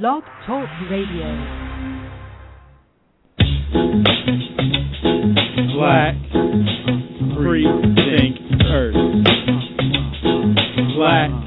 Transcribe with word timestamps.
Blog 0.00 0.22
Talk 0.46 0.70
Radio. 0.90 1.28
Black 5.76 6.16
free 7.36 7.66
thinkers. 8.00 8.96
Black 10.96 11.30
free 11.30 11.41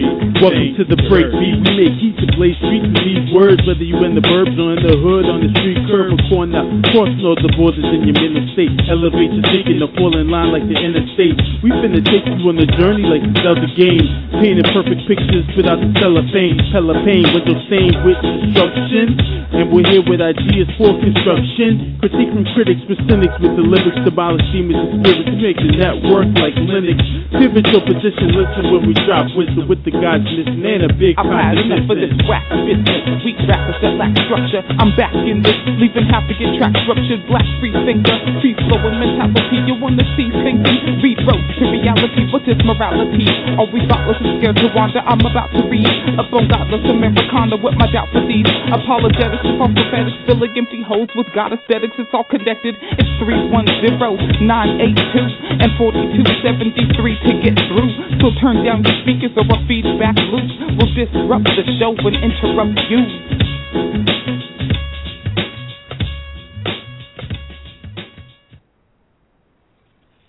Welcome 0.00 0.72
to 0.80 0.84
the 0.88 0.96
breakbeat. 1.12 1.60
We 1.60 1.72
make 1.76 1.92
heat 2.00 2.16
to 2.16 2.26
blaze 2.32 2.56
streets 2.56 2.88
with 2.88 3.04
these 3.04 3.28
words. 3.36 3.60
Whether 3.68 3.84
you 3.84 4.00
in 4.00 4.16
the 4.16 4.24
burbs 4.24 4.56
or 4.56 4.72
in 4.72 4.80
the 4.80 4.96
hood, 4.96 5.28
on 5.28 5.44
the 5.44 5.52
street 5.60 5.76
curb 5.84 6.16
or 6.16 6.20
corner, 6.32 6.64
crossing 6.88 7.20
all 7.20 7.36
the 7.36 7.52
borders 7.60 7.84
in 7.84 8.08
your 8.08 8.16
mental 8.16 8.48
state. 8.56 8.72
Elevate 8.88 9.28
your 9.36 9.44
thinking 9.52 9.76
to 9.84 9.88
fall 10.00 10.16
in 10.16 10.32
line 10.32 10.56
like 10.56 10.64
the 10.64 10.78
interstate. 10.80 11.36
We 11.60 11.68
finna 11.84 12.00
take 12.00 12.24
you 12.24 12.40
on 12.48 12.56
the 12.56 12.64
journey 12.80 13.04
like 13.04 13.20
the 13.20 13.44
Zelda 13.44 13.68
game. 13.76 14.08
Painting 14.40 14.64
perfect 14.72 15.04
pictures 15.04 15.44
without 15.52 15.76
the 15.76 15.92
cellophane. 16.00 16.56
Pain, 17.04 17.24
window 17.36 17.60
stain 17.68 17.92
with 18.00 18.16
destruction. 18.24 19.20
And 19.52 19.68
we're 19.68 19.84
here 19.84 20.00
with 20.00 20.24
ideas 20.24 20.72
for 20.80 20.96
construction. 20.96 22.00
Critique 22.00 22.32
from 22.32 22.48
critics 22.56 22.80
with 22.88 22.96
cynics 23.04 23.36
with 23.44 23.52
the 23.60 23.64
lyrics 23.66 24.00
to 24.00 24.08
abolish 24.08 24.46
demons 24.54 24.80
and 24.80 25.04
spirits. 25.04 25.28
To 25.28 25.36
make 25.36 25.60
the 25.60 25.72
network 25.76 26.32
like 26.40 26.56
Linux. 26.56 26.96
Pivot 27.36 27.68
your 27.68 27.84
position, 27.84 28.34
listen 28.34 28.72
when 28.72 28.88
we 28.88 28.94
drop 29.06 29.28
wisdom 29.38 29.68
with 29.68 29.84
the 29.86 29.89
God's 29.94 30.26
mission 30.26 30.62
and 30.62 30.86
a 30.86 30.92
big 30.94 31.14
had 31.18 31.58
enough 31.58 31.90
of 31.90 31.96
this 31.98 32.14
whack 32.26 32.46
business. 32.66 33.02
Weak 33.22 33.38
rappers 33.46 33.78
that 33.82 33.94
lack 33.98 34.14
structure. 34.26 34.62
I'm 34.78 34.94
back 34.96 35.14
in 35.14 35.42
this, 35.42 35.56
leaving 35.78 36.06
half 36.08 36.26
to 36.30 36.34
get 36.34 36.54
track 36.58 36.74
structured. 36.86 37.26
Black 37.26 37.46
free 37.58 37.74
thinker, 37.84 38.16
free 38.40 38.54
flowing 38.66 38.98
mentality. 38.98 39.62
You 39.66 39.76
wanna 39.78 40.06
see 40.14 40.30
thinking? 40.42 41.02
Read 41.02 41.18
road 41.26 41.40
to 41.40 41.64
reality. 41.70 42.26
What 42.30 42.46
is 42.48 42.58
morality? 42.62 43.26
We 43.70 43.86
thoughtless 43.86 44.18
and 44.18 44.42
scared 44.42 44.56
to 44.58 44.66
wander? 44.74 44.98
I'm 45.06 45.22
about 45.22 45.54
to 45.54 45.62
read 45.70 45.86
up 46.18 46.32
on 46.34 46.50
godless 46.50 46.82
Americana 46.90 47.54
with 47.54 47.78
my 47.78 47.86
doubt 47.92 48.10
for 48.10 48.24
these. 48.26 48.48
Apologetics 48.72 49.46
false 49.58 49.70
prophetics, 49.70 50.16
filling 50.26 50.50
empty 50.58 50.82
holes 50.82 51.08
with 51.14 51.26
God 51.34 51.52
aesthetics. 51.54 51.94
It's 51.98 52.10
all 52.10 52.26
connected. 52.26 52.74
It's 52.98 53.12
310 53.22 53.94
982 54.42 55.62
and 55.62 55.70
4273 55.78 57.22
to 57.28 57.32
get 57.44 57.54
through. 57.70 57.90
So 58.18 58.34
turn 58.40 58.64
down 58.64 58.82
your 58.82 58.96
speakers 59.04 59.30
or 59.36 59.46
a 59.46 59.58
feedback 59.82 60.16
loop 60.16 60.76
will 60.76 60.94
disrupt 60.94 61.44
the 61.56 61.64
show 61.80 61.94
and 61.96 62.16
interrupt 62.20 62.78
you. 62.90 63.00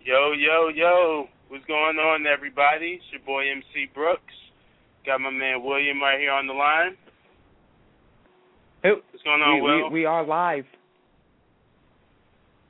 Yo, 0.03 0.31
yo, 0.33 0.69
yo. 0.73 1.25
What's 1.49 1.65
going 1.65 1.97
on, 1.97 2.25
everybody? 2.25 2.99
It's 3.01 3.03
your 3.11 3.21
boy 3.25 3.43
MC 3.51 3.89
Brooks. 3.93 4.21
Got 5.05 5.21
my 5.21 5.29
man 5.29 5.63
William 5.63 6.01
right 6.01 6.19
here 6.19 6.31
on 6.31 6.47
the 6.47 6.53
line. 6.53 6.95
Hey, 8.83 8.91
What's 9.11 9.23
going 9.23 9.41
on, 9.41 9.55
we, 9.55 9.61
Will? 9.61 9.89
we, 9.89 10.01
we 10.01 10.05
are 10.05 10.25
live. 10.25 10.65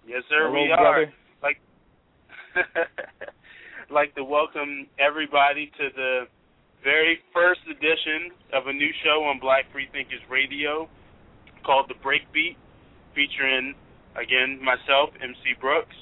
yes, 0.07 0.23
sir, 0.29 0.49
Hello, 0.49 0.53
we 0.53 0.71
are. 0.71 1.05
Like, 1.41 1.57
like 3.91 4.15
to 4.15 4.23
welcome 4.23 4.87
everybody 4.99 5.71
to 5.77 5.87
the 5.95 6.21
very 6.83 7.21
first 7.33 7.61
edition 7.69 8.33
of 8.53 8.67
a 8.67 8.73
new 8.73 8.89
show 9.05 9.23
on 9.29 9.39
Black 9.39 9.65
Free 9.71 9.87
Thinkers 9.91 10.21
Radio 10.29 10.89
called 11.65 11.85
The 11.89 11.97
Breakbeat, 12.01 12.57
featuring, 13.13 13.75
again, 14.17 14.57
myself, 14.61 15.13
MC 15.21 15.57
Brooks, 15.61 15.95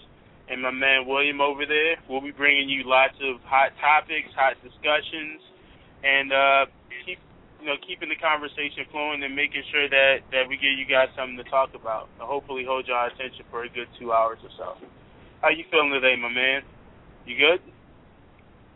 and 0.47 0.63
my 0.63 0.71
man 0.71 1.05
William 1.05 1.41
over 1.41 1.67
there. 1.67 1.99
We'll 2.08 2.23
be 2.23 2.31
bringing 2.31 2.69
you 2.69 2.88
lots 2.88 3.16
of 3.21 3.44
hot 3.44 3.75
topics, 3.80 4.31
hot 4.33 4.55
discussions, 4.63 5.44
and 6.03 6.31
uh, 6.31 6.63
keep 7.05 7.19
you 7.59 7.67
know 7.67 7.75
keeping 7.86 8.08
the 8.08 8.17
conversation 8.17 8.88
flowing 8.89 9.21
and 9.21 9.36
making 9.36 9.61
sure 9.69 9.91
that 9.91 10.23
that 10.31 10.47
we 10.47 10.55
give 10.55 10.73
you 10.80 10.88
guys 10.88 11.11
something 11.14 11.38
to 11.38 11.47
talk 11.52 11.75
about. 11.75 12.09
Hopefully, 12.17 12.64
hold 12.66 12.88
your 12.88 12.97
attention 12.97 13.45
for 13.52 13.67
a 13.67 13.69
good 13.69 13.91
two 13.99 14.11
hours 14.11 14.39
or 14.41 14.49
so. 14.58 14.80
How 15.41 15.49
you 15.52 15.64
feeling 15.70 15.92
today, 15.92 16.15
my 16.15 16.31
man? 16.31 16.64
You 17.27 17.36
good? 17.37 17.61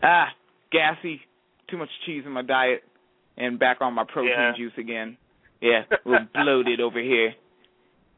Ah, 0.04 0.30
gassy. 0.72 1.22
Too 1.70 1.78
much 1.78 1.90
cheese 2.06 2.24
in 2.26 2.32
my 2.32 2.42
diet. 2.44 2.84
And 3.38 3.58
back 3.58 3.78
on 3.82 3.94
my 3.94 4.04
protein 4.04 4.32
Yeah. 4.38 4.54
juice 4.56 4.74
again. 4.78 5.18
Yeah, 5.62 5.84
we're 6.06 6.28
bloated 6.34 6.80
over 6.82 7.00
here. 7.02 7.34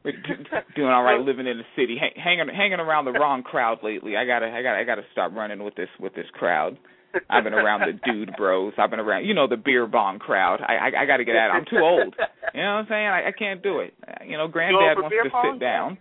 We're 0.04 0.12
do- 0.12 0.44
doing 0.76 0.90
all 0.90 1.02
right 1.02 1.20
living 1.20 1.46
in 1.46 1.56
the 1.58 1.64
city. 1.74 1.96
Hang, 1.98 2.12
hanging 2.22 2.54
hanging 2.54 2.80
around 2.80 3.06
the 3.06 3.12
wrong 3.12 3.42
crowd 3.42 3.78
lately. 3.82 4.16
I 4.16 4.24
gotta 4.26 4.46
I 4.46 4.62
gotta 4.62 4.78
I 4.78 4.84
gotta 4.84 5.02
stop 5.12 5.32
running 5.34 5.62
with 5.64 5.74
this 5.74 5.88
with 5.98 6.14
this 6.14 6.26
crowd. 6.34 6.76
I've 7.30 7.44
been 7.44 7.54
around 7.54 7.80
the 7.80 7.98
dude 8.12 8.36
bros. 8.36 8.74
I've 8.76 8.90
been 8.90 9.00
around, 9.00 9.24
you 9.24 9.32
know, 9.32 9.48
the 9.48 9.56
beer 9.56 9.86
bong 9.86 10.18
crowd. 10.18 10.60
I 10.60 10.74
I, 10.92 11.02
I 11.02 11.06
got 11.06 11.16
to 11.16 11.24
get 11.24 11.34
out. 11.34 11.50
I'm 11.50 11.64
too 11.64 11.78
old. 11.78 12.14
You 12.52 12.60
know 12.60 12.74
what 12.74 12.84
I'm 12.84 12.86
saying? 12.90 13.06
I, 13.08 13.28
I 13.28 13.32
can't 13.32 13.62
do 13.62 13.80
it. 13.80 13.94
You 14.26 14.36
know, 14.36 14.48
granddad 14.48 14.96
for 14.96 15.02
wants 15.02 15.16
to 15.24 15.30
sit 15.54 15.60
down. 15.60 15.96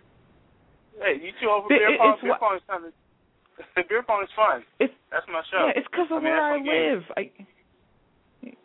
Hey, 1.00 1.16
you 1.24 1.32
too 1.42 1.48
over 1.50 1.72
It- 1.74 1.80
beer 1.80 1.98
pong? 1.98 2.18
Beer 2.22 2.36
pong 2.38 2.56
is 2.58 2.62
fun. 3.58 3.84
beer 3.90 4.04
pong 4.04 4.24
is 4.24 4.30
fun. 4.36 4.64
It's 4.80 4.94
That's 5.12 5.26
my 5.28 5.42
show. 5.52 5.68
yeah, 5.68 5.74
it's 5.76 5.88
because 5.92 6.08
of 6.12 6.18
I 6.18 6.24
mean, 6.24 6.34
where 6.34 6.54
I 6.54 6.58
game. 6.58 6.68
live. 6.68 7.04
I 7.18 7.32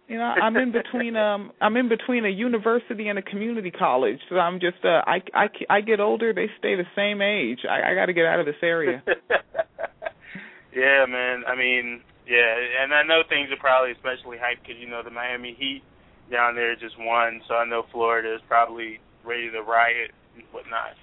you 0.09 0.19
know, 0.19 0.25
I'm 0.25 0.56
in 0.56 0.73
between 0.73 1.17
um 1.27 1.53
I'm 1.61 1.77
in 1.77 1.89
between 1.89 2.25
a 2.25 2.28
university 2.28 3.09
and 3.09 3.19
a 3.19 3.23
community 3.23 3.71
college. 3.71 4.19
So 4.28 4.37
I'm 4.37 4.61
just 4.61 4.84
uh 4.84 5.03
I 5.06 5.23
I 5.34 5.47
I 5.69 5.81
get 5.81 6.01
older, 6.01 6.33
they 6.33 6.49
stay 6.59 6.75
the 6.77 6.89
same 6.97 7.23
age. 7.23 7.61
I 7.69 7.93
I 7.93 7.95
got 7.95 8.06
to 8.06 8.12
get 8.12 8.27
out 8.27 8.41
of 8.41 8.47
this 8.47 8.61
area. 8.62 9.03
yeah, 10.75 11.05
man. 11.09 11.45
I 11.47 11.55
mean, 11.57 12.03
yeah, 12.28 12.55
and 12.83 12.93
I 12.95 13.03
know 13.03 13.22
things 13.28 13.49
are 13.53 13.61
probably 13.61 13.93
especially 13.93 14.37
hyped 14.37 14.62
because 14.67 14.81
you 14.81 14.89
know 14.89 15.03
the 15.03 15.11
Miami 15.11 15.55
Heat 15.59 15.83
down 16.31 16.55
there 16.55 16.75
just 16.77 16.95
won, 16.99 17.41
so 17.49 17.55
I 17.55 17.65
know 17.65 17.83
Florida 17.91 18.34
is 18.34 18.41
probably 18.47 19.01
ready 19.25 19.51
to 19.51 19.62
riot 19.62 20.12
and 20.34 20.45
whatnot. 20.53 20.95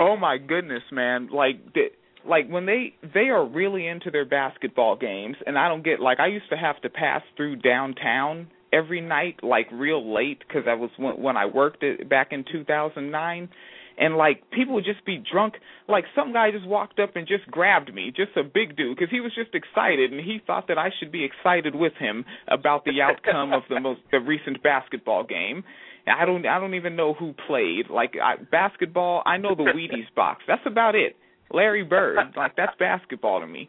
oh 0.00 0.16
my 0.16 0.36
goodness, 0.38 0.82
man. 0.92 1.28
Like 1.32 1.72
the, 1.74 1.88
like 2.28 2.48
when 2.48 2.66
they 2.66 2.94
they 3.14 3.28
are 3.28 3.44
really 3.46 3.86
into 3.86 4.10
their 4.10 4.24
basketball 4.24 4.96
games 4.96 5.36
and 5.46 5.58
I 5.58 5.68
don't 5.68 5.84
get 5.84 6.00
like 6.00 6.20
I 6.20 6.26
used 6.26 6.48
to 6.50 6.56
have 6.56 6.80
to 6.82 6.90
pass 6.90 7.22
through 7.36 7.56
downtown 7.56 8.48
every 8.72 9.00
night 9.00 9.42
like 9.42 9.68
real 9.72 10.14
late 10.14 10.46
cuz 10.48 10.64
I 10.68 10.74
was 10.74 10.90
when, 10.96 11.20
when 11.20 11.36
I 11.36 11.46
worked 11.46 11.82
it 11.82 12.08
back 12.08 12.32
in 12.32 12.44
2009 12.44 13.48
and 14.00 14.16
like 14.16 14.50
people 14.50 14.74
would 14.74 14.84
just 14.84 15.04
be 15.04 15.18
drunk 15.18 15.54
like 15.88 16.04
some 16.14 16.32
guy 16.32 16.50
just 16.50 16.66
walked 16.66 17.00
up 17.00 17.16
and 17.16 17.26
just 17.26 17.50
grabbed 17.50 17.92
me 17.92 18.12
just 18.14 18.36
a 18.36 18.42
big 18.42 18.76
dude 18.76 18.98
cuz 18.98 19.08
he 19.10 19.20
was 19.20 19.34
just 19.34 19.54
excited 19.54 20.12
and 20.12 20.20
he 20.20 20.38
thought 20.46 20.68
that 20.68 20.78
I 20.78 20.90
should 20.98 21.10
be 21.10 21.24
excited 21.24 21.74
with 21.74 21.94
him 21.94 22.24
about 22.46 22.84
the 22.84 23.00
outcome 23.02 23.52
of 23.52 23.66
the 23.68 23.80
most 23.88 24.00
the 24.10 24.20
recent 24.20 24.62
basketball 24.62 25.24
game 25.24 25.64
I 26.06 26.24
don't 26.24 26.46
I 26.46 26.58
don't 26.58 26.74
even 26.74 26.96
know 26.96 27.12
who 27.12 27.34
played. 27.46 27.90
Like 27.90 28.14
I, 28.16 28.36
basketball, 28.36 29.22
I 29.26 29.36
know 29.36 29.54
the 29.54 29.64
Wheaties 29.64 30.12
box. 30.14 30.42
That's 30.46 30.64
about 30.64 30.94
it. 30.94 31.16
Larry 31.52 31.84
Bird, 31.84 32.18
like 32.36 32.56
that's 32.56 32.76
basketball 32.78 33.40
to 33.40 33.46
me. 33.46 33.68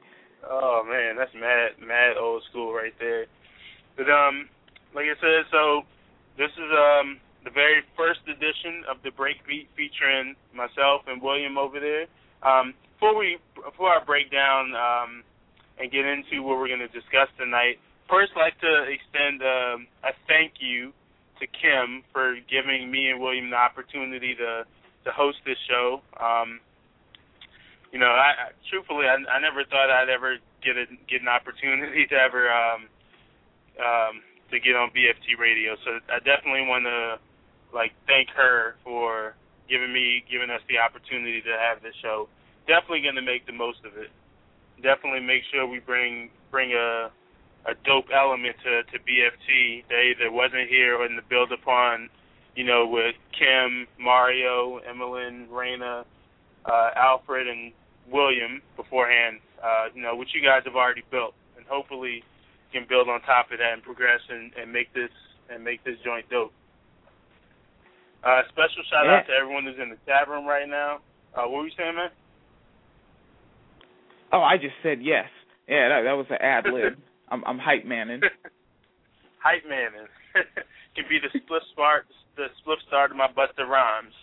Oh 0.50 0.84
man, 0.88 1.16
that's 1.18 1.34
mad, 1.34 1.72
mad 1.86 2.18
old 2.18 2.44
school 2.50 2.74
right 2.74 2.94
there. 3.00 3.26
But 3.98 4.10
um, 4.10 4.50
like 4.96 5.06
I 5.06 5.20
said, 5.20 5.46
so 5.52 5.84
this 6.38 6.52
is 6.52 6.72
um 6.72 7.20
the 7.44 7.52
very 7.52 7.82
first 7.96 8.20
edition 8.28 8.84
of 8.90 8.98
the 9.04 9.10
Breakbeat 9.10 9.68
featuring 9.76 10.36
myself 10.54 11.04
and 11.08 11.22
William 11.22 11.58
over 11.58 11.80
there. 11.80 12.08
Um, 12.44 12.74
before 12.96 13.18
we 13.18 13.38
before 13.56 13.90
I 13.90 14.04
break 14.04 14.32
down 14.32 14.76
um 14.76 15.24
and 15.80 15.92
get 15.92 16.06
into 16.06 16.44
what 16.44 16.60
we're 16.60 16.68
going 16.68 16.84
to 16.84 16.92
discuss 16.92 17.32
tonight, 17.40 17.80
first 18.10 18.32
I'd 18.36 18.52
like 18.52 18.60
to 18.60 18.84
extend 18.92 19.42
um, 19.42 19.88
a 20.04 20.12
thank 20.28 20.60
you 20.60 20.92
to 21.40 21.48
Kim 21.48 22.04
for 22.12 22.36
giving 22.52 22.92
me 22.92 23.10
and 23.10 23.20
William 23.20 23.50
the 23.50 23.56
opportunity 23.56 24.36
to 24.36 24.68
to 25.06 25.12
host 25.12 25.38
this 25.46 25.58
show. 25.70 26.02
Um, 26.20 26.60
you 27.92 28.00
know, 28.00 28.12
I, 28.12 28.50
I 28.50 28.58
truthfully, 28.70 29.06
I, 29.06 29.18
I 29.30 29.40
never 29.42 29.66
thought 29.66 29.90
I'd 29.90 30.10
ever 30.10 30.38
get 30.64 30.78
a 30.78 30.86
get 31.10 31.22
an 31.22 31.28
opportunity 31.28 32.06
to 32.08 32.16
ever 32.16 32.50
um, 32.50 32.82
um, 33.82 34.14
to 34.52 34.60
get 34.60 34.76
on 34.76 34.90
BFT 34.92 35.40
radio. 35.40 35.76
So 35.86 35.98
I 36.10 36.20
definitely 36.22 36.68
want 36.70 36.86
to 36.86 37.18
like 37.74 37.94
thank 38.06 38.30
her 38.36 38.76
for 38.84 39.36
giving 39.70 39.94
me 39.94 40.24
giving 40.30 40.50
us 40.50 40.62
the 40.70 40.78
opportunity 40.78 41.42
to 41.42 41.54
have 41.58 41.82
this 41.82 41.96
show. 42.02 42.30
Definitely 42.68 43.02
going 43.02 43.18
to 43.18 43.26
make 43.26 43.46
the 43.46 43.54
most 43.54 43.80
of 43.86 43.98
it. 43.98 44.14
Definitely 44.82 45.22
make 45.26 45.44
sure 45.52 45.66
we 45.66 45.80
bring 45.80 46.30
bring 46.52 46.74
a 46.74 47.10
a 47.66 47.74
dope 47.86 48.14
element 48.14 48.56
to 48.64 48.84
to 48.94 48.98
BFT 49.02 49.86
that 49.90 50.02
either 50.14 50.32
wasn't 50.32 50.70
here 50.70 50.98
or 50.98 51.06
in 51.06 51.16
the 51.16 51.26
build 51.30 51.52
upon, 51.52 52.10
you 52.56 52.64
know, 52.64 52.86
with 52.88 53.16
Kim, 53.34 53.88
Mario, 54.00 54.78
Emmeline, 54.88 55.48
Raina, 55.52 56.06
uh, 56.66 56.92
Alfred, 56.96 57.48
and 57.48 57.72
William 58.12 58.62
beforehand. 58.76 59.40
Uh, 59.62 59.92
you 59.94 60.02
know, 60.02 60.16
what 60.16 60.28
you 60.34 60.42
guys 60.42 60.62
have 60.66 60.76
already 60.76 61.04
built, 61.12 61.34
and 61.58 61.66
hopefully 61.68 62.24
can 62.72 62.86
build 62.88 63.10
on 63.10 63.22
top 63.22 63.52
of 63.52 63.58
that 63.60 63.74
and 63.74 63.84
progress 63.84 64.22
and, 64.30 64.52
and 64.60 64.72
make 64.72 64.94
this 64.94 65.12
and 65.50 65.64
make 65.64 65.84
this 65.84 65.96
joint 66.06 66.30
dope. 66.30 66.54
Uh, 68.24 68.42
special 68.50 68.84
shout 68.92 69.08
out 69.08 69.26
to 69.26 69.34
everyone 69.34 69.64
who's 69.64 69.80
in 69.82 69.90
the 69.90 69.98
chat 70.06 70.28
room 70.28 70.46
right 70.46 70.68
now. 70.68 71.00
Uh, 71.34 71.48
what 71.48 71.64
were 71.64 71.66
you 71.66 71.78
saying, 71.78 71.96
man? 71.96 72.10
Oh, 74.32 74.42
I 74.42 74.58
just 74.58 74.76
said 74.84 75.00
yes. 75.02 75.26
Yeah, 75.68 75.90
that, 75.90 76.02
that 76.04 76.14
was 76.14 76.28
an 76.30 76.42
ad 76.42 76.66
lib. 76.72 76.94
I'm 77.30 77.44
I'm 77.46 77.60
hype 77.60 77.86
manning. 77.86 78.22
Hype 79.40 79.64
man 79.70 79.94
is. 79.96 80.10
can 80.96 81.06
be 81.08 81.20
the 81.20 81.30
split 81.30 81.64
start, 81.74 82.06
the 82.36 82.48
split 82.60 82.80
start 82.88 83.12
of 83.12 83.18
my 83.18 83.28
Busta 83.28 83.68
Rhymes. 83.68 84.14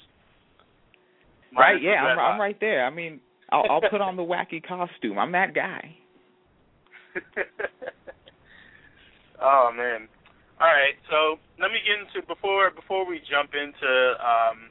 Right? 1.56 1.80
Yeah, 1.80 2.02
I'm, 2.02 2.18
I'm 2.18 2.40
right 2.40 2.58
there. 2.60 2.84
I 2.84 2.90
mean, 2.90 3.20
I'll, 3.50 3.64
I'll 3.70 3.80
put 3.80 4.00
on 4.00 4.16
the 4.16 4.22
wacky 4.22 4.62
costume. 4.62 5.18
I'm 5.18 5.32
that 5.32 5.54
guy. 5.54 5.96
oh 9.40 9.70
man. 9.76 10.08
All 10.58 10.66
right, 10.66 10.96
so 11.10 11.38
let 11.60 11.70
me 11.70 11.78
get 11.84 12.00
into 12.00 12.26
before 12.26 12.70
before 12.70 13.06
we 13.06 13.20
jump 13.28 13.52
into 13.52 14.14
um, 14.16 14.70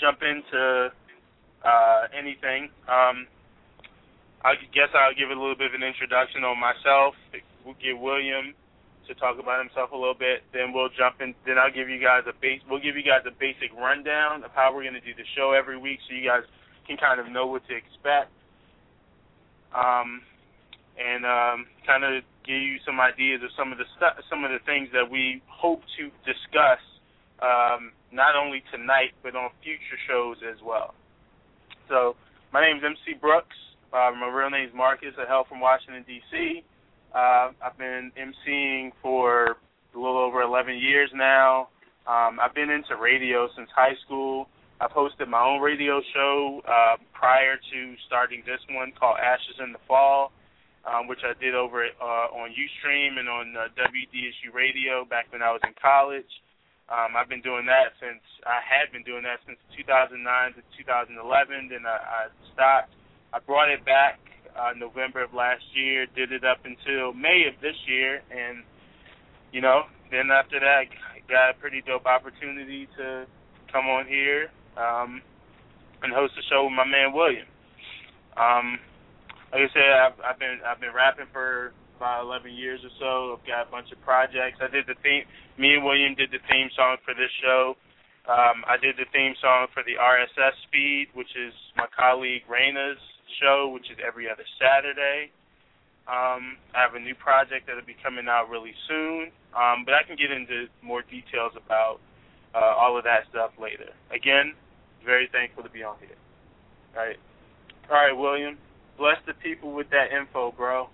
jump 0.00 0.20
into 0.22 0.88
uh, 1.64 2.02
anything. 2.16 2.70
Um, 2.88 3.28
I 4.44 4.54
guess 4.74 4.88
I'll 4.94 5.14
give 5.14 5.30
a 5.30 5.38
little 5.38 5.54
bit 5.54 5.68
of 5.68 5.74
an 5.74 5.86
introduction 5.86 6.44
on 6.44 6.58
myself. 6.58 7.14
We'll 7.64 7.78
get 7.78 7.98
William 8.00 8.54
to 9.08 9.14
talk 9.14 9.38
about 9.38 9.58
himself 9.60 9.92
a 9.92 9.96
little 9.96 10.16
bit. 10.16 10.42
Then 10.52 10.72
we'll 10.72 10.92
jump 10.92 11.20
in. 11.20 11.34
Then 11.46 11.58
I'll 11.58 11.72
give 11.72 11.88
you 11.88 12.00
guys 12.00 12.22
a 12.28 12.34
base. 12.40 12.60
We'll 12.68 12.82
give 12.82 12.96
you 12.96 13.02
guys 13.02 13.22
a 13.26 13.34
basic 13.34 13.74
rundown 13.74 14.44
of 14.44 14.50
how 14.54 14.72
we're 14.74 14.82
going 14.86 14.98
to 14.98 15.04
do 15.04 15.14
the 15.14 15.26
show 15.36 15.52
every 15.52 15.78
week, 15.78 15.98
so 16.06 16.14
you 16.14 16.26
guys 16.26 16.42
can 16.86 16.96
kind 16.96 17.20
of 17.20 17.30
know 17.30 17.46
what 17.46 17.62
to 17.68 17.74
expect. 17.74 18.30
Um, 19.74 20.22
and 20.98 21.24
um, 21.24 21.66
kind 21.86 22.04
of 22.04 22.22
give 22.44 22.60
you 22.60 22.76
some 22.84 23.00
ideas 23.00 23.40
of 23.42 23.50
some 23.56 23.72
of 23.72 23.78
the 23.78 23.88
stu- 23.96 24.20
some 24.28 24.44
of 24.44 24.50
the 24.50 24.60
things 24.66 24.88
that 24.92 25.08
we 25.08 25.40
hope 25.48 25.80
to 25.96 26.12
discuss, 26.28 26.82
um, 27.40 27.92
not 28.12 28.36
only 28.36 28.62
tonight 28.70 29.16
but 29.22 29.34
on 29.34 29.50
future 29.64 29.98
shows 30.06 30.36
as 30.44 30.60
well. 30.60 30.94
So 31.88 32.16
my 32.52 32.60
name 32.60 32.76
is 32.76 32.84
MC 32.84 33.18
Brooks. 33.18 33.56
Uh, 33.92 34.12
my 34.16 34.28
real 34.28 34.50
name 34.50 34.68
is 34.68 34.74
Marcus. 34.74 35.14
I 35.18 35.26
hail 35.26 35.44
from 35.48 35.60
Washington 35.60 36.04
D.C. 36.06 36.64
Uh, 37.14 37.52
I've 37.64 37.76
been 37.78 38.10
MCing 38.16 38.92
for 39.02 39.56
a 39.94 39.98
little 39.98 40.18
over 40.18 40.42
11 40.42 40.78
years 40.78 41.10
now. 41.14 41.68
Um, 42.06 42.40
I've 42.40 42.54
been 42.54 42.70
into 42.70 42.96
radio 42.96 43.48
since 43.56 43.68
high 43.74 43.94
school. 44.04 44.48
I've 44.80 44.90
hosted 44.90 45.28
my 45.28 45.44
own 45.44 45.60
radio 45.60 46.00
show 46.14 46.60
uh, 46.66 46.96
prior 47.12 47.56
to 47.56 47.94
starting 48.06 48.42
this 48.44 48.60
one 48.70 48.92
called 48.98 49.18
Ashes 49.22 49.60
in 49.62 49.72
the 49.72 49.78
Fall 49.86 50.32
um, 50.86 51.06
which 51.06 51.22
I 51.22 51.38
did 51.38 51.54
over 51.54 51.86
uh, 51.86 52.26
on 52.34 52.50
UStream 52.50 53.18
and 53.18 53.28
on 53.28 53.54
uh, 53.54 53.70
WDSU 53.78 54.50
Radio 54.54 55.04
back 55.06 55.30
when 55.30 55.42
I 55.42 55.50
was 55.52 55.60
in 55.64 55.74
college. 55.78 56.28
Um, 56.90 57.14
I've 57.16 57.30
been 57.30 57.40
doing 57.40 57.64
that 57.70 57.94
since 58.02 58.20
I 58.44 58.58
had 58.58 58.90
been 58.90 59.06
doing 59.06 59.22
that 59.22 59.38
since 59.46 59.58
2009 59.78 60.18
to 60.58 60.62
2011. 60.76 61.70
Then 61.70 61.86
I, 61.86 61.96
I 61.96 62.22
stopped. 62.52 62.92
I 63.32 63.38
brought 63.38 63.70
it 63.70 63.86
back 63.86 64.18
uh, 64.56 64.72
November 64.76 65.22
of 65.22 65.34
last 65.34 65.64
year. 65.74 66.06
Did 66.14 66.32
it 66.32 66.44
up 66.44 66.58
until 66.64 67.12
May 67.12 67.46
of 67.48 67.60
this 67.60 67.76
year, 67.86 68.22
and 68.30 68.62
you 69.52 69.60
know, 69.60 69.82
then 70.10 70.30
after 70.30 70.60
that, 70.60 70.84
got 71.28 71.50
a 71.50 71.54
pretty 71.54 71.82
dope 71.86 72.06
opportunity 72.06 72.88
to 72.96 73.26
come 73.72 73.86
on 73.86 74.06
here 74.06 74.52
um, 74.76 75.22
and 76.02 76.12
host 76.12 76.34
a 76.36 76.44
show 76.52 76.64
with 76.64 76.76
my 76.76 76.84
man 76.84 77.12
William. 77.12 77.48
Um, 78.36 78.78
like 79.52 79.68
I 79.68 79.70
said, 79.72 79.88
I've, 79.92 80.18
I've 80.24 80.38
been 80.38 80.58
I've 80.64 80.80
been 80.80 80.96
rapping 80.96 81.28
for 81.32 81.72
about 81.96 82.24
11 82.24 82.52
years 82.52 82.80
or 82.82 82.92
so. 82.98 83.36
I've 83.36 83.46
got 83.46 83.68
a 83.68 83.70
bunch 83.70 83.92
of 83.92 84.00
projects. 84.02 84.58
I 84.58 84.68
did 84.72 84.88
the 84.88 84.96
theme. 85.04 85.28
Me 85.60 85.76
and 85.76 85.84
William 85.84 86.16
did 86.16 86.32
the 86.32 86.40
theme 86.48 86.68
song 86.74 86.96
for 87.04 87.14
this 87.14 87.30
show. 87.44 87.76
Um, 88.26 88.64
I 88.66 88.80
did 88.80 88.96
the 88.96 89.06
theme 89.12 89.34
song 89.42 89.68
for 89.74 89.82
the 89.84 89.98
RSS 90.00 90.56
feed, 90.70 91.08
which 91.12 91.30
is 91.36 91.52
my 91.76 91.86
colleague 91.92 92.42
Raina's 92.48 92.98
show, 93.40 93.70
which 93.72 93.90
is 93.90 93.96
every 94.00 94.28
other 94.30 94.44
Saturday. 94.58 95.30
Um, 96.10 96.58
I 96.74 96.82
have 96.82 96.94
a 96.94 97.00
new 97.00 97.14
project 97.14 97.66
that'll 97.66 97.86
be 97.86 97.96
coming 98.02 98.26
out 98.26 98.50
really 98.50 98.74
soon, 98.88 99.30
um, 99.54 99.84
but 99.86 99.94
I 99.94 100.02
can 100.02 100.16
get 100.16 100.32
into 100.34 100.66
more 100.82 101.02
details 101.02 101.52
about 101.54 102.00
uh, 102.54 102.74
all 102.74 102.98
of 102.98 103.04
that 103.04 103.30
stuff 103.30 103.52
later. 103.60 103.94
Again, 104.10 104.54
very 105.06 105.28
thankful 105.30 105.62
to 105.62 105.70
be 105.70 105.82
on 105.82 105.96
here. 106.00 106.18
All 106.96 107.06
right, 107.06 107.16
all 107.88 107.96
right, 107.96 108.12
William 108.12 108.58
bless 109.02 109.16
the 109.26 109.34
people 109.34 109.72
with 109.72 109.88
that 109.90 110.16
info, 110.16 110.52
bro. 110.52 110.88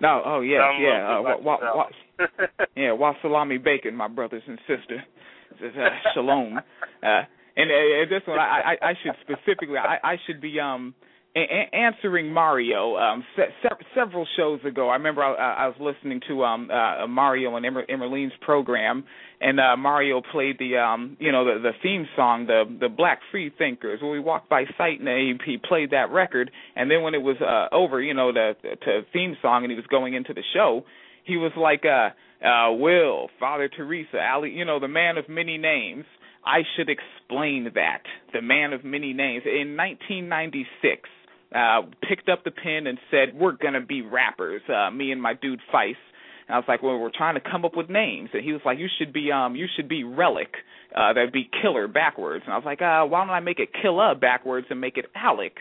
No, 0.00 0.22
oh 0.24 0.40
yeah, 0.40 0.70
yeah, 0.80 1.18
uh, 1.18 1.22
wa, 1.22 1.36
wa, 1.42 1.58
wa, 1.74 1.84
yeah, 2.76 2.92
wa 2.92 3.14
salami 3.22 3.58
bacon, 3.58 3.94
my 3.94 4.08
brothers 4.08 4.42
and 4.46 4.58
sisters. 4.60 5.00
Uh, 5.60 5.88
shalom. 6.14 6.60
Uh, 7.00 7.22
and 7.58 7.70
uh, 7.70 8.08
this 8.08 8.22
one, 8.26 8.38
I, 8.38 8.76
I, 8.80 8.88
I 8.90 8.92
should 9.02 9.12
specifically, 9.22 9.76
I, 9.76 9.98
I 10.02 10.16
should 10.26 10.40
be 10.40 10.58
um 10.60 10.94
a- 11.36 11.68
answering 11.74 12.32
Mario. 12.32 12.96
Um, 12.96 13.24
se- 13.36 13.54
se- 13.62 13.84
several 13.94 14.26
shows 14.36 14.60
ago, 14.64 14.88
I 14.88 14.94
remember 14.94 15.22
I, 15.22 15.64
I 15.64 15.66
was 15.68 15.76
listening 15.80 16.20
to 16.28 16.44
um 16.44 16.70
uh, 16.70 17.06
Mario 17.06 17.56
and 17.56 17.66
Emer- 17.66 17.86
Emerlene's 17.86 18.32
program, 18.40 19.04
and 19.40 19.60
uh, 19.60 19.76
Mario 19.76 20.22
played 20.32 20.58
the 20.58 20.78
um 20.78 21.16
you 21.20 21.32
know 21.32 21.44
the 21.44 21.60
the 21.60 21.72
theme 21.82 22.06
song, 22.16 22.46
the 22.46 22.64
the 22.80 22.88
Black 22.88 23.20
Free 23.30 23.50
Thinkers. 23.56 24.00
When 24.00 24.10
we 24.10 24.20
walked 24.20 24.48
by 24.48 24.64
sight, 24.76 25.00
and 25.00 25.08
he, 25.08 25.34
he 25.52 25.58
played 25.58 25.90
that 25.90 26.10
record, 26.10 26.50
and 26.76 26.90
then 26.90 27.02
when 27.02 27.14
it 27.14 27.22
was 27.22 27.36
uh, 27.40 27.74
over, 27.74 28.00
you 28.00 28.14
know 28.14 28.32
the, 28.32 28.52
the 28.62 29.00
theme 29.12 29.36
song, 29.42 29.64
and 29.64 29.70
he 29.70 29.76
was 29.76 29.86
going 29.86 30.14
into 30.14 30.32
the 30.32 30.42
show, 30.54 30.84
he 31.24 31.36
was 31.36 31.52
like 31.56 31.84
uh 31.84 32.10
uh 32.46 32.72
Will, 32.72 33.28
Father 33.38 33.68
Teresa, 33.68 34.18
Ali, 34.32 34.50
you 34.50 34.64
know 34.64 34.80
the 34.80 34.88
man 34.88 35.18
of 35.18 35.28
many 35.28 35.58
names. 35.58 36.04
I 36.44 36.60
should 36.76 36.88
explain 36.88 37.70
that 37.74 38.02
the 38.32 38.42
man 38.42 38.72
of 38.72 38.84
many 38.84 39.12
names 39.12 39.44
in 39.46 39.76
1996 39.76 41.08
uh 41.54 41.82
picked 42.06 42.28
up 42.28 42.44
the 42.44 42.50
pen 42.50 42.86
and 42.86 42.98
said 43.10 43.34
we're 43.34 43.56
to 43.56 43.80
be 43.80 44.02
rappers 44.02 44.60
uh 44.68 44.90
me 44.90 45.12
and 45.12 45.20
my 45.20 45.32
dude 45.34 45.60
Feist 45.72 45.96
and 46.48 46.54
I 46.54 46.58
was 46.58 46.64
like, 46.66 46.82
well, 46.82 46.98
we're 46.98 47.10
trying 47.14 47.34
to 47.34 47.42
come 47.42 47.64
up 47.64 47.76
with 47.76 47.90
names. 47.90 48.30
And 48.32 48.42
he 48.42 48.52
was 48.52 48.62
like, 48.64 48.78
you 48.78 48.88
should 48.98 49.12
be, 49.12 49.30
um, 49.30 49.54
you 49.54 49.66
should 49.76 49.88
be 49.88 50.02
Relic. 50.02 50.54
Uh, 50.96 51.12
that'd 51.12 51.32
be 51.32 51.48
killer 51.62 51.86
backwards. 51.86 52.42
And 52.46 52.54
I 52.54 52.56
was 52.56 52.64
like, 52.64 52.80
uh, 52.80 53.04
why 53.04 53.20
don't 53.20 53.30
I 53.30 53.40
make 53.40 53.58
it 53.58 53.68
killer 53.82 54.14
backwards 54.14 54.66
and 54.70 54.80
make 54.80 54.96
it 54.96 55.04
Alec? 55.14 55.52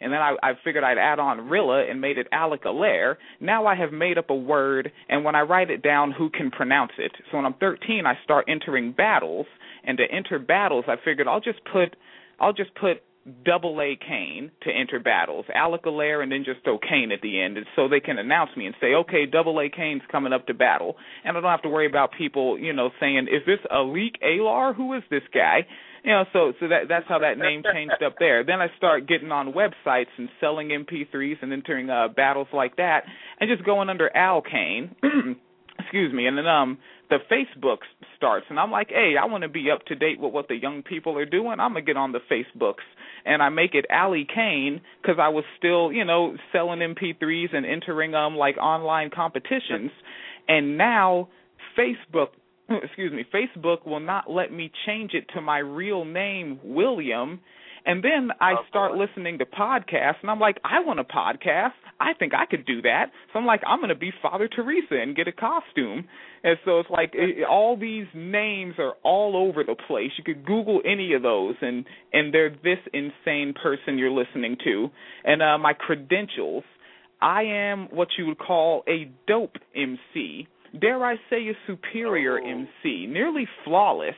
And 0.00 0.10
then 0.10 0.20
I, 0.20 0.34
I 0.42 0.52
figured 0.64 0.82
I'd 0.82 0.96
add 0.96 1.18
on 1.18 1.50
Rilla 1.50 1.84
and 1.86 2.00
made 2.00 2.16
it 2.16 2.26
Alec 2.32 2.64
Alaire. 2.64 3.16
Now 3.38 3.66
I 3.66 3.74
have 3.74 3.92
made 3.92 4.16
up 4.16 4.30
a 4.30 4.34
word, 4.34 4.90
and 5.10 5.24
when 5.24 5.34
I 5.34 5.42
write 5.42 5.70
it 5.70 5.82
down, 5.82 6.10
who 6.10 6.30
can 6.30 6.50
pronounce 6.50 6.92
it? 6.96 7.12
So 7.30 7.36
when 7.36 7.44
I'm 7.44 7.52
13, 7.60 8.06
I 8.06 8.14
start 8.24 8.46
entering 8.48 8.92
battles, 8.92 9.44
and 9.84 9.98
to 9.98 10.04
enter 10.04 10.38
battles, 10.38 10.84
I 10.88 10.96
figured 11.04 11.28
I'll 11.28 11.40
just 11.40 11.60
put, 11.70 11.96
I'll 12.38 12.52
just 12.52 12.74
put 12.74 13.02
double 13.44 13.80
A 13.80 13.96
Kane 13.96 14.50
to 14.62 14.70
enter 14.70 14.98
battles, 14.98 15.44
Alec 15.54 15.84
Alaire, 15.84 16.22
and 16.22 16.32
then 16.32 16.44
just 16.44 16.64
throw 16.64 16.78
Kane 16.78 17.12
at 17.12 17.20
the 17.20 17.40
end, 17.40 17.58
so 17.76 17.88
they 17.88 18.00
can 18.00 18.18
announce 18.18 18.50
me 18.56 18.66
and 18.66 18.74
say, 18.80 18.94
okay, 18.94 19.26
double 19.26 19.60
A 19.60 19.68
Kane's 19.68 20.02
coming 20.10 20.32
up 20.32 20.46
to 20.46 20.54
battle, 20.54 20.96
and 21.24 21.36
I 21.36 21.40
don't 21.40 21.50
have 21.50 21.62
to 21.62 21.68
worry 21.68 21.86
about 21.86 22.12
people, 22.16 22.58
you 22.58 22.72
know, 22.72 22.90
saying, 22.98 23.28
is 23.30 23.44
this 23.46 23.58
Alik 23.70 24.16
Alar? 24.24 24.74
Who 24.74 24.94
is 24.94 25.02
this 25.10 25.22
guy? 25.32 25.66
You 26.02 26.12
know, 26.12 26.24
so 26.32 26.52
so 26.58 26.68
that 26.68 26.88
that's 26.88 27.04
how 27.08 27.18
that 27.18 27.36
name 27.36 27.62
changed 27.74 28.02
up 28.04 28.14
there. 28.18 28.42
Then 28.42 28.62
I 28.62 28.68
start 28.78 29.06
getting 29.06 29.30
on 29.30 29.52
websites 29.52 30.08
and 30.16 30.30
selling 30.40 30.68
MP3s 30.68 31.42
and 31.42 31.52
entering 31.52 31.90
uh, 31.90 32.08
battles 32.08 32.48
like 32.54 32.76
that, 32.76 33.02
and 33.38 33.50
just 33.50 33.66
going 33.66 33.90
under 33.90 34.14
Al 34.16 34.40
Kane. 34.40 34.96
excuse 35.78 36.12
me, 36.12 36.26
and 36.26 36.38
then 36.38 36.46
um 36.46 36.78
the 37.10 37.18
Facebook 37.30 37.78
starts, 38.20 38.44
and 38.50 38.60
I'm 38.60 38.70
like, 38.70 38.88
hey, 38.90 39.14
I 39.20 39.24
want 39.24 39.42
to 39.42 39.48
be 39.48 39.70
up 39.70 39.82
to 39.86 39.94
date 39.94 40.20
with 40.20 40.32
what 40.32 40.46
the 40.48 40.54
young 40.54 40.82
people 40.82 41.16
are 41.16 41.24
doing. 41.24 41.58
I'm 41.58 41.72
gonna 41.72 41.80
get 41.80 41.96
on 41.96 42.12
the 42.12 42.20
Facebooks, 42.30 42.84
and 43.24 43.42
I 43.42 43.48
make 43.48 43.74
it 43.74 43.86
Ali 43.90 44.26
Kane 44.32 44.82
because 45.00 45.16
I 45.18 45.28
was 45.28 45.44
still, 45.56 45.90
you 45.90 46.04
know, 46.04 46.36
selling 46.52 46.80
MP3s 46.80 47.56
and 47.56 47.64
entering 47.64 48.14
um 48.14 48.36
like 48.36 48.58
online 48.58 49.08
competitions, 49.10 49.90
and 50.46 50.76
now 50.76 51.28
Facebook. 51.78 52.28
Excuse 52.84 53.12
me, 53.12 53.24
Facebook 53.34 53.86
will 53.86 54.00
not 54.00 54.30
let 54.30 54.52
me 54.52 54.70
change 54.86 55.12
it 55.14 55.24
to 55.34 55.40
my 55.40 55.58
real 55.58 56.04
name, 56.04 56.60
William, 56.62 57.40
and 57.84 58.02
then 58.04 58.30
I 58.40 58.54
start 58.68 58.92
listening 58.92 59.38
to 59.38 59.46
podcasts, 59.46 60.20
and 60.22 60.30
I'm 60.30 60.40
like, 60.40 60.58
I 60.64 60.80
want 60.80 61.00
a 61.00 61.04
podcast. 61.04 61.72
I 61.98 62.14
think 62.18 62.32
I 62.34 62.46
could 62.46 62.66
do 62.66 62.82
that. 62.82 63.06
So 63.32 63.38
I'm 63.38 63.46
like, 63.46 63.62
I'm 63.66 63.78
going 63.78 63.90
to 63.90 63.94
be 63.94 64.12
Father 64.22 64.48
Teresa 64.48 65.00
and 65.00 65.14
get 65.16 65.28
a 65.28 65.32
costume. 65.32 66.06
And 66.42 66.56
so 66.64 66.80
it's 66.80 66.90
like 66.90 67.10
it, 67.14 67.44
all 67.48 67.76
these 67.76 68.06
names 68.14 68.74
are 68.78 68.94
all 69.02 69.36
over 69.36 69.64
the 69.64 69.76
place. 69.86 70.10
You 70.16 70.24
could 70.24 70.46
Google 70.46 70.80
any 70.84 71.14
of 71.14 71.22
those, 71.22 71.54
and 71.60 71.84
and 72.12 72.32
they're 72.32 72.50
this 72.50 72.78
insane 72.92 73.54
person 73.60 73.98
you're 73.98 74.10
listening 74.10 74.56
to. 74.64 74.88
And 75.24 75.42
uh, 75.42 75.58
my 75.58 75.72
credentials, 75.74 76.64
I 77.20 77.42
am 77.42 77.88
what 77.90 78.08
you 78.18 78.26
would 78.26 78.38
call 78.38 78.82
a 78.88 79.10
dope 79.26 79.56
MC. 79.74 80.48
Dare 80.80 81.04
I 81.04 81.16
say 81.28 81.48
a 81.48 81.54
superior 81.66 82.38
oh. 82.38 82.48
MC, 82.48 83.06
nearly 83.06 83.46
flawless 83.64 84.14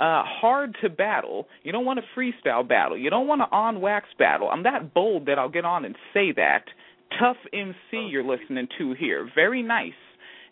uh, 0.00 0.22
hard 0.24 0.74
to 0.82 0.88
battle. 0.88 1.46
You 1.62 1.72
don't 1.72 1.84
want 1.84 1.98
a 1.98 2.18
freestyle 2.18 2.66
battle. 2.66 2.96
You 2.96 3.10
don't 3.10 3.26
want 3.26 3.42
an 3.42 3.48
on 3.52 3.82
wax 3.82 4.06
battle. 4.18 4.48
I'm 4.50 4.62
that 4.62 4.94
bold 4.94 5.26
that 5.26 5.38
I'll 5.38 5.50
get 5.50 5.66
on 5.66 5.84
and 5.84 5.94
say 6.14 6.32
that. 6.36 6.64
Tough 7.18 7.36
MC 7.52 8.08
you're 8.08 8.24
listening 8.24 8.66
to 8.78 8.94
here. 8.98 9.28
Very 9.34 9.62
nice. 9.62 9.92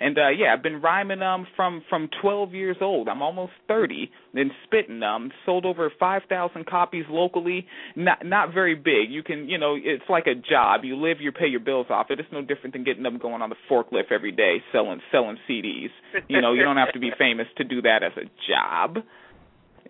And 0.00 0.16
uh 0.18 0.28
yeah, 0.28 0.52
I've 0.52 0.62
been 0.62 0.82
rhyming 0.82 1.22
um 1.22 1.46
from 1.56 1.82
from 1.88 2.10
12 2.20 2.52
years 2.52 2.76
old. 2.80 3.08
I'm 3.08 3.22
almost 3.22 3.52
30 3.68 4.10
and 4.34 4.50
spitting 4.64 5.02
um 5.02 5.32
sold 5.46 5.64
over 5.64 5.90
5,000 5.98 6.66
copies 6.66 7.04
locally. 7.08 7.66
Not 7.96 8.24
not 8.26 8.52
very 8.52 8.74
big. 8.74 9.10
You 9.10 9.22
can, 9.22 9.48
you 9.48 9.58
know, 9.58 9.76
it's 9.76 10.04
like 10.08 10.26
a 10.26 10.34
job. 10.34 10.84
You 10.84 10.96
live, 10.96 11.18
you 11.20 11.32
pay 11.32 11.46
your 11.46 11.60
bills 11.60 11.86
off 11.90 12.08
it. 12.10 12.20
It's 12.20 12.28
no 12.32 12.42
different 12.42 12.74
than 12.74 12.84
getting 12.84 13.06
up 13.06 13.20
going 13.20 13.40
on 13.40 13.50
the 13.50 13.56
forklift 13.70 14.12
every 14.12 14.32
day 14.32 14.58
selling 14.72 15.00
selling 15.10 15.38
CDs. 15.48 15.90
You 16.28 16.42
know, 16.42 16.52
you 16.52 16.62
don't 16.62 16.76
have 16.76 16.92
to 16.92 17.00
be 17.00 17.10
famous 17.18 17.46
to 17.56 17.64
do 17.64 17.82
that 17.82 18.02
as 18.02 18.12
a 18.16 18.26
job. 18.46 19.04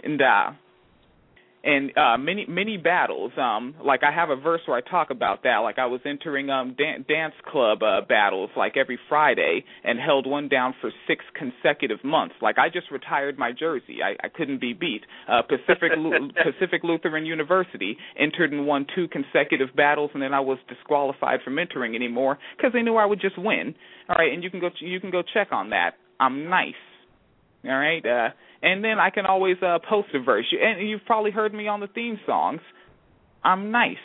And 0.04 0.20
uh 0.22 0.52
and 1.64 1.90
uh 1.98 2.16
many 2.16 2.46
many 2.48 2.76
battles 2.76 3.32
um 3.36 3.74
like 3.84 4.02
i 4.04 4.12
have 4.14 4.30
a 4.30 4.36
verse 4.36 4.60
where 4.66 4.76
i 4.76 4.80
talk 4.80 5.10
about 5.10 5.42
that. 5.42 5.58
Like 5.58 5.78
i 5.78 5.86
was 5.86 6.00
entering 6.06 6.50
um 6.50 6.76
dan- 6.78 7.04
dance 7.08 7.34
club 7.50 7.82
uh 7.82 8.00
battles 8.08 8.50
like 8.56 8.76
every 8.76 8.98
friday 9.08 9.64
and 9.82 9.98
held 9.98 10.24
one 10.26 10.48
down 10.48 10.74
for 10.80 10.92
six 11.08 11.24
consecutive 11.34 12.04
months. 12.04 12.36
Like 12.40 12.58
i 12.58 12.68
just 12.68 12.90
retired 12.92 13.38
my 13.38 13.50
jersey. 13.52 13.98
I 14.04 14.14
i 14.24 14.28
couldn't 14.28 14.60
be 14.60 14.72
beat. 14.72 15.02
Uh 15.28 15.42
pacific 15.42 15.92
Lu- 15.98 16.30
pacific 16.44 16.82
lutheran 16.84 17.26
university 17.26 17.96
entered 18.16 18.52
and 18.52 18.64
won 18.66 18.86
two 18.94 19.08
consecutive 19.08 19.74
battles 19.74 20.10
and 20.14 20.22
then 20.22 20.32
i 20.32 20.40
was 20.40 20.58
disqualified 20.68 21.40
from 21.44 21.58
entering 21.58 21.96
anymore 21.96 22.38
because 22.56 22.72
they 22.72 22.82
knew 22.82 22.96
i 22.96 23.04
would 23.04 23.20
just 23.20 23.36
win. 23.36 23.74
All 24.08 24.16
right 24.16 24.32
and 24.32 24.44
you 24.44 24.50
can 24.50 24.60
go 24.60 24.70
you 24.78 25.00
can 25.00 25.10
go 25.10 25.22
check 25.34 25.48
on 25.50 25.70
that. 25.70 25.94
I'm 26.20 26.48
nice. 26.48 26.74
All 27.64 27.72
right 27.76 28.06
uh 28.06 28.28
and 28.62 28.82
then 28.82 28.98
I 28.98 29.10
can 29.10 29.26
always 29.26 29.56
uh, 29.62 29.78
post 29.88 30.08
a 30.14 30.20
verse. 30.20 30.46
And 30.52 30.88
you've 30.88 31.04
probably 31.06 31.30
heard 31.30 31.54
me 31.54 31.68
on 31.68 31.80
the 31.80 31.86
theme 31.86 32.18
songs. 32.26 32.60
I'm 33.44 33.70
nice. 33.70 33.96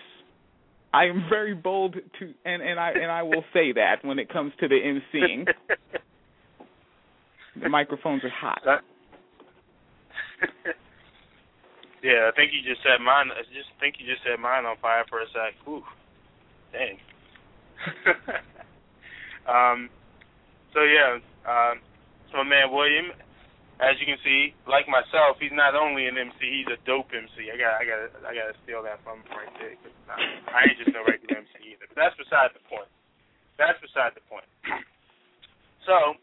I 0.93 1.05
am 1.05 1.25
very 1.27 1.55
bold 1.55 1.95
to, 1.95 2.33
and 2.45 2.61
and 2.61 2.79
I 2.79 2.91
and 2.91 3.11
I 3.11 3.23
will 3.23 3.43
say 3.51 3.71
that 3.73 4.03
when 4.03 4.19
it 4.19 4.29
comes 4.31 4.53
to 4.59 4.67
the 4.67 4.75
emceeing. 4.75 5.47
the 7.61 7.69
microphones 7.69 8.23
are 8.23 8.29
hot. 8.29 8.61
yeah, 12.03 12.29
I 12.31 12.35
think 12.35 12.51
you 12.53 12.61
just 12.61 12.83
set 12.83 13.01
mine. 13.03 13.31
I 13.31 13.41
just 13.41 13.69
think 13.79 13.95
you 13.97 14.05
just 14.05 14.23
set 14.23 14.39
mine 14.39 14.65
on 14.65 14.77
fire 14.81 15.03
for 15.09 15.21
a 15.21 15.25
sec. 15.33 15.55
Ooh, 15.67 15.83
dang. 16.71 16.99
um. 19.49 19.89
So 20.75 20.81
yeah, 20.83 21.17
um, 21.49 21.79
so 22.31 22.37
my 22.37 22.43
man 22.43 22.71
William 22.71 23.05
as 23.83 23.99
you 23.99 24.07
can 24.07 24.19
see, 24.23 24.55
like 24.63 24.87
myself, 24.87 25.35
he's 25.43 25.51
not 25.51 25.75
only 25.75 26.07
an 26.07 26.15
MC, 26.15 26.39
he's 26.39 26.71
a 26.71 26.79
dope 26.87 27.11
MC. 27.11 27.51
I 27.51 27.59
got, 27.59 27.73
I 27.75 27.83
got, 27.83 27.99
I 28.23 28.31
got 28.31 28.47
to 28.47 28.55
steal 28.63 28.79
that 28.87 29.03
from 29.03 29.19
him 29.27 29.35
right 29.35 29.51
there. 29.59 29.75
Cause 29.83 29.95
I 30.07 30.71
ain't 30.71 30.79
just 30.79 30.95
no 30.95 31.03
regular 31.03 31.43
MC 31.43 31.75
either. 31.75 31.91
But 31.91 31.99
that's 31.99 32.15
beside 32.15 32.55
the 32.55 32.63
point. 32.71 32.87
That's 33.59 33.75
beside 33.83 34.15
the 34.15 34.23
point. 34.31 34.47
So, 35.83 36.15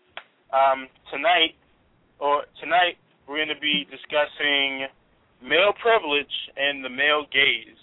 um, 0.56 0.88
tonight, 1.12 1.52
or 2.16 2.48
tonight, 2.64 2.96
we're 3.28 3.44
going 3.44 3.52
to 3.52 3.60
be 3.60 3.84
discussing 3.92 4.88
male 5.44 5.76
privilege 5.76 6.32
and 6.56 6.80
the 6.80 6.88
male 6.88 7.28
gaze. 7.28 7.76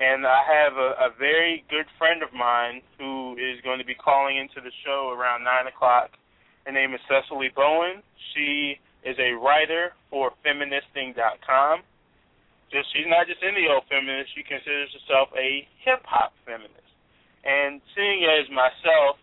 And 0.00 0.24
I 0.24 0.40
have 0.48 0.80
a, 0.80 0.96
a 0.96 1.08
very 1.20 1.60
good 1.68 1.84
friend 2.00 2.24
of 2.24 2.32
mine 2.32 2.80
who 2.96 3.36
is 3.36 3.60
going 3.60 3.84
to 3.84 3.84
be 3.84 3.92
calling 3.92 4.40
into 4.40 4.64
the 4.64 4.72
show 4.80 5.12
around 5.12 5.44
nine 5.44 5.68
o'clock 5.68 6.16
her 6.64 6.72
name 6.72 6.94
is 6.94 7.00
Sesali 7.10 7.54
Bowen. 7.54 8.02
She 8.34 8.78
is 9.04 9.16
a 9.18 9.32
writer 9.32 9.92
for 10.10 10.32
feministing.com. 10.44 11.82
Just 12.70 12.88
she's 12.94 13.06
not 13.06 13.26
just 13.26 13.42
any 13.42 13.68
old 13.68 13.84
feminist, 13.90 14.32
she 14.34 14.42
considers 14.42 14.88
herself 14.96 15.28
a 15.36 15.68
hip 15.84 16.00
hop 16.04 16.32
feminist. 16.46 16.88
And 17.44 17.82
seeing 17.94 18.24
as 18.24 18.48
myself 18.48 19.18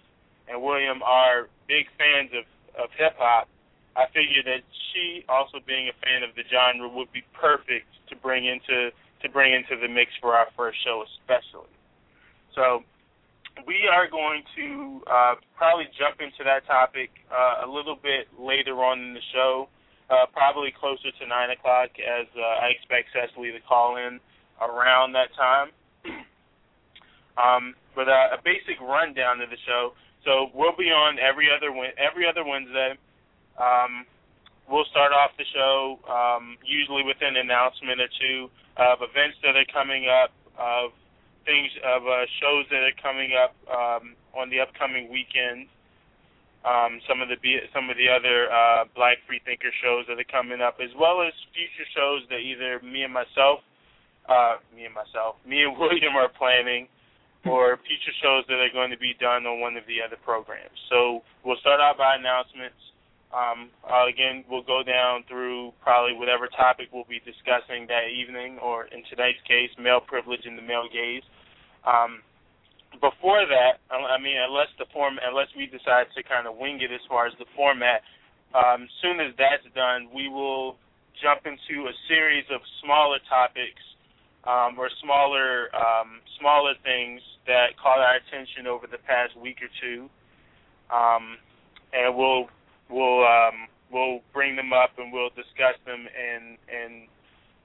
and 0.47 0.61
William 0.61 1.01
are 1.01 1.47
big 1.67 1.87
fans 1.97 2.29
of, 2.35 2.45
of 2.77 2.89
hip 2.93 3.15
hop, 3.17 3.47
I 3.95 4.05
figured 4.13 4.45
that 4.45 4.61
she 4.91 5.25
also 5.27 5.57
being 5.65 5.89
a 5.89 5.95
fan 6.05 6.21
of 6.21 6.35
the 6.35 6.43
genre 6.45 6.87
would 6.87 7.11
be 7.11 7.23
perfect 7.33 7.89
to 8.09 8.15
bring 8.15 8.45
into 8.45 8.91
to 9.21 9.27
bring 9.29 9.51
into 9.51 9.75
the 9.75 9.87
mix 9.87 10.11
for 10.21 10.35
our 10.35 10.47
first 10.55 10.77
show 10.83 11.03
especially. 11.03 11.73
So 12.55 12.83
we 13.67 13.89
are 13.91 14.09
going 14.09 14.43
to 14.55 15.01
uh, 15.09 15.35
probably 15.57 15.87
jump 15.97 16.21
into 16.21 16.43
that 16.43 16.65
topic 16.67 17.09
uh, 17.31 17.65
a 17.65 17.69
little 17.69 17.95
bit 17.95 18.27
later 18.39 18.83
on 18.83 18.99
in 18.99 19.13
the 19.13 19.25
show, 19.33 19.69
uh, 20.09 20.25
probably 20.31 20.71
closer 20.71 21.11
to 21.19 21.27
nine 21.27 21.49
o'clock, 21.51 21.89
as 21.99 22.27
uh, 22.37 22.65
I 22.65 22.71
expect 22.75 23.09
Sesali 23.15 23.51
to 23.51 23.61
call 23.67 23.97
in 23.97 24.19
around 24.61 25.13
that 25.13 25.33
time. 25.35 25.69
um, 27.37 27.75
but 27.95 28.07
uh, 28.07 28.37
a 28.37 28.39
basic 28.43 28.79
rundown 28.81 29.41
of 29.41 29.49
the 29.49 29.59
show. 29.65 29.93
So 30.25 30.51
we'll 30.53 30.75
be 30.75 30.91
on 30.91 31.17
every 31.19 31.47
other 31.47 31.71
every 31.97 32.27
other 32.27 32.43
Wednesday. 32.43 32.95
Um, 33.55 34.05
we'll 34.69 34.87
start 34.91 35.11
off 35.11 35.31
the 35.37 35.47
show 35.53 35.99
um, 36.07 36.57
usually 36.63 37.03
with 37.03 37.17
an 37.21 37.35
announcement 37.35 37.99
or 37.99 38.11
two 38.19 38.49
of 38.77 38.99
events 39.01 39.37
that 39.43 39.55
are 39.55 39.67
coming 39.73 40.07
up, 40.07 40.31
of 40.59 40.91
things 41.49 41.73
of 41.81 42.05
uh, 42.05 42.29
shows 42.37 42.69
that 42.69 42.85
are 42.85 42.97
coming 43.01 43.33
up 43.33 43.57
um, 43.65 44.13
on 44.37 44.53
the 44.53 44.61
upcoming 44.61 45.09
weekend. 45.09 45.65
Um, 46.61 47.01
some 47.09 47.25
of 47.25 47.31
the 47.31 47.39
some 47.73 47.89
of 47.89 47.97
the 47.97 48.05
other 48.05 48.51
uh, 48.53 48.85
Black 48.93 49.17
free 49.25 49.41
thinker 49.41 49.73
shows 49.81 50.05
that 50.05 50.21
are 50.21 50.29
coming 50.29 50.61
up, 50.61 50.77
as 50.77 50.93
well 50.93 51.25
as 51.25 51.33
future 51.55 51.87
shows 51.97 52.21
that 52.29 52.45
either 52.45 52.77
me 52.85 53.01
and 53.01 53.15
myself, 53.15 53.65
uh, 54.29 54.61
me 54.69 54.85
and 54.85 54.93
myself, 54.93 55.41
me 55.49 55.65
and 55.65 55.73
William 55.73 56.13
are 56.13 56.29
planning, 56.29 56.85
or 57.49 57.79
future 57.87 58.13
shows 58.21 58.45
that 58.45 58.61
are 58.61 58.69
going 58.75 58.93
to 58.93 58.99
be 59.01 59.17
done 59.17 59.49
on 59.49 59.57
one 59.57 59.73
of 59.73 59.87
the 59.89 60.03
other 60.03 60.19
programs. 60.21 60.77
So 60.91 61.25
we'll 61.41 61.59
start 61.63 61.81
out 61.81 61.97
by 61.97 62.19
announcements. 62.19 62.77
Um, 63.29 63.69
uh, 63.85 64.09
again, 64.09 64.43
we'll 64.49 64.65
go 64.65 64.81
down 64.81 65.23
through 65.29 65.71
probably 65.85 66.17
whatever 66.17 66.49
topic 66.49 66.89
we'll 66.91 67.07
be 67.07 67.21
discussing 67.21 67.87
that 67.87 68.09
evening, 68.09 68.59
or 68.59 68.91
in 68.91 69.05
tonight's 69.07 69.41
case, 69.47 69.69
male 69.79 70.01
privilege 70.01 70.43
and 70.43 70.57
the 70.57 70.65
male 70.65 70.89
gaze. 70.91 71.23
Um, 71.85 72.21
before 72.99 73.45
that, 73.45 73.79
I 73.93 74.17
mean, 74.19 74.35
unless 74.37 74.67
the 74.77 74.85
form, 74.91 75.19
unless 75.23 75.47
we 75.55 75.65
decide 75.67 76.11
to 76.15 76.23
kind 76.23 76.47
of 76.47 76.57
wing 76.57 76.81
it 76.81 76.91
as 76.91 77.01
far 77.07 77.27
as 77.27 77.33
the 77.39 77.45
format, 77.55 78.01
um, 78.53 78.89
soon 79.01 79.19
as 79.19 79.31
that's 79.37 79.63
done, 79.75 80.09
we 80.13 80.27
will 80.27 80.75
jump 81.21 81.45
into 81.45 81.87
a 81.87 81.93
series 82.07 82.45
of 82.51 82.61
smaller 82.83 83.19
topics 83.29 83.83
um, 84.45 84.79
or 84.79 84.89
smaller 85.03 85.69
um, 85.75 86.19
smaller 86.39 86.73
things 86.83 87.21
that 87.45 87.77
caught 87.77 87.99
our 87.99 88.15
attention 88.17 88.67
over 88.67 88.87
the 88.87 88.99
past 89.05 89.35
week 89.37 89.59
or 89.61 89.69
two, 89.79 90.09
um, 90.89 91.37
and 91.93 92.15
we'll 92.15 92.47
we'll 92.89 93.23
um, 93.23 93.67
we'll 93.91 94.21
bring 94.33 94.55
them 94.55 94.73
up 94.73 94.91
and 94.97 95.11
we'll 95.11 95.33
discuss 95.35 95.75
them 95.85 96.07
and 96.07 96.57
and 96.71 97.07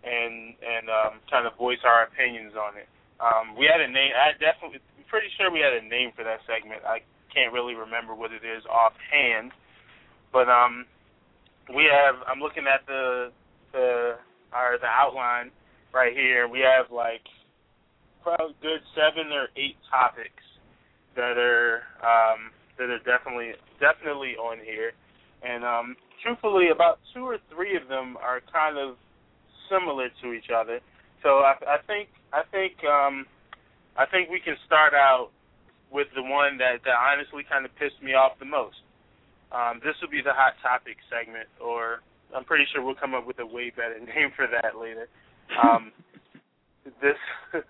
and 0.04 0.54
and 0.60 0.84
um, 0.90 1.12
kind 1.30 1.46
of 1.46 1.56
voice 1.56 1.80
our 1.84 2.04
opinions 2.04 2.52
on 2.58 2.76
it. 2.76 2.88
Um, 3.20 3.56
we 3.56 3.66
had 3.66 3.80
a 3.80 3.88
name. 3.88 4.12
I 4.14 4.32
definitely 4.38 4.80
I'm 4.98 5.04
pretty 5.08 5.28
sure 5.36 5.50
we 5.50 5.60
had 5.60 5.72
a 5.72 5.84
name 5.86 6.10
for 6.16 6.24
that 6.24 6.40
segment. 6.46 6.82
I 6.84 7.00
can't 7.32 7.52
really 7.52 7.74
remember 7.74 8.14
what 8.14 8.32
it 8.32 8.42
is 8.42 8.62
offhand, 8.66 9.52
but 10.32 10.48
um, 10.48 10.86
we 11.74 11.86
have. 11.90 12.16
I'm 12.26 12.40
looking 12.40 12.66
at 12.66 12.86
the 12.86 13.30
the 13.72 14.18
our 14.52 14.78
the 14.78 14.90
outline 14.90 15.50
right 15.92 16.12
here. 16.12 16.48
We 16.48 16.60
have 16.60 16.90
like 16.90 17.22
probably 18.22 18.56
good 18.62 18.82
seven 18.94 19.30
or 19.32 19.48
eight 19.56 19.76
topics 19.90 20.42
that 21.14 21.38
are 21.38 21.82
um, 22.02 22.50
that 22.78 22.90
are 22.90 23.02
definitely 23.06 23.54
definitely 23.78 24.34
on 24.36 24.58
here 24.64 24.92
and 25.44 25.62
um, 25.62 25.96
truthfully, 26.22 26.70
about 26.72 26.98
two 27.12 27.20
or 27.20 27.36
three 27.52 27.76
of 27.76 27.86
them 27.88 28.16
are 28.16 28.40
kind 28.50 28.78
of 28.78 28.96
similar 29.68 30.08
to 30.22 30.32
each 30.32 30.48
other. 30.48 30.80
So 31.24 31.40
I, 31.40 31.56
I 31.64 31.78
think 31.88 32.12
I 32.36 32.44
think 32.52 32.76
um, 32.84 33.24
I 33.96 34.04
think 34.04 34.28
we 34.28 34.38
can 34.38 34.54
start 34.68 34.92
out 34.92 35.32
with 35.88 36.06
the 36.14 36.22
one 36.22 36.58
that, 36.58 36.84
that 36.84 36.98
honestly 37.00 37.42
kind 37.48 37.64
of 37.64 37.72
pissed 37.80 37.98
me 38.04 38.12
off 38.12 38.36
the 38.38 38.44
most. 38.44 38.76
Um, 39.48 39.80
this 39.80 39.94
will 40.02 40.10
be 40.12 40.20
the 40.20 40.34
hot 40.34 40.58
topic 40.60 40.98
segment, 41.08 41.48
or 41.62 42.04
I'm 42.34 42.44
pretty 42.44 42.66
sure 42.68 42.82
we'll 42.82 42.98
come 42.98 43.14
up 43.14 43.24
with 43.24 43.38
a 43.38 43.46
way 43.46 43.72
better 43.72 43.96
name 44.14 44.36
for 44.36 44.44
that 44.50 44.76
later. 44.76 45.08
Um, 45.56 45.94
this, 47.00 47.16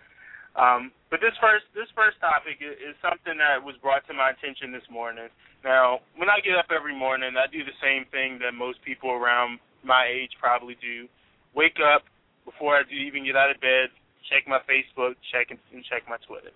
um, 0.58 0.90
but 1.06 1.22
this 1.22 1.36
first 1.38 1.70
this 1.78 1.86
first 1.94 2.18
topic 2.18 2.58
is, 2.58 2.74
is 2.82 2.98
something 2.98 3.38
that 3.38 3.62
was 3.62 3.78
brought 3.78 4.02
to 4.10 4.14
my 4.18 4.34
attention 4.34 4.74
this 4.74 4.88
morning, 4.90 5.30
now, 5.64 6.04
when 6.20 6.28
I 6.28 6.44
get 6.44 6.60
up 6.60 6.68
every 6.68 6.92
morning, 6.92 7.32
I 7.40 7.48
do 7.48 7.64
the 7.64 7.74
same 7.80 8.04
thing 8.12 8.38
that 8.44 8.52
most 8.52 8.84
people 8.84 9.10
around 9.10 9.58
my 9.82 10.04
age 10.04 10.36
probably 10.38 10.76
do. 10.76 11.08
Wake 11.56 11.80
up 11.80 12.04
before 12.44 12.76
I 12.76 12.82
do 12.84 12.94
even 12.94 13.24
get 13.24 13.36
out 13.36 13.50
of 13.50 13.60
bed, 13.60 13.88
check 14.28 14.48
my 14.48 14.60
Facebook, 14.64 15.16
check 15.32 15.48
and, 15.50 15.58
and 15.72 15.84
check 15.84 16.04
my 16.08 16.16
Twitter. 16.26 16.52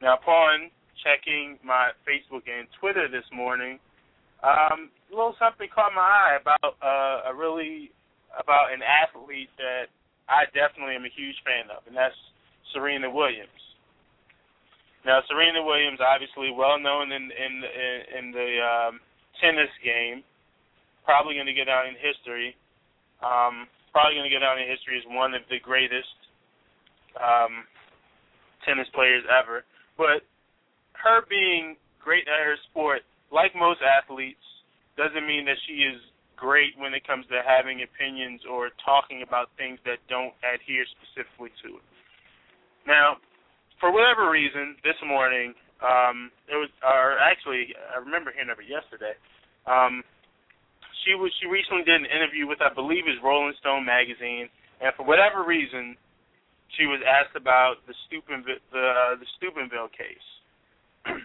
Now, 0.00 0.14
upon 0.14 0.70
checking 1.04 1.58
my 1.64 1.90
Facebook 2.02 2.44
and 2.48 2.68
Twitter 2.80 3.08
this 3.08 3.26
morning, 3.32 3.78
um, 4.42 4.90
a 5.10 5.14
little 5.14 5.34
something 5.38 5.68
caught 5.72 5.92
my 5.94 6.04
eye 6.04 6.38
about 6.40 6.76
uh, 6.78 7.30
a 7.30 7.34
really 7.34 7.90
about 8.38 8.70
an 8.70 8.84
athlete 8.84 9.50
that 9.56 9.90
I 10.28 10.44
definitely 10.52 10.94
am 10.94 11.08
a 11.08 11.12
huge 11.12 11.36
fan 11.42 11.72
of, 11.72 11.82
and 11.88 11.96
that's 11.96 12.14
Serena 12.72 13.10
Williams. 13.10 13.62
Now, 15.06 15.24
Serena 15.26 15.64
Williams, 15.64 15.98
obviously 16.04 16.52
well 16.52 16.78
known 16.78 17.10
in 17.10 17.32
in 17.32 17.52
in 18.18 18.24
the 18.30 18.50
um, 18.60 19.00
tennis 19.40 19.72
game. 19.82 20.22
Probably 21.04 21.34
going 21.34 21.48
to 21.48 21.56
get 21.56 21.72
down 21.72 21.88
in 21.88 21.96
history. 21.96 22.52
Um, 23.24 23.64
probably 23.98 24.14
going 24.14 24.30
to 24.30 24.30
get 24.30 24.46
down 24.46 24.62
in 24.62 24.70
history 24.70 24.94
as 24.94 25.02
one 25.10 25.34
of 25.34 25.42
the 25.50 25.58
greatest 25.58 26.14
um, 27.18 27.66
tennis 28.62 28.86
players 28.94 29.26
ever. 29.26 29.66
But 29.98 30.22
her 30.94 31.26
being 31.26 31.74
great 31.98 32.30
at 32.30 32.38
her 32.46 32.54
sport, 32.70 33.02
like 33.34 33.58
most 33.58 33.82
athletes, 33.82 34.38
doesn't 34.94 35.26
mean 35.26 35.42
that 35.50 35.58
she 35.66 35.82
is 35.82 35.98
great 36.38 36.78
when 36.78 36.94
it 36.94 37.02
comes 37.02 37.26
to 37.26 37.42
having 37.42 37.82
opinions 37.82 38.46
or 38.46 38.70
talking 38.86 39.26
about 39.26 39.50
things 39.58 39.82
that 39.82 39.98
don't 40.06 40.30
adhere 40.46 40.86
specifically 40.94 41.50
to 41.66 41.82
it. 41.82 41.86
Now, 42.86 43.18
for 43.82 43.90
whatever 43.90 44.30
reason, 44.30 44.78
this 44.86 44.98
morning, 45.02 45.58
um, 45.82 46.30
it 46.46 46.54
was, 46.54 46.70
or 46.86 47.18
actually, 47.18 47.74
I 47.90 47.98
remember 47.98 48.30
hearing 48.30 48.54
of 48.54 48.62
it 48.62 48.70
yesterday. 48.70 49.18
Um, 49.66 50.06
she 51.08 51.16
was 51.16 51.32
she 51.40 51.48
recently 51.48 51.88
did 51.88 52.04
an 52.04 52.08
interview 52.12 52.44
with 52.44 52.60
I 52.60 52.68
believe 52.68 53.08
is 53.08 53.16
Rolling 53.24 53.56
Stone 53.64 53.88
magazine, 53.88 54.52
and 54.84 54.92
for 54.92 55.08
whatever 55.08 55.40
reason, 55.40 55.96
she 56.76 56.84
was 56.84 57.00
asked 57.00 57.32
about 57.32 57.80
the 57.88 57.96
Steubenville 58.06 58.60
the 58.68 59.16
the 59.16 59.28
Steubenville 59.40 59.88
case, 59.88 60.28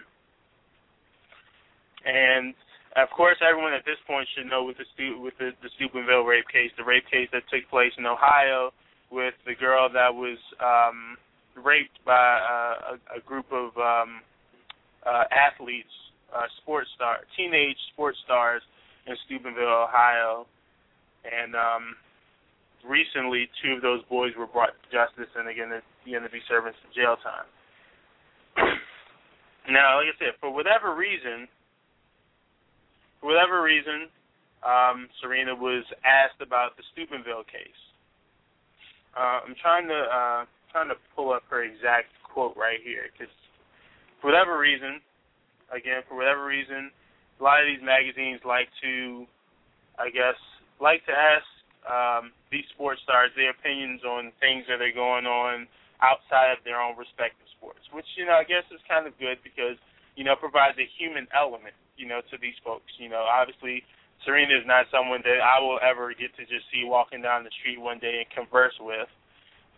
and 2.08 2.56
of 2.96 3.12
course, 3.12 3.36
everyone 3.44 3.74
at 3.76 3.84
this 3.84 4.00
point 4.08 4.24
should 4.32 4.48
know 4.48 4.64
with 4.64 4.80
the 4.80 4.88
stu- 4.96 5.20
with 5.20 5.36
the, 5.36 5.52
the 5.60 5.68
Steubenville 5.76 6.24
rape 6.24 6.48
case, 6.48 6.72
the 6.80 6.84
rape 6.88 7.04
case 7.12 7.28
that 7.36 7.44
took 7.52 7.68
place 7.68 7.92
in 8.00 8.08
Ohio 8.08 8.72
with 9.12 9.34
the 9.44 9.54
girl 9.54 9.92
that 9.92 10.14
was 10.14 10.40
um, 10.64 11.20
raped 11.60 12.00
by 12.08 12.40
uh, 12.40 12.96
a, 12.96 13.18
a 13.18 13.20
group 13.20 13.46
of 13.52 13.76
um, 13.76 14.24
uh, 15.04 15.28
athletes, 15.28 15.92
uh, 16.32 16.48
sports 16.62 16.88
star, 16.96 17.20
teenage 17.36 17.76
sports 17.92 18.16
stars 18.24 18.62
in 19.06 19.16
Steubenville, 19.26 19.84
Ohio, 19.88 20.46
and 21.24 21.54
um, 21.54 21.96
recently 22.84 23.48
two 23.62 23.72
of 23.76 23.82
those 23.82 24.04
boys 24.08 24.32
were 24.36 24.46
brought 24.46 24.76
to 24.76 24.88
justice 24.92 25.30
and 25.36 25.48
again 25.48 25.72
they're 25.72 25.84
going 26.04 26.22
to 26.22 26.32
be 26.32 26.44
serving 26.48 26.72
some 26.84 26.92
jail 26.92 27.16
time. 27.24 27.48
now, 29.72 29.98
like 29.98 30.12
I 30.12 30.16
said, 30.20 30.36
for 30.38 30.52
whatever 30.52 30.94
reason, 30.94 31.48
for 33.20 33.32
whatever 33.32 33.64
reason, 33.64 34.12
um, 34.60 35.08
Serena 35.20 35.56
was 35.56 35.84
asked 36.04 36.40
about 36.40 36.76
the 36.76 36.84
Steubenville 36.92 37.44
case. 37.48 37.80
Uh, 39.16 39.44
I'm 39.44 39.56
trying 39.60 39.88
to 39.88 40.00
uh, 40.08 40.42
trying 40.72 40.88
to 40.88 40.98
pull 41.16 41.32
up 41.32 41.42
her 41.50 41.64
exact 41.64 42.12
quote 42.24 42.56
right 42.56 42.80
here 42.84 43.08
because 43.12 43.32
for 44.20 44.28
whatever 44.32 44.58
reason, 44.58 45.00
again 45.72 46.02
for 46.08 46.16
whatever 46.16 46.44
reason, 46.44 46.90
a 47.38 47.42
lot 47.42 47.60
of 47.60 47.66
these 47.66 47.82
magazines 47.82 48.40
like 48.44 48.68
to, 48.82 49.26
I 49.98 50.10
guess, 50.10 50.38
like 50.80 51.04
to 51.06 51.14
ask 51.14 51.48
um, 51.84 52.32
these 52.50 52.64
sports 52.72 53.02
stars 53.04 53.30
their 53.36 53.50
opinions 53.50 54.02
on 54.04 54.32
things 54.40 54.64
that 54.68 54.80
are 54.80 54.94
going 54.94 55.26
on 55.26 55.68
outside 56.00 56.52
of 56.52 56.60
their 56.64 56.80
own 56.80 56.96
respective 56.96 57.46
sports, 57.56 57.82
which 57.92 58.06
you 58.16 58.24
know 58.26 58.34
I 58.36 58.44
guess 58.44 58.64
is 58.72 58.80
kind 58.88 59.06
of 59.06 59.14
good 59.18 59.38
because 59.44 59.76
you 60.16 60.24
know 60.24 60.34
provides 60.34 60.78
a 60.78 60.88
human 60.98 61.28
element 61.34 61.76
you 61.96 62.06
know, 62.06 62.20
to 62.30 62.36
these 62.38 62.58
folks. 62.62 62.90
You 62.98 63.08
know, 63.08 63.22
obviously 63.22 63.82
Serena 64.24 64.54
is 64.54 64.66
not 64.66 64.86
someone 64.90 65.22
that 65.24 65.38
I 65.42 65.60
will 65.60 65.78
ever 65.82 66.10
get 66.14 66.34
to 66.36 66.42
just 66.46 66.66
see 66.70 66.82
walking 66.84 67.22
down 67.22 67.44
the 67.44 67.54
street 67.60 67.80
one 67.80 67.98
day 67.98 68.22
and 68.22 68.28
converse 68.30 68.74
with. 68.80 69.10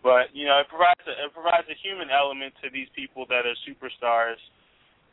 But 0.01 0.33
you 0.33 0.45
know, 0.45 0.61
it 0.61 0.69
provides 0.69 1.01
a, 1.05 1.13
it 1.25 1.33
provides 1.33 1.67
a 1.69 1.77
human 1.81 2.09
element 2.09 2.53
to 2.63 2.69
these 2.69 2.87
people 2.93 3.25
that 3.29 3.45
are 3.45 3.57
superstars. 3.65 4.39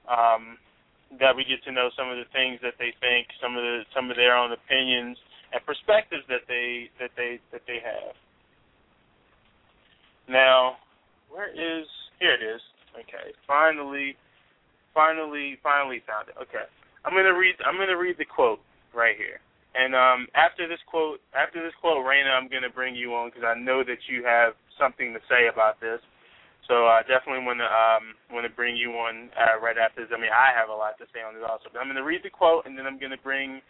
Um, 0.04 0.60
that 1.20 1.36
we 1.36 1.44
get 1.44 1.62
to 1.64 1.72
know 1.72 1.90
some 1.96 2.10
of 2.10 2.16
the 2.16 2.28
things 2.32 2.58
that 2.62 2.74
they 2.78 2.92
think, 3.00 3.28
some 3.40 3.56
of 3.56 3.62
the 3.62 3.82
some 3.94 4.10
of 4.10 4.16
their 4.16 4.36
own 4.36 4.52
opinions 4.52 5.16
and 5.52 5.64
perspectives 5.64 6.24
that 6.28 6.46
they 6.48 6.90
that 6.98 7.10
they 7.16 7.38
that 7.52 7.62
they 7.66 7.78
have. 7.82 8.14
Now, 10.28 10.76
where 11.30 11.50
is 11.52 11.86
here 12.20 12.34
it 12.34 12.42
is. 12.42 12.60
Okay, 12.94 13.34
finally, 13.46 14.16
finally, 14.94 15.58
finally 15.62 16.02
found 16.06 16.28
it. 16.28 16.36
Okay. 16.40 16.64
I'm 17.04 17.12
gonna 17.12 17.36
read. 17.36 17.56
I'm 17.66 17.76
gonna 17.76 17.98
read 17.98 18.16
the 18.18 18.24
quote 18.24 18.60
right 18.94 19.16
here. 19.16 19.40
And 19.74 19.94
um, 19.94 20.28
after 20.34 20.68
this 20.68 20.78
quote, 20.86 21.20
after 21.34 21.62
this 21.62 21.74
quote, 21.80 22.06
Raina, 22.06 22.30
I'm 22.30 22.48
gonna 22.48 22.70
bring 22.70 22.94
you 22.94 23.14
on 23.14 23.28
because 23.28 23.44
I 23.44 23.58
know 23.58 23.82
that 23.84 23.98
you 24.08 24.24
have 24.24 24.54
something 24.78 25.12
to 25.12 25.20
say 25.28 25.50
about 25.52 25.80
this. 25.80 26.00
So 26.68 26.88
I 26.88 27.00
uh, 27.00 27.02
definitely 27.04 27.44
want 27.44 27.60
to 27.60 27.68
um, 27.68 28.16
want 28.32 28.48
to 28.48 28.52
bring 28.52 28.72
you 28.72 28.96
on 28.96 29.28
uh, 29.36 29.60
right 29.60 29.76
after 29.76 30.00
this. 30.00 30.12
I 30.16 30.20
mean, 30.20 30.32
I 30.32 30.48
have 30.56 30.72
a 30.72 30.76
lot 30.76 30.96
to 30.96 31.04
say 31.12 31.20
on 31.20 31.36
this 31.36 31.44
also. 31.44 31.68
But 31.68 31.84
I'm 31.84 31.88
gonna 31.88 32.04
read 32.04 32.24
the 32.24 32.32
quote 32.32 32.64
and 32.64 32.72
then 32.72 32.88
I'm 32.88 32.96
gonna 32.96 33.20
bring 33.20 33.60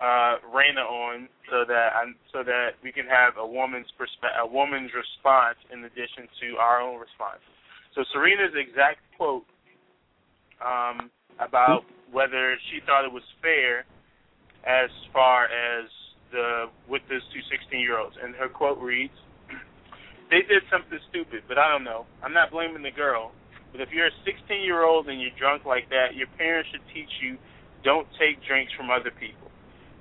uh, 0.00 0.40
Raina 0.48 0.86
on 0.86 1.28
so 1.50 1.68
that 1.68 1.92
I'm, 1.92 2.16
so 2.32 2.40
that 2.46 2.78
we 2.82 2.92
can 2.92 3.04
have 3.04 3.36
a 3.36 3.46
woman's 3.46 3.90
perspe- 4.00 4.32
a 4.32 4.46
woman's 4.46 4.90
response 4.96 5.58
in 5.68 5.84
addition 5.84 6.24
to 6.40 6.56
our 6.56 6.80
own 6.80 6.96
responses. 6.96 7.44
So 7.94 8.00
Serena's 8.16 8.54
exact 8.56 9.04
quote 9.16 9.44
um, 10.64 11.10
about 11.36 11.84
whether 12.10 12.56
she 12.70 12.80
thought 12.86 13.04
it 13.04 13.12
was 13.12 13.26
fair 13.42 13.84
as 14.64 14.90
far 15.12 15.46
as 15.46 15.84
the 16.32 16.66
with 16.88 17.02
this 17.08 17.22
two 17.32 17.44
16 17.50 17.80
year 17.80 17.98
olds. 17.98 18.16
And 18.22 18.34
her 18.36 18.48
quote 18.48 18.78
reads, 18.78 19.14
"They 20.30 20.42
did 20.42 20.62
something 20.70 20.98
stupid, 21.08 21.44
but 21.48 21.58
I 21.58 21.68
don't 21.68 21.84
know. 21.84 22.06
I'm 22.22 22.32
not 22.32 22.50
blaming 22.50 22.82
the 22.82 22.90
girl. 22.90 23.32
But 23.72 23.80
if 23.80 23.90
you're 23.92 24.08
a 24.08 24.16
16 24.24 24.64
year 24.64 24.84
old 24.84 25.08
and 25.08 25.20
you're 25.20 25.34
drunk 25.38 25.64
like 25.64 25.88
that, 25.90 26.16
your 26.16 26.28
parents 26.38 26.70
should 26.70 26.84
teach 26.92 27.10
you 27.20 27.36
don't 27.84 28.08
take 28.18 28.42
drinks 28.46 28.72
from 28.74 28.90
other 28.90 29.10
people. 29.10 29.50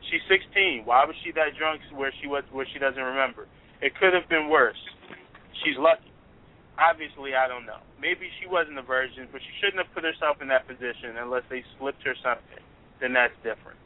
She's 0.10 0.24
16. 0.32 0.84
Why 0.86 1.04
was 1.06 1.16
she 1.24 1.32
that 1.36 1.58
drunk 1.60 1.82
where 1.94 2.14
she 2.22 2.28
was 2.28 2.44
where 2.52 2.66
she 2.72 2.80
doesn't 2.80 3.02
remember? 3.02 3.46
It 3.82 3.94
could 4.00 4.14
have 4.14 4.28
been 4.30 4.50
worse. 4.50 4.80
She's 5.64 5.78
lucky. 5.78 6.12
Obviously, 6.80 7.34
I 7.34 7.48
don't 7.48 7.66
know. 7.66 7.82
Maybe 8.00 8.30
she 8.40 8.48
wasn't 8.48 8.78
a 8.78 8.86
virgin, 8.86 9.28
but 9.32 9.42
she 9.42 9.52
shouldn't 9.60 9.84
have 9.84 9.94
put 9.94 10.06
herself 10.06 10.42
in 10.42 10.48
that 10.50 10.68
position 10.68 11.18
unless 11.18 11.44
they 11.50 11.64
slipped 11.78 12.04
her 12.06 12.14
something. 12.22 12.64
Then 13.02 13.14
that's 13.14 13.34
different. 13.42 13.78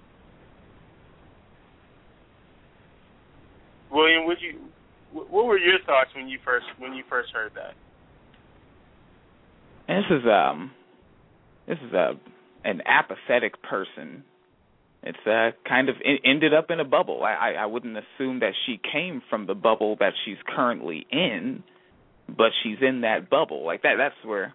William, 3.89 4.25
would 4.27 4.39
you? 4.39 4.59
What 5.13 5.45
were 5.45 5.57
your 5.57 5.79
thoughts 5.85 6.09
when 6.15 6.27
you 6.27 6.39
first 6.43 6.65
when 6.77 6.93
you 6.93 7.03
first 7.09 7.31
heard 7.33 7.51
that? 7.55 7.73
This 9.87 10.05
is 10.09 10.25
um, 10.25 10.71
this 11.67 11.77
is 11.85 11.93
a 11.93 12.13
an 12.63 12.81
apathetic 12.85 13.61
person. 13.63 14.23
It's 15.03 15.17
uh 15.25 15.51
kind 15.67 15.89
of 15.89 15.95
it 16.01 16.21
ended 16.23 16.53
up 16.53 16.69
in 16.69 16.79
a 16.79 16.85
bubble. 16.85 17.23
I, 17.23 17.33
I 17.33 17.51
I 17.63 17.65
wouldn't 17.65 17.97
assume 17.97 18.39
that 18.39 18.53
she 18.65 18.79
came 18.91 19.21
from 19.29 19.47
the 19.47 19.55
bubble 19.55 19.97
that 19.99 20.13
she's 20.25 20.37
currently 20.47 21.05
in 21.11 21.63
but 22.37 22.51
she's 22.63 22.77
in 22.81 23.01
that 23.01 23.29
bubble. 23.29 23.65
Like 23.65 23.83
that 23.83 23.95
that's 23.97 24.15
where 24.25 24.53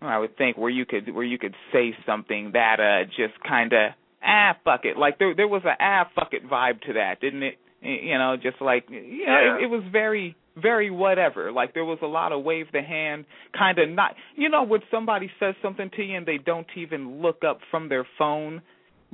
I 0.00 0.18
would 0.18 0.36
think 0.36 0.56
where 0.56 0.70
you 0.70 0.86
could 0.86 1.12
where 1.14 1.24
you 1.24 1.38
could 1.38 1.54
say 1.72 1.96
something 2.06 2.52
that 2.52 2.80
uh 2.80 3.04
just 3.16 3.40
kind 3.46 3.72
of 3.72 3.92
ah 4.24 4.56
fuck 4.64 4.84
it. 4.84 4.96
Like 4.96 5.18
there 5.18 5.34
there 5.34 5.48
was 5.48 5.62
a 5.64 5.74
ah 5.80 6.08
fuck 6.14 6.32
it 6.32 6.48
vibe 6.48 6.82
to 6.82 6.94
that, 6.94 7.20
didn't 7.20 7.42
it? 7.42 7.58
You 7.80 8.18
know, 8.18 8.36
just 8.36 8.60
like 8.60 8.86
you 8.88 9.26
know, 9.26 9.32
yeah. 9.32 9.56
it, 9.58 9.64
it 9.64 9.66
was 9.70 9.84
very 9.92 10.36
very 10.56 10.90
whatever. 10.90 11.52
Like 11.52 11.74
there 11.74 11.84
was 11.84 11.98
a 12.02 12.06
lot 12.06 12.32
of 12.32 12.42
wave 12.42 12.66
the 12.72 12.82
hand, 12.82 13.24
kind 13.56 13.78
of 13.78 13.88
not. 13.88 14.14
You 14.36 14.48
know, 14.48 14.64
when 14.64 14.80
somebody 14.90 15.30
says 15.38 15.54
something 15.62 15.90
to 15.96 16.02
you 16.02 16.16
and 16.16 16.26
they 16.26 16.38
don't 16.38 16.66
even 16.76 17.22
look 17.22 17.42
up 17.48 17.60
from 17.70 17.88
their 17.88 18.06
phone, 18.18 18.62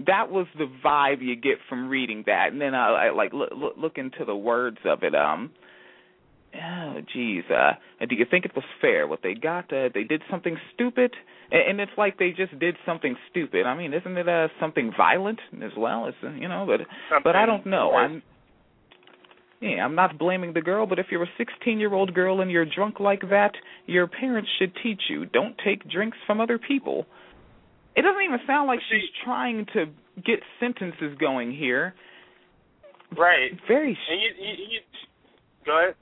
that 0.06 0.30
was 0.30 0.46
the 0.56 0.66
vibe 0.84 1.20
you 1.20 1.36
get 1.36 1.58
from 1.68 1.88
reading 1.88 2.24
that. 2.26 2.48
And 2.52 2.60
then 2.60 2.74
I, 2.74 3.08
I 3.08 3.10
like 3.10 3.32
look, 3.32 3.50
look 3.54 3.74
look 3.76 3.98
into 3.98 4.24
the 4.24 4.36
words 4.36 4.78
of 4.84 5.02
it. 5.02 5.14
Um, 5.14 5.50
oh 6.56 7.00
geez 7.12 7.44
uh 7.50 7.72
do 8.08 8.14
you 8.14 8.24
think 8.30 8.44
it 8.44 8.52
was 8.54 8.64
fair 8.80 9.06
what 9.06 9.20
they 9.22 9.34
got 9.34 9.72
uh, 9.72 9.88
they 9.92 10.04
did 10.04 10.22
something 10.30 10.56
stupid 10.72 11.12
and 11.50 11.80
it's 11.80 11.92
like 11.96 12.18
they 12.18 12.30
just 12.30 12.56
did 12.58 12.76
something 12.86 13.16
stupid 13.30 13.66
i 13.66 13.76
mean 13.76 13.92
isn't 13.92 14.16
it 14.16 14.28
uh 14.28 14.48
something 14.60 14.92
violent 14.96 15.40
as 15.62 15.72
well 15.76 16.06
it's 16.06 16.16
uh, 16.22 16.30
you 16.30 16.48
know 16.48 16.64
but 16.66 16.86
something 17.10 17.22
but 17.24 17.36
i 17.36 17.46
don't 17.46 17.66
know 17.66 17.90
worse. 17.92 18.10
i'm 18.10 18.22
yeah 19.64 19.84
i'm 19.84 19.94
not 19.94 20.18
blaming 20.18 20.52
the 20.52 20.60
girl 20.60 20.86
but 20.86 20.98
if 20.98 21.06
you're 21.10 21.22
a 21.22 21.30
sixteen 21.38 21.78
year 21.80 21.92
old 21.92 22.14
girl 22.14 22.40
and 22.40 22.50
you're 22.50 22.66
drunk 22.66 23.00
like 23.00 23.22
that 23.30 23.52
your 23.86 24.06
parents 24.06 24.48
should 24.58 24.72
teach 24.82 25.02
you 25.08 25.26
don't 25.26 25.56
take 25.64 25.88
drinks 25.90 26.18
from 26.26 26.40
other 26.40 26.58
people 26.58 27.06
it 27.96 28.02
doesn't 28.02 28.22
even 28.22 28.38
sound 28.46 28.66
like 28.66 28.80
she's 28.90 29.08
trying 29.24 29.66
to 29.72 29.86
get 30.16 30.40
sentences 30.60 31.16
going 31.18 31.50
here 31.52 31.94
Right. 33.16 33.52
very 33.68 33.96
And 34.10 34.20
you, 34.20 34.28
you, 34.38 34.52
you 34.70 34.80
go 35.64 35.78
ahead. 35.80 35.94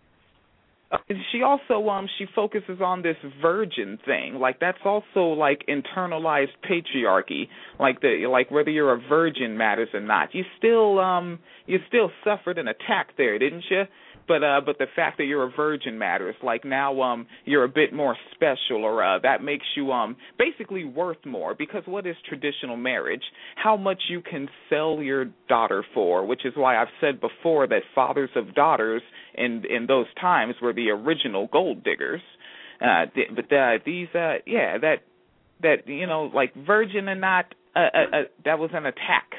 She 1.30 1.42
also 1.42 1.88
um 1.88 2.06
she 2.18 2.26
focuses 2.34 2.80
on 2.82 3.02
this 3.02 3.16
virgin 3.40 3.98
thing. 4.04 4.34
Like 4.34 4.60
that's 4.60 4.78
also 4.84 5.28
like 5.28 5.64
internalized 5.68 6.52
patriarchy. 6.68 7.48
Like 7.80 8.00
the 8.00 8.26
like 8.30 8.50
whether 8.50 8.70
you're 8.70 8.92
a 8.92 9.00
virgin 9.08 9.56
matters 9.56 9.88
or 9.94 10.00
not. 10.00 10.34
You 10.34 10.44
still 10.58 10.98
um 10.98 11.38
you 11.66 11.78
still 11.88 12.10
suffered 12.24 12.58
an 12.58 12.68
attack 12.68 13.16
there 13.16 13.38
didn't 13.38 13.64
you 13.70 13.84
but 14.28 14.42
uh 14.42 14.60
but 14.64 14.78
the 14.78 14.86
fact 14.94 15.18
that 15.18 15.24
you're 15.24 15.44
a 15.44 15.50
virgin 15.50 15.98
matters 15.98 16.34
like 16.42 16.64
now 16.64 17.00
um 17.02 17.26
you're 17.44 17.64
a 17.64 17.68
bit 17.68 17.92
more 17.92 18.16
special 18.34 18.84
or 18.84 19.02
uh 19.02 19.18
that 19.18 19.42
makes 19.42 19.66
you 19.76 19.92
um 19.92 20.16
basically 20.38 20.84
worth 20.84 21.24
more 21.26 21.54
because 21.54 21.82
what 21.86 22.06
is 22.06 22.16
traditional 22.28 22.76
marriage? 22.76 23.22
How 23.56 23.76
much 23.76 24.02
you 24.08 24.20
can 24.20 24.48
sell 24.68 25.02
your 25.02 25.26
daughter 25.48 25.84
for 25.94 26.26
which 26.26 26.44
is 26.44 26.52
why 26.56 26.80
I've 26.80 26.88
said 27.00 27.20
before 27.20 27.66
that 27.68 27.82
fathers 27.94 28.30
of 28.36 28.54
daughters 28.54 29.02
in 29.34 29.64
in 29.68 29.86
those 29.86 30.06
times 30.20 30.54
were 30.62 30.72
the 30.72 30.90
original 30.90 31.48
gold 31.52 31.84
diggers. 31.84 32.20
Uh 32.80 33.06
but 33.34 33.52
uh 33.52 33.78
these 33.84 34.08
uh 34.14 34.34
yeah 34.46 34.78
that 34.78 34.96
that 35.62 35.86
you 35.88 36.06
know 36.06 36.30
like 36.34 36.54
virgin 36.54 37.08
and 37.08 37.20
not 37.20 37.46
uh, 37.74 37.78
uh, 37.78 38.16
uh 38.16 38.22
that 38.44 38.58
was 38.58 38.70
an 38.74 38.86
attack 38.86 39.30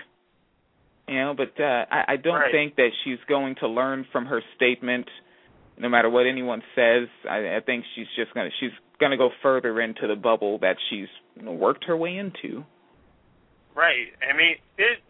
you 1.14 1.20
know 1.22 1.34
but 1.36 1.54
uh 1.62 1.86
i 1.92 2.14
i 2.14 2.16
don't 2.18 2.36
Right. 2.36 2.52
think 2.52 2.76
that 2.78 2.90
she's 3.04 3.20
going 3.28 3.56
to 3.62 3.68
learn 3.68 4.06
from 4.12 4.26
her 4.26 4.42
statement 4.56 5.08
no 5.78 5.90
matter 5.90 6.10
what 6.10 6.26
anyone 6.26 6.62
says 6.76 7.08
i 7.30 7.58
i 7.58 7.60
think 7.66 7.86
she's 7.96 8.08
just 8.16 8.34
going 8.34 8.50
to 8.50 8.54
she's 8.60 8.76
going 9.00 9.12
to 9.12 9.18
go 9.18 9.30
further 9.42 9.82
into 9.82 10.08
the 10.08 10.16
bubble 10.16 10.60
that 10.60 10.78
she's 10.90 11.08
you 11.36 11.44
know, 11.44 11.52
worked 11.54 11.86
her 11.86 11.98
way 11.98 12.18
into 12.18 12.64
Right. 13.76 14.14
I 14.22 14.38
mean, 14.38 14.56
it, 14.78 15.02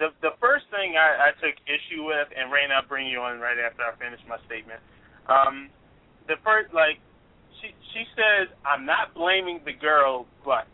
the 0.00 0.08
the 0.22 0.32
first 0.40 0.64
thing 0.72 0.96
I, 0.96 1.28
I 1.28 1.30
took 1.36 1.56
issue 1.68 2.04
with, 2.08 2.28
and 2.32 2.50
Rain, 2.52 2.72
I'll 2.72 2.86
bring 2.88 3.06
you 3.06 3.20
on 3.20 3.40
right 3.40 3.60
after 3.60 3.84
I 3.84 3.92
finish 4.00 4.20
my 4.28 4.40
statement. 4.48 4.80
Um, 5.28 5.68
the 6.28 6.36
first, 6.44 6.72
like, 6.72 6.96
she 7.60 7.76
she 7.92 8.04
says, 8.16 8.48
"I'm 8.64 8.88
not 8.88 9.12
blaming 9.12 9.60
the 9.64 9.76
girl, 9.76 10.26
but," 10.44 10.64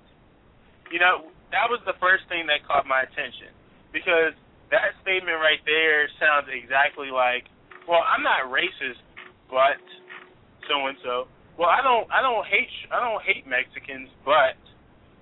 you 0.94 0.98
know, 1.02 1.34
that 1.50 1.66
was 1.66 1.82
the 1.86 1.98
first 1.98 2.30
thing 2.30 2.46
that 2.46 2.62
caught 2.66 2.86
my 2.86 3.02
attention 3.02 3.50
because 3.92 4.38
that 4.72 4.96
statement 5.04 5.36
right 5.38 5.60
there 5.68 6.08
sounds 6.16 6.48
exactly 6.48 7.12
like, 7.12 7.44
"Well, 7.86 8.02
I'm 8.02 8.24
not 8.24 8.48
racist, 8.48 9.04
but 9.52 9.78
so 10.66 10.88
and 10.88 10.96
so." 11.04 11.28
Well, 11.60 11.68
I 11.68 11.84
don't 11.84 12.08
I 12.10 12.24
don't 12.24 12.44
hate 12.48 12.72
I 12.90 12.98
don't 12.98 13.22
hate 13.22 13.46
Mexicans, 13.46 14.08
but 14.24 14.56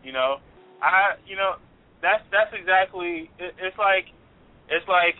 you 0.07 0.15
know, 0.15 0.39
I 0.81 1.19
you 1.27 1.37
know 1.37 1.61
that's 2.01 2.25
that's 2.33 2.53
exactly 2.57 3.29
it, 3.39 3.53
it's 3.61 3.77
like 3.77 4.09
it's 4.73 4.89
like 4.89 5.17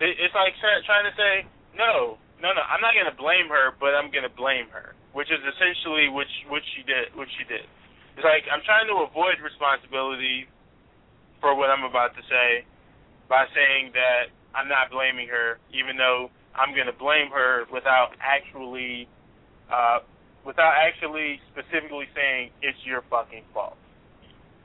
it, 0.00 0.16
it's 0.16 0.34
like 0.34 0.56
try- 0.60 0.82
trying 0.88 1.06
to 1.06 1.14
say 1.14 1.44
no 1.76 2.16
no 2.40 2.48
no 2.56 2.62
I'm 2.64 2.80
not 2.80 2.96
gonna 2.96 3.14
blame 3.16 3.52
her 3.52 3.76
but 3.78 3.92
I'm 3.92 4.08
gonna 4.08 4.32
blame 4.32 4.68
her 4.72 4.96
which 5.12 5.28
is 5.28 5.40
essentially 5.44 6.08
which 6.08 6.32
what 6.48 6.64
she 6.74 6.82
did 6.84 7.12
what 7.14 7.28
she 7.36 7.44
did 7.46 7.68
it's 8.16 8.24
like 8.24 8.48
I'm 8.48 8.64
trying 8.64 8.88
to 8.88 9.04
avoid 9.04 9.38
responsibility 9.44 10.48
for 11.44 11.52
what 11.52 11.68
I'm 11.68 11.84
about 11.84 12.16
to 12.16 12.24
say 12.24 12.64
by 13.30 13.46
saying 13.54 13.94
that 13.94 14.34
I'm 14.52 14.68
not 14.68 14.90
blaming 14.90 15.30
her 15.30 15.62
even 15.70 15.96
though 15.96 16.28
I'm 16.52 16.74
gonna 16.74 16.92
blame 16.92 17.30
her 17.30 17.64
without 17.72 18.18
actually 18.20 19.08
uh 19.70 20.02
without 20.44 20.74
actually 20.74 21.40
specifically 21.54 22.10
saying 22.12 22.50
it's 22.60 22.78
your 22.84 23.06
fucking 23.08 23.46
fault 23.54 23.78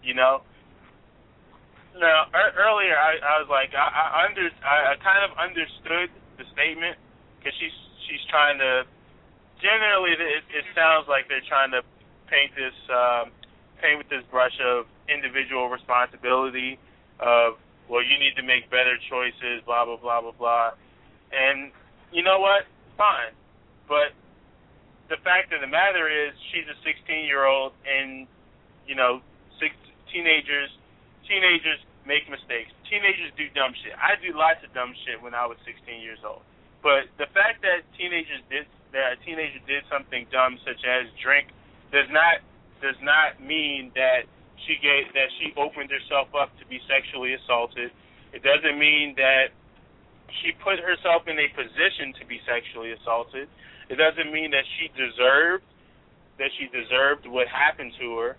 you 0.01 0.17
know 0.17 0.41
no, 1.95 2.27
er, 2.35 2.51
earlier 2.59 2.97
I, 2.99 3.15
I 3.23 3.39
was 3.39 3.47
like 3.47 3.71
I, 3.71 3.85
I 3.87 4.27
under 4.27 4.49
I, 4.65 4.77
I 4.91 4.93
kind 4.99 5.23
of 5.23 5.31
understood 5.37 6.09
the 6.35 6.43
statement 6.51 6.97
because 7.39 7.53
she's 7.61 7.77
she's 8.09 8.23
trying 8.29 8.57
to. 8.57 8.83
Generally, 9.61 10.19
it, 10.19 10.43
it 10.51 10.65
sounds 10.75 11.07
like 11.07 11.31
they're 11.31 11.45
trying 11.47 11.71
to 11.71 11.81
paint 12.27 12.51
this 12.59 12.75
um, 12.91 13.31
paint 13.79 13.97
with 13.97 14.09
this 14.11 14.25
brush 14.27 14.55
of 14.59 14.85
individual 15.07 15.69
responsibility 15.71 16.77
of 17.23 17.55
well 17.89 18.03
you 18.03 18.17
need 18.17 18.35
to 18.35 18.43
make 18.43 18.69
better 18.69 18.97
choices 19.09 19.61
blah 19.65 19.85
blah 19.85 19.97
blah 19.97 20.21
blah 20.21 20.35
blah, 20.37 20.71
and 21.31 21.71
you 22.11 22.23
know 22.23 22.39
what 22.39 22.65
fine, 22.97 23.33
but 23.87 24.15
the 25.09 25.17
fact 25.21 25.53
of 25.53 25.61
the 25.61 25.69
matter 25.69 26.09
is 26.09 26.33
she's 26.49 26.65
a 26.65 26.77
16 26.81 27.25
year 27.25 27.45
old 27.45 27.73
and 27.85 28.25
you 28.87 28.95
know 28.95 29.21
six 29.59 29.75
teenagers 30.11 30.69
teenagers 31.27 31.81
make 32.05 32.29
mistakes. 32.29 32.69
Teenagers 32.85 33.33
do 33.33 33.49
dumb 33.57 33.73
shit. 33.81 33.93
I 33.97 34.13
do 34.21 34.37
lots 34.37 34.61
of 34.61 34.69
dumb 34.77 34.93
shit 35.05 35.17
when 35.21 35.33
I 35.33 35.49
was 35.49 35.57
16 35.65 36.01
years 36.01 36.21
old. 36.21 36.45
But 36.85 37.09
the 37.17 37.25
fact 37.33 37.65
that 37.65 37.81
teenagers 37.97 38.45
did 38.49 38.69
that 38.93 39.17
a 39.17 39.25
teenager 39.25 39.59
did 39.65 39.83
something 39.91 40.29
dumb 40.31 40.61
such 40.63 40.85
as 40.85 41.09
drink 41.19 41.49
does 41.91 42.07
not 42.13 42.45
does 42.79 42.95
not 43.01 43.41
mean 43.41 43.91
that 43.97 44.29
she 44.63 44.79
gave 44.79 45.11
that 45.13 45.29
she 45.39 45.51
opened 45.59 45.91
herself 45.91 46.31
up 46.33 46.55
to 46.59 46.65
be 46.65 46.79
sexually 46.87 47.35
assaulted. 47.35 47.91
It 48.33 48.41
doesn't 48.41 48.79
mean 48.79 49.15
that 49.17 49.51
she 50.41 50.51
put 50.63 50.79
herself 50.79 51.27
in 51.27 51.37
a 51.37 51.47
position 51.53 52.15
to 52.19 52.23
be 52.25 52.39
sexually 52.47 52.91
assaulted. 52.91 53.47
It 53.89 53.97
doesn't 53.99 54.31
mean 54.31 54.51
that 54.51 54.65
she 54.79 54.89
deserved 54.95 55.63
that 56.37 56.51
she 56.59 56.67
deserved 56.67 57.25
what 57.27 57.47
happened 57.47 57.93
to 57.99 58.17
her 58.17 58.37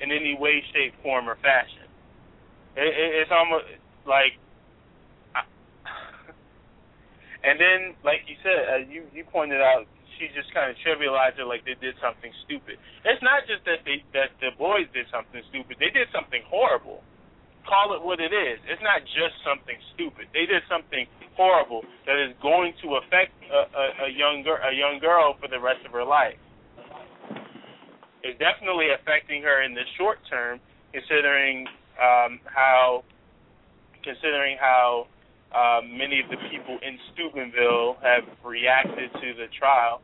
in 0.00 0.12
any 0.12 0.36
way, 0.38 0.62
shape, 0.72 0.94
form, 1.02 1.28
or 1.28 1.36
fashion. 1.42 1.86
It, 2.76 2.86
it, 2.86 3.10
it's 3.22 3.30
almost 3.34 3.64
like, 4.06 4.38
I, 5.34 5.42
and 7.44 7.58
then 7.58 7.94
like 8.04 8.22
you 8.26 8.36
said, 8.42 8.60
uh, 8.70 8.76
you 8.86 9.04
you 9.12 9.24
pointed 9.24 9.60
out, 9.60 9.86
she 10.20 10.28
just 10.36 10.52
kind 10.52 10.68
of 10.68 10.76
trivialized 10.84 11.40
it 11.40 11.48
like 11.48 11.64
they 11.64 11.80
did 11.80 11.96
something 12.04 12.28
stupid. 12.44 12.76
It's 13.08 13.24
not 13.24 13.48
just 13.48 13.64
that 13.64 13.80
they 13.88 14.04
that 14.12 14.36
the 14.44 14.52
boys 14.60 14.84
did 14.92 15.08
something 15.08 15.40
stupid; 15.48 15.80
they 15.80 15.88
did 15.88 16.12
something 16.12 16.44
horrible. 16.44 17.00
Call 17.64 17.96
it 17.96 18.04
what 18.04 18.20
it 18.20 18.32
is. 18.32 18.60
It's 18.68 18.84
not 18.84 19.00
just 19.16 19.36
something 19.40 19.76
stupid. 19.96 20.28
They 20.36 20.44
did 20.44 20.60
something 20.68 21.08
horrible 21.36 21.80
that 22.04 22.20
is 22.20 22.36
going 22.44 22.76
to 22.84 23.00
affect 23.00 23.32
a, 23.48 23.60
a, 23.72 23.84
a 24.06 24.10
young 24.12 24.44
girl, 24.44 24.60
a 24.60 24.76
young 24.76 25.00
girl 25.00 25.40
for 25.40 25.48
the 25.48 25.60
rest 25.60 25.80
of 25.88 25.92
her 25.96 26.04
life. 26.04 26.36
It's 28.20 28.36
definitely 28.36 28.92
affecting 28.92 29.40
her 29.48 29.64
in 29.64 29.72
the 29.72 29.84
short 29.96 30.20
term, 30.28 30.60
considering 30.92 31.64
um, 31.96 32.40
how 32.44 33.04
considering 34.04 34.56
how 34.60 35.08
um, 35.52 35.96
many 35.96 36.20
of 36.20 36.28
the 36.30 36.36
people 36.50 36.78
in 36.80 36.96
Steubenville 37.12 37.96
have 38.02 38.24
reacted 38.44 39.12
to 39.12 39.28
the 39.36 39.48
trial. 39.56 40.00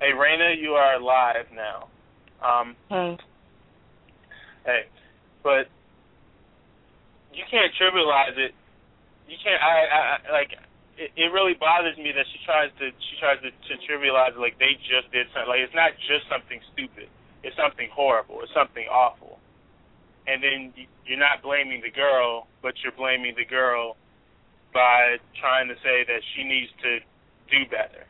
Hey, 0.00 0.14
Raina, 0.14 0.54
you 0.54 0.78
are 0.78 1.00
live 1.00 1.50
now. 1.50 1.88
Um, 2.38 2.76
Hey. 2.88 3.18
hey, 4.64 4.82
but 5.42 5.66
you 7.34 7.42
can't 7.50 7.72
trivialize 7.74 8.38
it. 8.38 8.54
You 9.26 9.36
can't. 9.42 9.60
I, 9.62 9.74
I 9.90 9.98
I- 10.28 10.32
like. 10.32 10.54
It, 10.98 11.10
it 11.14 11.30
really 11.30 11.54
bothers 11.54 11.96
me 11.96 12.10
that 12.10 12.26
she 12.30 12.38
tries 12.44 12.70
to 12.78 12.90
she 12.90 13.14
tries 13.18 13.38
to, 13.42 13.50
to 13.50 13.74
trivialize 13.86 14.34
it 14.34 14.38
like 14.42 14.58
they 14.58 14.74
just 14.82 15.10
did 15.10 15.26
something. 15.34 15.48
Like 15.50 15.62
it's 15.62 15.74
not 15.74 15.94
just 16.10 16.26
something 16.30 16.58
stupid. 16.74 17.06
It's 17.42 17.54
something 17.54 17.88
horrible. 17.94 18.42
It's 18.42 18.54
something 18.54 18.86
awful. 18.90 19.38
And 20.26 20.42
then 20.42 20.74
you're 21.06 21.18
not 21.18 21.42
blaming 21.42 21.82
the 21.82 21.90
girl, 21.90 22.46
but 22.62 22.74
you're 22.82 22.94
blaming 22.98 23.34
the 23.38 23.46
girl 23.46 23.96
by 24.74 25.18
trying 25.38 25.68
to 25.68 25.74
say 25.82 26.02
that 26.06 26.20
she 26.34 26.42
needs 26.42 26.70
to 26.82 26.98
do 27.50 27.62
better 27.70 28.06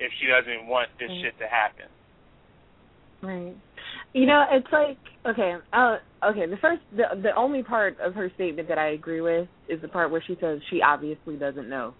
if 0.00 0.12
she 0.20 0.26
doesn't 0.26 0.66
want 0.66 0.88
this 0.98 1.08
Right. 1.08 1.22
shit 1.22 1.38
to 1.38 1.46
happen. 1.46 1.86
Right. 3.22 3.56
You 4.12 4.26
know, 4.26 4.44
it's 4.50 4.66
like 4.72 4.98
okay, 5.26 5.54
uh, 5.72 5.96
okay. 6.24 6.46
The 6.46 6.56
first, 6.58 6.82
the 6.92 7.04
the 7.22 7.34
only 7.36 7.62
part 7.62 7.98
of 8.00 8.14
her 8.14 8.30
statement 8.34 8.68
that 8.68 8.78
I 8.78 8.88
agree 8.90 9.20
with 9.20 9.48
is 9.68 9.80
the 9.80 9.88
part 9.88 10.10
where 10.10 10.22
she 10.26 10.36
says 10.40 10.60
she 10.70 10.82
obviously 10.82 11.36
doesn't 11.36 11.68
know, 11.68 11.94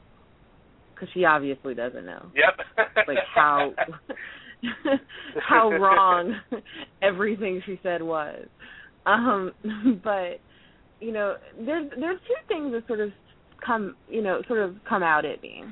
because 0.94 1.08
she 1.14 1.24
obviously 1.24 1.74
doesn't 1.74 2.04
know. 2.04 2.26
Yep. 2.34 2.66
Like 3.08 3.18
how 3.34 3.72
how 5.48 5.70
wrong 5.70 6.34
everything 7.02 7.62
she 7.66 7.78
said 7.82 8.02
was. 8.02 8.46
Um, 9.04 9.52
but 10.04 10.40
you 11.00 11.12
know, 11.12 11.36
there's 11.58 11.90
there's 11.98 12.20
two 12.26 12.34
things 12.48 12.72
that 12.72 12.86
sort 12.86 13.00
of 13.00 13.10
come 13.64 13.96
you 14.08 14.22
know 14.22 14.42
sort 14.48 14.60
of 14.60 14.76
come 14.88 15.02
out 15.02 15.24
at 15.24 15.42
me. 15.42 15.62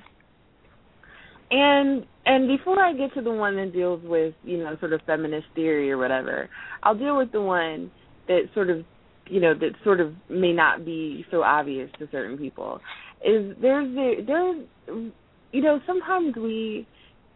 And 1.57 2.05
and 2.27 2.49
before 2.49 2.83
I 2.83 2.93
get 2.95 3.15
to 3.15 3.23
the 3.23 3.31
one 3.31 3.55
that 3.57 3.73
deals 3.73 4.01
with 4.03 4.35
you 4.43 4.59
know 4.59 4.77
sort 4.81 4.93
of 4.93 5.01
feminist 5.07 5.47
theory 5.55 5.93
or 5.93 5.99
whatever, 5.99 6.51
I'll 6.83 6.99
deal 6.99 7.17
with 7.17 7.31
the 7.31 7.41
one 7.41 7.93
that 8.27 8.49
sort 8.55 8.71
of 8.71 8.85
you 9.27 9.41
know 9.41 9.55
that 9.55 9.71
sort 9.85 10.01
of 10.01 10.15
may 10.29 10.53
not 10.53 10.85
be 10.85 11.25
so 11.31 11.45
obvious 11.45 11.89
to 12.01 12.09
certain 12.11 12.37
people. 12.37 12.81
Is 13.25 13.55
there's 13.63 13.95
the 13.95 14.25
there's 14.27 15.13
you 15.53 15.63
know 15.63 15.79
sometimes 15.87 16.35
we 16.35 16.89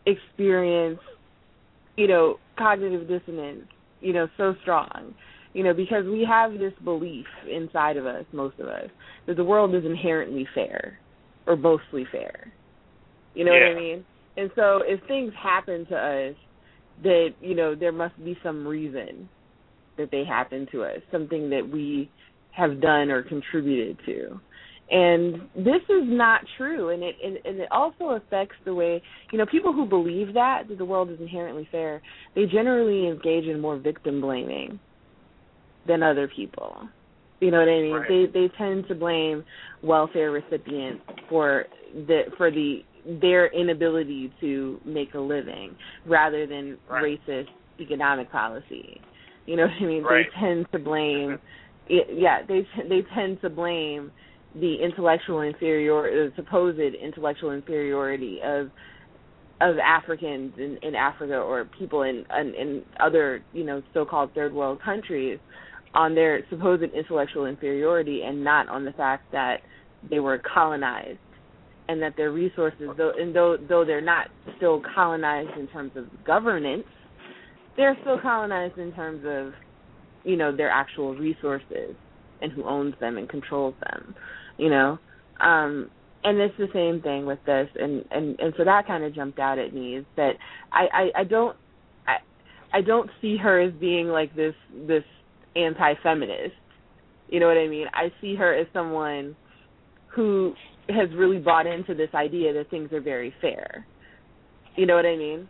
experience 0.04 0.98
you 1.96 2.08
know 2.08 2.40
cognitive 2.56 3.06
dissonance 3.06 3.66
you 4.00 4.12
know 4.12 4.26
so 4.36 4.56
strong 4.62 5.14
you 5.52 5.62
know 5.62 5.72
because 5.72 6.04
we 6.06 6.26
have 6.28 6.58
this 6.58 6.72
belief 6.82 7.26
inside 7.48 7.96
of 7.96 8.06
us 8.06 8.24
most 8.32 8.58
of 8.58 8.66
us 8.66 8.88
that 9.26 9.36
the 9.36 9.44
world 9.44 9.74
is 9.74 9.84
inherently 9.84 10.46
fair 10.54 10.98
or 11.46 11.56
mostly 11.56 12.06
fair 12.10 12.52
you 13.34 13.44
know 13.44 13.52
what 13.52 13.62
i 13.62 13.74
mean 13.74 14.04
and 14.36 14.50
so 14.56 14.80
if 14.84 15.00
things 15.08 15.32
happen 15.40 15.86
to 15.86 15.96
us 15.96 16.34
that 17.02 17.28
you 17.40 17.54
know 17.54 17.74
there 17.74 17.92
must 17.92 18.16
be 18.24 18.36
some 18.42 18.66
reason 18.66 19.28
that 19.96 20.10
they 20.10 20.24
happen 20.24 20.66
to 20.72 20.82
us 20.82 20.98
something 21.10 21.50
that 21.50 21.68
we 21.68 22.10
have 22.52 22.80
done 22.80 23.10
or 23.10 23.22
contributed 23.22 23.96
to 24.04 24.40
And 24.90 25.42
this 25.54 25.82
is 25.90 26.04
not 26.04 26.40
true, 26.56 26.88
and 26.90 27.02
it 27.02 27.14
and, 27.22 27.36
and 27.44 27.60
it 27.60 27.68
also 27.70 28.10
affects 28.16 28.56
the 28.64 28.74
way 28.74 29.02
you 29.30 29.38
know 29.38 29.44
people 29.46 29.72
who 29.72 29.84
believe 29.84 30.32
that 30.34 30.62
that 30.68 30.78
the 30.78 30.84
world 30.84 31.10
is 31.10 31.20
inherently 31.20 31.68
fair. 31.70 32.00
They 32.34 32.46
generally 32.46 33.06
engage 33.06 33.44
in 33.44 33.60
more 33.60 33.76
victim 33.76 34.20
blaming 34.22 34.80
than 35.86 36.02
other 36.02 36.26
people. 36.34 36.88
You 37.40 37.50
know 37.50 37.58
what 37.58 37.68
I 37.68 37.80
mean? 37.82 37.92
Right. 37.92 38.08
They 38.32 38.40
they 38.40 38.48
tend 38.56 38.88
to 38.88 38.94
blame 38.94 39.44
welfare 39.82 40.30
recipients 40.30 41.04
for 41.28 41.66
the 41.94 42.22
for 42.38 42.50
the 42.50 42.80
their 43.04 43.46
inability 43.48 44.32
to 44.40 44.80
make 44.84 45.14
a 45.14 45.20
living 45.20 45.74
rather 46.06 46.46
than 46.46 46.78
Right. 46.88 47.20
racist 47.26 47.48
economic 47.80 48.30
policy. 48.30 49.00
You 49.46 49.56
know 49.56 49.64
what 49.64 49.72
I 49.80 49.84
mean? 49.84 50.02
Right. 50.02 50.26
They 50.34 50.40
tend 50.40 50.66
to 50.72 50.78
blame 50.78 51.38
yeah, 51.88 52.42
they 52.46 52.66
they 52.88 53.02
tend 53.14 53.40
to 53.40 53.50
blame 53.50 54.10
the 54.54 54.76
intellectual 54.82 55.40
inferior 55.40 56.28
the 56.28 56.32
supposed 56.36 56.78
intellectual 56.78 57.52
inferiority 57.52 58.40
of 58.44 58.70
of 59.60 59.76
Africans 59.78 60.52
in, 60.56 60.78
in 60.82 60.94
Africa 60.94 61.34
or 61.34 61.64
people 61.78 62.02
in, 62.02 62.24
in 62.38 62.54
in 62.54 62.82
other 63.00 63.42
you 63.52 63.64
know 63.64 63.82
so-called 63.94 64.30
third 64.34 64.52
world 64.52 64.80
countries 64.82 65.38
on 65.94 66.14
their 66.14 66.42
supposed 66.50 66.82
intellectual 66.82 67.46
inferiority 67.46 68.22
and 68.22 68.44
not 68.44 68.68
on 68.68 68.84
the 68.84 68.92
fact 68.92 69.30
that 69.32 69.58
they 70.10 70.20
were 70.20 70.40
colonized 70.54 71.18
and 71.88 72.00
that 72.02 72.16
their 72.16 72.32
resources 72.32 72.88
though 72.96 73.12
and 73.18 73.34
though 73.34 73.56
though 73.68 73.84
they're 73.84 74.00
not 74.00 74.28
still 74.56 74.82
colonized 74.94 75.56
in 75.58 75.66
terms 75.68 75.92
of 75.96 76.04
governance 76.24 76.84
they're 77.76 77.96
still 78.02 78.18
colonized 78.20 78.78
in 78.78 78.92
terms 78.92 79.24
of 79.26 79.52
you 80.24 80.36
know 80.36 80.54
their 80.54 80.70
actual 80.70 81.14
resources 81.14 81.94
and 82.42 82.52
who 82.52 82.64
owns 82.64 82.94
them 83.00 83.18
and 83.18 83.28
controls 83.28 83.74
them 83.90 84.14
you 84.58 84.70
know? 84.70 84.98
Um 85.40 85.90
and 86.24 86.38
it's 86.38 86.56
the 86.58 86.68
same 86.72 87.00
thing 87.00 87.26
with 87.26 87.38
this 87.46 87.68
and 87.76 88.04
and 88.10 88.38
and 88.40 88.52
so 88.56 88.64
that 88.64 88.86
kind 88.86 89.04
of 89.04 89.14
jumped 89.14 89.38
out 89.38 89.58
at 89.58 89.72
me 89.72 89.96
is 89.96 90.04
that 90.16 90.32
i 90.72 90.86
i, 90.92 91.20
I 91.20 91.24
don't 91.24 91.56
i 92.06 92.16
i 92.72 92.80
don't 92.80 93.08
see 93.20 93.36
her 93.36 93.60
as 93.60 93.72
being 93.74 94.08
like 94.08 94.34
this 94.34 94.54
this 94.86 95.04
anti-feminist. 95.56 96.54
You 97.28 97.40
know 97.40 97.46
what 97.46 97.58
i 97.58 97.68
mean? 97.68 97.86
I 97.92 98.12
see 98.20 98.34
her 98.36 98.54
as 98.54 98.66
someone 98.72 99.36
who 100.14 100.54
has 100.88 101.08
really 101.16 101.38
bought 101.38 101.66
into 101.66 101.94
this 101.94 102.10
idea 102.14 102.52
that 102.52 102.70
things 102.70 102.92
are 102.92 103.00
very 103.00 103.32
fair 103.40 103.86
you 104.76 104.86
know 104.86 104.96
what 104.96 105.06
i 105.06 105.16
mean 105.16 105.46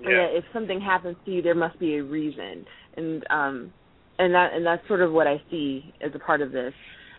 Yeah. 0.00 0.10
yeah, 0.10 0.26
if 0.38 0.44
something 0.52 0.80
happens 0.80 1.16
to 1.24 1.30
you, 1.30 1.42
there 1.42 1.54
must 1.54 1.78
be 1.80 1.96
a 1.96 2.02
reason, 2.04 2.66
and 2.96 3.24
um, 3.30 3.72
and 4.18 4.34
that 4.34 4.52
and 4.54 4.64
that's 4.66 4.86
sort 4.88 5.00
of 5.00 5.10
what 5.12 5.26
I 5.26 5.40
see 5.50 5.92
as 6.04 6.12
a 6.14 6.18
part 6.18 6.42
of 6.42 6.52
this. 6.52 6.74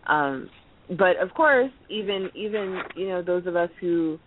Um, 0.08 0.50
but 0.90 1.18
of 1.18 1.34
course, 1.36 1.72
even 1.90 2.30
even 2.36 2.82
you 2.96 3.10
know 3.10 3.24
those 3.24 3.48
of 3.48 3.56
us 3.56 3.72
who 3.82 4.20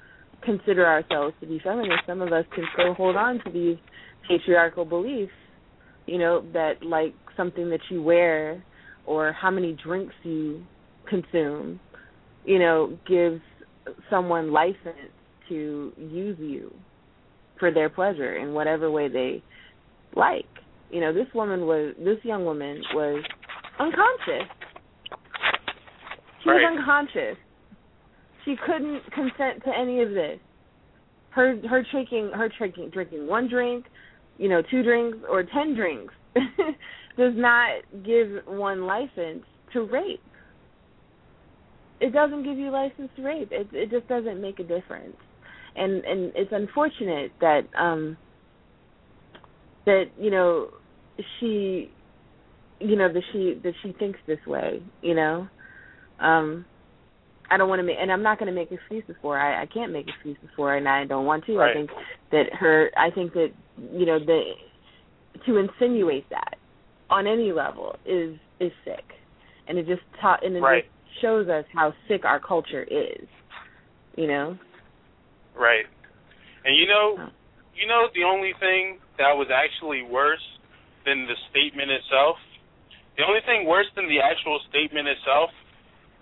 consider 0.43 0.85
ourselves 0.85 1.35
to 1.41 1.47
be 1.47 1.61
feminists, 1.63 2.05
some 2.09 2.23
of 2.23 2.33
us 2.33 2.45
can 2.55 2.65
still 2.75 2.95
hold 2.95 3.17
on 3.17 3.41
to 3.45 3.53
these 3.53 3.77
patriarchal 4.29 4.85
beliefs. 4.85 5.33
You 6.07 6.19
know 6.19 6.45
that 6.53 6.83
like 6.83 7.15
something 7.37 7.71
that 7.71 7.81
you 7.89 8.03
wear 8.03 8.65
or 9.07 9.33
how 9.33 9.51
many 9.53 9.77
drinks 9.85 10.15
you 10.25 10.65
consume, 11.09 11.79
you 12.45 12.59
know, 12.59 12.99
gives 13.07 13.41
someone 14.09 14.53
license 14.53 15.13
to 15.49 15.93
use 15.99 16.37
you 16.39 16.73
for 17.59 17.71
their 17.71 17.91
pleasure 17.91 18.37
in 18.37 18.55
whatever 18.55 18.91
way 18.91 19.09
they 19.09 19.43
like. 20.15 20.47
You 20.91 21.01
know, 21.01 21.13
this 21.13 21.27
woman 21.35 21.67
was 21.67 21.95
this 21.99 22.19
young 22.25 22.45
woman 22.45 22.83
was 22.95 23.23
unconscious. 23.79 24.49
She 26.43 26.49
Right. 26.49 26.63
was 26.63 26.79
unconscious. 26.79 27.37
She 28.45 28.57
couldn't 28.65 29.03
consent 29.13 29.63
to 29.65 29.77
any 29.77 30.03
of 30.03 30.11
this. 30.11 30.39
Her 31.31 31.57
her 31.69 31.83
drinking 31.91 32.31
her 32.35 32.49
drinking 32.49 32.91
drinking 32.91 33.27
one 33.27 33.49
drink, 33.49 33.87
you 34.39 34.49
know, 34.49 34.63
two 34.63 34.83
drinks 34.83 35.19
or 35.29 35.45
ten 35.45 35.75
drinks 35.75 36.15
does 37.17 37.35
not 37.37 37.83
give 38.05 38.41
one 38.47 38.87
license 38.87 39.45
to 39.73 39.83
rape. 39.83 40.23
It 42.01 42.13
doesn't 42.13 42.45
give 42.45 42.59
you 42.59 42.71
license 42.71 43.11
to 43.17 43.23
rape. 43.23 43.49
It 43.53 43.69
it 43.73 43.91
just 43.91 44.09
doesn't 44.09 44.41
make 44.41 44.59
a 44.59 44.65
difference 44.65 45.17
and 45.77 46.05
and 46.05 46.33
it's 46.35 46.53
unfortunate 46.53 47.33
that 47.41 47.63
um 47.79 48.17
that 49.87 50.05
you 50.19 50.31
know 50.31 50.69
she 51.39 51.91
you 52.81 52.97
know 52.97 53.13
that 53.13 53.23
she 53.33 53.61
that 53.63 53.75
she 53.83 53.93
thinks 53.99 54.19
this 54.27 54.39
way 54.47 54.83
you 55.03 55.15
know 55.15 55.47
um 56.21 56.65
I 57.51 57.57
don't 57.57 57.69
want 57.69 57.81
to 57.81 57.85
make 57.85 57.97
and 58.01 58.13
I'm 58.13 58.23
not 58.23 58.39
going 58.39 58.53
to 58.53 58.55
make 58.55 58.71
excuses 58.71 59.17
for 59.21 59.37
her. 59.37 59.41
I 59.41 59.63
I 59.63 59.67
can't 59.67 59.93
make 59.93 60.07
excuses 60.09 60.49
for 60.57 60.71
her 60.71 60.77
and 60.77 60.89
I 60.89 61.05
don't 61.05 61.27
want 61.27 61.45
to 61.47 61.57
Right. 61.57 61.71
I 61.71 61.75
think 61.75 61.91
that 62.33 62.45
her 62.59 62.91
I 62.97 63.11
think 63.11 63.33
that 63.35 63.49
you 63.93 64.07
know 64.07 64.19
the 64.19 64.53
to 65.47 65.57
insinuate 65.57 66.29
that 66.31 66.57
on 67.11 67.27
any 67.27 67.53
level 67.53 67.97
is 68.05 68.37
is 68.61 68.73
sick 68.85 69.05
and 69.69 69.79
it 69.79 69.87
just 69.87 70.03
taught 70.21 70.45
and 70.45 70.57
it 70.57 70.61
Right. 70.61 70.85
just 70.85 71.00
shows 71.21 71.49
us 71.49 71.65
how 71.75 71.93
sick 72.09 72.25
our 72.25 72.41
culture 72.41 72.85
is 72.85 73.27
you 74.17 74.27
know 74.27 74.57
Right. 75.57 75.85
And 76.65 76.77
you 76.77 76.87
know, 76.87 77.29
you 77.75 77.87
know 77.89 78.09
the 78.15 78.25
only 78.25 78.53
thing 78.61 78.99
that 79.19 79.33
was 79.37 79.49
actually 79.53 80.03
worse 80.03 80.43
than 81.05 81.27
the 81.27 81.37
statement 81.51 81.91
itself, 81.91 82.37
the 83.17 83.25
only 83.25 83.41
thing 83.45 83.67
worse 83.67 83.89
than 83.97 84.09
the 84.09 84.21
actual 84.21 84.61
statement 84.69 85.09
itself 85.09 85.51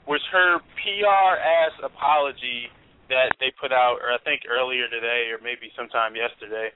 was 0.07 0.22
her 0.33 0.59
PR 0.81 1.38
ass 1.38 1.74
apology 1.85 2.70
that 3.11 3.35
they 3.40 3.53
put 3.61 3.72
out, 3.72 3.98
or 4.01 4.12
I 4.12 4.18
think 4.24 4.42
earlier 4.48 4.88
today, 4.88 5.29
or 5.33 5.38
maybe 5.42 5.70
sometime 5.77 6.14
yesterday. 6.16 6.70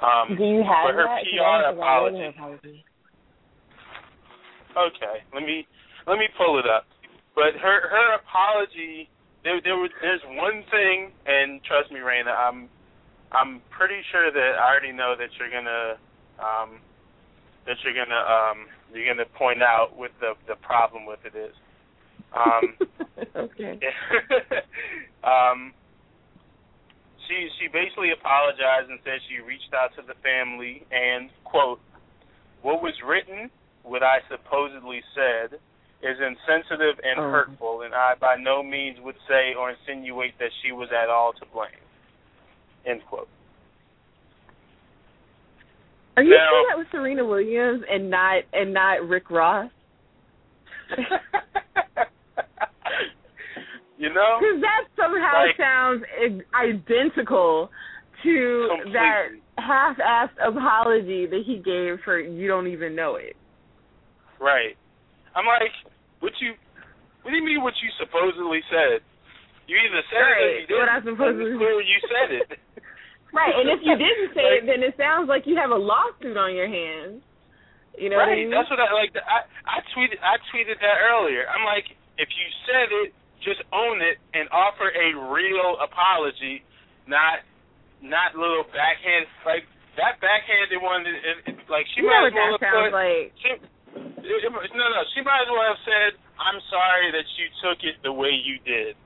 Um, 0.00 0.36
Do 0.36 0.44
you 0.44 0.62
have 0.64 0.90
but 0.90 0.94
her 0.96 1.04
that? 1.04 1.22
PR 1.28 1.36
don't 1.36 1.76
think 1.76 1.84
I 1.84 1.98
read 2.00 2.24
apology. 2.24 2.26
apology. 2.36 2.84
Okay, 4.70 5.16
let 5.34 5.42
me 5.42 5.66
let 6.06 6.16
me 6.18 6.26
pull 6.38 6.58
it 6.58 6.66
up. 6.66 6.86
But 7.40 7.56
her 7.56 7.88
her 7.88 8.20
apology, 8.20 9.08
there 9.44 9.64
there 9.64 9.80
was 9.80 9.88
there's 10.04 10.20
one 10.36 10.60
thing, 10.68 11.08
and 11.24 11.64
trust 11.64 11.88
me, 11.90 12.04
Raina, 12.04 12.36
I'm 12.36 12.68
I'm 13.32 13.64
pretty 13.72 14.04
sure 14.12 14.28
that 14.28 14.60
I 14.60 14.68
already 14.68 14.92
know 14.92 15.16
that 15.16 15.32
you're 15.40 15.48
gonna 15.48 15.96
um 16.36 16.84
that 17.64 17.80
you're 17.80 17.96
gonna 17.96 18.24
um 18.28 18.68
you're 18.92 19.08
gonna 19.08 19.24
point 19.40 19.62
out 19.62 19.96
what 19.96 20.12
the 20.20 20.36
the 20.52 20.56
problem 20.60 21.06
with 21.08 21.24
it 21.24 21.32
is. 21.32 21.56
Um, 22.36 22.76
okay. 23.48 23.80
um, 25.24 25.72
she 27.24 27.48
she 27.56 27.72
basically 27.72 28.12
apologized 28.12 28.92
and 28.92 29.00
said 29.00 29.16
she 29.32 29.40
reached 29.40 29.72
out 29.72 29.96
to 29.96 30.04
the 30.04 30.12
family 30.20 30.84
and 30.92 31.30
quote, 31.48 31.80
"What 32.60 32.82
was 32.82 32.92
written, 33.00 33.48
what 33.82 34.02
I 34.02 34.20
supposedly 34.28 35.00
said, 35.16 35.56
is 36.02 36.18
insensitive 36.20 36.98
and 37.04 37.18
Oh. 37.20 37.30
hurtful, 37.30 37.82
and 37.82 37.94
I 37.94 38.14
by 38.14 38.36
no 38.36 38.62
means 38.62 38.98
would 39.00 39.16
say 39.28 39.54
or 39.54 39.70
insinuate 39.70 40.38
that 40.38 40.50
she 40.62 40.72
was 40.72 40.90
at 40.92 41.08
all 41.10 41.32
to 41.34 41.44
blame." 41.46 41.70
End 42.86 43.04
quote. 43.06 43.28
Are 46.16 46.22
you 46.22 46.30
Now- 46.30 46.48
sure 46.50 46.66
that 46.68 46.78
was 46.78 46.86
Serena 46.90 47.24
Williams 47.24 47.82
and 47.88 48.10
not 48.10 48.42
and 48.52 48.72
not 48.72 49.06
Rick 49.08 49.30
Ross? 49.30 49.70
you 53.98 54.08
know, 54.12 54.38
Because 54.40 54.60
that 54.60 54.84
somehow 54.96 55.44
Like- 55.46 55.56
sounds 55.56 56.04
identical 56.54 57.70
to 58.22 58.66
Completely. 58.68 58.92
that 58.92 59.28
half-assed 59.58 60.36
apology 60.46 61.26
that 61.26 61.42
he 61.46 61.58
gave 61.58 62.00
for 62.02 62.18
"You 62.18 62.48
Don't 62.48 62.66
Even 62.66 62.94
Know 62.94 63.16
It." 63.16 63.36
right? 64.38 64.76
I'm 65.34 65.46
like, 65.46 65.72
what 66.20 66.32
you? 66.40 66.54
What 67.22 67.30
do 67.30 67.36
you 67.36 67.44
mean? 67.44 67.60
What 67.62 67.74
you 67.84 67.90
supposedly 68.00 68.60
said? 68.72 69.04
You 69.68 69.76
either 69.78 70.02
said 70.10 70.24
it 70.26 70.34
or 70.34 70.50
you 70.50 70.66
didn't. 70.66 70.80
what 70.82 70.90
I 70.90 70.98
supposedly- 71.04 71.52
It's 71.54 71.60
clear 71.62 71.78
you 71.80 71.98
said 72.10 72.28
it. 72.34 72.48
Right, 73.30 73.54
and 73.54 73.70
if 73.70 73.78
you 73.86 73.94
didn't 74.06 74.34
say 74.34 74.42
Like- 74.42 74.58
it, 74.58 74.62
then 74.66 74.82
it 74.82 74.98
sounds 74.98 75.30
like 75.30 75.46
you 75.46 75.54
have 75.54 75.70
a 75.70 75.78
lawsuit 75.78 76.34
on 76.34 76.50
your 76.50 76.66
hands. 76.66 77.22
You 77.94 78.10
know 78.10 78.18
right. 78.18 78.26
what 78.26 78.34
I 78.34 78.42
mean? 78.42 78.50
That's 78.50 78.66
what 78.66 78.82
I 78.82 78.90
like. 78.90 79.14
I 79.14 79.46
I 79.70 79.78
tweeted 79.94 80.18
I 80.18 80.34
tweeted 80.50 80.82
that 80.82 80.98
earlier. 81.14 81.46
I'm 81.46 81.62
like, 81.62 81.86
if 82.18 82.26
you 82.26 82.46
said 82.66 82.90
it, 83.06 83.14
just 83.46 83.62
own 83.70 84.02
it 84.02 84.18
and 84.34 84.50
offer 84.50 84.90
a 84.90 85.14
real 85.30 85.78
apology, 85.78 86.66
not 87.06 87.46
not 88.02 88.34
little 88.34 88.66
backhand 88.66 89.30
like 89.46 89.62
that 89.94 90.18
backhanded 90.18 90.82
one. 90.82 91.06
It, 91.06 91.54
it, 91.54 91.54
like 91.70 91.86
she 91.94 92.02
you 92.02 92.10
might 92.10 92.30
as 92.30 92.34
well 92.34 92.58
have 92.58 92.66
put. 92.66 92.90
like. 92.90 93.30
She, 93.38 93.50
no, 93.94 94.86
no. 94.88 95.00
She 95.14 95.22
might 95.22 95.42
as 95.42 95.50
well 95.50 95.66
have 95.66 95.82
said, 95.84 96.10
"I'm 96.38 96.60
sorry 96.70 97.10
that 97.12 97.26
you 97.38 97.46
took 97.62 97.82
it 97.82 97.96
the 98.02 98.12
way 98.12 98.30
you 98.30 98.58
did." 98.64 98.96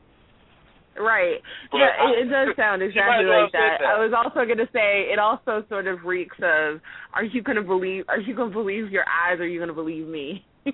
Right. 0.97 1.43
But 1.73 1.79
yeah, 1.79 1.91
I, 1.99 2.11
it, 2.23 2.29
does 2.31 2.57
sound 2.57 2.83
exactly 2.87 3.27
like 3.27 3.51
that. 3.53 3.81
that. 3.81 3.87
I 3.87 3.99
was 3.99 4.15
also 4.15 4.47
going 4.47 4.59
to 4.59 4.69
say 4.73 5.11
it 5.11 5.19
also 5.19 5.65
sort 5.69 5.87
of 5.87 6.05
reeks 6.05 6.37
of, 6.39 6.81
"Are 7.15 7.25
you 7.25 7.43
going 7.43 7.57
to 7.57 7.63
believe? 7.63 8.05
Are 8.09 8.21
you 8.21 8.35
going 8.35 8.51
to 8.51 8.55
believe 8.57 8.91
your 8.91 9.05
eyes? 9.05 9.41
Or 9.41 9.45
are 9.45 9.47
you 9.47 9.59
going 9.59 9.69
to 9.69 9.75
believe 9.75 10.07
me?" 10.07 10.45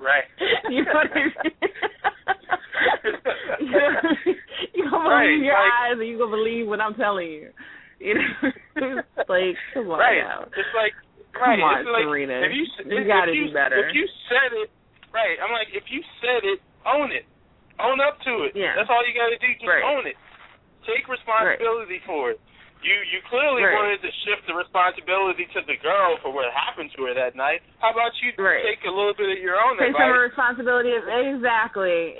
right. 0.00 0.24
you 0.68 0.84
know 0.84 0.92
what 0.94 1.10
I 1.10 1.14
mean? 1.14 1.32
you 4.74 4.90
gonna 4.90 5.08
right. 5.08 5.26
believe 5.26 5.44
your 5.44 5.54
like, 5.54 5.72
eyes, 5.72 5.98
or 5.98 6.04
you 6.04 6.18
gonna 6.18 6.30
believe 6.30 6.66
what 6.66 6.80
I'm 6.80 6.94
telling 6.94 7.28
you? 7.28 7.50
You 7.98 8.14
know, 8.14 8.22
like 9.28 9.56
come 9.74 9.90
on 9.90 9.98
right. 9.98 10.24
Now. 10.24 10.44
It's 10.44 10.74
like 10.74 10.92
Come 11.32 11.42
right. 11.42 11.62
on, 11.62 11.86
like, 11.86 12.04
Serena. 12.06 12.42
If 12.42 12.52
you, 12.52 12.64
You 12.90 13.04
gotta 13.06 13.30
if 13.32 13.38
do 13.38 13.54
better. 13.54 13.78
If 13.88 13.94
you 13.94 14.06
said 14.28 14.50
it, 14.56 14.68
right? 15.14 15.38
I'm 15.38 15.52
like, 15.54 15.70
if 15.72 15.84
you 15.90 16.02
said 16.20 16.42
it, 16.42 16.58
own 16.86 17.12
it. 17.12 17.24
Own 17.80 18.00
up 18.02 18.20
to 18.28 18.44
it. 18.44 18.52
Yeah. 18.58 18.74
That's 18.76 18.90
all 18.90 19.00
you 19.06 19.14
got 19.16 19.30
to 19.32 19.38
do. 19.40 19.48
Just 19.56 19.64
Right. 19.64 19.80
own 19.86 20.04
it. 20.06 20.16
Take 20.84 21.08
responsibility 21.08 22.00
for 22.04 22.32
it. 22.34 22.40
You 22.82 22.96
you 23.12 23.20
clearly 23.28 23.60
Right. 23.62 23.76
wanted 23.76 24.00
to 24.00 24.10
shift 24.24 24.46
the 24.48 24.54
responsibility 24.56 25.44
to 25.52 25.60
the 25.68 25.76
girl 25.84 26.16
for 26.24 26.32
what 26.32 26.48
happened 26.52 26.90
to 26.96 27.04
her 27.04 27.14
that 27.14 27.36
night. 27.36 27.60
How 27.78 27.90
about 27.92 28.12
you 28.24 28.32
Right. 28.40 28.64
take 28.64 28.84
a 28.84 28.90
little 28.90 29.12
bit 29.12 29.28
of 29.36 29.38
your 29.38 29.60
own 29.60 29.76
Take 29.76 29.92
some 29.92 30.00
advice? 30.00 30.32
responsibility. 30.32 30.92
Exactly. 30.96 32.16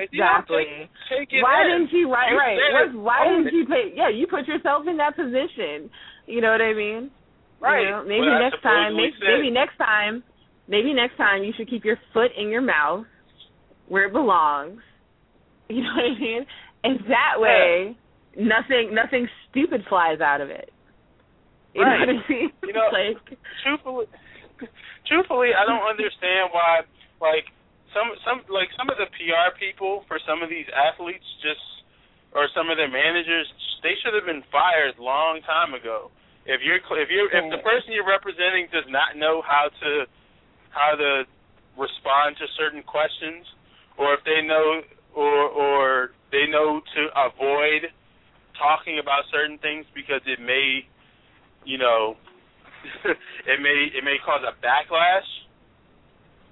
Exactly. 0.00 0.88
take, 1.08 1.28
take 1.28 1.32
it 1.32 1.42
why 1.42 1.62
in. 1.64 1.68
didn't 1.88 1.92
you 1.92 2.12
right 2.12 2.32
You 2.32 2.38
right 2.38 2.58
said 2.88 2.94
why 2.96 3.24
didn't 3.28 3.48
it. 3.48 3.52
you 3.54 3.66
pay 3.66 3.92
yeah 3.94 4.08
you 4.08 4.26
put 4.26 4.46
yourself 4.48 4.86
in 4.86 4.96
that 4.96 5.14
position 5.16 5.90
you 6.26 6.40
know 6.40 6.50
what 6.52 6.62
i 6.62 6.72
mean 6.72 7.10
Right. 7.60 7.84
you 7.84 7.90
know, 7.90 8.04
maybe 8.04 8.26
I 8.26 8.38
next 8.38 8.62
time 8.62 8.96
maybe, 8.96 9.12
maybe 9.20 9.50
next 9.50 9.76
time 9.78 10.22
maybe 10.68 10.94
next 10.94 11.16
time 11.16 11.42
you 11.42 11.52
should 11.56 11.68
keep 11.68 11.84
your 11.84 11.98
foot 12.12 12.30
in 12.38 12.48
your 12.48 12.60
mouth 12.62 13.06
where 13.88 14.06
it 14.06 14.12
belongs 14.12 14.80
you 15.68 15.82
know 15.82 15.90
what 15.96 16.04
i 16.04 16.20
mean 16.20 16.46
and 16.84 17.00
that 17.08 17.34
way 17.36 17.96
nothing 18.36 18.94
nothing 18.94 19.28
stupid 19.50 19.82
flies 19.88 20.20
out 20.20 20.40
of 20.40 20.50
it 20.50 20.70
you 21.74 21.82
Right. 21.82 22.06
know 22.06 22.14
what 22.14 22.24
i 22.24 22.32
mean 22.32 22.50
You 22.68 22.72
know, 22.74 22.88
like 22.92 23.16
truthfully, 23.64 24.06
truthfully, 25.08 25.50
I 25.56 25.64
don't 25.64 25.88
understand 25.88 26.52
why, 26.52 26.84
like 27.20 27.48
some 27.96 28.12
some 28.28 28.44
like 28.52 28.68
some 28.76 28.92
of 28.92 29.00
the 29.00 29.08
PR 29.16 29.56
people 29.56 30.04
for 30.06 30.20
some 30.28 30.44
of 30.44 30.52
these 30.52 30.68
athletes 30.68 31.24
just 31.40 31.64
or 32.36 32.44
some 32.52 32.68
of 32.68 32.76
their 32.76 32.92
managers, 32.92 33.48
they 33.82 33.96
should 34.04 34.12
have 34.12 34.28
been 34.28 34.44
fired 34.52 35.00
a 35.00 35.02
long 35.02 35.40
time 35.48 35.72
ago. 35.72 36.12
If 36.48 36.64
you're 36.64 36.80
if 36.80 37.08
you 37.12 37.28
if 37.28 37.44
the 37.52 37.60
person 37.60 37.92
you're 37.92 38.08
representing 38.08 38.72
does 38.72 38.88
not 38.88 39.20
know 39.20 39.44
how 39.44 39.68
to 39.68 40.08
how 40.72 40.96
to 40.96 41.28
respond 41.76 42.40
to 42.40 42.48
certain 42.56 42.82
questions, 42.82 43.44
or 44.00 44.14
if 44.16 44.24
they 44.24 44.40
know 44.40 44.80
or 45.12 45.44
or 45.52 46.10
they 46.32 46.48
know 46.48 46.80
to 46.80 47.02
avoid 47.12 47.92
talking 48.56 48.98
about 48.98 49.28
certain 49.30 49.58
things 49.58 49.84
because 49.94 50.24
it 50.24 50.40
may, 50.40 50.88
you 51.68 51.76
know, 51.76 52.16
it 53.04 53.60
may 53.60 53.92
it 53.92 54.02
may 54.02 54.16
cause 54.24 54.40
a 54.40 54.56
backlash, 54.64 55.28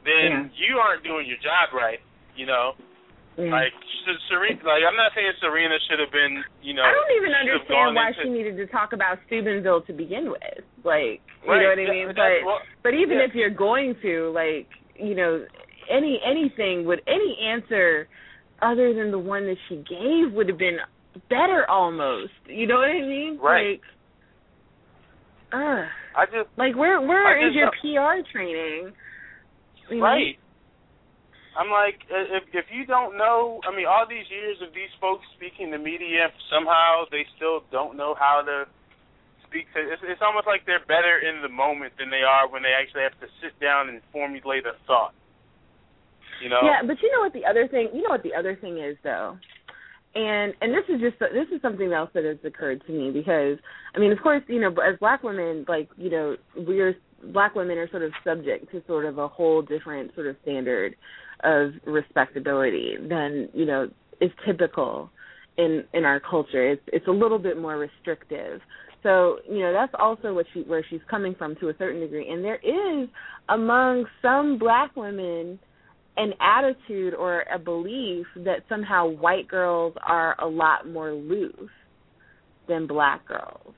then 0.04 0.52
you 0.60 0.76
aren't 0.76 1.04
doing 1.04 1.26
your 1.26 1.40
job 1.40 1.72
right. 1.72 2.00
You 2.36 2.44
know, 2.44 2.76
like 3.38 3.72
Serena. 4.28 4.56
Like 4.64 4.82
I'm 4.88 4.96
not 4.96 5.12
saying 5.14 5.32
Serena 5.40 5.76
should 5.88 6.00
have 6.00 6.10
been. 6.12 6.42
You 6.62 6.74
know, 6.74 6.82
I 6.82 6.92
don't 6.92 7.16
even 7.16 7.32
understand 7.34 7.94
why 7.94 8.08
into- 8.08 8.22
she 8.22 8.28
needed 8.30 8.56
to 8.56 8.66
talk 8.66 8.92
about 8.92 9.18
Steubenville 9.26 9.82
to 9.82 9.92
begin 9.92 10.30
with. 10.30 10.64
Like, 10.84 11.20
you 11.44 11.50
Right, 11.50 11.62
know 11.62 11.68
what 11.68 11.78
I 11.78 11.90
mean? 11.90 12.06
that's 12.08 12.16
But 12.18 12.44
what- 12.46 12.62
but 12.82 12.94
even 12.94 13.18
yeah. 13.18 13.24
if 13.24 13.34
you're 13.34 13.50
going 13.50 13.94
to, 14.02 14.30
like, 14.32 14.68
you 14.96 15.14
know, 15.14 15.44
any 15.90 16.20
anything 16.24 16.84
would 16.86 17.02
any 17.06 17.38
answer 17.42 18.08
other 18.62 18.94
than 18.94 19.10
the 19.10 19.18
one 19.18 19.44
that 19.46 19.58
she 19.68 19.76
gave 19.76 20.32
would 20.32 20.48
have 20.48 20.58
been 20.58 20.78
better 21.28 21.68
almost. 21.68 22.32
You 22.46 22.66
know 22.66 22.76
what 22.76 22.88
I 22.90 23.00
mean? 23.02 23.38
Right. 23.38 23.80
Like, 23.80 23.82
uh, 25.52 25.84
I 26.16 26.24
just 26.26 26.48
like 26.56 26.74
where 26.76 27.00
where 27.00 27.36
is 27.46 27.54
just 27.54 27.84
your 27.84 28.16
PR 28.22 28.22
training? 28.32 28.92
You 29.90 30.00
know? 30.00 30.16
I'm 31.56 31.72
like, 31.72 32.04
uh, 32.12 32.36
if 32.36 32.44
if 32.52 32.66
you 32.68 32.84
don't 32.84 33.16
know, 33.16 33.60
I 33.64 33.74
mean, 33.74 33.88
all 33.88 34.04
these 34.04 34.28
years 34.28 34.60
of 34.60 34.76
these 34.76 34.92
folks 35.00 35.24
speaking 35.36 35.72
to 35.72 35.78
media, 35.78 36.28
somehow 36.52 37.08
they 37.10 37.24
still 37.36 37.64
don't 37.72 37.96
know 37.96 38.14
how 38.14 38.44
to 38.44 38.68
speak 39.48 39.64
to. 39.72 39.80
It's, 39.80 40.04
it's 40.04 40.20
almost 40.20 40.44
like 40.46 40.68
they're 40.68 40.84
better 40.84 41.16
in 41.16 41.40
the 41.40 41.48
moment 41.48 41.96
than 41.98 42.12
they 42.12 42.20
are 42.20 42.44
when 42.44 42.60
they 42.60 42.76
actually 42.76 43.08
have 43.08 43.16
to 43.24 43.28
sit 43.40 43.56
down 43.56 43.88
and 43.88 44.04
formulate 44.12 44.68
a 44.68 44.76
thought. 44.86 45.16
You 46.44 46.52
know? 46.52 46.60
Yeah, 46.60 46.84
but 46.84 47.00
you 47.00 47.08
know 47.08 47.24
what 47.24 47.32
the 47.32 47.48
other 47.48 47.66
thing 47.66 47.88
you 47.96 48.04
know 48.04 48.12
what 48.12 48.22
the 48.22 48.36
other 48.36 48.56
thing 48.60 48.76
is 48.76 49.00
though. 49.00 49.40
And 50.14 50.52
and 50.60 50.72
this 50.72 50.84
is 50.92 51.00
just 51.00 51.16
this 51.20 51.48
is 51.48 51.62
something 51.62 51.92
else 51.92 52.10
that 52.12 52.24
has 52.24 52.36
occurred 52.44 52.84
to 52.86 52.92
me 52.92 53.10
because 53.10 53.56
I 53.94 53.98
mean 53.98 54.12
of 54.12 54.20
course 54.20 54.42
you 54.48 54.60
know 54.60 54.68
as 54.84 54.98
black 55.00 55.22
women 55.22 55.64
like 55.68 55.88
you 55.96 56.10
know 56.10 56.36
we're 56.56 56.96
black 57.32 57.54
women 57.54 57.78
are 57.78 57.88
sort 57.88 58.02
of 58.02 58.12
subject 58.24 58.70
to 58.72 58.82
sort 58.86 59.06
of 59.06 59.16
a 59.16 59.28
whole 59.28 59.62
different 59.62 60.14
sort 60.14 60.26
of 60.26 60.36
standard 60.42 60.94
of 61.44 61.72
respectability 61.86 62.96
than 63.08 63.48
you 63.52 63.66
know 63.66 63.88
is 64.20 64.30
typical 64.46 65.10
in 65.58 65.84
in 65.92 66.04
our 66.04 66.20
culture. 66.20 66.70
It's 66.72 66.82
it's 66.88 67.06
a 67.08 67.12
little 67.12 67.38
bit 67.38 67.58
more 67.60 67.78
restrictive. 67.78 68.60
So 69.02 69.38
you 69.48 69.60
know 69.60 69.72
that's 69.72 69.92
also 69.98 70.34
what 70.34 70.46
she 70.52 70.60
where 70.62 70.84
she's 70.88 71.00
coming 71.10 71.34
from 71.36 71.56
to 71.56 71.68
a 71.68 71.74
certain 71.78 72.00
degree. 72.00 72.28
And 72.30 72.44
there 72.44 72.56
is 72.56 73.08
among 73.48 74.06
some 74.22 74.58
black 74.58 74.94
women 74.96 75.58
an 76.16 76.32
attitude 76.40 77.14
or 77.14 77.44
a 77.54 77.58
belief 77.58 78.26
that 78.36 78.60
somehow 78.68 79.06
white 79.06 79.46
girls 79.48 79.94
are 80.06 80.34
a 80.40 80.46
lot 80.46 80.88
more 80.88 81.12
loose 81.12 81.70
than 82.68 82.86
black 82.86 83.26
girls. 83.28 83.74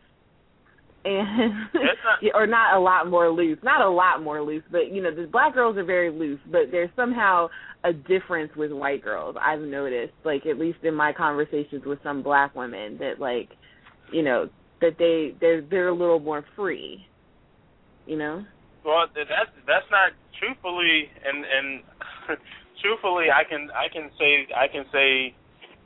And 1.08 1.68
not- 1.74 2.34
or 2.34 2.46
not 2.46 2.76
a 2.76 2.80
lot 2.80 3.08
more 3.08 3.30
loose, 3.30 3.58
not 3.62 3.80
a 3.80 3.88
lot 3.88 4.22
more 4.22 4.42
loose, 4.42 4.64
but 4.70 4.92
you 4.92 5.02
know, 5.02 5.14
the 5.14 5.26
black 5.26 5.54
girls 5.54 5.76
are 5.76 5.84
very 5.84 6.10
loose, 6.10 6.40
but 6.50 6.70
there's 6.70 6.90
somehow 6.96 7.48
a 7.84 7.92
difference 7.92 8.50
with 8.56 8.72
white 8.72 9.02
girls. 9.02 9.36
I've 9.40 9.60
noticed, 9.60 10.14
like 10.24 10.46
at 10.46 10.58
least 10.58 10.78
in 10.82 10.94
my 10.94 11.12
conversations 11.12 11.84
with 11.86 11.98
some 12.02 12.22
black 12.22 12.54
women, 12.54 12.98
that 12.98 13.20
like, 13.20 13.50
you 14.12 14.22
know, 14.22 14.48
that 14.80 14.96
they 14.98 15.34
they're 15.40 15.62
they're 15.62 15.88
a 15.88 15.94
little 15.94 16.20
more 16.20 16.44
free. 16.56 17.06
You 18.06 18.16
know? 18.16 18.44
Well, 18.84 19.06
that's 19.14 19.50
that's 19.66 19.86
not 19.90 20.12
truthfully, 20.38 21.10
and 21.24 21.44
and 21.44 21.82
truthfully, 22.82 23.26
I 23.34 23.48
can 23.48 23.68
I 23.70 23.92
can 23.92 24.10
say 24.18 24.48
I 24.54 24.66
can 24.68 24.84
say 24.92 25.34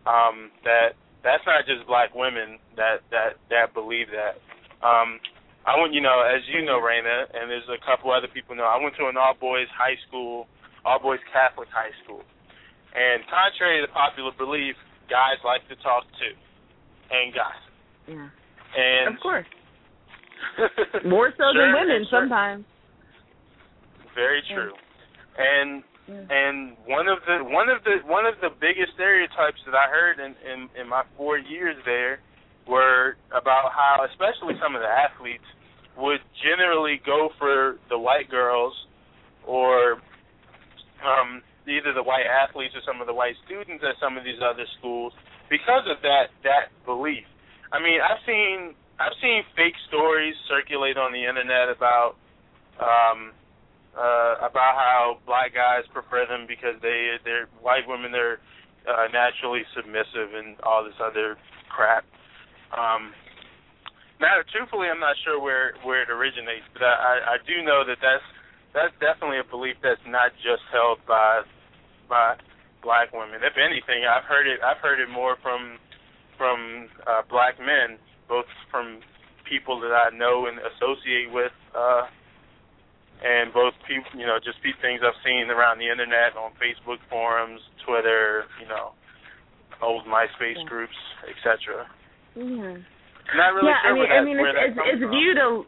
um, 0.06 0.50
that 0.64 0.94
that's 1.22 1.44
not 1.46 1.66
just 1.66 1.86
black 1.86 2.14
women 2.14 2.58
that 2.76 2.98
that 3.10 3.38
that 3.50 3.74
believe 3.74 4.08
that. 4.12 4.38
Um, 4.82 5.18
I 5.64 5.78
went, 5.80 5.94
you 5.94 6.00
know, 6.02 6.22
as 6.26 6.42
you 6.50 6.64
know, 6.64 6.82
Raina, 6.82 7.30
and 7.34 7.46
there's 7.50 7.68
a 7.70 7.78
couple 7.86 8.10
other 8.10 8.26
people 8.26 8.54
know. 8.56 8.66
I 8.66 8.82
went 8.82 8.96
to 8.98 9.06
an 9.06 9.16
all 9.16 9.34
boys 9.38 9.70
high 9.70 9.94
school, 10.08 10.46
all 10.84 10.98
boys 10.98 11.20
Catholic 11.32 11.68
high 11.70 11.94
school, 12.02 12.22
and 12.94 13.22
contrary 13.30 13.78
to 13.80 13.86
popular 13.92 14.32
belief, 14.36 14.74
guys 15.08 15.38
like 15.46 15.62
to 15.70 15.76
talk 15.82 16.02
too, 16.18 16.34
and 17.14 17.30
gossip. 17.32 17.72
Yeah. 18.10 18.28
And 18.74 19.14
Of 19.14 19.20
course. 19.22 19.46
More 21.06 21.30
so 21.38 21.44
than 21.54 21.70
women 21.78 22.02
sure. 22.10 22.26
sometimes. 22.26 22.64
Very 24.14 24.42
true. 24.52 24.72
And 25.38 25.84
Yeah. 26.08 26.26
and 26.28 26.76
one 26.86 27.06
of 27.06 27.18
the 27.26 27.44
one 27.46 27.68
of 27.70 27.84
the 27.84 28.02
one 28.04 28.26
of 28.26 28.34
the 28.42 28.50
biggest 28.60 28.94
stereotypes 28.98 29.62
that 29.64 29.74
I 29.78 29.86
heard 29.88 30.18
in 30.18 30.34
in, 30.42 30.68
in 30.74 30.88
my 30.88 31.04
four 31.16 31.38
years 31.38 31.76
there 31.86 32.18
were 32.68 33.16
about 33.30 33.72
how 33.72 34.06
especially 34.10 34.54
some 34.62 34.74
of 34.74 34.82
the 34.82 34.88
athletes 34.88 35.44
would 35.96 36.20
generally 36.42 37.00
go 37.04 37.30
for 37.38 37.76
the 37.88 37.98
white 37.98 38.30
girls 38.30 38.72
or 39.46 40.00
um 41.04 41.42
either 41.68 41.92
the 41.92 42.02
white 42.02 42.26
athletes 42.26 42.74
or 42.74 42.82
some 42.86 43.00
of 43.00 43.06
the 43.06 43.14
white 43.14 43.34
students 43.46 43.82
at 43.86 43.94
some 44.00 44.16
of 44.16 44.24
these 44.24 44.40
other 44.42 44.66
schools 44.78 45.12
because 45.50 45.84
of 45.90 46.00
that 46.02 46.30
that 46.42 46.72
belief. 46.86 47.24
I 47.72 47.78
mean, 47.78 48.00
I've 48.00 48.22
seen 48.26 48.74
I've 48.98 49.16
seen 49.20 49.42
fake 49.56 49.76
stories 49.88 50.34
circulate 50.48 50.96
on 50.96 51.12
the 51.12 51.24
internet 51.24 51.68
about 51.68 52.16
um 52.80 53.32
uh 53.92 54.40
about 54.48 54.74
how 54.80 55.18
black 55.26 55.54
guys 55.54 55.84
prefer 55.92 56.26
them 56.26 56.46
because 56.48 56.80
they 56.80 57.20
they're 57.24 57.46
white 57.60 57.86
women 57.86 58.12
they're 58.12 58.40
uh 58.88 59.06
naturally 59.12 59.62
submissive 59.76 60.34
and 60.34 60.56
all 60.62 60.84
this 60.84 60.96
other 61.02 61.36
crap. 61.68 62.04
Um 62.76 63.12
now 64.20 64.40
truthfully 64.50 64.88
I'm 64.88 65.00
not 65.00 65.16
sure 65.24 65.40
where 65.40 65.74
where 65.84 66.02
it 66.02 66.10
originates, 66.10 66.66
but 66.72 66.82
I 66.82 66.88
I, 66.88 67.14
I 67.34 67.36
do 67.46 67.62
know 67.64 67.84
that 67.86 67.98
that's 68.00 68.24
that's 68.74 68.94
definitely 69.00 69.38
a 69.38 69.48
belief 69.48 69.76
that's 69.82 70.00
not 70.06 70.32
just 70.42 70.64
held 70.72 70.98
by 71.06 71.42
by 72.08 72.36
black 72.82 73.12
women. 73.12 73.40
If 73.44 73.54
anything, 73.56 74.04
I've 74.08 74.24
heard 74.24 74.46
it 74.46 74.60
I've 74.64 74.78
heard 74.82 75.00
it 75.00 75.10
more 75.10 75.36
from 75.42 75.78
from 76.38 76.88
uh 77.06 77.22
black 77.28 77.58
men, 77.60 77.98
both 78.28 78.46
from 78.70 79.00
people 79.48 79.80
that 79.80 79.92
I 79.92 80.10
know 80.16 80.46
and 80.46 80.58
associate 80.58 81.30
with 81.32 81.52
uh 81.74 82.06
and 83.22 83.54
both 83.54 83.74
people, 83.86 84.18
you 84.18 84.26
know, 84.26 84.42
just 84.42 84.58
things 84.82 84.98
I've 85.06 85.14
seen 85.22 85.46
around 85.46 85.78
the 85.78 85.86
internet, 85.86 86.34
on 86.34 86.50
Facebook 86.58 86.98
forums, 87.08 87.60
Twitter, 87.86 88.46
you 88.60 88.66
know, 88.66 88.98
old 89.80 90.06
MySpace 90.06 90.58
Yeah. 90.58 90.64
groups, 90.64 90.96
etc. 91.30 91.86
Yeah. 92.34 92.76
Not 93.36 93.54
really 93.54 93.68
yeah, 93.68 93.80
sure 93.82 93.90
I 93.90 93.94
mean, 93.94 94.08
that, 94.08 94.14
I 94.14 94.24
mean, 94.24 94.38
it's 94.38 94.76
it's, 94.76 94.78
it's 94.94 95.10
viewed 95.10 95.38
a. 95.38 95.62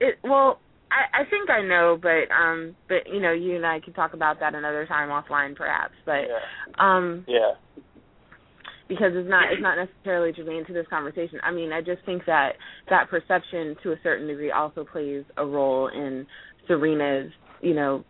It 0.00 0.14
well, 0.24 0.58
I 0.90 1.22
I 1.22 1.30
think 1.30 1.48
I 1.50 1.62
know, 1.62 1.98
but 2.00 2.32
um, 2.34 2.76
but 2.88 3.06
you 3.12 3.20
know, 3.20 3.32
you 3.32 3.56
and 3.56 3.66
I 3.66 3.80
can 3.80 3.92
talk 3.92 4.12
about 4.14 4.40
that 4.40 4.54
another 4.54 4.86
time 4.86 5.08
offline, 5.08 5.56
perhaps. 5.56 5.94
But 6.04 6.28
Yeah. 6.28 6.38
um, 6.78 7.24
Yeah. 7.26 7.52
because 8.88 9.12
it's 9.14 9.28
not 9.28 9.52
it's 9.52 9.62
not 9.62 9.76
necessarily 9.76 10.32
germane 10.32 10.66
to 10.66 10.72
this 10.72 10.86
conversation. 10.88 11.38
I 11.42 11.50
mean, 11.52 11.72
I 11.72 11.80
just 11.80 12.04
think 12.04 12.24
that 12.26 12.52
that 12.90 13.08
perception 13.08 13.76
to 13.82 13.92
a 13.92 13.96
certain 14.02 14.26
degree 14.26 14.50
also 14.50 14.84
plays 14.84 15.24
a 15.36 15.44
role 15.46 15.88
in 15.88 16.26
Serena's, 16.68 17.32
you 17.60 17.74
know, 17.74 18.04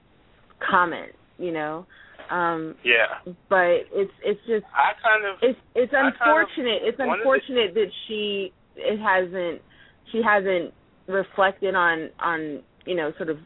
comment, 0.68 1.12
you 1.38 1.52
know. 1.52 1.86
Um 2.30 2.74
Yeah. 2.84 3.18
but 3.48 3.86
it's 3.92 4.12
it's 4.24 4.40
just 4.46 4.64
I 4.74 4.92
kind 5.02 5.24
of 5.24 5.36
it's 5.42 5.58
it's 5.74 5.92
I 5.92 5.96
kind 5.96 6.08
of 6.08 6.14
unfortunate. 6.20 6.82
it's 6.84 6.98
unfortunate 7.00 7.74
that 7.74 7.90
she 8.06 8.52
it 8.76 8.98
hasn't 8.98 9.62
she 10.12 10.22
hasn't 10.22 10.72
reflected 11.06 11.74
on 11.74 12.10
on 12.20 12.62
you 12.84 12.94
know 12.94 13.12
sort 13.16 13.28
of 13.30 13.38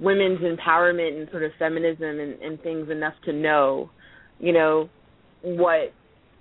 women's 0.00 0.40
empowerment 0.40 1.18
and 1.20 1.28
sort 1.30 1.42
of 1.42 1.50
feminism 1.58 2.20
and, 2.20 2.40
and 2.40 2.60
things 2.62 2.88
enough 2.90 3.14
to 3.24 3.32
know 3.32 3.90
you 4.38 4.52
know 4.52 4.88
what 5.42 5.92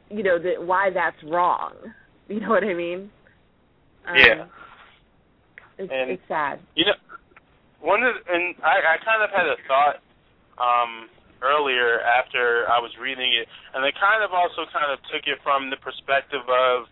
you 0.09 0.23
know 0.23 0.37
that 0.39 0.63
why 0.63 0.89
that's 0.93 1.21
wrong. 1.23 1.73
You 2.29 2.41
know 2.41 2.49
what 2.49 2.65
I 2.65 2.73
mean? 2.73 3.09
Um, 4.05 4.15
Yeah. 4.17 4.45
It's, 5.77 5.89
And- 5.93 6.11
it's 6.11 6.21
sad. 6.27 6.59
You 6.75 6.83
know, 6.85 6.91
one 7.79 8.03
of 8.03 8.15
and 8.27 8.53
I, 8.61 8.95
I 8.95 8.97
kind 9.05 9.23
of 9.23 9.29
had 9.29 9.45
a 9.47 9.55
thought 9.65 10.01
um, 10.57 11.07
earlier 11.41 12.01
after 12.01 12.65
I 12.69 12.79
was 12.79 12.91
reading 13.01 13.33
it, 13.33 13.47
and 13.73 13.83
I 13.85 13.91
kind 13.95 14.23
of 14.23 14.31
also 14.33 14.65
kind 14.73 14.89
of 14.91 14.99
took 15.11 15.25
it 15.27 15.39
from 15.43 15.69
the 15.69 15.77
perspective 15.77 16.43
of 16.47 16.85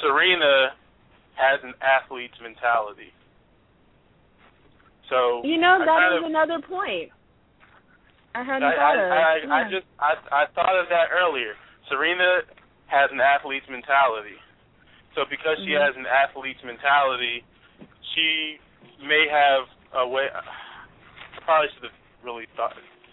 Serena 0.00 0.74
has 1.34 1.60
an 1.64 1.72
athlete's 1.80 2.36
mentality. 2.42 3.10
So 5.08 5.42
You 5.44 5.58
know 5.58 5.78
that 5.80 5.86
kind 5.88 6.14
is 6.16 6.24
of, 6.24 6.30
another 6.30 6.60
point. 6.64 7.10
I 8.34 8.42
hadn't 8.42 8.64
I, 8.64 8.72
thought 8.76 8.96
I, 8.96 9.04
of. 9.04 9.10
I, 9.12 9.32
I 9.52 9.60
just 9.68 9.86
I, 10.00 10.12
I 10.32 10.42
thought 10.56 10.72
of 10.78 10.88
that 10.88 11.12
earlier. 11.12 11.52
Serena 11.88 12.40
has 12.88 13.10
an 13.12 13.20
athlete's 13.20 13.68
mentality. 13.68 14.36
So 15.14 15.24
because 15.28 15.58
she 15.64 15.76
Mhm. 15.76 15.84
has 15.84 15.96
an 15.96 16.06
athlete's 16.08 16.62
mentality, 16.64 17.44
she 18.14 18.58
may 19.04 19.28
have 19.28 19.68
a 19.92 20.08
way. 20.08 20.28
I 20.32 20.40
probably 21.44 21.68
should 21.74 21.84
have 21.84 21.98
really 22.24 22.46
thought 22.56 22.72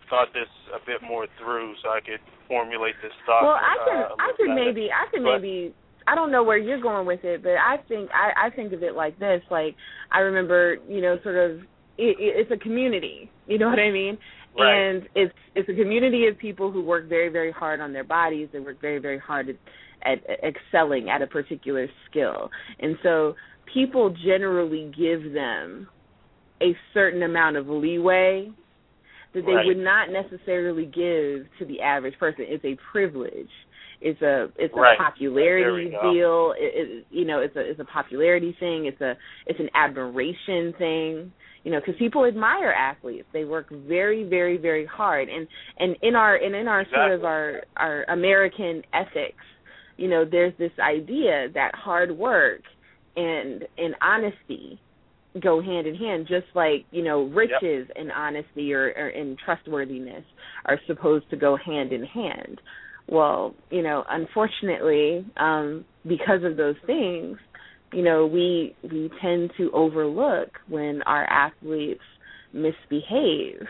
thought 0.09 0.29
this 0.33 0.49
a 0.73 0.79
bit 0.85 1.01
more 1.07 1.27
through 1.39 1.73
so 1.83 1.89
I 1.89 1.99
could 2.01 2.19
formulate 2.47 2.95
this 3.01 3.11
thought. 3.25 3.43
well, 3.43 3.59
I 3.59 3.75
can 3.85 3.97
uh, 4.03 4.15
I 4.19 4.31
can 4.37 4.55
maybe 4.55 4.89
I 4.91 5.09
can 5.11 5.23
But- 5.23 5.41
maybe 5.41 5.73
I 6.07 6.15
don't 6.15 6.31
know 6.31 6.43
where 6.43 6.57
you're 6.57 6.81
going 6.81 7.05
with 7.05 7.23
it, 7.23 7.43
but 7.43 7.51
I 7.51 7.77
think 7.87 8.09
I 8.11 8.47
I 8.47 8.49
think 8.55 8.73
of 8.73 8.81
it 8.83 8.95
like 8.95 9.19
this. 9.19 9.41
Like 9.51 9.75
I 10.11 10.19
remember, 10.19 10.77
you 10.87 11.01
know, 11.01 11.17
sort 11.23 11.35
of 11.35 11.59
it, 11.97 12.17
it, 12.17 12.47
it's 12.47 12.51
a 12.51 12.57
community. 12.57 13.29
You 13.47 13.59
know 13.59 13.69
what 13.69 13.79
I 13.79 13.91
mean? 13.91 14.17
Right. 14.57 14.73
And 14.73 15.03
it's 15.13 15.33
it's 15.55 15.69
a 15.69 15.73
community 15.75 16.27
of 16.27 16.37
people 16.37 16.71
who 16.71 16.83
work 16.83 17.07
very 17.07 17.29
very 17.29 17.51
hard 17.51 17.79
on 17.79 17.93
their 17.93 18.03
bodies. 18.03 18.49
They 18.51 18.59
work 18.59 18.81
very 18.81 18.97
very 18.99 19.19
hard 19.19 19.49
at, 19.49 19.55
at 20.03 20.43
excelling 20.43 21.09
at 21.09 21.21
a 21.21 21.27
particular 21.27 21.87
skill, 22.09 22.49
and 22.79 22.97
so 23.03 23.35
people 23.71 24.15
generally 24.25 24.91
give 24.97 25.31
them 25.33 25.87
a 26.61 26.75
certain 26.93 27.21
amount 27.23 27.55
of 27.57 27.67
leeway 27.67 28.49
that 29.33 29.45
they 29.45 29.53
Right. 29.53 29.65
would 29.65 29.77
not 29.77 30.09
necessarily 30.09 30.85
give 30.85 31.47
to 31.59 31.65
the 31.65 31.81
average 31.81 32.17
person. 32.19 32.45
It's 32.47 32.65
a 32.65 32.75
privilege. 32.91 33.49
It's 34.01 34.21
a 34.21 34.49
it's 34.57 34.73
a 34.73 34.79
Right. 34.79 34.97
popularity 34.97 35.63
There 35.63 35.73
we 35.73 35.89
go. 35.89 36.13
deal. 36.13 36.51
It, 36.57 36.73
it, 36.75 37.05
you 37.11 37.25
know, 37.25 37.39
it's 37.41 37.55
a 37.55 37.59
it's 37.59 37.79
a 37.79 37.85
popularity 37.85 38.53
thing. 38.59 38.85
It's 38.85 39.01
a 39.01 39.17
it's 39.45 39.59
an 39.59 39.69
admiration 39.75 40.73
thing. 40.73 41.33
You 41.65 41.71
know, 41.73 41.79
because 41.81 41.97
people 41.97 42.23
admire 42.25 42.71
athletes. 42.71 43.27
They 43.33 43.43
work 43.43 43.67
very 43.69 44.23
very 44.23 44.55
very 44.57 44.85
hard, 44.85 45.27
and 45.29 45.47
and 45.77 45.97
in 46.01 46.15
our 46.15 46.35
and 46.37 46.55
in 46.55 46.67
our 46.69 46.85
sort 46.93 47.11
of 47.11 47.25
our 47.25 47.63
our 47.75 48.05
American 48.07 48.81
ethics, 48.93 49.43
you 49.97 50.07
know, 50.07 50.23
there's 50.23 50.53
this 50.57 50.71
idea 50.79 51.49
that 51.53 51.75
hard 51.75 52.11
work 52.17 52.61
and 53.17 53.67
and 53.77 53.95
honesty 54.01 54.79
go 55.41 55.61
hand 55.61 55.85
in 55.85 55.95
hand 55.95 56.25
just 56.27 56.47
like 56.55 56.85
you 56.91 57.03
know 57.03 57.25
riches 57.25 57.87
and 57.95 58.11
honesty 58.11 58.73
or, 58.73 58.91
or 58.97 59.09
and 59.09 59.37
trustworthiness 59.43 60.23
are 60.65 60.79
supposed 60.87 61.29
to 61.29 61.37
go 61.37 61.55
hand 61.55 61.93
in 61.93 62.03
hand. 62.03 62.59
Well 63.07 63.53
you 63.69 63.83
know 63.83 64.03
unfortunately 64.09 65.25
um 65.37 65.85
because 66.07 66.43
of 66.43 66.57
those 66.57 66.75
things 66.87 67.37
you 67.93 68.01
know 68.01 68.25
we 68.25 68.75
we 68.83 69.11
tend 69.21 69.51
to 69.57 69.71
overlook 69.71 70.49
when 70.67 71.01
our 71.03 71.25
athletes 71.25 72.01
misbehave. 72.51 73.67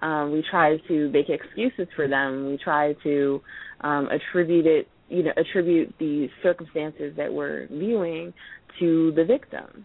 Um 0.00 0.32
we 0.32 0.42
try 0.50 0.78
to 0.88 1.10
make 1.10 1.28
excuses 1.28 1.86
for 1.94 2.08
them. 2.08 2.46
We 2.46 2.58
try 2.62 2.94
to 3.02 3.42
um 3.82 4.08
attribute 4.08 4.66
it 4.66 4.88
you 5.10 5.22
know 5.22 5.32
attribute 5.36 5.94
the 5.98 6.28
circumstances 6.42 7.12
that 7.18 7.30
we're 7.30 7.66
viewing 7.70 8.32
to 8.80 9.12
the 9.14 9.24
victim 9.24 9.84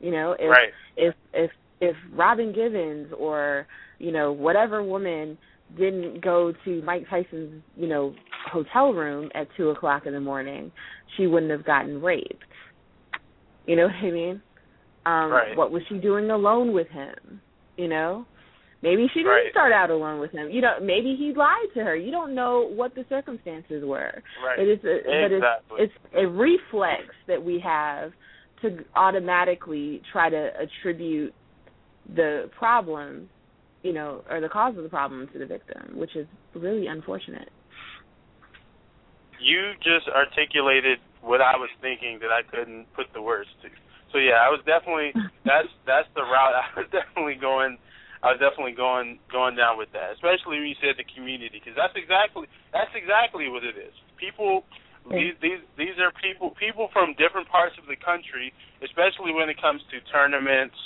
you 0.00 0.10
know 0.10 0.32
if 0.38 0.50
right. 0.50 0.68
if 0.96 1.14
if 1.32 1.50
if 1.80 1.96
Robin 2.12 2.52
Givens 2.52 3.12
or 3.16 3.66
you 3.98 4.12
know 4.12 4.32
whatever 4.32 4.82
woman 4.82 5.38
didn't 5.76 6.22
go 6.22 6.52
to 6.64 6.82
Mike 6.82 7.04
Tyson's 7.10 7.62
you 7.76 7.86
know 7.88 8.14
hotel 8.50 8.92
room 8.92 9.30
at 9.34 9.48
two 9.56 9.70
o'clock 9.70 10.06
in 10.06 10.12
the 10.12 10.20
morning, 10.20 10.72
she 11.16 11.26
wouldn't 11.26 11.52
have 11.52 11.64
gotten 11.64 12.00
raped. 12.00 12.44
You 13.66 13.76
know 13.76 13.84
what 13.86 13.94
I 13.96 14.10
mean? 14.10 14.42
Um, 15.06 15.30
Right. 15.30 15.56
What 15.56 15.70
was 15.70 15.82
she 15.88 15.98
doing 15.98 16.30
alone 16.30 16.72
with 16.72 16.88
him? 16.88 17.40
You 17.76 17.88
know, 17.88 18.26
maybe 18.82 19.06
she 19.12 19.20
didn't 19.20 19.32
Right. 19.32 19.50
start 19.50 19.72
out 19.72 19.90
alone 19.90 20.20
with 20.20 20.32
him. 20.32 20.50
You 20.50 20.60
know, 20.60 20.74
maybe 20.82 21.14
he 21.16 21.32
lied 21.34 21.68
to 21.74 21.84
her. 21.84 21.94
You 21.96 22.10
don't 22.10 22.34
know 22.34 22.68
what 22.74 22.94
the 22.94 23.04
circumstances 23.08 23.84
were. 23.84 24.22
Right. 24.44 24.58
It's 24.58 24.84
a, 24.84 25.00
but 25.04 25.32
it's 25.32 25.34
Exactly. 25.34 25.80
it's 25.82 25.92
a 26.14 26.26
reflex 26.26 27.02
that 27.26 27.42
we 27.42 27.58
have 27.60 28.12
to 28.62 28.84
automatically 28.96 30.02
try 30.12 30.30
to 30.30 30.50
attribute 30.60 31.34
the 32.14 32.50
problem, 32.58 33.28
you 33.82 33.92
know, 33.92 34.22
or 34.30 34.40
the 34.40 34.48
cause 34.48 34.76
of 34.76 34.82
the 34.82 34.88
problem 34.88 35.28
to 35.32 35.38
the 35.38 35.46
victim, 35.46 35.96
which 35.96 36.16
is 36.16 36.26
really 36.54 36.86
unfortunate. 36.86 37.50
you 39.40 39.72
just 39.82 40.10
articulated 40.10 40.98
what 41.22 41.40
I 41.40 41.56
was 41.56 41.70
thinking 41.80 42.18
that 42.20 42.30
I 42.30 42.42
couldn't 42.42 42.86
put 42.94 43.06
the 43.14 43.22
words 43.22 43.48
to. 43.62 43.68
So 44.12 44.18
yeah, 44.18 44.42
I 44.42 44.50
was 44.50 44.60
definitely 44.66 45.14
that's 45.48 45.70
that's 45.86 46.10
the 46.14 46.22
route 46.22 46.54
I 46.54 46.66
was 46.76 46.90
definitely 46.90 47.38
going. 47.40 47.78
I 48.22 48.34
was 48.34 48.42
definitely 48.42 48.74
going 48.74 49.18
going 49.30 49.54
down 49.54 49.78
with 49.78 49.90
that, 49.94 50.10
especially 50.18 50.58
when 50.58 50.66
you 50.66 50.78
said 50.82 50.98
the 50.98 51.06
community, 51.06 51.62
because 51.62 51.78
that's 51.78 51.94
exactly 51.94 52.50
that's 52.74 52.90
exactly 52.94 53.46
what 53.48 53.62
it 53.62 53.78
is. 53.78 53.94
People 54.18 54.66
these 55.10 55.34
these 55.40 55.62
these 55.76 55.96
are 56.00 56.12
people 56.20 56.52
people 56.58 56.88
from 56.92 57.14
different 57.16 57.48
parts 57.48 57.74
of 57.80 57.86
the 57.88 57.96
country, 57.96 58.52
especially 58.84 59.32
when 59.32 59.48
it 59.48 59.60
comes 59.60 59.82
to 59.90 60.00
tournaments. 60.12 60.76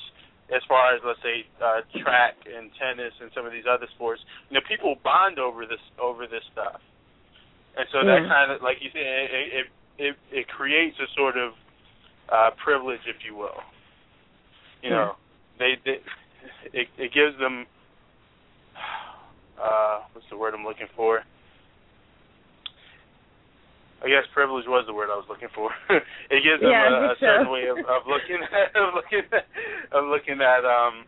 As 0.54 0.60
far 0.68 0.94
as 0.94 1.00
let's 1.04 1.22
say 1.22 1.46
uh, 1.64 1.80
track 2.04 2.34
and 2.44 2.70
tennis 2.76 3.14
and 3.20 3.30
some 3.34 3.46
of 3.46 3.52
these 3.52 3.64
other 3.64 3.86
sports, 3.94 4.20
you 4.50 4.54
know, 4.54 4.60
people 4.68 4.96
bond 5.02 5.38
over 5.38 5.64
this 5.64 5.80
over 6.00 6.26
this 6.26 6.44
stuff. 6.52 6.80
And 7.76 7.86
so 7.92 8.04
that 8.04 8.20
kind 8.28 8.52
of, 8.52 8.60
like 8.60 8.76
you 8.80 8.90
said, 8.92 9.00
it 9.00 9.48
it 9.52 9.66
it, 9.98 10.14
it 10.30 10.48
creates 10.48 10.96
a 11.00 11.08
sort 11.16 11.36
of 11.36 11.52
uh, 12.28 12.50
privilege, 12.62 13.00
if 13.08 13.16
you 13.24 13.34
will. 13.36 13.64
You 14.82 14.90
Yeah. 14.90 14.96
know, 14.96 15.12
they, 15.58 15.76
they 15.84 15.98
it 16.72 16.88
it 16.98 17.12
gives 17.14 17.38
them 17.38 17.66
uh, 19.62 20.00
what's 20.12 20.28
the 20.30 20.36
word 20.36 20.54
I'm 20.54 20.64
looking 20.64 20.88
for? 20.96 21.22
I 24.03 24.11
guess 24.11 24.26
privilege 24.34 24.66
was 24.66 24.84
the 24.86 24.94
word 24.94 25.09
I 25.11 25.16
was 25.16 25.26
looking 25.30 25.48
for. 25.55 25.70
it 26.30 26.42
gives 26.42 26.59
them 26.59 26.70
Yeah, 26.74 26.90
a, 26.90 27.14
a 27.14 27.16
so. 27.18 27.26
certain 27.26 27.50
way 27.55 27.70
of, 27.70 27.78
of 27.78 28.03
looking 28.11 28.42
at 28.50 28.74
of 28.74 28.94
looking 28.98 29.22
at, 29.30 29.46
of 29.94 30.11
looking 30.11 30.42
at 30.42 30.66
um 30.66 31.07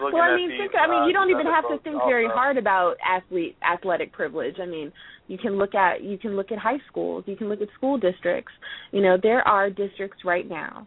looking 0.00 0.20
well, 0.20 0.28
I 0.28 0.32
at 0.32 0.36
mean, 0.36 0.50
these, 0.50 0.60
think, 0.60 0.72
I 0.76 0.86
mean, 0.86 1.02
uh, 1.02 1.06
you 1.06 1.12
don't 1.12 1.30
even 1.30 1.46
have 1.46 1.64
to 1.68 1.78
think 1.82 1.96
very 2.04 2.28
hard 2.28 2.58
about 2.58 2.96
athlete 3.00 3.56
athletic 3.64 4.12
privilege. 4.12 4.56
I 4.60 4.66
mean, 4.66 4.92
you 5.26 5.38
can 5.38 5.56
look 5.56 5.74
at 5.74 6.02
you 6.02 6.18
can 6.18 6.36
look 6.36 6.52
at 6.52 6.58
high 6.58 6.78
schools, 6.90 7.24
you 7.26 7.36
can 7.36 7.48
look 7.48 7.60
at 7.60 7.68
school 7.74 7.98
districts. 7.98 8.52
You 8.92 9.00
know, 9.00 9.16
there 9.20 9.46
are 9.46 9.70
districts 9.70 10.18
right 10.24 10.48
now 10.48 10.86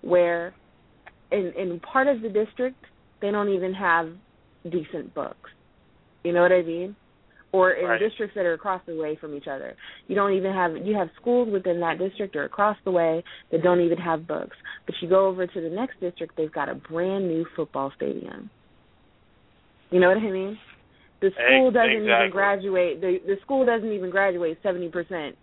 where, 0.00 0.54
in 1.30 1.52
in 1.58 1.80
part 1.80 2.08
of 2.08 2.22
the 2.22 2.28
district, 2.28 2.82
they 3.20 3.30
don't 3.30 3.50
even 3.50 3.74
have 3.74 4.12
decent 4.64 5.14
books. 5.14 5.50
You 6.24 6.32
know 6.32 6.42
what 6.42 6.52
I 6.52 6.62
mean? 6.62 6.96
Or 7.52 7.70
in 7.70 7.86
Right. 7.88 8.00
districts 8.00 8.34
that 8.34 8.44
are 8.44 8.52
across 8.54 8.82
the 8.86 8.96
way 8.96 9.16
from 9.16 9.34
each 9.34 9.46
other, 9.48 9.76
you 10.08 10.14
don't 10.14 10.32
even 10.32 10.52
have 10.52 10.76
you 10.76 10.94
have 10.96 11.08
schools 11.20 11.48
within 11.48 11.80
that 11.80 11.98
district 11.98 12.34
or 12.36 12.44
across 12.44 12.76
the 12.84 12.90
way 12.90 13.22
that 13.50 13.62
don't 13.62 13.80
even 13.80 13.98
have 13.98 14.26
books. 14.26 14.56
But 14.84 14.96
you 15.00 15.08
go 15.08 15.26
over 15.26 15.46
to 15.46 15.60
the 15.60 15.70
next 15.70 15.98
district, 16.00 16.36
they've 16.36 16.52
got 16.52 16.68
a 16.68 16.74
brand 16.74 17.28
new 17.28 17.46
football 17.56 17.92
stadium. 17.96 18.50
You 19.90 20.00
know 20.00 20.08
what 20.08 20.18
I 20.18 20.30
mean? 20.30 20.58
The 21.20 21.30
school 21.30 21.70
doesn't 21.70 22.02
even 22.02 22.30
graduate. 22.30 23.00
The 23.00 23.18
the 23.24 23.36
school 23.42 23.64
doesn't 23.64 23.90
even 23.90 24.10
graduate 24.10 24.58
seventy 24.62 24.88
percent. 24.88 25.36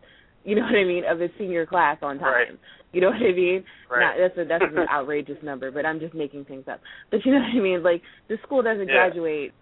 You 0.44 0.56
know 0.56 0.64
what 0.64 0.76
I 0.76 0.84
mean 0.84 1.04
of 1.06 1.22
its 1.22 1.34
senior 1.38 1.66
class 1.66 1.98
on 2.02 2.20
time. 2.20 2.34
Right. 2.34 2.48
You 2.92 3.02
know 3.02 3.08
what 3.08 3.16
I 3.24 3.32
mean? 3.32 3.64
Right. 3.90 4.02
Not, 4.02 4.16
that's 4.20 4.38
a 4.38 4.46
that's 4.46 4.66
an 4.76 4.88
outrageous 4.94 5.42
number, 5.42 5.72
but 5.72 5.86
I'm 5.86 6.00
just 6.00 6.14
making 6.14 6.46
things 6.46 6.66
up. 6.70 6.82
But 7.10 7.26
you 7.26 7.32
know 7.32 7.40
what 7.40 7.58
I 7.58 7.60
mean? 7.60 7.82
Like 7.82 8.02
the 8.28 8.38
school 8.44 8.62
doesn't 8.62 8.88
Yeah. 8.88 8.94
graduate 8.94 9.54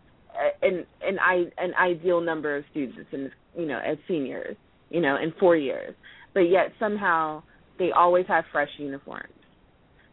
an 0.61 0.85
an 1.01 1.19
i 1.19 1.45
an 1.57 1.73
ideal 1.75 2.21
number 2.21 2.55
of 2.57 2.63
students 2.71 3.09
and 3.13 3.31
you 3.57 3.65
know 3.67 3.79
as 3.79 3.97
seniors. 4.07 4.57
you 4.89 5.01
know, 5.01 5.17
in 5.17 5.33
four 5.39 5.55
years. 5.55 5.95
But 6.33 6.41
yet 6.49 6.71
somehow 6.79 7.43
they 7.79 7.91
always 7.91 8.25
have 8.27 8.45
fresh 8.51 8.69
uniforms. 8.77 9.33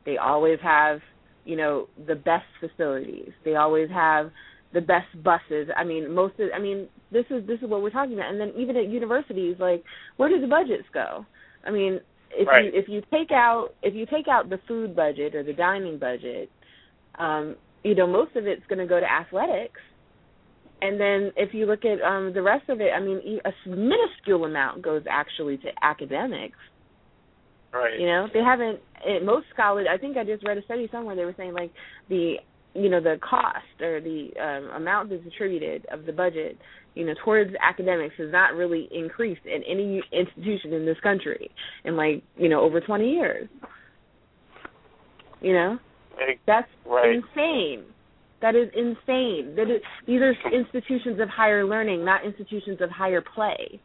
They 0.06 0.16
always 0.18 0.58
have, 0.62 1.00
you 1.44 1.56
know, 1.56 1.88
the 2.06 2.14
best 2.14 2.46
facilities. 2.60 3.32
They 3.44 3.56
always 3.56 3.90
have 3.90 4.30
the 4.72 4.80
best 4.80 5.08
buses. 5.22 5.68
I 5.76 5.84
mean, 5.84 6.12
most 6.14 6.38
of 6.40 6.50
I 6.54 6.58
mean, 6.60 6.88
this 7.12 7.26
is 7.30 7.46
this 7.46 7.60
is 7.62 7.68
what 7.68 7.82
we're 7.82 7.90
talking 7.90 8.14
about. 8.14 8.30
And 8.30 8.40
then 8.40 8.52
even 8.56 8.76
at 8.76 8.88
universities, 8.88 9.56
like, 9.58 9.84
where 10.16 10.28
do 10.28 10.40
the 10.40 10.46
budgets 10.46 10.88
go? 10.92 11.26
I 11.66 11.70
mean, 11.70 12.00
if 12.30 12.48
Right. 12.48 12.66
you 12.66 12.70
if 12.80 12.88
you 12.88 13.02
take 13.12 13.32
out 13.32 13.74
if 13.82 13.94
you 13.94 14.06
take 14.06 14.28
out 14.28 14.48
the 14.50 14.58
food 14.68 14.94
budget 14.96 15.34
or 15.34 15.42
the 15.42 15.52
dining 15.54 15.98
budget, 15.98 16.50
um, 17.18 17.56
you 17.84 17.94
know, 17.94 18.06
most 18.06 18.36
of 18.36 18.46
it's 18.46 18.66
going 18.68 18.78
to 18.80 18.86
go 18.86 19.00
to 19.00 19.10
athletics. 19.10 19.80
And 20.81 21.01
then 21.01 21.33
if 21.37 21.55
you 21.55 21.66
look 21.66 21.85
at 21.85 22.01
um 22.03 22.33
the 22.33 22.43
rest 22.43 22.68
of 22.68 22.81
it, 22.81 22.91
I 22.95 23.01
mean, 23.01 23.41
a 23.45 23.68
minuscule 23.68 24.45
amount 24.45 24.83
goes 24.83 25.03
actually 25.11 25.57
to 25.59 25.68
academics. 25.83 26.59
Right. 27.72 27.99
You 28.01 28.07
know, 28.07 28.29
they 28.33 28.41
haven't. 28.41 28.81
It, 29.05 29.24
most 29.24 29.47
college. 29.57 29.87
I 29.93 29.99
think 29.99 30.16
I 30.16 30.24
just 30.24 30.45
read 30.47 30.59
a 30.59 30.62
study 30.62 30.89
somewhere. 30.91 31.16
They 31.16 31.24
were 31.24 31.35
saying 31.37 31.53
like 31.53 31.70
the, 32.09 32.37
you 32.74 32.89
know, 32.89 33.01
the 33.01 33.18
cost 33.29 33.81
or 33.81 34.01
the 34.01 34.31
um, 34.41 34.70
amount 34.83 35.11
that's 35.11 35.22
attributed 35.26 35.85
of 35.93 36.07
the 36.07 36.12
budget, 36.12 36.57
you 36.95 37.05
know, 37.05 37.14
towards 37.24 37.51
academics 37.62 38.14
has 38.18 38.33
not 38.33 38.55
really 38.55 38.89
increased 38.91 39.45
in 39.45 39.62
any 39.64 40.03
institution 40.12 40.72
in 40.72 40.87
this 40.87 40.99
country 41.03 41.51
in 41.85 41.97
like 41.97 42.22
you 42.37 42.49
know 42.49 42.61
over 42.61 42.81
twenty 42.81 43.11
years. 43.11 43.49
You 45.41 45.53
know, 45.53 45.79
that's 46.47 46.68
Right. 46.87 47.16
insane. 47.16 47.85
That 48.41 48.55
is 48.55 48.68
insane. 48.74 49.55
That 49.57 49.66
is, 49.68 49.82
these 50.07 50.20
are 50.20 50.32
institutions 50.53 51.20
of 51.20 51.28
higher 51.28 51.64
learning, 51.66 52.05
not 52.05 52.24
institutions 52.24 52.80
of 52.80 52.91
higher 52.91 53.20
play. 53.20 53.80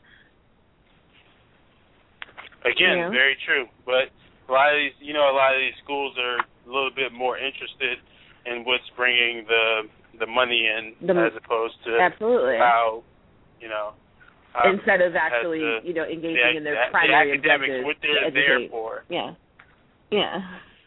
Again, 2.64 3.12
very 3.12 3.36
true. 3.46 3.66
But 3.86 4.14
a 4.48 4.52
lot 4.52 4.74
of 4.74 4.80
these, 4.80 4.94
you 5.02 5.14
know, 5.14 5.26
a 5.32 5.36
lot 5.36 5.54
of 5.56 5.60
these 5.60 5.76
schools 5.84 6.16
are 6.18 6.38
a 6.38 6.68
little 6.68 6.92
bit 6.96 7.12
more 7.12 7.38
interested 7.38 7.98
in 8.46 8.64
what's 8.64 8.88
bringing 8.96 9.46
the 9.48 9.84
the 10.20 10.28
money 10.28 10.70
in, 10.70 10.94
The- 11.08 11.14
as 11.14 11.34
opposed 11.36 11.74
to 11.86 11.98
Absolutely. 12.00 12.58
how, 12.58 13.02
you 13.60 13.68
know, 13.68 13.94
how, 14.54 14.70
Instead 14.70 15.02
of 15.02 15.16
actually, 15.16 15.60
the- 15.60 15.80
you 15.84 15.94
know, 15.96 16.04
engaging 16.04 16.38
the, 16.54 16.58
in 16.58 16.64
their 16.64 16.76
the, 16.86 16.92
primary 16.92 17.32
the 17.32 17.50
academics, 17.50 17.84
what 17.84 17.96
they're 18.04 18.30
there 18.30 18.70
for. 18.70 19.04
Yeah. 19.10 19.34
Yeah. 20.12 20.40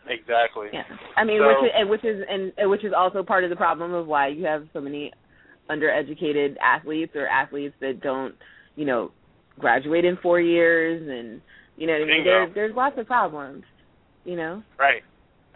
Exactly. 0.09 0.69
Yeah. 0.73 0.85
I 1.17 1.25
mean, 1.25 1.41
So- 1.41 1.49
which 1.49 1.65
is, 1.65 1.73
and 1.75 1.91
which 1.91 2.05
is 2.05 2.25
and 2.29 2.71
which 2.71 2.85
is 2.85 2.93
also 2.97 3.23
part 3.23 3.45
of 3.45 3.51
the 3.51 3.57
problem 3.57 3.93
of 3.93 4.07
why 4.07 4.29
you 4.29 4.45
have 4.47 4.67
so 4.73 4.81
many 4.81 5.13
undereducated 5.69 6.57
athletes 6.63 7.13
or 7.17 7.27
athletes 7.27 7.75
that 7.81 8.01
don't, 8.01 8.35
you 8.77 8.85
know, 8.85 9.11
graduate 9.59 10.05
in 10.05 10.17
four 10.23 10.41
years 10.41 11.03
and 11.03 11.41
you 11.77 11.87
know 11.87 11.95
what 11.95 12.03
I 12.03 12.07
mean. 12.07 12.25
Bingo. 12.25 12.31
There, 12.31 12.51
there's 12.55 12.77
lots 12.77 12.99
of 12.99 13.07
problems. 13.07 13.65
You 14.25 14.37
know. 14.37 14.63
Right. 14.79 15.03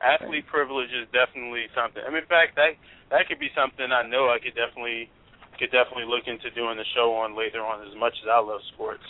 Athlete 0.01 0.47
privilege 0.47 0.91
is 0.91 1.07
definitely 1.13 1.67
something. 1.77 2.03
I 2.03 2.09
mean, 2.09 2.23
in 2.25 2.31
fact, 2.31 2.57
that 2.57 2.75
that 3.11 3.29
could 3.29 3.39
be 3.39 3.51
something 3.55 3.93
I 3.93 4.07
know 4.07 4.31
I 4.31 4.39
could 4.39 4.57
definitely 4.57 5.11
could 5.59 5.71
definitely 5.71 6.09
look 6.09 6.25
into 6.25 6.49
doing 6.57 6.81
the 6.81 6.89
show 6.97 7.13
on 7.21 7.37
later 7.37 7.61
on. 7.61 7.85
As 7.85 7.93
much 7.99 8.17
as 8.25 8.29
I 8.31 8.41
love 8.41 8.65
sports, 8.73 9.05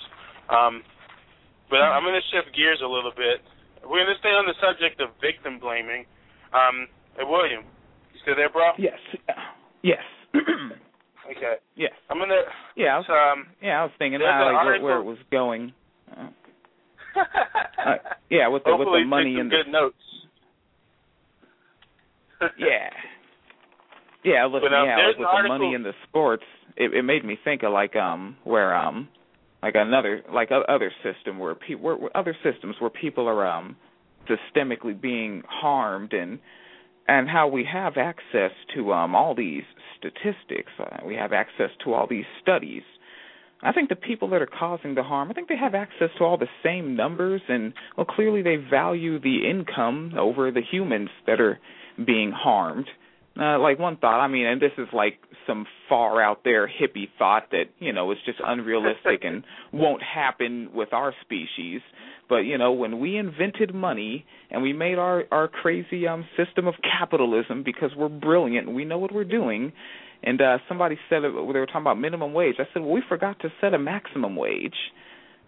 um, 0.51 0.83
but 1.71 1.79
I'm 1.79 2.03
going 2.03 2.19
to 2.19 2.27
shift 2.35 2.51
gears 2.57 2.83
a 2.83 2.91
little 2.91 3.15
bit. 3.15 3.39
We're 3.83 4.05
going 4.05 4.15
to 4.15 4.21
stay 4.21 4.31
on 4.31 4.47
the 4.47 4.55
subject 4.61 5.01
of 5.01 5.11
victim 5.21 5.59
blaming. 5.59 6.05
Um, 6.53 6.87
hey, 7.17 7.25
William, 7.25 7.65
you 8.13 8.21
still 8.23 8.37
there, 8.37 8.51
bro? 8.51 8.73
Yes. 8.79 8.99
Yes. 9.83 10.05
Okay. 11.31 11.55
yes. 11.77 11.93
I'm 12.11 12.19
gonna. 12.19 12.43
Yeah. 12.75 12.97
I 12.97 12.99
was, 12.99 13.07
Um, 13.09 13.47
yeah, 13.63 13.81
I 13.81 13.83
was 13.85 13.93
thinking 13.99 14.21
uh, 14.21 14.25
like 14.25 14.65
where, 14.65 14.83
where 14.83 14.99
it 14.99 15.05
was 15.05 15.19
going. 15.31 15.73
Uh, 16.11 16.27
uh, 17.87 17.95
yeah, 18.31 18.49
with 18.49 18.65
the 18.65 18.77
with 18.77 18.89
the 18.89 19.05
money 19.07 19.39
and 19.39 19.49
the 19.49 19.57
good 19.63 19.71
notes. 19.71 19.95
yeah. 22.59 22.91
Yeah, 24.25 24.47
listen, 24.47 24.71
But, 24.71 24.75
um, 24.77 24.87
yeah, 24.87 25.07
with 25.07 25.19
the 25.19 25.49
money 25.49 25.75
in 25.75 25.83
the 25.85 25.93
sports, 26.09 26.43
it, 26.77 26.93
it 26.95 27.03
made 27.03 27.25
me 27.25 27.39
think 27.45 27.63
of 27.63 27.73
like 27.73 27.95
um 27.95 28.37
where 28.45 28.75
um 28.75 29.09
like 29.63 29.75
another 29.75 30.23
like 30.33 30.51
other 30.69 30.93
system 31.03 31.39
where 31.39 31.55
people 31.55 31.85
where, 31.85 31.97
where 31.97 32.17
other 32.17 32.37
systems 32.43 32.77
where 32.79 32.91
people 32.91 33.29
are 33.29 33.47
um 33.47 33.77
systemically 34.29 34.99
being 35.01 35.43
harmed 35.49 36.13
and 36.13 36.39
and 37.09 37.29
how 37.29 37.49
we 37.49 37.65
have 37.71 37.95
access 37.97 38.53
to 38.75 38.93
um 38.93 39.15
all 39.15 39.35
these 39.35 39.65
statistics, 39.99 40.73
uh, 40.79 40.99
we 41.07 41.15
have 41.15 41.33
access 41.33 41.71
to 41.85 41.93
all 41.93 42.07
these 42.09 42.25
studies. 42.41 42.83
I 43.63 43.73
think 43.73 43.91
the 43.91 43.97
people 43.97 44.31
that 44.31 44.41
are 44.41 44.47
causing 44.47 44.95
the 44.95 45.03
harm, 45.03 45.31
I 45.31 45.35
think 45.35 45.49
they 45.49 45.57
have 45.57 45.75
access 45.75 46.09
to 46.17 46.25
all 46.25 46.39
the 46.39 46.49
same 46.65 46.97
numbers 46.97 47.43
and 47.49 47.75
well 47.97 48.07
clearly 48.07 48.43
they 48.43 48.57
value 48.57 49.21
the 49.21 49.49
income 49.49 50.15
over 50.19 50.51
the 50.51 50.63
humans 50.63 51.11
that 51.27 51.41
are 51.41 51.59
being 52.07 52.33
harmed. 52.33 52.87
Uh, 53.39 53.59
like 53.59 53.79
one 53.79 53.97
thought, 53.97 54.21
I 54.21 54.27
mean, 54.27 54.45
and 54.45 54.61
this 54.61 54.73
is 54.77 54.89
like 54.93 55.19
some 55.47 55.65
far 55.89 56.21
out 56.21 56.41
there 56.45 56.67
hippie 56.67 57.09
thought 57.19 57.51
that 57.53 57.65
you 57.79 57.93
know 57.93 58.11
is 58.11 58.19
just 58.27 58.39
unrealistic 58.45 59.23
and 59.23 59.45
won't 59.73 60.03
happen 60.03 60.71
with 60.75 60.93
our 60.93 61.15
species. 61.23 61.81
But 62.29 62.39
you 62.39 62.59
know, 62.59 62.73
when 62.73 62.99
we 62.99 63.17
invented 63.17 63.75
money 63.75 64.27
and 64.51 64.63
we 64.63 64.73
made 64.73 64.99
our 64.99 65.25
our 65.31 65.47
crazy 65.47 66.09
um 66.09 66.25
system 66.37 66.67
of 66.67 66.75
capitalism 66.83 67.63
because 67.63 67.91
we're 67.97 68.09
brilliant 68.09 68.67
and 68.67 68.77
we 68.77 68.85
know 68.85 68.99
what 68.99 69.13
we're 69.13 69.25
doing, 69.25 69.73
and 70.25 70.41
uh 70.43 70.59
somebody 70.69 70.99
said 71.09 71.23
they 71.23 71.29
were 71.29 71.67
talking 71.67 71.83
about 71.83 71.99
minimum 72.01 72.33
wage. 72.33 72.57
I 72.59 72.65
said, 72.73 72.83
well, 72.83 72.93
we 72.93 73.03
forgot 73.09 73.39
to 73.41 73.49
set 73.61 73.75
a 73.75 73.79
maximum 73.79 74.35
wage. 74.35 74.75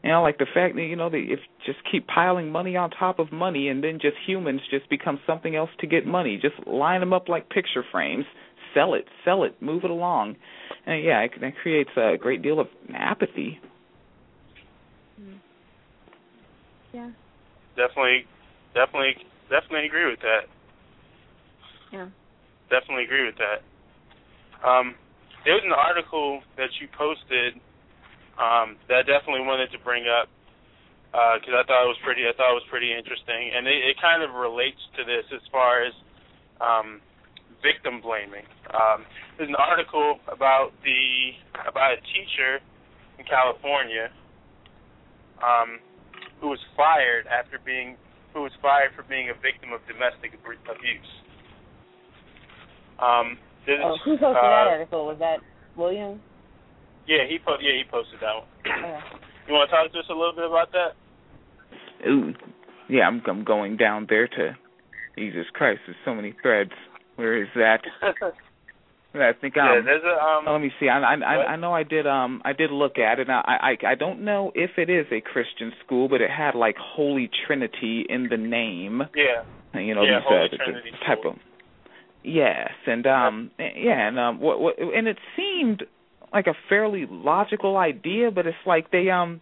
You 0.03 0.11
know, 0.11 0.22
like 0.22 0.38
the 0.38 0.46
fact 0.53 0.74
that 0.74 0.82
you 0.82 0.96
know 0.96 1.11
they 1.11 1.20
if 1.20 1.38
just 1.64 1.78
keep 1.90 2.09
piling 2.09 2.50
money 2.50 2.76
on 2.76 2.90
top 2.90 3.18
of 3.18 3.30
money, 3.30 3.68
and 3.68 3.84
then 3.84 3.98
just 4.00 4.16
humans 4.26 4.61
just 4.70 4.90
become 4.90 5.20
something 5.26 5.55
else 5.55 5.70
to 5.80 5.86
get 5.86 6.07
money. 6.07 6.40
Just 6.42 6.66
line 6.66 7.00
them 7.00 7.12
up 7.12 7.28
like 7.28 7.48
picture 7.50 7.84
frames, 7.92 8.24
sell 8.74 8.94
it, 8.94 9.05
sell 9.24 9.44
it, 9.44 9.61
move 9.62 9.84
it 9.84 9.90
along, 9.90 10.36
and 10.86 11.05
yeah, 11.05 11.20
it, 11.20 11.32
that 11.40 11.53
creates 11.62 11.90
a 11.96 12.16
great 12.18 12.42
deal 12.42 12.59
of 12.59 12.66
apathy. 12.92 13.61
Yeah. 16.92 17.11
definitely, 17.74 18.26
definitely, 18.74 19.14
definitely 19.48 19.86
agree 19.86 20.11
with 20.11 20.20
that. 20.20 20.44
Yeah. 21.90 22.09
Definitely 22.68 23.05
agree 23.05 23.24
with 23.24 23.36
that. 23.36 23.64
Um, 24.66 24.94
there 25.44 25.55
was 25.55 25.62
an 25.64 25.72
article 25.72 26.40
that 26.57 26.68
you 26.80 26.88
posted 26.96 27.55
um, 28.40 28.76
that 28.88 29.02
I 29.02 29.04
definitely 29.04 29.44
wanted 29.44 29.72
to 29.72 29.80
bring 29.82 30.08
up 30.08 30.28
because 31.12 31.52
I 31.52 31.62
thought 31.68 31.84
it 31.84 31.92
was 31.92 32.00
pretty. 32.00 32.24
I 32.24 32.32
thought 32.32 32.56
it 32.56 32.60
was 32.64 32.70
pretty 32.72 32.88
interesting, 32.88 33.52
and 33.52 33.68
it, 33.68 33.92
it 33.92 33.96
kind 34.00 34.24
of 34.24 34.32
relates 34.32 34.80
to 34.96 35.04
this 35.04 35.28
as 35.28 35.44
far 35.52 35.84
as 35.84 35.92
um, 36.60 37.04
victim 37.60 38.00
blaming. 38.00 38.48
Um, 38.72 39.04
there's 39.36 39.52
an 39.52 39.60
article 39.60 40.24
about 40.28 40.72
the 40.84 41.36
about 41.68 42.00
a 42.00 42.00
teacher 42.16 42.64
in 43.20 43.28
California 43.28 44.08
um, 45.44 45.84
who 46.40 46.48
was 46.48 46.60
fired 46.76 47.28
after 47.28 47.60
being 47.60 47.96
who 48.32 48.42
was 48.42 48.52
fired 48.64 48.96
for 48.96 49.04
being 49.04 49.28
a 49.28 49.36
victim 49.36 49.76
of 49.76 49.84
domestic 49.84 50.32
abuse. 50.40 51.12
Um, 52.96 53.36
this 53.66 53.76
Oh, 53.84 53.96
who 54.04 54.16
posted 54.16 54.40
uh, 54.40 54.48
that 54.48 54.72
article? 54.72 55.06
Was 55.06 55.18
that 55.20 55.44
William? 55.76 56.20
Yeah, 57.07 57.26
he 57.28 57.38
po- 57.38 57.59
yeah 57.61 57.72
he 57.76 57.84
posted 57.90 58.20
that 58.20 58.34
one. 58.34 58.48
Okay. 58.82 58.98
You 59.48 59.55
want 59.55 59.68
to 59.70 59.74
talk 59.76 59.92
to 59.92 59.98
us 59.98 60.05
a 60.09 60.14
little 60.14 60.34
bit 60.34 60.46
about 60.46 60.70
that? 60.70 60.94
Ooh, 62.09 62.32
yeah, 62.88 63.03
I'm 63.09 63.20
I'm 63.26 63.42
going 63.44 63.76
down 63.76 64.07
there 64.09 64.28
to 64.28 64.57
Jesus 65.18 65.46
Christ. 65.53 65.80
There's 65.86 65.98
so 66.05 66.14
many 66.14 66.32
threads. 66.42 66.70
Where 67.16 67.42
is 67.42 67.48
that? 67.57 67.80
I 69.14 69.32
think 69.38 69.55
yeah, 69.57 69.78
um. 69.78 69.84
there's 69.84 70.03
a 70.05 70.22
um. 70.22 70.44
Oh, 70.46 70.53
let 70.53 70.61
me 70.62 70.70
see. 70.80 70.88
I 70.88 71.00
I 71.00 71.14
I 71.14 71.44
I 71.53 71.57
know 71.57 71.74
I 71.74 71.82
did 71.82 72.07
um 72.07 72.40
I 72.44 72.53
did 72.53 72.70
look 72.70 72.98
at 72.98 73.18
it. 73.18 73.28
I 73.28 73.74
I 73.82 73.86
I 73.92 73.94
don't 73.94 74.24
know 74.24 74.53
if 74.55 74.70
it 74.78 74.88
is 74.88 75.07
a 75.12 75.20
Christian 75.20 75.72
school, 75.84 76.09
but 76.09 76.20
it 76.20 76.30
had 76.30 76.55
like 76.55 76.76
Holy 76.78 77.28
Trinity 77.46 78.07
in 78.09 78.28
the 78.30 78.36
name. 78.38 79.03
yeah, 79.14 79.80
You 79.80 79.94
know 79.94 80.05
Yeah, 80.05 80.20
these 80.20 80.26
Holy 80.26 80.46
uh, 80.46 80.48
the, 80.50 80.57
the 80.72 81.07
type 81.07 81.18
school. 81.20 81.32
of 81.32 81.38
Yes, 82.24 82.70
and 82.86 83.07
um 83.07 83.50
yeah, 83.59 84.07
and 84.09 84.18
um 84.18 84.40
what 84.40 84.61
what 84.61 84.78
and 84.78 85.09
it 85.09 85.18
seemed 85.36 85.82
like 86.32 86.46
a 86.46 86.54
fairly 86.68 87.06
logical 87.08 87.76
idea, 87.76 88.30
but 88.30 88.46
it's 88.46 88.56
like 88.66 88.90
they 88.90 89.10
um 89.10 89.40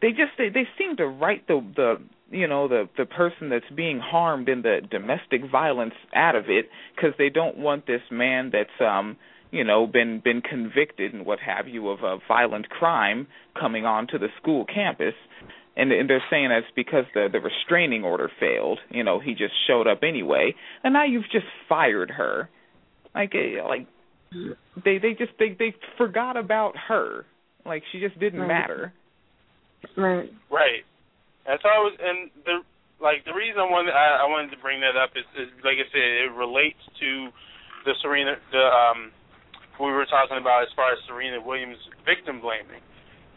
they 0.00 0.10
just 0.10 0.32
they 0.38 0.48
they 0.48 0.66
seem 0.78 0.96
to 0.96 1.06
write 1.06 1.46
the 1.46 1.60
the 1.76 1.96
you 2.30 2.46
know 2.46 2.68
the 2.68 2.88
the 2.96 3.06
person 3.06 3.48
that's 3.48 3.68
being 3.74 3.98
harmed 3.98 4.48
in 4.48 4.62
the 4.62 4.80
domestic 4.90 5.42
violence 5.50 5.94
out 6.14 6.36
of 6.36 6.44
it 6.48 6.68
because 6.94 7.12
they 7.18 7.28
don't 7.28 7.58
want 7.58 7.86
this 7.86 8.02
man 8.10 8.50
that's 8.52 8.80
um 8.80 9.16
you 9.50 9.64
know 9.64 9.86
been 9.86 10.20
been 10.22 10.40
convicted 10.40 11.14
and 11.14 11.24
what 11.24 11.38
have 11.40 11.68
you 11.68 11.88
of 11.88 12.02
a 12.02 12.18
violent 12.26 12.68
crime 12.68 13.26
coming 13.58 13.84
onto 13.84 14.18
the 14.18 14.28
school 14.40 14.64
campus. 14.64 15.14
And 15.76 15.92
and 15.92 16.10
they're 16.10 16.24
saying 16.30 16.48
that's 16.48 16.66
because 16.74 17.04
the 17.14 17.28
the 17.30 17.40
restraining 17.40 18.04
order 18.04 18.30
failed. 18.40 18.80
You 18.90 19.04
know 19.04 19.20
he 19.20 19.32
just 19.32 19.54
showed 19.66 19.86
up 19.86 20.00
anyway. 20.02 20.54
And 20.82 20.92
now 20.92 21.04
you've 21.04 21.30
just 21.30 21.46
fired 21.68 22.10
her. 22.10 22.48
Like 23.14 23.34
eh, 23.34 23.62
like 23.66 23.86
they 24.84 24.98
they 24.98 25.14
just 25.14 25.32
they 25.38 25.56
they 25.58 25.74
forgot 25.96 26.36
about 26.36 26.76
her 26.76 27.24
like 27.64 27.82
she 27.92 28.00
just 28.00 28.18
didn't 28.18 28.40
Right. 28.40 28.48
matter 28.48 28.92
Right. 29.96 30.30
Right. 30.50 30.82
That's 31.46 31.62
all 31.64 31.70
I 31.70 31.82
was, 31.86 31.94
and 32.02 32.18
the 32.44 32.56
like 33.00 33.24
the 33.24 33.32
reason 33.32 33.62
I 33.62 33.68
wanted 33.70 33.94
I, 33.94 34.20
I 34.22 34.26
wanted 34.26 34.50
to 34.50 34.60
bring 34.60 34.82
that 34.82 34.98
up 34.98 35.14
is, 35.14 35.24
is 35.38 35.48
like 35.62 35.78
I 35.78 35.86
said, 35.94 36.28
it 36.28 36.32
relates 36.34 36.82
to 36.98 37.30
the 37.86 37.94
Serena 38.02 38.36
the 38.50 38.64
um 38.68 39.10
we 39.78 39.94
were 39.94 40.04
talking 40.10 40.36
about 40.36 40.66
as 40.66 40.72
far 40.74 40.90
as 40.92 40.98
Serena 41.06 41.38
Williams 41.38 41.78
victim 42.02 42.42
blaming. 42.42 42.82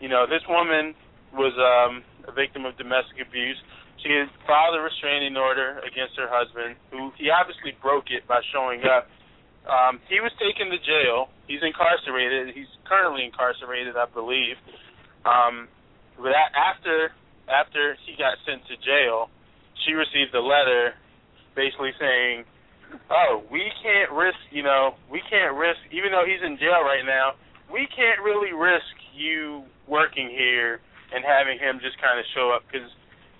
You 0.01 0.09
know, 0.09 0.25
this 0.25 0.41
woman 0.49 0.97
was 1.37 1.53
um 1.61 2.01
a 2.27 2.33
victim 2.33 2.65
of 2.65 2.75
domestic 2.77 3.21
abuse. 3.21 3.57
She 4.01 4.09
had 4.09 4.33
filed 4.49 4.73
a 4.73 4.81
restraining 4.81 5.37
order 5.37 5.77
against 5.85 6.17
her 6.17 6.25
husband, 6.25 6.73
who 6.89 7.13
he 7.21 7.29
obviously 7.29 7.77
broke 7.85 8.09
it 8.09 8.25
by 8.25 8.41
showing 8.49 8.81
up. 8.89 9.05
Um, 9.67 10.01
he 10.09 10.19
was 10.19 10.33
taken 10.41 10.73
to 10.73 10.79
jail. 10.81 11.29
He's 11.45 11.61
incarcerated. 11.61 12.55
He's 12.55 12.69
currently 12.85 13.25
incarcerated, 13.25 13.93
I 13.93 14.09
believe. 14.09 14.57
Um, 15.25 15.69
but 16.17 16.33
after 16.33 17.13
after 17.45 17.97
he 18.05 18.17
got 18.17 18.37
sent 18.45 18.65
to 18.69 18.75
jail, 18.81 19.29
she 19.85 19.93
received 19.93 20.33
a 20.33 20.41
letter 20.41 20.97
basically 21.55 21.93
saying, 21.99 22.45
"Oh, 23.09 23.43
we 23.51 23.69
can't 23.83 24.11
risk, 24.11 24.39
you 24.49 24.63
know, 24.63 24.95
we 25.11 25.21
can't 25.29 25.53
risk, 25.53 25.79
even 25.91 26.11
though 26.11 26.25
he's 26.25 26.41
in 26.41 26.57
jail 26.57 26.81
right 26.81 27.05
now, 27.05 27.35
we 27.71 27.87
can't 27.95 28.21
really 28.21 28.53
risk 28.53 28.95
you 29.13 29.63
working 29.87 30.29
here 30.29 30.79
and 31.11 31.23
having 31.23 31.59
him 31.59 31.79
just 31.83 31.99
kind 31.99 32.19
of 32.19 32.25
show 32.35 32.51
up 32.55 32.63
because 32.67 32.87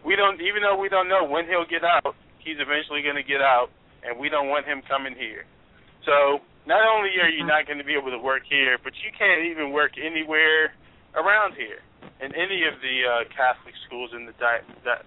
we 0.04 0.16
don't, 0.16 0.42
even 0.42 0.62
though 0.62 0.76
we 0.76 0.90
don't 0.90 1.08
know 1.08 1.24
when 1.24 1.48
he'll 1.48 1.68
get 1.68 1.84
out, 1.84 2.16
he's 2.40 2.60
eventually 2.60 3.02
going 3.02 3.16
to 3.16 3.24
get 3.24 3.40
out, 3.40 3.70
and 4.04 4.20
we 4.20 4.28
don't 4.28 4.50
want 4.50 4.66
him 4.66 4.82
coming 4.88 5.16
here. 5.16 5.46
So 6.06 6.42
not 6.66 6.82
only 6.88 7.10
are 7.22 7.30
you 7.30 7.46
not 7.46 7.66
going 7.68 7.78
to 7.78 7.84
be 7.84 7.94
able 7.94 8.12
to 8.12 8.22
work 8.22 8.44
here, 8.50 8.78
but 8.84 8.94
you 9.04 9.12
can't 9.18 9.46
even 9.46 9.72
work 9.72 9.98
anywhere 9.98 10.74
around 11.16 11.54
here 11.54 11.82
in 12.22 12.34
any 12.36 12.66
of 12.66 12.80
the 12.82 12.96
uh, 13.06 13.24
Catholic 13.34 13.74
schools 13.86 14.12
in 14.16 14.26
the 14.26 14.34
di- 14.38 14.66
di- 14.86 15.06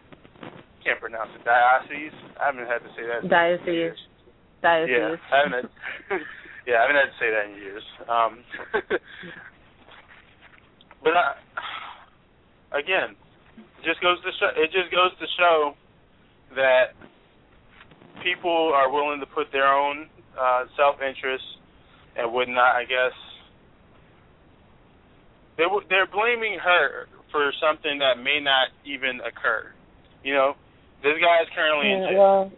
can't 0.84 1.00
pronounce 1.00 1.30
it 1.34 1.44
diocese. 1.44 2.12
I 2.36 2.46
haven't 2.52 2.68
had 2.68 2.84
to 2.84 2.90
say 2.92 3.08
that. 3.08 3.28
Diocese. 3.28 3.96
Diocese. 4.60 4.92
Yeah, 4.92 5.16
I 5.32 5.36
haven't. 5.40 5.64
Had, 5.64 5.68
yeah, 6.68 6.76
I 6.76 6.80
haven't 6.84 7.00
had 7.00 7.08
to 7.08 7.18
say 7.18 7.30
that 7.32 7.44
in 7.48 7.56
years. 7.56 7.86
Um, 8.04 8.44
but 11.02 11.16
I, 11.16 11.40
again, 12.76 13.16
it 13.56 13.84
just 13.88 14.00
goes 14.04 14.20
to 14.20 14.30
show. 14.36 14.52
It 14.60 14.68
just 14.76 14.92
goes 14.92 15.16
to 15.16 15.26
show 15.40 15.72
that 16.54 16.92
people 18.22 18.72
are 18.74 18.92
willing 18.92 19.20
to 19.20 19.26
put 19.26 19.50
their 19.52 19.72
own 19.72 20.08
uh, 20.38 20.64
self-interest 20.76 21.44
and 22.16 22.32
would 22.32 22.48
not, 22.48 22.74
I 22.76 22.84
guess. 22.84 23.14
They 25.56 25.64
w- 25.64 25.86
they're 25.88 26.10
blaming 26.10 26.58
her 26.58 27.06
for 27.30 27.52
something 27.62 27.98
that 27.98 28.18
may 28.22 28.40
not 28.42 28.74
even 28.86 29.20
occur. 29.22 29.70
You 30.22 30.34
know, 30.34 30.54
this 31.02 31.14
guy 31.22 31.42
is 31.42 31.48
currently 31.54 31.90
in 31.90 32.00
jail. 32.10 32.18
Well, 32.18 32.52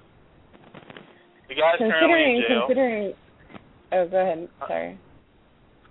the 1.49 1.55
guy's 1.55 1.79
currently 1.79 2.25
in 2.25 2.43
jail. 2.49 2.65
considering. 2.67 3.13
Oh, 3.93 4.05
go 4.09 4.19
ahead. 4.21 4.49
Sorry. 4.67 4.99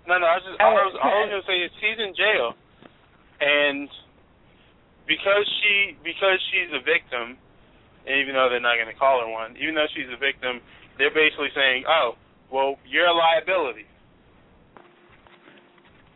No, 0.06 0.18
no, 0.18 0.26
I 0.26 0.38
was 0.38 0.44
just 0.46 0.58
all 0.62 0.74
I 0.78 0.84
was, 0.86 0.94
all 1.02 1.10
I 1.10 1.20
was 1.26 1.30
gonna 1.34 1.48
say 1.50 1.58
is 1.66 1.72
he's 1.82 1.98
in 1.98 2.14
jail, 2.14 2.54
and 3.42 3.90
because 5.10 5.42
she 5.62 5.98
because 6.06 6.38
she's 6.54 6.70
a 6.70 6.82
victim, 6.82 7.34
and 8.06 8.14
even 8.22 8.34
though 8.38 8.46
they're 8.46 8.62
not 8.62 8.78
gonna 8.78 8.94
call 8.94 9.18
her 9.22 9.30
one, 9.30 9.58
even 9.58 9.74
though 9.74 9.90
she's 9.94 10.06
a 10.10 10.18
victim, 10.18 10.62
they're 10.98 11.14
basically 11.14 11.48
saying, 11.54 11.84
oh, 11.88 12.12
well, 12.52 12.76
you're 12.88 13.06
a 13.06 13.12
liability. 13.14 13.84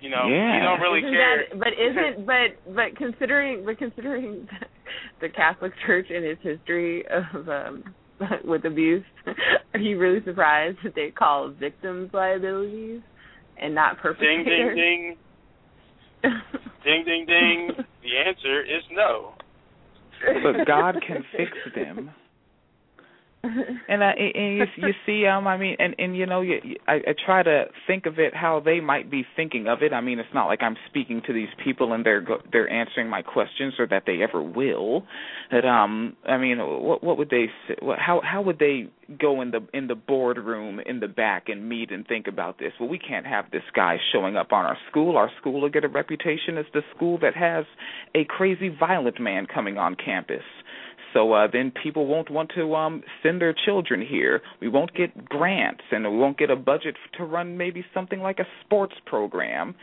You 0.00 0.08
know, 0.10 0.28
Yeah. 0.28 0.56
you 0.56 0.62
don't 0.62 0.80
really 0.80 1.00
isn't 1.00 1.12
care. 1.12 1.44
That, 1.50 1.58
but 1.58 1.72
isn't 1.76 2.26
but 2.26 2.74
but 2.74 2.96
considering 2.96 3.64
but 3.66 3.76
considering 3.78 4.48
the 5.20 5.28
Catholic 5.28 5.72
Church 5.86 6.06
and 6.08 6.24
its 6.24 6.42
history 6.42 7.04
of 7.08 7.48
um 7.48 7.84
with 8.44 8.64
abuse, 8.64 9.04
are 9.74 9.80
you 9.80 9.98
really 9.98 10.22
surprised 10.24 10.78
that 10.84 10.94
they 10.94 11.10
call 11.10 11.50
victims 11.50 12.10
liabilities 12.14 13.00
and 13.60 13.74
not 13.74 13.98
perpetrators? 13.98 14.46
ding, 14.46 14.46
perpetrators? 14.46 14.76
ding, 14.76 15.16
ding, 16.22 16.40
ding, 16.84 17.04
ding, 17.04 17.26
ding. 17.26 17.84
The 18.02 18.28
answer 18.28 18.60
is 18.62 18.82
no. 18.92 19.34
but 20.42 20.66
God 20.66 20.96
can 21.06 21.24
fix 21.36 21.50
them. 21.74 22.10
And, 23.88 24.04
I 24.04 24.12
and 24.12 24.58
you, 24.58 24.64
you 24.76 24.92
see, 25.04 25.26
um, 25.26 25.48
I 25.48 25.56
mean, 25.56 25.76
and 25.80 25.96
and 25.98 26.16
you 26.16 26.24
know, 26.24 26.42
you, 26.42 26.60
I, 26.86 26.94
I 26.94 27.14
try 27.26 27.42
to 27.42 27.64
think 27.88 28.06
of 28.06 28.20
it 28.20 28.34
how 28.36 28.60
they 28.64 28.78
might 28.78 29.10
be 29.10 29.26
thinking 29.34 29.66
of 29.66 29.82
it. 29.82 29.92
I 29.92 30.00
mean, 30.00 30.20
it's 30.20 30.28
not 30.32 30.46
like 30.46 30.62
I'm 30.62 30.76
speaking 30.88 31.22
to 31.26 31.32
these 31.32 31.48
people 31.64 31.92
and 31.92 32.06
they're 32.06 32.24
they're 32.52 32.70
answering 32.70 33.08
my 33.08 33.22
questions 33.22 33.74
or 33.80 33.88
that 33.88 34.04
they 34.06 34.22
ever 34.22 34.40
will. 34.40 35.04
That 35.50 35.64
um, 35.64 36.16
I 36.24 36.36
mean, 36.36 36.58
what 36.58 37.02
what 37.02 37.18
would 37.18 37.30
they? 37.30 37.46
What, 37.80 37.98
how 37.98 38.20
how 38.22 38.42
would 38.42 38.60
they 38.60 38.90
go 39.18 39.40
in 39.40 39.50
the 39.50 39.66
in 39.74 39.88
the 39.88 39.94
boardroom 39.96 40.80
in 40.86 41.00
the 41.00 41.08
back 41.08 41.48
and 41.48 41.68
meet 41.68 41.90
and 41.90 42.06
think 42.06 42.26
about 42.28 42.58
this? 42.58 42.72
Well, 42.78 42.88
we 42.88 42.98
can't 42.98 43.26
have 43.26 43.50
this 43.50 43.64
guy 43.74 43.96
showing 44.12 44.36
up 44.36 44.52
on 44.52 44.64
our 44.64 44.78
school. 44.88 45.16
Our 45.16 45.30
school 45.40 45.60
will 45.60 45.70
get 45.70 45.84
a 45.84 45.88
reputation 45.88 46.58
as 46.58 46.66
the 46.72 46.82
school 46.94 47.18
that 47.22 47.34
has 47.34 47.64
a 48.14 48.24
crazy 48.24 48.68
violent 48.68 49.20
man 49.20 49.46
coming 49.52 49.78
on 49.78 49.96
campus. 49.96 50.44
So 51.12 51.32
uh, 51.32 51.48
then 51.52 51.72
people 51.82 52.06
won't 52.06 52.30
want 52.30 52.52
to 52.54 52.74
um, 52.74 53.02
send 53.22 53.40
their 53.40 53.54
children 53.54 54.00
here. 54.00 54.42
We 54.60 54.68
won't 54.68 54.94
get 54.94 55.28
grants, 55.28 55.82
and 55.90 56.04
we 56.04 56.16
won't 56.16 56.38
get 56.38 56.50
a 56.50 56.56
budget 56.56 56.96
to 57.18 57.24
run 57.24 57.56
maybe 57.56 57.84
something 57.92 58.20
like 58.20 58.38
a 58.38 58.46
sports 58.64 58.94
program. 59.06 59.74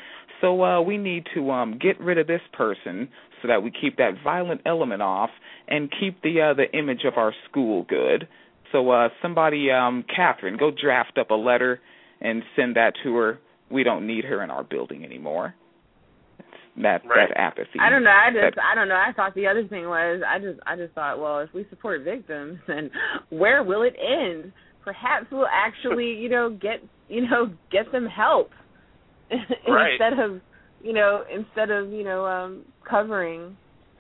So 0.42 0.64
uh, 0.64 0.82
we 0.82 0.98
need 0.98 1.26
to 1.34 1.52
um, 1.52 1.80
get 1.80 2.00
rid 2.00 2.18
of 2.18 2.28
this 2.28 2.42
person 2.54 3.10
so 3.42 3.48
that 3.48 3.64
we 3.64 3.72
keep 3.72 3.98
that 3.98 4.14
violent 4.24 4.62
element 4.66 5.02
off 5.02 5.32
and 5.68 5.92
keep 6.00 6.22
the 6.22 6.42
uh, 6.42 6.54
the 6.54 6.72
image 6.78 7.04
of 7.06 7.18
our 7.18 7.34
school 7.50 7.84
good. 7.84 8.28
So 8.72 8.90
uh, 8.92 9.10
somebody, 9.22 9.72
um, 9.72 10.04
Catherine, 10.14 10.58
go 10.58 10.72
draft 10.72 11.18
up 11.18 11.32
a 11.32 11.36
letter 11.36 11.80
and 12.22 12.44
send 12.56 12.76
that 12.76 12.94
to 13.04 13.16
her. 13.16 13.40
We 13.70 13.84
don't 13.84 14.08
need 14.08 14.26
her 14.26 14.44
in 14.44 14.50
our 14.50 14.64
building 14.64 15.04
anymore. 15.04 15.56
That 16.82 17.04
Right. 17.06 17.28
that 17.30 17.38
apathy. 17.38 17.80
I 17.80 17.90
don't 17.90 18.04
know. 18.04 18.12
I 18.12 18.30
just 18.32 18.56
That- 18.56 18.64
I 18.64 18.76
don't 18.76 18.88
know. 18.88 18.96
I 18.96 19.12
thought 19.14 19.34
the 19.34 19.48
other 19.48 19.64
thing 19.66 19.88
was 19.90 20.22
I 20.28 20.38
just 20.40 20.60
I 20.66 20.76
just 20.76 20.94
thought 20.94 21.20
well 21.20 21.40
if 21.40 21.52
we 21.54 21.66
support 21.70 22.02
victims 22.02 22.60
then 22.68 22.92
where 23.30 23.64
will 23.64 23.82
it 23.82 23.96
end? 24.00 24.52
Perhaps 24.84 25.28
we'll 25.32 25.48
actually 25.52 26.14
you 26.24 26.30
know 26.30 26.50
get 26.52 26.84
you 27.10 27.28
know 27.28 27.50
get 27.72 27.92
them 27.92 28.06
help 28.06 28.52
Right. 29.68 29.94
instead 29.94 30.20
of 30.20 30.40
you 30.84 30.94
know 30.94 31.24
instead 31.34 31.72
of 31.72 31.92
you 31.92 32.04
know 32.04 32.26
um 32.26 32.64
covering 32.88 33.58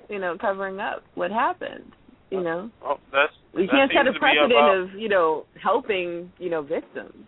you 0.09 0.19
know 0.19 0.37
covering 0.39 0.79
up 0.79 1.03
what 1.15 1.31
happened. 1.31 1.91
You 2.29 2.41
know 2.41 2.69
Well, 2.83 2.99
that's 3.11 3.33
we 3.53 3.65
that 3.67 3.71
can't 3.71 3.91
set 3.91 4.05
a 4.07 4.19
precedent 4.19 4.51
about- 4.51 4.77
of 4.77 4.93
you 4.93 5.09
know 5.09 5.45
helping 5.61 6.31
you 6.37 6.49
know 6.51 6.61
victims. 6.61 7.25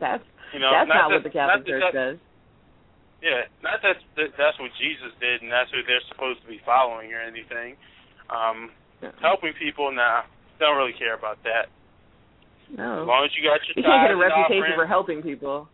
That's 0.00 0.24
you 0.52 0.60
know, 0.60 0.70
that's 0.72 0.88
not, 0.88 1.08
that, 1.10 1.14
what 1.14 1.22
the 1.24 1.30
Catholic 1.30 1.66
Church 1.66 1.82
that- 1.92 1.94
does. 1.94 2.18
Yeah, 3.24 3.48
not 3.64 3.80
that, 3.80 3.96
that 4.20 4.36
that's 4.36 4.60
what 4.60 4.68
Jesus 4.76 5.08
did, 5.16 5.40
and 5.40 5.48
that's 5.48 5.72
who 5.72 5.80
they're 5.88 6.04
supposed 6.12 6.44
to 6.44 6.48
be 6.48 6.60
following 6.60 7.08
or 7.16 7.24
anything. 7.24 7.80
Um, 8.28 8.68
helping 9.24 9.56
people, 9.56 9.88
nah, 9.88 10.28
don't 10.60 10.76
really 10.76 10.92
care 10.92 11.16
about 11.16 11.40
that. 11.48 11.72
As 12.68 12.76
No, 12.76 13.08
long 13.08 13.24
as 13.24 13.32
you 13.32 13.40
got 13.40 13.64
your 13.64 13.80
you 13.80 13.84
can't 13.84 14.04
get 14.04 14.12
a 14.12 14.20
reputation 14.20 14.76
for 14.76 14.84
helping 14.84 15.24
people. 15.24 15.72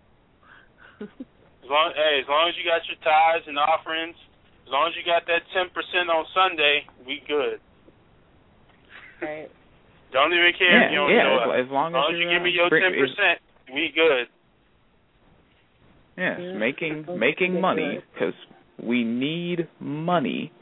as 1.03 1.67
long, 1.67 1.91
hey, 1.99 2.23
as 2.23 2.29
long 2.31 2.47
as 2.47 2.55
you 2.55 2.63
got 2.63 2.87
your 2.87 2.99
tithes 3.03 3.47
and 3.51 3.59
offerings, 3.59 4.15
as 4.67 4.71
long 4.71 4.87
as 4.87 4.95
you 4.95 5.03
got 5.03 5.27
that 5.27 5.43
ten 5.51 5.75
percent 5.75 6.07
on 6.07 6.23
Sunday, 6.31 6.87
we 7.03 7.19
good. 7.27 7.59
right. 9.23 9.51
Don't 10.15 10.31
even 10.35 10.55
care 10.59 10.71
if 10.71 10.87
yeah, 10.87 10.91
you 10.91 10.99
don't 11.03 11.11
yeah. 11.15 11.23
show 11.27 11.35
As, 11.35 11.43
up. 11.43 11.51
as 11.67 11.69
long 11.71 11.89
As 11.91 11.99
long 11.99 12.11
as 12.11 12.15
as 12.15 12.19
you 12.23 12.27
give 12.31 12.43
me 12.47 12.51
uh, 12.55 12.59
your 12.63 12.71
ten 12.71 12.95
percent, 12.95 13.37
we 13.75 13.91
good. 13.95 14.27
Yes, 16.21 16.39
Yeah. 16.39 16.53
making 16.53 17.07
making 17.19 17.61
money 17.61 18.03
because 18.13 18.35
we 18.79 19.05
need 19.05 19.67
money, 19.81 20.53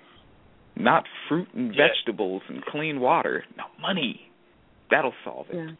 not 0.77 1.05
fruit 1.27 1.49
and 1.53 1.75
Yeah. 1.75 1.89
vegetables 1.89 2.43
and 2.49 2.65
clean 2.65 3.01
water. 3.01 3.45
No 3.57 3.65
money. 3.81 4.31
That'll 4.89 5.15
solve 5.25 5.51
it. 5.51 5.57
Yeah. 5.57 5.71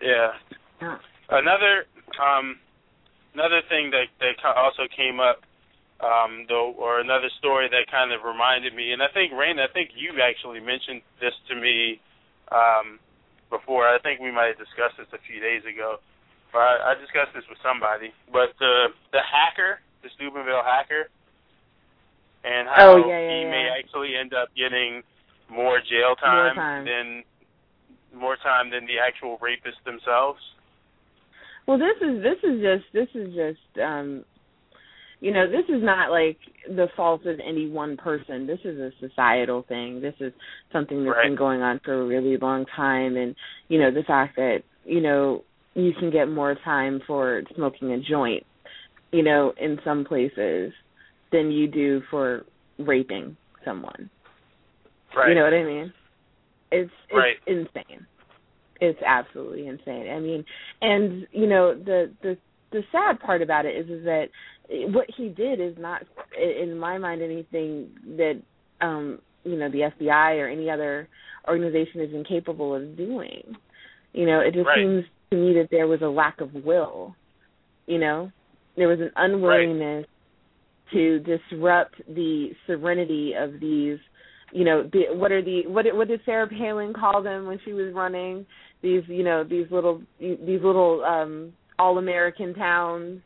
Yeah. 0.00 0.32
Yeah. 0.80 0.98
Another 1.28 1.84
um 2.18 2.58
another 3.34 3.60
thing 3.68 3.90
that 3.90 4.08
that 4.20 4.42
also 4.44 4.88
came 4.88 5.20
up 5.20 5.44
um 6.00 6.46
though 6.48 6.72
or 6.72 7.00
another 7.00 7.28
story 7.38 7.68
that 7.68 7.86
kind 7.88 8.12
of 8.12 8.24
reminded 8.24 8.74
me 8.74 8.92
and 8.92 9.02
I 9.02 9.08
think 9.08 9.34
Rain 9.34 9.58
I 9.60 9.66
think 9.68 9.90
you 9.94 10.20
actually 10.22 10.60
mentioned 10.60 11.02
this 11.20 11.34
to 11.48 11.54
me 11.54 12.00
um 12.50 12.98
before. 13.50 13.86
I 13.86 13.98
think 13.98 14.20
we 14.20 14.30
might 14.30 14.56
have 14.56 14.58
discussed 14.58 14.96
this 14.96 15.12
a 15.12 15.18
few 15.18 15.38
days 15.40 15.64
ago. 15.66 15.98
I, 16.58 16.92
I 16.92 16.94
discussed 17.00 17.32
this 17.34 17.44
with 17.48 17.58
somebody. 17.62 18.10
But 18.32 18.56
the 18.58 18.88
the 19.12 19.20
hacker, 19.22 19.80
the 20.02 20.08
Steubenville 20.16 20.64
hacker 20.64 21.08
and 22.44 22.68
how 22.68 22.92
Oh, 22.92 22.96
yeah, 23.08 23.20
yeah, 23.20 23.30
he 23.36 23.42
yeah. 23.44 23.50
may 23.50 23.68
actually 23.78 24.16
end 24.16 24.32
up 24.34 24.48
getting 24.56 25.02
more 25.50 25.78
jail 25.80 26.16
time, 26.16 26.54
time. 26.56 26.84
than 26.84 27.22
more 28.14 28.36
time 28.42 28.70
than 28.70 28.86
the 28.86 28.98
actual 28.98 29.38
rapists 29.38 29.82
themselves. 29.84 30.40
Well, 31.66 31.78
this 31.78 31.96
is 32.00 32.22
this 32.22 32.38
is 32.42 32.60
just 32.62 32.84
this 32.92 33.08
is 33.14 33.34
just 33.34 33.78
um 33.84 34.24
you 35.20 35.32
know, 35.32 35.46
this 35.46 35.66
is 35.68 35.82
not 35.82 36.10
like 36.10 36.38
the 36.66 36.88
fault 36.96 37.26
of 37.26 37.38
any 37.46 37.68
one 37.68 37.98
person. 37.98 38.46
This 38.46 38.60
is 38.64 38.78
a 38.78 38.90
societal 39.00 39.64
thing. 39.68 40.00
This 40.00 40.14
is 40.18 40.32
something 40.72 41.04
that's 41.04 41.14
Right. 41.14 41.26
been 41.28 41.36
going 41.36 41.60
on 41.60 41.78
for 41.84 41.92
a 42.00 42.06
really 42.06 42.38
long 42.38 42.64
time 42.74 43.18
and, 43.18 43.36
you 43.68 43.78
know, 43.78 43.90
the 43.90 44.02
fact 44.04 44.36
that, 44.36 44.62
you 44.86 45.02
know, 45.02 45.44
you 45.84 45.92
can 45.98 46.10
get 46.10 46.26
more 46.28 46.54
time 46.64 47.00
for 47.06 47.42
smoking 47.54 47.92
a 47.92 48.00
joint, 48.00 48.44
you 49.12 49.22
know, 49.22 49.52
in 49.60 49.78
some 49.84 50.04
places 50.04 50.72
than 51.32 51.50
you 51.50 51.66
do 51.66 52.02
for 52.10 52.44
raping 52.78 53.36
someone. 53.64 54.10
Right. 55.14 55.28
You 55.30 55.34
know 55.34 55.44
what 55.44 55.54
I 55.54 55.64
mean? 55.64 55.92
It's 56.72 56.90
it's 57.08 57.16
Right. 57.16 57.36
insane. 57.46 58.06
It's 58.80 59.00
absolutely 59.02 59.66
insane. 59.66 60.08
I 60.10 60.20
mean, 60.20 60.44
and 60.80 61.26
you 61.32 61.46
know 61.46 61.74
the 61.74 62.12
the 62.22 62.36
the 62.72 62.82
sad 62.92 63.20
part 63.20 63.42
about 63.42 63.66
it 63.66 63.76
is 63.76 63.90
is 63.90 64.04
that 64.04 64.28
what 64.92 65.06
he 65.16 65.28
did 65.28 65.60
is 65.60 65.76
not 65.78 66.02
in 66.40 66.78
my 66.78 66.96
mind 66.98 67.22
anything 67.22 67.90
that 68.16 68.40
um 68.80 69.18
you 69.44 69.56
know 69.56 69.68
the 69.68 69.90
FBI 69.98 70.38
or 70.38 70.48
any 70.48 70.70
other 70.70 71.08
organization 71.48 72.00
is 72.00 72.14
incapable 72.14 72.74
of 72.74 72.96
doing. 72.96 73.56
You 74.12 74.26
know, 74.26 74.40
it 74.40 74.54
just 74.54 74.66
Right. 74.66 74.78
seems 74.78 75.04
to 75.30 75.36
me 75.36 75.54
that 75.54 75.68
there 75.70 75.86
was 75.86 76.00
a 76.02 76.06
lack 76.08 76.40
of 76.40 76.52
will. 76.54 77.14
You 77.86 77.98
know, 77.98 78.30
there 78.76 78.88
was 78.88 79.00
an 79.00 79.10
unwillingness 79.16 80.06
to 80.92 81.20
disrupt 81.20 81.94
the 82.08 82.48
serenity 82.66 83.32
of 83.38 83.52
these 83.60 83.98
you 84.52 84.64
know 84.64 84.82
the, 84.92 85.02
what 85.14 85.30
are 85.30 85.40
the 85.42 85.62
what 85.68 85.86
what 85.94 86.08
did 86.08 86.20
Sarah 86.24 86.48
Palin 86.48 86.92
call 86.92 87.22
them 87.22 87.46
when 87.46 87.60
she 87.64 87.72
was 87.72 87.94
running 87.94 88.44
these 88.82 89.02
you 89.06 89.22
know 89.22 89.44
these 89.44 89.66
little 89.70 90.02
these 90.18 90.60
little 90.64 91.04
um 91.04 91.52
all 91.78 91.98
American 91.98 92.52
towns 92.54 93.20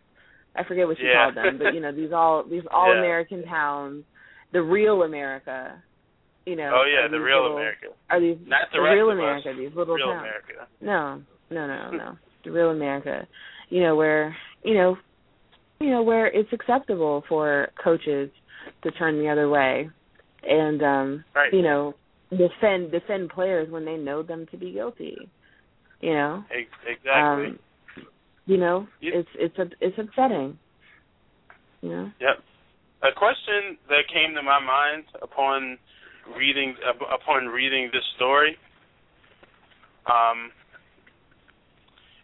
I 0.54 0.64
forget 0.64 0.86
what 0.86 0.98
she 0.98 1.04
Yeah. 1.04 1.24
called 1.32 1.36
them 1.38 1.56
but 1.58 1.72
you 1.72 1.80
know 1.80 1.92
these 1.92 2.12
all 2.12 2.44
these 2.46 2.64
all 2.70 2.92
American 2.92 3.42
towns 3.44 4.04
the 4.52 4.60
real 4.60 5.02
America 5.04 5.82
you 6.44 6.56
know 6.56 6.70
oh 6.74 6.84
yeah, 6.84 7.08
the 7.08 7.18
real 7.18 7.40
little- 7.44 7.56
America, 7.56 7.86
are 8.10 8.20
these 8.20 8.36
not 8.46 8.68
the, 8.70 8.76
the 8.76 8.82
real 8.82 9.08
America 9.08 9.48
us. 9.48 9.56
these 9.58 9.74
little 9.74 9.94
real 9.94 10.08
towns 10.08 10.28
America. 10.28 10.68
no, 10.82 11.22
no, 11.54 11.90
no, 11.90 11.90
no. 11.96 12.18
The 12.44 12.50
real 12.50 12.70
America. 12.70 13.26
You 13.70 13.82
know, 13.82 13.96
where 13.96 14.36
you 14.62 14.74
know 14.74 14.96
you 15.80 15.90
know, 15.90 16.02
where 16.02 16.26
it's 16.26 16.52
acceptable 16.52 17.24
for 17.28 17.68
coaches 17.82 18.30
to 18.82 18.90
turn 18.92 19.18
the 19.18 19.28
other 19.28 19.48
way 19.48 19.90
and 20.42 20.82
um 20.82 21.24
Right. 21.34 21.52
you 21.52 21.62
know, 21.62 21.94
defend 22.30 22.90
defend 22.90 23.30
players 23.30 23.70
when 23.70 23.84
they 23.84 23.96
know 23.96 24.22
them 24.22 24.46
to 24.50 24.56
be 24.56 24.72
guilty. 24.72 25.28
You 26.00 26.14
know? 26.14 26.44
Exactly. 26.50 27.12
Um 27.12 27.58
you 28.46 28.58
know, 28.58 28.86
it's 29.00 29.28
it's 29.36 29.58
up- 29.58 29.78
it's 29.80 29.98
upsetting. 29.98 30.58
You 31.80 31.90
know? 31.90 32.10
Yep. 32.20 32.42
A 33.02 33.12
question 33.16 33.76
that 33.88 34.02
came 34.12 34.34
to 34.34 34.42
my 34.42 34.60
mind 34.60 35.04
upon 35.22 35.78
reading 36.36 36.74
upon 37.12 37.46
reading 37.46 37.90
this 37.92 38.04
story 38.16 38.56
um, 40.06 40.50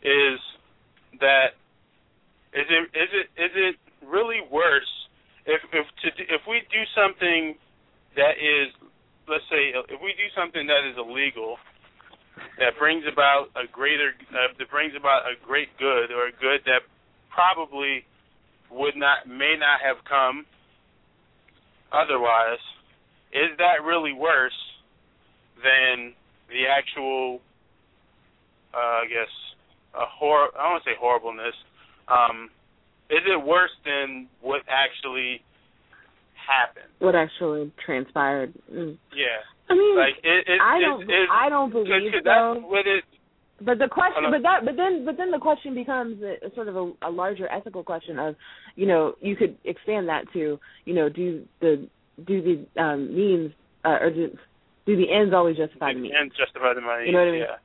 is 0.03 0.40
that 1.20 1.59
is 2.53 2.66
it 2.68 2.82
is 2.96 3.11
it 3.12 3.26
is 3.36 3.53
it 3.55 3.76
really 4.07 4.40
worse 4.51 4.88
if 5.46 5.61
if 5.72 5.86
to 6.03 6.09
if 6.22 6.42
we 6.48 6.62
do 6.72 6.82
something 6.94 7.55
that 8.16 8.40
is 8.40 8.72
let's 9.28 9.44
say 9.51 9.72
if 9.76 10.01
we 10.03 10.12
do 10.16 10.28
something 10.34 10.66
that 10.66 10.88
is 10.88 10.96
illegal 10.96 11.57
that 12.59 12.78
brings 12.78 13.05
about 13.11 13.48
a 13.57 13.68
greater 13.70 14.12
uh, 14.32 14.53
that 14.59 14.70
brings 14.70 14.94
about 14.96 15.22
a 15.28 15.34
great 15.44 15.68
good 15.78 16.11
or 16.11 16.28
a 16.28 16.32
good 16.40 16.61
that 16.64 16.82
probably 17.28 18.05
would 18.70 18.96
not 18.96 19.28
may 19.28 19.55
not 19.59 19.80
have 19.84 20.03
come 20.09 20.46
otherwise 21.92 22.62
is 23.32 23.57
that 23.59 23.84
really 23.84 24.12
worse 24.12 24.57
than 25.62 26.14
the 26.48 26.66
actual 26.66 27.40
uh, 28.74 29.05
I 29.05 29.07
guess 29.09 29.32
a 29.95 30.07
hor 30.07 30.49
I 30.55 30.62
don't 30.62 30.72
want 30.72 30.84
to 30.84 30.91
say 30.91 30.97
horribleness 30.99 31.55
um 32.09 32.51
is 33.11 33.22
it 33.26 33.43
worse 33.45 33.74
than 33.84 34.28
what 34.41 34.62
actually 34.68 35.43
happened 36.34 36.91
What 37.01 37.14
actually 37.14 37.72
transpired. 37.84 38.55
Mm. 38.72 38.99
yeah 39.14 39.43
I 39.68 39.74
mean 39.74 39.97
like 39.97 40.18
it, 40.22 40.47
it 40.49 40.61
I 40.61 40.80
don't 40.80 41.03
it, 41.11 41.28
I 41.30 41.49
don't 41.49 41.70
believe 41.72 42.12
'cause 42.12 42.22
so. 42.24 42.61
what 42.66 42.86
it 42.86 43.05
But 43.62 43.78
the 43.78 43.88
question, 43.93 44.24
but 44.32 44.41
that, 44.43 44.64
but 44.64 44.76
then, 44.76 45.05
but 45.05 45.16
then 45.18 45.30
the 45.30 45.38
question 45.38 45.74
becomes 45.74 46.22
a, 46.22 46.41
a 46.47 46.55
sort 46.55 46.68
of 46.68 46.76
a, 46.76 46.93
a 47.03 47.11
larger 47.11 47.47
ethical 47.53 47.84
question 47.84 48.18
of, 48.18 48.34
you 48.74 48.86
know, 48.86 49.14
you 49.20 49.36
could 49.36 49.55
expand 49.64 50.09
that 50.09 50.24
to, 50.32 50.59
you 50.86 50.95
know, 50.95 51.11
do 51.11 51.45
the 51.61 51.86
do 52.26 52.41
the 52.41 52.82
um, 52.82 53.14
means 53.14 53.53
uh, 53.84 53.99
or 54.01 54.11
do, 54.11 54.30
do 54.86 54.97
the 54.97 55.12
ends 55.12 55.34
always 55.34 55.57
justify 55.59 55.93
the 55.93 56.01
means? 56.01 56.14
and 56.18 56.30
justify 56.32 56.72
the 56.74 56.80
money 56.80 57.05
You 57.07 57.12
know 57.12 57.18
what 57.20 57.28
I 57.28 57.32
mean? 57.32 57.41
yeah 57.43 57.57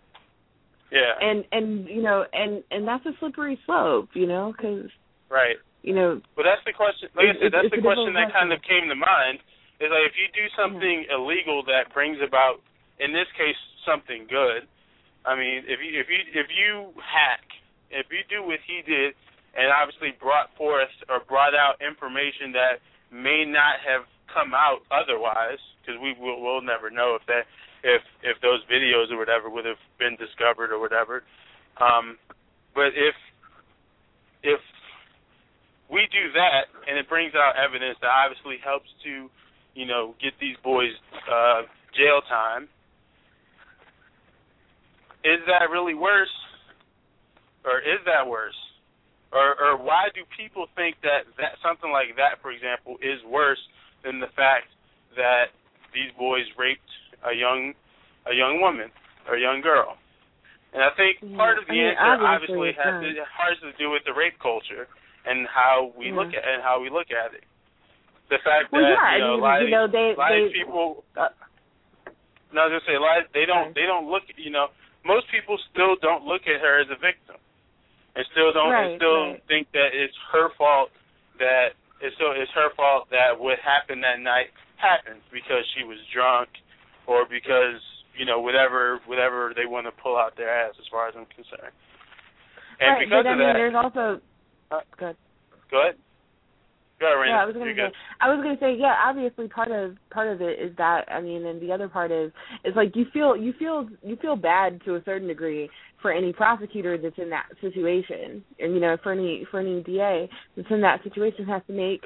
yeah 0.91 1.13
And 1.21 1.45
and 1.51 1.87
you 1.87 2.01
know, 2.01 2.25
and 2.33 2.63
and 2.71 2.87
that's 2.87 3.05
a 3.05 3.11
slippery 3.19 3.59
slope, 3.65 4.09
you 4.13 4.27
know, 4.27 4.53
because 4.55 4.89
right 5.29 5.57
you 5.85 5.93
know, 5.93 6.17
Well, 6.33 6.49
that's 6.49 6.65
the 6.65 6.73
question. 6.73 7.13
Like 7.13 7.29
I 7.29 7.37
said, 7.37 7.53
that's 7.53 7.69
the 7.69 7.77
question 7.77 8.17
that 8.17 8.33
kind 8.33 8.49
of 8.49 8.57
came 8.65 8.89
to 8.89 8.97
mind. 8.97 9.37
Is 9.77 9.93
like 9.93 10.09
if 10.09 10.17
you 10.17 10.25
do 10.33 10.49
something 10.57 11.05
illegal 11.13 11.61
that 11.69 11.93
brings 11.93 12.17
about, 12.25 12.65
in 12.97 13.13
this 13.13 13.29
case, 13.37 13.59
something 13.85 14.25
good. 14.25 14.65
I 15.29 15.37
mean, 15.37 15.61
if 15.69 15.77
you 15.77 15.93
if 15.93 16.09
you 16.09 16.21
if 16.33 16.49
you 16.49 16.89
hack, 16.97 17.45
if 17.93 18.09
you 18.09 18.25
do 18.25 18.41
what 18.41 18.57
he 18.65 18.81
did, 18.81 19.13
and 19.53 19.69
obviously 19.69 20.17
brought 20.17 20.49
forth 20.57 20.89
or 21.05 21.21
brought 21.29 21.53
out 21.53 21.77
information 21.85 22.49
that 22.57 22.81
may 23.13 23.45
not 23.45 23.77
have 23.85 24.09
come 24.33 24.57
out 24.57 24.81
otherwise, 24.89 25.61
because 25.85 26.01
we 26.01 26.17
will 26.17 26.41
we'll 26.41 26.65
never 26.65 26.89
know 26.89 27.13
if 27.13 27.21
that 27.29 27.45
if 27.83 28.01
if 28.23 28.39
those 28.41 28.61
videos 28.71 29.11
or 29.11 29.17
whatever 29.17 29.49
would 29.49 29.65
have 29.65 29.81
been 29.99 30.15
discovered 30.15 30.71
or 30.71 30.79
whatever. 30.79 31.23
Um, 31.79 32.17
but 32.73 32.95
if 32.95 33.15
if 34.43 34.59
we 35.89 36.07
do 36.11 36.31
that 36.33 36.69
and 36.87 36.97
it 36.97 37.09
brings 37.09 37.33
out 37.35 37.53
evidence 37.57 37.97
that 38.01 38.09
obviously 38.09 38.57
helps 38.63 38.89
to, 39.03 39.29
you 39.73 39.85
know, 39.85 40.15
get 40.21 40.33
these 40.39 40.57
boys 40.63 40.93
uh 41.29 41.63
jail 41.95 42.21
time. 42.27 42.67
Is 45.23 45.41
that 45.47 45.71
really 45.71 45.95
worse? 45.95 46.33
Or 47.65 47.79
is 47.79 48.01
that 48.05 48.27
worse? 48.27 48.57
Or 49.31 49.55
or 49.57 49.77
why 49.77 50.09
do 50.13 50.21
people 50.37 50.67
think 50.75 50.97
that 51.01 51.25
that 51.37 51.57
something 51.63 51.91
like 51.91 52.15
that 52.17 52.41
for 52.41 52.51
example 52.51 52.97
is 53.01 53.19
worse 53.25 53.61
than 54.03 54.19
the 54.19 54.29
fact 54.35 54.69
that 55.15 55.55
these 55.93 56.11
boys 56.19 56.45
raped 56.57 56.91
a 57.25 57.33
young 57.33 57.73
a 58.25 58.33
young 58.33 58.61
woman 58.61 58.89
or 59.27 59.35
a 59.37 59.41
young 59.41 59.61
girl? 59.61 59.97
And 60.73 60.83
I 60.83 60.91
think 60.99 61.21
Yeah, 61.23 61.37
part 61.37 61.57
of 61.57 61.65
the 61.65 61.71
I 61.71 61.75
mean, 61.75 61.87
answer 61.87 62.03
obviously 62.03 62.27
obviously 62.27 62.69
has 62.75 62.93
to, 63.01 63.07
has 63.23 63.55
to 63.63 63.71
do 63.79 63.89
with 63.91 64.03
the 64.03 64.13
rape 64.13 64.37
culture 64.39 64.87
and 65.25 65.47
how 65.47 65.93
we 65.97 66.11
Yeah. 66.11 66.19
look 66.19 66.33
at 66.33 66.43
and 66.43 66.61
how 66.61 66.79
we 66.81 66.89
look 66.89 67.09
at 67.11 67.33
it. 67.33 67.43
The 68.29 68.39
fact 68.43 68.71
well, 68.73 68.81
that 68.81 68.91
yeah, 68.91 69.15
you 69.15 69.21
know, 69.21 69.35
I 69.35 69.37
a 69.37 69.41
lot 69.41 69.61
of 69.61 69.69
you 69.69 69.71
know, 69.71 69.87
they 69.87 70.11
a 70.11 70.19
lot 70.19 70.31
of 70.33 70.35
they 70.35 70.41
these 70.49 70.65
people 70.65 71.03
uh, 71.15 71.29
no, 72.53 72.61
I 72.61 72.65
was 72.67 72.71
gonna 72.77 72.87
say 72.89 72.95
a 72.95 73.01
lot 73.01 73.23
they 73.33 73.45
don't 73.45 73.71
Right. 73.71 73.75
they 73.75 73.85
don't 73.85 74.07
look 74.09 74.23
you 74.35 74.49
know, 74.49 74.67
most 75.05 75.29
people 75.29 75.57
still 75.71 75.95
don't 76.01 76.25
look 76.25 76.43
at 76.47 76.59
her 76.61 76.81
as 76.81 76.89
a 76.89 76.97
victim. 76.99 77.37
And 78.15 78.25
still 78.31 78.51
don't 78.55 78.71
Right, 78.71 78.91
and 78.91 78.99
still 78.99 79.19
right. 79.35 79.43
think 79.47 79.71
that 79.75 79.91
it's 79.93 80.15
her 80.31 80.49
fault 80.57 80.89
that 81.39 81.75
it's 82.01 82.15
so 82.17 82.31
it's 82.31 82.51
her 82.51 82.69
fault 82.75 83.07
that 83.11 83.37
what 83.39 83.59
happened 83.59 84.03
that 84.03 84.19
night 84.19 84.51
happened 84.77 85.21
because 85.31 85.63
she 85.75 85.83
was 85.83 85.99
drunk 86.11 86.49
or 87.07 87.25
because, 87.29 87.81
you 88.17 88.25
know, 88.25 88.39
whatever 88.39 88.99
whatever 89.05 89.53
they 89.55 89.65
want 89.65 89.85
to 89.87 89.91
pull 90.01 90.17
out 90.17 90.35
their 90.37 90.49
ass 90.49 90.73
as 90.79 90.85
far 90.91 91.07
as 91.07 91.13
I'm 91.17 91.25
concerned. 91.27 91.73
And 92.79 92.89
right, 92.91 92.99
because 93.05 93.23
but 93.23 93.29
I 93.29 93.35
mean, 93.35 93.47
that 93.47 93.53
there's 93.53 93.75
also 93.75 94.21
Uh, 94.71 94.79
good. 94.97 95.15
go 95.69 95.81
ahead. 95.81 95.95
Go 96.99 97.07
ahead, 97.07 97.17
Raina. 97.17 97.27
Yeah, 97.29 97.43
I 97.43 97.45
was 97.45 97.53
gonna 97.53 97.65
You're 97.65 97.75
say. 97.75 97.81
good. 97.81 97.93
I 98.21 98.29
was 98.29 98.43
gonna 98.43 98.59
say, 98.59 98.73
yeah. 98.79 98.95
Obviously, 99.05 99.47
part 99.47 99.69
of 99.71 99.95
part 100.09 100.27
of 100.27 100.41
it 100.41 100.59
is 100.59 100.75
that. 100.77 101.05
I 101.11 101.21
mean, 101.21 101.45
and 101.45 101.61
the 101.61 101.71
other 101.71 101.87
part 101.89 102.11
is 102.11 102.31
is 102.63 102.75
like 102.75 102.95
you 102.95 103.05
feel 103.13 103.35
you 103.35 103.53
feel 103.59 103.87
you 104.01 104.15
feel 104.17 104.35
bad 104.35 104.81
to 104.85 104.95
a 104.95 105.03
certain 105.03 105.27
degree 105.27 105.69
for 106.01 106.11
any 106.11 106.31
prosecutor 106.33 106.97
that's 106.97 107.17
in 107.17 107.29
that 107.31 107.47
situation, 107.61 108.43
and 108.59 108.73
you 108.73 108.79
know, 108.79 108.97
for 109.03 109.11
any 109.11 109.45
for 109.51 109.59
any 109.59 109.83
DA 109.83 110.29
that's 110.55 110.71
in 110.71 110.81
that 110.81 111.03
situation 111.03 111.45
has 111.45 111.61
to 111.67 111.73
make 111.73 112.01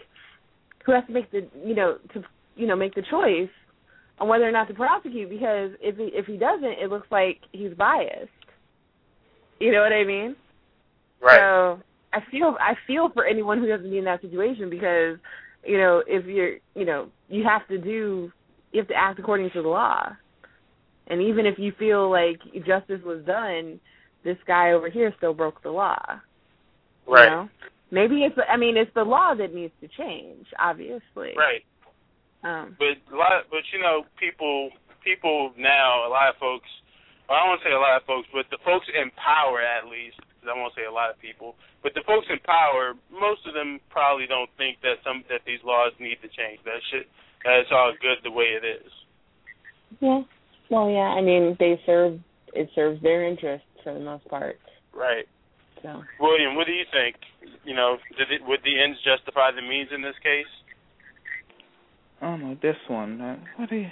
who 0.86 0.92
has 0.92 1.06
to 1.06 1.14
make 1.14 1.30
the 1.32 1.48
you 1.64 1.76
know 1.76 1.98
to 2.14 2.24
you 2.56 2.66
know 2.68 2.76
make 2.76 2.96
the 2.96 3.04
choice 3.10 3.50
on 4.20 4.28
whether 4.28 4.48
or 4.48 4.52
not 4.52 4.68
to 4.68 4.74
prosecute 4.74 5.30
because 5.30 5.72
if 5.82 5.98
he 5.98 6.12
if 6.14 6.26
he 6.26 6.38
doesn't, 6.38 6.64
it 6.64 6.90
looks 6.90 7.08
like 7.12 7.40
he's 7.52 7.74
biased. 7.74 8.30
You 9.60 9.72
know 9.72 9.82
what 9.82 9.94
I 9.94 10.04
mean? 10.04 10.36
Right. 11.22 11.40
So 11.40 11.80
I 12.14 12.20
feel 12.32 12.56
I 12.60 12.74
feel 12.88 13.10
for 13.14 13.26
anyone 13.26 13.60
who 13.60 13.68
doesn't 13.68 13.90
be 13.90 13.98
in 13.98 14.06
that 14.06 14.22
situation 14.22 14.70
because 14.70 15.18
you 15.66 15.78
know 15.78 16.04
if 16.08 16.26
you're 16.26 16.58
you 16.76 16.86
know 16.86 17.10
you 17.30 17.44
have 17.44 17.68
to 17.68 17.78
do 17.78 18.32
you 18.72 18.80
have 18.80 18.88
to 18.88 18.96
act 18.96 19.20
according 19.20 19.50
to 19.52 19.62
the 19.62 19.68
law, 19.68 20.10
and 21.08 21.22
even 21.22 21.46
if 21.46 21.58
you 21.58 21.72
feel 21.78 22.10
like 22.10 22.40
justice 22.66 23.02
was 23.04 23.24
done, 23.26 23.80
this 24.24 24.38
guy 24.48 24.72
over 24.72 24.90
here 24.90 25.14
still 25.18 25.34
broke 25.34 25.62
the 25.64 25.72
law. 25.72 25.98
right. 27.08 27.24
You 27.24 27.30
know? 27.30 27.50
maybe 27.92 28.24
it's 28.24 28.36
I 28.50 28.58
mean 28.58 28.78
it's 28.78 28.94
the 28.94 29.04
law 29.04 29.34
that 29.36 29.54
needs 29.54 29.74
to 29.82 29.88
change, 29.88 30.46
obviously. 30.60 31.34
Right. 31.38 31.64
Um, 32.44 32.76
But 32.80 32.96
a 33.12 33.18
lot, 33.18 33.46
but 33.52 33.64
you 33.74 33.80
know, 33.80 34.06
people, 34.20 34.72
people 35.04 35.52
now, 35.58 36.08
a 36.08 36.10
lot 36.10 36.30
of 36.30 36.38
folks. 36.40 36.68
Well, 37.28 37.38
I 37.38 37.46
won't 37.48 37.62
say 37.62 37.72
a 37.72 37.78
lot 37.80 37.98
of 38.00 38.06
folks, 38.08 38.28
but 38.34 38.50
the 38.50 38.58
folks 38.66 38.88
in 38.90 39.12
power, 39.12 39.62
at 39.62 39.86
least, 39.88 40.18
'cause 40.18 40.50
I 40.50 40.58
won't 40.58 40.74
say 40.74 40.86
a 40.86 40.92
lot 40.92 41.12
of 41.12 41.20
people, 41.20 41.56
but 41.84 41.94
the 41.94 42.02
folks 42.04 42.28
in 42.30 42.40
power, 42.40 42.96
most 43.12 43.46
of 43.46 43.54
them 43.54 43.80
probably 43.90 44.26
don't 44.26 44.50
think 44.58 44.82
that 44.82 45.04
some 45.04 45.24
that 45.30 45.44
these 45.46 45.64
laws 45.64 45.94
need 46.00 46.22
to 46.22 46.28
change. 46.30 46.64
That 46.64 46.82
shit, 46.90 47.08
that 47.44 47.60
it's 47.60 47.72
all 47.72 47.94
good 47.94 48.24
the 48.24 48.32
way 48.32 48.54
it 48.54 48.64
is. 48.64 48.92
yeah. 50.00 50.24
Well, 50.70 50.90
yeah. 50.90 51.10
I 51.18 51.22
mean, 51.22 51.56
they 51.60 51.78
serve 51.86 52.20
it 52.54 52.70
serves 52.74 53.02
their 53.02 53.24
interests 53.24 53.68
for 53.84 53.94
the 53.94 54.00
most 54.00 54.28
part. 54.28 54.60
Right. 54.94 55.28
So 55.82 56.04
William, 56.20 56.56
what 56.56 56.68
do 56.68 56.74
you 56.74 56.86
think? 56.92 57.16
You 57.64 57.74
know, 57.76 57.98
did 58.18 58.32
it 58.32 58.44
would 58.44 58.62
the 58.64 58.80
ends 58.82 59.00
justify 59.04 59.52
the 59.52 59.62
means 59.62 59.92
in 59.92 60.02
this 60.02 60.18
case? 60.20 60.48
Oh 62.22 62.36
no, 62.36 62.58
this 62.62 62.76
one. 62.88 63.22
Uh, 63.22 63.38
what 63.58 63.70
do 63.70 63.76
you? 63.78 63.90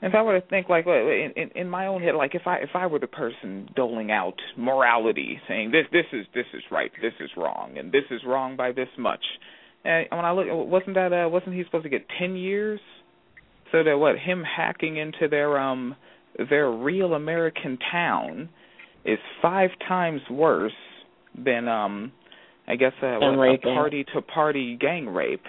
If 0.00 0.14
I 0.14 0.22
were 0.22 0.40
to 0.40 0.46
think 0.46 0.68
like 0.68 0.86
in, 0.86 1.32
in 1.36 1.50
in 1.54 1.68
my 1.68 1.86
own 1.86 2.02
head, 2.02 2.14
like 2.14 2.34
if 2.34 2.46
I 2.46 2.58
if 2.58 2.70
I 2.74 2.86
were 2.86 2.98
the 3.00 3.08
person 3.08 3.68
doling 3.74 4.12
out 4.12 4.36
morality, 4.56 5.40
saying 5.48 5.72
this 5.72 5.86
this 5.90 6.06
is 6.12 6.26
this 6.34 6.46
is 6.54 6.62
right, 6.70 6.90
this 7.02 7.14
is 7.20 7.30
wrong, 7.36 7.78
and 7.78 7.90
this 7.90 8.04
is 8.10 8.20
wrong 8.24 8.56
by 8.56 8.70
this 8.72 8.88
much, 8.96 9.24
and 9.84 10.06
when 10.10 10.24
I 10.24 10.32
look, 10.32 10.46
wasn't 10.48 10.94
that 10.94 11.12
uh 11.12 11.28
wasn't 11.28 11.54
he 11.56 11.64
supposed 11.64 11.84
to 11.84 11.90
get 11.90 12.06
ten 12.18 12.36
years? 12.36 12.80
So 13.72 13.82
that 13.82 13.98
what 13.98 14.18
him 14.18 14.44
hacking 14.44 14.96
into 14.96 15.28
their 15.28 15.58
um 15.58 15.96
their 16.48 16.70
real 16.70 17.14
American 17.14 17.78
town 17.90 18.48
is 19.04 19.18
five 19.42 19.70
times 19.88 20.20
worse 20.30 20.72
than 21.36 21.66
um 21.66 22.12
I 22.68 22.76
guess 22.76 22.92
uh, 23.02 23.16
what, 23.18 23.48
a 23.48 23.58
party 23.58 24.04
to 24.14 24.22
party 24.22 24.76
gang 24.78 25.08
rape. 25.08 25.44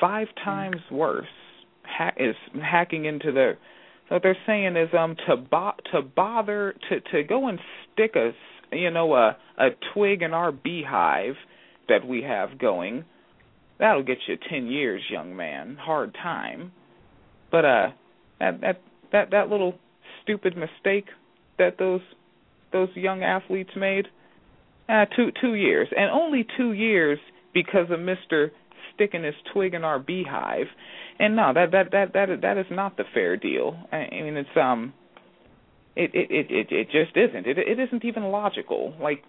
Five 0.00 0.28
times 0.42 0.76
worse 0.90 1.26
ha- 1.84 2.12
is 2.16 2.34
hacking 2.62 3.04
into 3.04 3.32
the 3.32 3.56
So 4.08 4.16
what 4.16 4.22
they're 4.22 4.36
saying 4.46 4.76
is 4.76 4.88
um 4.98 5.16
to 5.28 5.36
bo- 5.36 5.74
to 5.92 6.02
bother 6.02 6.74
to 6.88 7.00
to 7.12 7.22
go 7.22 7.48
and 7.48 7.58
stick 7.92 8.16
a 8.16 8.32
you 8.74 8.90
know 8.90 9.14
a 9.14 9.36
a 9.58 9.68
twig 9.94 10.22
in 10.22 10.32
our 10.32 10.52
beehive 10.52 11.34
that 11.88 12.06
we 12.06 12.22
have 12.22 12.58
going. 12.58 13.04
That'll 13.78 14.02
get 14.02 14.18
you 14.26 14.36
ten 14.48 14.66
years, 14.66 15.02
young 15.10 15.36
man. 15.36 15.76
Hard 15.80 16.14
time. 16.14 16.72
But 17.50 17.64
uh 17.64 17.88
that 18.38 18.60
that 18.60 18.82
that 19.12 19.30
that 19.32 19.48
little 19.50 19.74
stupid 20.22 20.56
mistake 20.56 21.06
that 21.58 21.76
those 21.78 22.00
those 22.72 22.88
young 22.94 23.22
athletes 23.22 23.70
made 23.76 24.06
uh 24.88 25.04
two 25.16 25.30
two 25.40 25.54
years 25.54 25.88
and 25.96 26.10
only 26.10 26.46
two 26.56 26.72
years 26.72 27.18
because 27.52 27.90
of 27.90 27.98
Mr. 27.98 28.50
sticking 29.00 29.24
his 29.24 29.34
twig 29.52 29.72
in 29.74 29.82
our 29.84 29.98
beehive. 29.98 30.66
And 31.18 31.36
no 31.36 31.52
that 31.54 31.70
that 31.72 31.90
that 31.92 32.12
that 32.12 32.40
that 32.42 32.58
is 32.58 32.66
not 32.70 32.96
the 32.96 33.04
fair 33.14 33.36
deal. 33.36 33.76
I, 33.90 33.96
I 33.96 34.22
mean 34.22 34.36
it's 34.36 34.56
um 34.56 34.92
it 35.96 36.10
it 36.14 36.30
it 36.30 36.50
it, 36.50 36.72
it 36.72 36.84
just 36.90 37.16
isn't. 37.16 37.46
It 37.46 37.58
it 37.58 37.78
isn't 37.78 38.04
even 38.04 38.24
logical. 38.24 38.94
Like 39.00 39.22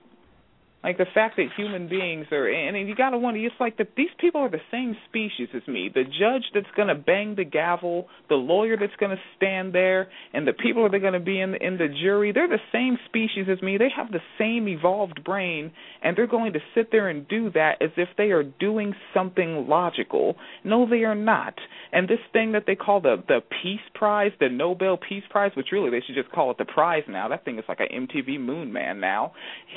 like 0.83 0.97
the 0.97 1.05
fact 1.13 1.35
that 1.37 1.47
human 1.55 1.87
beings 1.87 2.25
are 2.31 2.47
and 2.47 2.87
you 2.87 2.95
got 2.95 3.11
to 3.11 3.17
wonder 3.17 3.39
it's 3.39 3.55
like 3.59 3.77
that 3.77 3.89
these 3.95 4.09
people 4.19 4.41
are 4.41 4.49
the 4.49 4.61
same 4.71 4.95
species 5.07 5.47
as 5.55 5.67
me. 5.67 5.89
The 5.93 6.03
judge 6.03 6.43
that's 6.53 6.65
to 6.75 6.95
bang 6.95 7.35
the 7.35 7.43
gavel 7.43 8.07
the 8.29 8.35
lawyer 8.35 8.77
that's 8.77 8.95
to 8.99 9.15
stand 9.37 9.73
there 9.73 10.09
and 10.33 10.47
the 10.47 10.53
people 10.53 10.89
that 10.89 11.03
are 11.03 11.11
to 11.11 11.19
be 11.19 11.39
in 11.39 11.51
the, 11.51 11.65
in 11.65 11.77
the 11.77 11.87
jury 11.87 12.31
they're 12.31 12.47
the 12.47 12.57
same 12.71 12.97
species 13.05 13.45
as 13.51 13.61
me. 13.61 13.77
They 13.77 13.89
have 13.95 14.11
the 14.11 14.21
same 14.39 14.67
evolved 14.67 15.23
brain 15.23 15.71
and 16.01 16.17
they're 16.17 16.27
going 16.27 16.53
to 16.53 16.59
sit 16.73 16.91
there 16.91 17.09
and 17.09 17.27
do 17.27 17.51
that 17.51 17.81
as 17.81 17.91
if 17.97 18.09
they 18.17 18.31
are 18.31 18.43
doing 18.43 18.93
something 19.13 19.67
logical. 19.67 20.35
No 20.63 20.89
they 20.89 21.03
are 21.03 21.15
not. 21.15 21.55
And 21.93 22.07
this 22.07 22.19
thing 22.33 22.53
that 22.53 22.63
they 22.65 22.75
call 22.75 23.01
the 23.01 23.23
the 23.27 23.41
peace 23.61 23.79
prize 23.93 24.31
the 24.39 24.49
nobel 24.49 24.97
peace 24.97 25.23
prize 25.29 25.51
which 25.55 25.67
really 25.71 25.91
they 25.91 26.01
should 26.05 26.15
just 26.15 26.31
call 26.31 26.49
it 26.49 26.57
the 26.57 26.65
prize 26.65 27.03
now. 27.07 27.27
That 27.27 27.45
thing 27.45 27.59
is 27.59 27.65
like 27.69 27.79
a 27.79 27.93
mtv 27.93 28.39
moon 28.39 28.73
man 28.73 28.99
now. 28.99 29.33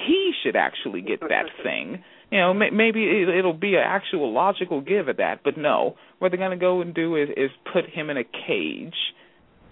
He 0.07 0.33
should 0.43 0.57
actually 0.57 0.94
get 1.03 1.21
that 1.21 1.47
thing 1.63 2.03
you 2.31 2.39
know 2.39 2.55
may, 2.55 2.71
maybe 2.71 3.05
it, 3.05 3.29
it'll 3.29 3.53
be 3.53 3.75
an 3.75 3.83
actual 3.85 4.33
logical 4.33 4.81
give 4.81 5.09
at 5.09 5.19
that 5.19 5.41
but 5.45 5.57
no 5.57 5.97
what 6.19 6.31
they're 6.31 6.39
going 6.39 6.51
to 6.51 6.57
go 6.57 6.81
and 6.81 6.95
do 6.95 7.17
is 7.17 7.29
is 7.37 7.51
put 7.73 7.89
him 7.89 8.11
in 8.11 8.17
a 8.17 8.25
cage 8.25 8.95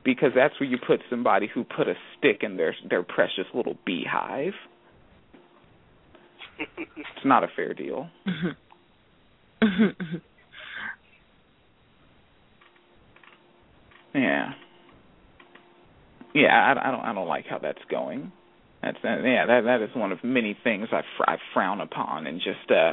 because 0.04 0.30
that's 0.34 0.58
where 0.58 0.68
you 0.68 0.78
put 0.84 1.00
somebody 1.08 1.48
who 1.52 1.64
put 1.64 1.88
a 1.88 1.94
stick 2.18 2.38
in 2.42 2.56
their 2.56 2.74
their 2.88 3.02
precious 3.02 3.46
little 3.54 3.76
beehive 3.84 4.54
it's 6.58 7.24
not 7.24 7.44
a 7.44 7.48
fair 7.56 7.74
deal 7.74 8.08
Yeah. 14.14 14.52
Yeah, 16.34 16.48
I, 16.48 16.88
I 16.88 16.90
don't 16.90 17.00
I 17.00 17.12
don't 17.14 17.28
like 17.28 17.44
how 17.48 17.58
that's 17.58 17.82
going. 17.90 18.32
That's 18.83 18.99
uh, 19.05 19.22
yeah, 19.22 19.47
that 19.47 19.61
that 19.64 19.83
is 19.83 19.91
one 19.95 20.12
of 20.12 20.18
many 20.24 20.57
things 20.64 20.89
I 20.91 21.03
fr- 21.16 21.30
I 21.30 21.37
frown 21.55 21.80
upon 21.80 22.26
and 22.26 22.41
just 22.41 22.70
uh 22.70 22.93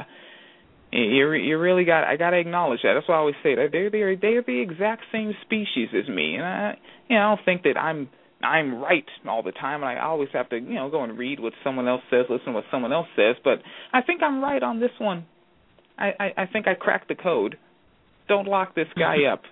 you 0.92 1.32
you 1.32 1.58
really 1.58 1.84
got 1.84 2.04
I 2.04 2.16
got 2.16 2.30
to 2.30 2.38
acknowledge 2.38 2.80
that. 2.82 2.94
That's 2.94 3.08
why 3.08 3.16
I 3.16 3.18
always 3.18 3.34
say 3.42 3.54
that 3.56 3.68
they're 3.72 3.90
they're 3.90 4.16
they're 4.16 4.42
the 4.42 4.60
exact 4.60 5.02
same 5.12 5.34
species 5.42 5.88
as 5.94 6.08
me. 6.08 6.36
And 6.36 6.44
I 6.44 6.78
you 7.08 7.16
know, 7.16 7.22
I 7.22 7.36
don't 7.36 7.44
think 7.44 7.62
that 7.62 7.76
I'm 7.76 8.08
I'm 8.42 8.76
right 8.76 9.04
all 9.28 9.42
the 9.42 9.52
time 9.52 9.82
and 9.82 9.98
I 9.98 10.02
always 10.02 10.28
have 10.32 10.48
to, 10.50 10.56
you 10.56 10.74
know, 10.74 10.90
go 10.90 11.04
and 11.04 11.18
read 11.18 11.40
what 11.40 11.52
someone 11.62 11.86
else 11.86 12.02
says, 12.10 12.26
listen 12.30 12.46
to 12.46 12.52
what 12.52 12.64
someone 12.70 12.92
else 12.92 13.08
says, 13.16 13.36
but 13.44 13.58
I 13.92 14.02
think 14.02 14.22
I'm 14.22 14.42
right 14.42 14.62
on 14.62 14.80
this 14.80 14.90
one. 14.98 15.26
I 15.98 16.12
I, 16.18 16.42
I 16.42 16.46
think 16.46 16.66
I 16.68 16.74
cracked 16.74 17.08
the 17.08 17.16
code. 17.16 17.56
Don't 18.28 18.46
lock 18.46 18.74
this 18.74 18.88
guy 18.96 19.24
up. 19.32 19.42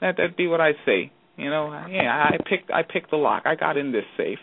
That 0.00 0.16
that'd 0.16 0.36
be 0.36 0.48
what 0.48 0.60
I 0.60 0.72
say. 0.84 1.12
You 1.36 1.50
know, 1.50 1.70
yeah, 1.90 2.12
I 2.12 2.36
picked 2.48 2.70
I 2.72 2.82
picked 2.82 3.10
the 3.10 3.16
lock. 3.16 3.44
I 3.46 3.54
got 3.56 3.76
in 3.76 3.90
this 3.90 4.04
safe. 4.16 4.38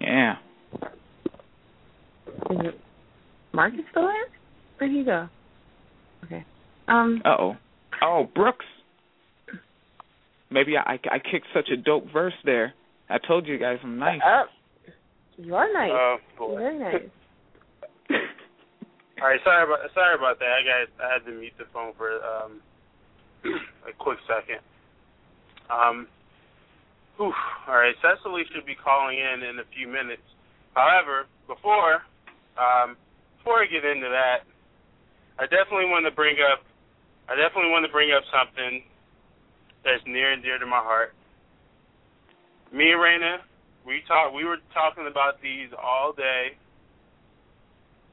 Yeah. 0.00 0.36
Is 2.50 2.58
it 2.60 2.80
Marcus 3.52 3.80
still 3.90 4.06
there? 4.06 4.26
Where'd 4.78 4.92
he 4.92 5.04
go? 5.04 5.28
Okay. 6.24 6.44
Um. 6.88 7.22
Uh 7.24 7.36
oh. 7.38 7.56
Oh, 8.02 8.28
Brooks. 8.34 8.64
Maybe 10.50 10.76
I 10.76 10.98
I 11.10 11.18
kicked 11.18 11.46
such 11.54 11.68
a 11.68 11.76
dope 11.76 12.10
verse 12.12 12.34
there. 12.44 12.74
I 13.08 13.18
told 13.18 13.46
you 13.46 13.58
guys 13.58 13.78
I'm 13.82 13.98
nice. 13.98 14.20
Uh, 14.24 14.44
you 15.36 15.54
are 15.54 15.72
nice. 15.72 15.90
Oh 15.92 16.16
You're 16.38 16.48
boy. 16.48 16.56
very 16.56 16.78
nice. 16.78 17.02
All 19.20 19.28
right, 19.28 19.40
sorry 19.44 19.64
about 19.64 19.78
sorry 19.94 20.14
about 20.16 20.38
that. 20.38 20.48
I 20.48 20.62
got 20.64 21.04
I 21.06 21.12
had 21.12 21.24
to 21.26 21.32
mute 21.38 21.52
the 21.58 21.64
phone 21.72 21.92
for 21.96 22.10
um 22.24 22.60
a 23.88 23.92
quick 23.98 24.18
second. 24.26 24.60
Um, 25.70 26.08
whew, 27.20 27.34
all 27.68 27.76
right, 27.76 27.92
Sesali 28.00 28.48
should 28.48 28.64
be 28.64 28.74
calling 28.74 29.18
in 29.20 29.44
in 29.44 29.58
a 29.60 29.66
few 29.76 29.86
minutes. 29.86 30.24
However, 30.74 31.26
before 31.46 32.00
um 32.56 32.96
before 33.36 33.60
I 33.60 33.66
get 33.68 33.84
into 33.84 34.08
that, 34.08 34.48
I 35.38 35.44
definitely 35.44 35.92
want 35.92 36.06
to 36.08 36.14
bring 36.16 36.36
up 36.40 36.64
I 37.28 37.36
definitely 37.36 37.70
want 37.70 37.84
to 37.84 37.92
bring 37.92 38.10
up 38.16 38.24
something 38.32 38.82
that's 39.84 40.02
near 40.06 40.32
and 40.32 40.42
dear 40.42 40.58
to 40.58 40.66
my 40.66 40.80
heart. 40.80 41.12
Me 42.72 42.92
and 42.92 43.00
Raina, 43.00 43.36
we 43.86 44.00
talk 44.08 44.32
we 44.32 44.44
were 44.44 44.58
talking 44.72 45.06
about 45.10 45.40
these 45.42 45.68
all 45.76 46.12
day. 46.16 46.56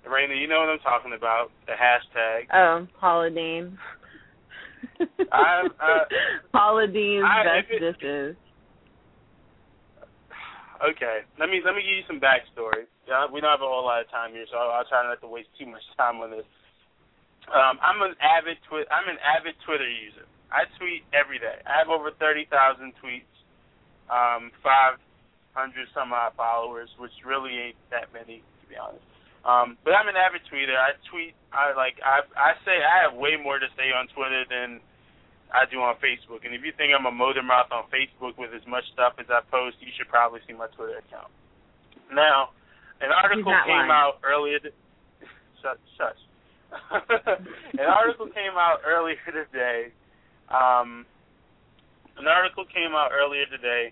Raina, 0.08 0.39
you 0.39 0.47
know 0.47 0.60
what 0.62 0.70
I'm 0.70 0.80
talking 0.80 1.12
about, 1.14 1.51
the 1.66 1.74
hashtag. 1.74 2.47
Um, 2.55 2.88
Paula 2.99 3.30
Deen. 3.30 3.78
I- 5.34 5.68
uh, 5.82 6.05
Paula 6.53 6.88
Deen's 6.88 7.26
I- 7.28 7.43
best 7.43 7.68
it- 7.72 7.80
dishes. 7.93 8.36
Okay, 10.82 11.26
let 11.40 11.50
me 11.50 11.62
let 11.66 11.74
me 11.74 11.82
give 11.82 11.98
you 12.02 12.08
some 12.08 12.22
backstory. 12.22 12.86
Yeah, 13.10 13.26
we 13.32 13.42
don't 13.42 13.50
have 13.50 13.66
a 13.66 13.70
whole 13.70 13.86
lot 13.86 14.02
of 14.02 14.10
time 14.14 14.34
here, 14.34 14.46
so 14.52 14.58
I'll, 14.58 14.82
I'll 14.82 14.90
try 14.90 15.02
not 15.06 15.22
to 15.22 15.30
waste 15.30 15.50
too 15.58 15.66
much 15.66 15.82
time 15.98 16.22
on 16.22 16.30
this. 16.32 16.46
Um, 17.50 17.80
I'm 17.82 18.02
an 18.04 18.14
avid 18.20 18.58
twi- 18.70 18.90
I'm 18.92 19.10
an 19.10 19.18
avid 19.24 19.56
Twitter 19.66 19.88
user. 19.88 20.28
I 20.54 20.68
tweet 20.78 21.04
every 21.16 21.40
day. 21.40 21.60
I 21.66 21.80
have 21.82 21.90
over 21.90 22.12
thirty 22.20 22.46
thousand 22.52 22.94
tweets, 23.02 23.32
um, 24.12 24.52
five 24.62 25.02
hundred 25.58 25.90
some 25.98 26.14
odd 26.14 26.38
followers, 26.38 26.90
which 27.02 27.14
really 27.26 27.74
ain't 27.74 27.80
that 27.90 28.14
many 28.14 28.44
to 28.44 28.66
be 28.70 28.78
honest. 28.78 29.04
Um, 29.48 29.78
but 29.82 29.96
I'm 29.96 30.12
an 30.12 30.20
avid 30.20 30.44
tweeter. 30.52 30.76
I 30.76 30.94
tweet. 31.10 31.34
I 31.56 31.74
like. 31.74 31.98
I 32.04 32.22
I 32.38 32.54
say 32.68 32.84
I 32.84 33.08
have 33.08 33.18
way 33.18 33.34
more 33.40 33.58
to 33.58 33.70
say 33.80 33.90
on 33.96 34.06
Twitter 34.14 34.44
than 34.46 34.84
I 35.54 35.64
do 35.70 35.80
on 35.80 35.95
Facebook. 36.04 36.43
And 36.43 36.54
if 36.54 36.62
you 36.64 36.72
think 36.76 36.91
I'm 36.91 37.06
a 37.06 37.12
motor 37.12 37.43
mouth 37.43 37.72
on 37.72 37.88
Facebook 37.88 38.38
with 38.38 38.52
as 38.52 38.66
much 38.68 38.84
stuff 38.93 39.16
as 39.20 39.28
I 39.30 39.41
post, 39.50 39.78
you 39.80 39.91
should 39.95 40.10
probably 40.10 40.39
see 40.48 40.54
my 40.54 40.68
Twitter 40.76 41.00
account. 41.00 41.32
Now, 42.12 42.52
an 43.00 43.12
article 43.12 43.52
came 43.66 43.88
lying. 43.88 43.91
out 43.91 44.20
earlier. 44.24 44.60
Th- 44.60 44.76
shush, 45.62 45.80
shush. 45.95 46.22
an 47.80 47.88
article 47.88 48.28
came 48.28 48.60
out 48.60 48.84
earlier 48.84 49.16
today 49.24 49.95
um, 50.50 51.06
an 52.18 52.28
article 52.28 52.66
came 52.66 52.95
out 52.95 53.12
earlier 53.12 53.45
today. 53.45 53.91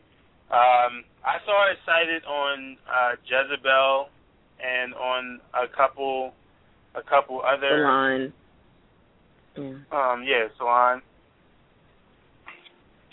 Um, 0.51 1.03
I 1.25 1.43
saw 1.45 1.71
it 1.71 1.77
cited 1.85 2.23
on 2.25 2.77
uh, 2.87 3.15
Jezebel 3.25 4.09
and 4.63 4.93
on 4.93 5.39
a 5.53 5.67
couple, 5.75 6.33
a 6.95 7.01
couple 7.01 7.41
other. 7.41 7.83
Salon. 7.83 8.33
Yeah. 9.57 9.63
Um, 9.91 10.23
yeah, 10.23 10.47
Salon. 10.57 11.01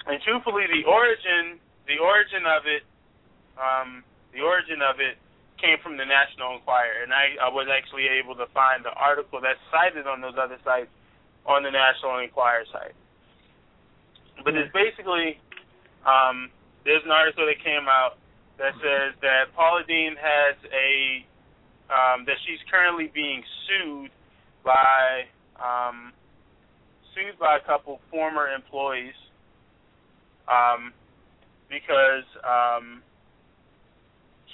And 0.06 0.18
truthfully, 0.22 0.66
the 0.66 0.82
origin, 0.88 1.62
the 1.86 1.98
origin 2.02 2.42
of 2.46 2.66
it, 2.66 2.82
um, 3.54 4.02
the 4.34 4.42
origin 4.42 4.82
of 4.82 4.98
it 4.98 5.18
came 5.62 5.78
from 5.78 5.94
the 5.94 6.02
National 6.02 6.58
Enquirer, 6.58 7.06
and 7.06 7.14
I, 7.14 7.38
I 7.38 7.46
was 7.46 7.70
actually 7.70 8.10
able 8.10 8.34
to 8.34 8.50
find 8.50 8.82
the 8.82 8.90
article 8.98 9.38
that's 9.38 9.62
cited 9.70 10.10
on 10.10 10.18
those 10.18 10.34
other 10.34 10.58
sites 10.66 10.90
on 11.46 11.62
the 11.62 11.70
National 11.70 12.18
Enquirer 12.18 12.66
site. 12.74 12.98
But 14.42 14.58
it's 14.58 14.74
basically, 14.74 15.38
um, 16.02 16.50
there's 16.82 17.06
an 17.06 17.14
article 17.14 17.46
that 17.46 17.62
came 17.62 17.86
out 17.86 18.18
that 18.58 18.74
says 18.82 19.14
that 19.22 19.54
Paula 19.54 19.86
Deen 19.86 20.18
has 20.18 20.58
a, 20.74 21.22
um, 21.94 22.26
that 22.26 22.42
she's 22.42 22.58
currently 22.66 23.06
being 23.14 23.46
sued 23.70 24.10
by, 24.66 25.30
um, 25.62 26.10
sued 27.14 27.38
by 27.38 27.62
a 27.62 27.62
couple 27.62 28.00
former 28.10 28.50
employees, 28.50 29.14
um, 30.48 30.92
because, 31.68 32.24
um, 32.44 33.02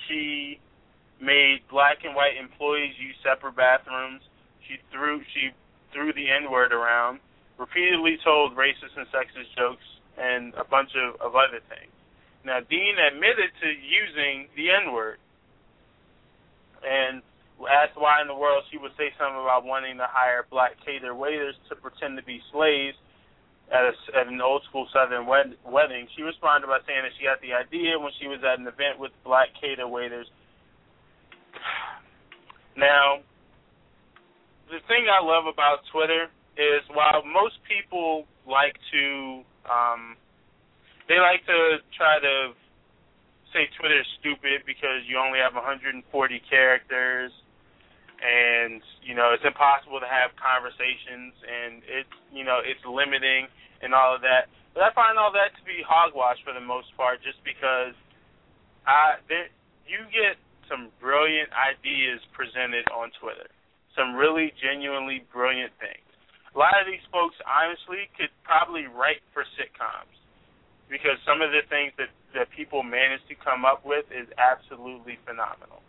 she 0.08 0.58
made 1.20 1.60
black 1.70 2.04
and 2.04 2.14
white 2.14 2.36
employees 2.40 2.94
use 2.98 3.14
separate 3.22 3.56
bathrooms. 3.56 4.22
She 4.66 4.76
threw 4.90 5.20
she 5.34 5.50
threw 5.92 6.12
the 6.12 6.30
N 6.30 6.50
word 6.50 6.72
around, 6.72 7.20
repeatedly 7.58 8.18
told 8.24 8.56
racist 8.56 8.96
and 8.96 9.06
sexist 9.08 9.52
jokes, 9.56 9.84
and 10.16 10.54
a 10.54 10.64
bunch 10.64 10.90
of, 10.96 11.20
of 11.20 11.34
other 11.36 11.60
things. 11.68 11.92
Now 12.44 12.60
Deen 12.60 12.96
admitted 12.96 13.50
to 13.62 13.68
using 13.68 14.48
the 14.56 14.70
N 14.70 14.92
word, 14.92 15.18
and 16.84 17.22
asked 17.66 17.98
why 17.98 18.22
in 18.22 18.28
the 18.28 18.36
world 18.36 18.62
she 18.70 18.78
would 18.78 18.92
say 18.96 19.10
something 19.18 19.42
about 19.42 19.64
wanting 19.64 19.98
to 19.98 20.06
hire 20.06 20.46
black 20.50 20.78
cater 20.84 21.14
waiters 21.14 21.56
to 21.68 21.74
pretend 21.74 22.16
to 22.16 22.22
be 22.22 22.40
slaves 22.52 22.96
at, 23.72 23.84
a, 23.84 23.92
at 24.18 24.26
an 24.26 24.40
old 24.40 24.62
school 24.68 24.88
Southern 24.92 25.26
wed- 25.26 25.56
wedding. 25.64 26.08
She 26.16 26.22
responded 26.22 26.66
by 26.66 26.80
saying 26.86 27.02
that 27.02 27.12
she 27.18 27.24
got 27.24 27.40
the 27.40 27.52
idea 27.52 27.98
when 27.98 28.12
she 28.20 28.28
was 28.28 28.40
at 28.44 28.58
an 28.58 28.66
event 28.66 28.98
with 28.98 29.12
black 29.24 29.48
cater 29.60 29.86
waiters 29.86 30.26
now, 32.78 33.18
the 34.70 34.78
thing 34.86 35.10
I 35.10 35.18
love 35.18 35.50
about 35.50 35.82
Twitter 35.90 36.30
is 36.54 36.82
while 36.94 37.26
most 37.26 37.58
people 37.66 38.24
like 38.46 38.78
to 38.94 39.42
um 39.66 40.14
they 41.08 41.18
like 41.18 41.44
to 41.46 41.82
try 41.96 42.22
to 42.22 42.54
say 43.52 43.66
Twitter 43.80 43.98
is 43.98 44.06
stupid 44.20 44.62
because 44.66 45.02
you 45.08 45.18
only 45.18 45.38
have 45.42 45.54
140 45.54 46.06
characters 46.48 47.32
and 48.18 48.82
you 49.02 49.14
know 49.14 49.30
it's 49.30 49.46
impossible 49.46 50.02
to 50.02 50.10
have 50.10 50.34
conversations 50.34 51.34
and 51.46 51.82
it's 51.86 52.16
you 52.34 52.42
know 52.42 52.58
it's 52.58 52.82
limiting 52.82 53.46
and 53.82 53.94
all 53.94 54.14
of 54.14 54.22
that. 54.22 54.50
But 54.74 54.86
I 54.86 54.90
find 54.94 55.18
all 55.18 55.30
that 55.34 55.54
to 55.54 55.62
be 55.62 55.82
hogwash 55.86 56.38
for 56.42 56.54
the 56.54 56.62
most 56.62 56.90
part 56.98 57.22
just 57.22 57.38
because 57.46 57.94
I 58.86 59.22
there 59.30 59.50
you 59.86 60.04
get 60.10 60.36
some 60.66 60.92
brilliant 61.00 61.48
ideas 61.54 62.20
presented 62.36 62.84
on 62.92 63.08
Twitter. 63.22 63.48
Some 63.96 64.14
really 64.14 64.52
genuinely 64.60 65.24
brilliant 65.32 65.72
things. 65.80 66.04
A 66.54 66.58
lot 66.58 66.76
of 66.76 66.86
these 66.86 67.02
folks 67.08 67.38
honestly 67.46 68.10
could 68.18 68.30
probably 68.44 68.84
write 68.86 69.24
for 69.32 69.46
sitcoms 69.56 70.12
because 70.90 71.16
some 71.24 71.40
of 71.40 71.54
the 71.54 71.64
things 71.70 71.94
that 71.96 72.12
that 72.36 72.50
people 72.52 72.82
manage 72.82 73.24
to 73.30 73.36
come 73.40 73.64
up 73.64 73.86
with 73.86 74.04
is 74.12 74.28
absolutely 74.36 75.16
phenomenal. 75.24 75.80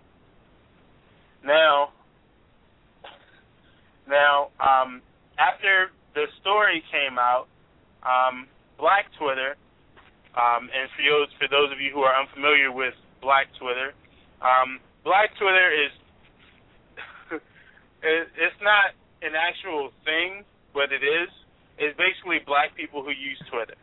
Now, 1.43 1.91
now 4.09 4.49
um, 4.59 5.01
after 5.37 5.93
the 6.17 6.25
story 6.41 6.83
came 6.91 7.21
out, 7.21 7.47
um, 8.03 8.49
Black 8.81 9.05
Twitter, 9.15 9.55
um, 10.33 10.67
and 10.73 10.89
for 10.97 11.03
those 11.05 11.29
for 11.37 11.47
those 11.47 11.69
of 11.71 11.79
you 11.79 11.93
who 11.93 12.01
are 12.01 12.15
unfamiliar 12.17 12.73
with 12.73 12.97
Black 13.21 13.47
Twitter, 13.61 13.93
um, 14.41 14.81
Black 15.05 15.29
Twitter 15.37 15.69
is 15.69 15.93
it, 18.03 18.27
it's 18.35 18.61
not 18.65 18.97
an 19.21 19.37
actual 19.37 19.91
thing, 20.03 20.43
but 20.73 20.91
it 20.91 21.05
is. 21.05 21.29
It's 21.79 21.95
basically 21.95 22.43
black 22.43 22.75
people 22.75 23.03
who 23.03 23.15
use 23.15 23.39
Twitter, 23.47 23.79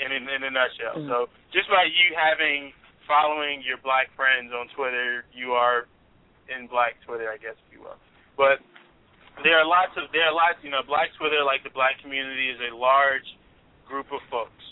in 0.00 0.10
in, 0.10 0.26
in 0.26 0.40
a 0.42 0.50
nutshell. 0.50 0.98
Mm. 0.98 1.06
So 1.06 1.16
just 1.54 1.70
by 1.70 1.86
you 1.86 2.16
having 2.16 2.74
following 3.06 3.62
your 3.62 3.78
black 3.84 4.08
friends 4.16 4.50
on 4.50 4.66
Twitter, 4.74 5.24
you 5.32 5.52
are 5.52 5.86
in 6.48 6.66
Black 6.66 6.96
Twitter, 7.06 7.30
I 7.30 7.36
guess, 7.36 7.56
if 7.68 7.68
you 7.72 7.80
will. 7.80 8.00
But 8.36 8.60
there 9.42 9.58
are 9.58 9.66
lots 9.66 9.96
of 9.96 10.12
there 10.12 10.22
are 10.22 10.34
lots, 10.34 10.62
you 10.62 10.70
know, 10.70 10.86
Black 10.86 11.10
Twitter, 11.18 11.42
like 11.42 11.64
the 11.64 11.74
Black 11.74 11.98
community, 11.98 12.50
is 12.50 12.60
a 12.60 12.74
large 12.74 13.26
group 13.88 14.06
of 14.12 14.20
folks 14.30 14.62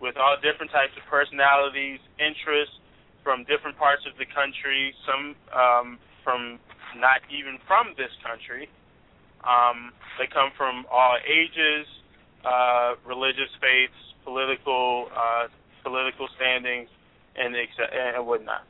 with 0.00 0.16
all 0.16 0.36
different 0.38 0.70
types 0.70 0.92
of 0.94 1.02
personalities, 1.10 1.98
interests, 2.20 2.76
from 3.24 3.42
different 3.48 3.76
parts 3.80 4.04
of 4.06 4.12
the 4.20 4.28
country, 4.30 4.94
some 5.02 5.34
um, 5.50 5.98
from 6.22 6.60
not 6.96 7.24
even 7.32 7.58
from 7.66 7.96
this 7.96 8.12
country. 8.22 8.68
Um, 9.42 9.92
they 10.18 10.28
come 10.30 10.52
from 10.56 10.86
all 10.92 11.16
ages, 11.26 11.86
uh, 12.44 12.94
religious 13.04 13.50
faiths, 13.60 13.98
political 14.22 15.08
uh, 15.10 15.48
political 15.82 16.28
standings, 16.36 16.88
and 17.34 17.56
and 17.56 18.26
whatnot. 18.26 18.62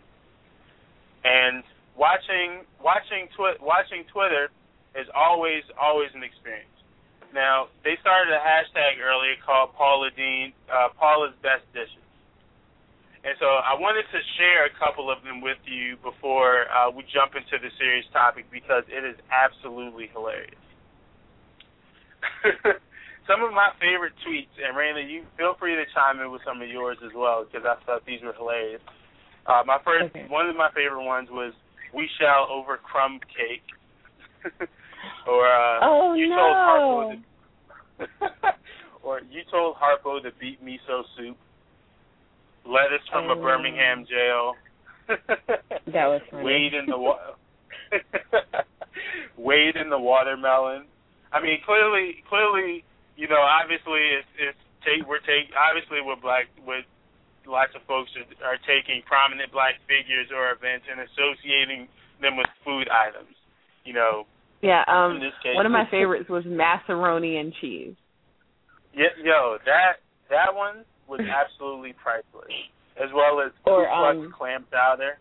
And 1.24 1.62
watching 1.96 2.64
watching 2.82 3.28
twi- 3.36 3.60
watching 3.60 4.04
Twitter 4.12 4.48
is 4.94 5.06
always 5.14 5.62
always 5.80 6.10
an 6.14 6.22
experience. 6.22 6.70
Now 7.34 7.68
they 7.82 7.98
started 8.00 8.32
a 8.32 8.40
hashtag 8.42 9.02
earlier 9.02 9.34
called 9.44 9.74
Paula 9.74 10.10
Deen 10.14 10.52
uh, 10.70 10.88
Paula's 10.98 11.34
Best 11.42 11.66
Dishes. 11.74 11.98
And 13.24 13.32
so 13.40 13.46
I 13.48 13.72
wanted 13.80 14.04
to 14.12 14.20
share 14.36 14.68
a 14.68 14.74
couple 14.76 15.08
of 15.10 15.24
them 15.24 15.40
with 15.40 15.56
you 15.64 15.96
before 16.04 16.68
uh, 16.68 16.92
we 16.92 17.08
jump 17.08 17.32
into 17.32 17.56
the 17.56 17.72
serious 17.80 18.04
topic 18.12 18.44
because 18.52 18.84
it 18.92 19.00
is 19.00 19.16
absolutely 19.32 20.12
hilarious. 20.12 20.60
some 23.26 23.40
of 23.40 23.52
my 23.56 23.72
favorite 23.80 24.12
tweets, 24.28 24.52
and 24.60 24.76
Raina, 24.76 25.00
you 25.08 25.24
feel 25.36 25.56
free 25.58 25.74
to 25.74 25.84
chime 25.96 26.20
in 26.20 26.30
with 26.30 26.42
some 26.44 26.60
of 26.60 26.68
yours 26.68 26.98
as 27.04 27.12
well 27.16 27.44
because 27.48 27.64
I 27.64 27.80
thought 27.84 28.04
these 28.04 28.20
were 28.20 28.36
hilarious. 28.36 28.82
Uh, 29.46 29.62
my 29.64 29.78
first, 29.84 30.12
Okay. 30.12 30.26
one 30.28 30.48
of 30.48 30.56
my 30.56 30.70
favorite 30.76 31.04
ones 31.04 31.28
was 31.30 31.52
"We 31.92 32.08
shall 32.20 32.48
over 32.50 32.76
crumb 32.76 33.20
cake," 33.32 33.64
or 35.26 35.46
uh, 35.46 35.78
Oh, 35.82 36.14
you 36.14 36.28
no. 36.28 36.36
told 36.36 36.54
Harpo 36.56 37.22
to, 37.98 38.52
or 39.02 39.20
you 39.30 39.42
told 39.50 39.76
Harpo 39.76 40.22
to 40.22 40.30
beat 40.40 40.64
miso 40.64 41.02
soup. 41.16 41.36
Lettuce 42.66 43.06
from 43.12 43.26
a 43.28 43.32
Oh. 43.32 43.42
Birmingham 43.42 44.06
jail. 44.08 44.54
That 45.92 46.06
was 46.08 46.22
funny. 46.30 46.44
Wade 46.44 46.72
in 46.74 46.86
the 46.86 46.96
wa- 46.96 47.36
Wade 49.36 49.76
in 49.76 49.90
the 49.90 49.98
watermelon. 49.98 50.84
I 51.32 51.42
mean, 51.42 51.58
clearly, 51.66 52.22
clearly, 52.28 52.84
you 53.16 53.28
know, 53.28 53.42
obviously, 53.42 54.00
it's 54.16 54.28
it's 54.38 54.58
take 54.86 55.06
we're 55.06 55.20
take 55.20 55.50
obviously 55.58 56.00
we're 56.00 56.16
black 56.20 56.46
with 56.66 56.84
lots 57.46 57.72
of 57.76 57.82
folks 57.84 58.10
are, 58.16 58.24
are 58.54 58.60
taking 58.64 59.02
prominent 59.04 59.52
black 59.52 59.76
figures 59.84 60.32
or 60.32 60.52
events 60.56 60.86
and 60.88 61.04
associating 61.04 61.88
them 62.22 62.36
with 62.40 62.48
food 62.64 62.88
items. 62.88 63.36
You 63.84 63.92
know, 63.92 64.24
Yeah, 64.64 64.82
um 64.88 65.20
case, 65.42 65.54
one 65.54 65.66
of 65.66 65.72
my 65.72 65.84
favorites 65.90 66.28
was 66.30 66.44
macaroni 66.46 67.36
and 67.36 67.52
cheese. 67.60 67.94
Yeah, 68.94 69.12
yo, 69.22 69.58
that 69.66 70.00
that 70.30 70.54
one 70.54 70.84
was 71.06 71.20
absolutely 71.44 71.94
priceless, 72.02 72.50
as 72.96 73.10
well 73.14 73.40
as 73.44 73.52
Or, 73.66 73.88
um, 73.88 74.32
clam 74.36 74.64
chowder. 74.70 75.18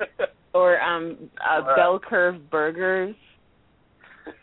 Or 0.54 0.80
um 0.80 1.28
uh, 1.42 1.62
Right. 1.62 1.76
bell 1.76 1.98
curve 1.98 2.48
burgers. 2.48 3.16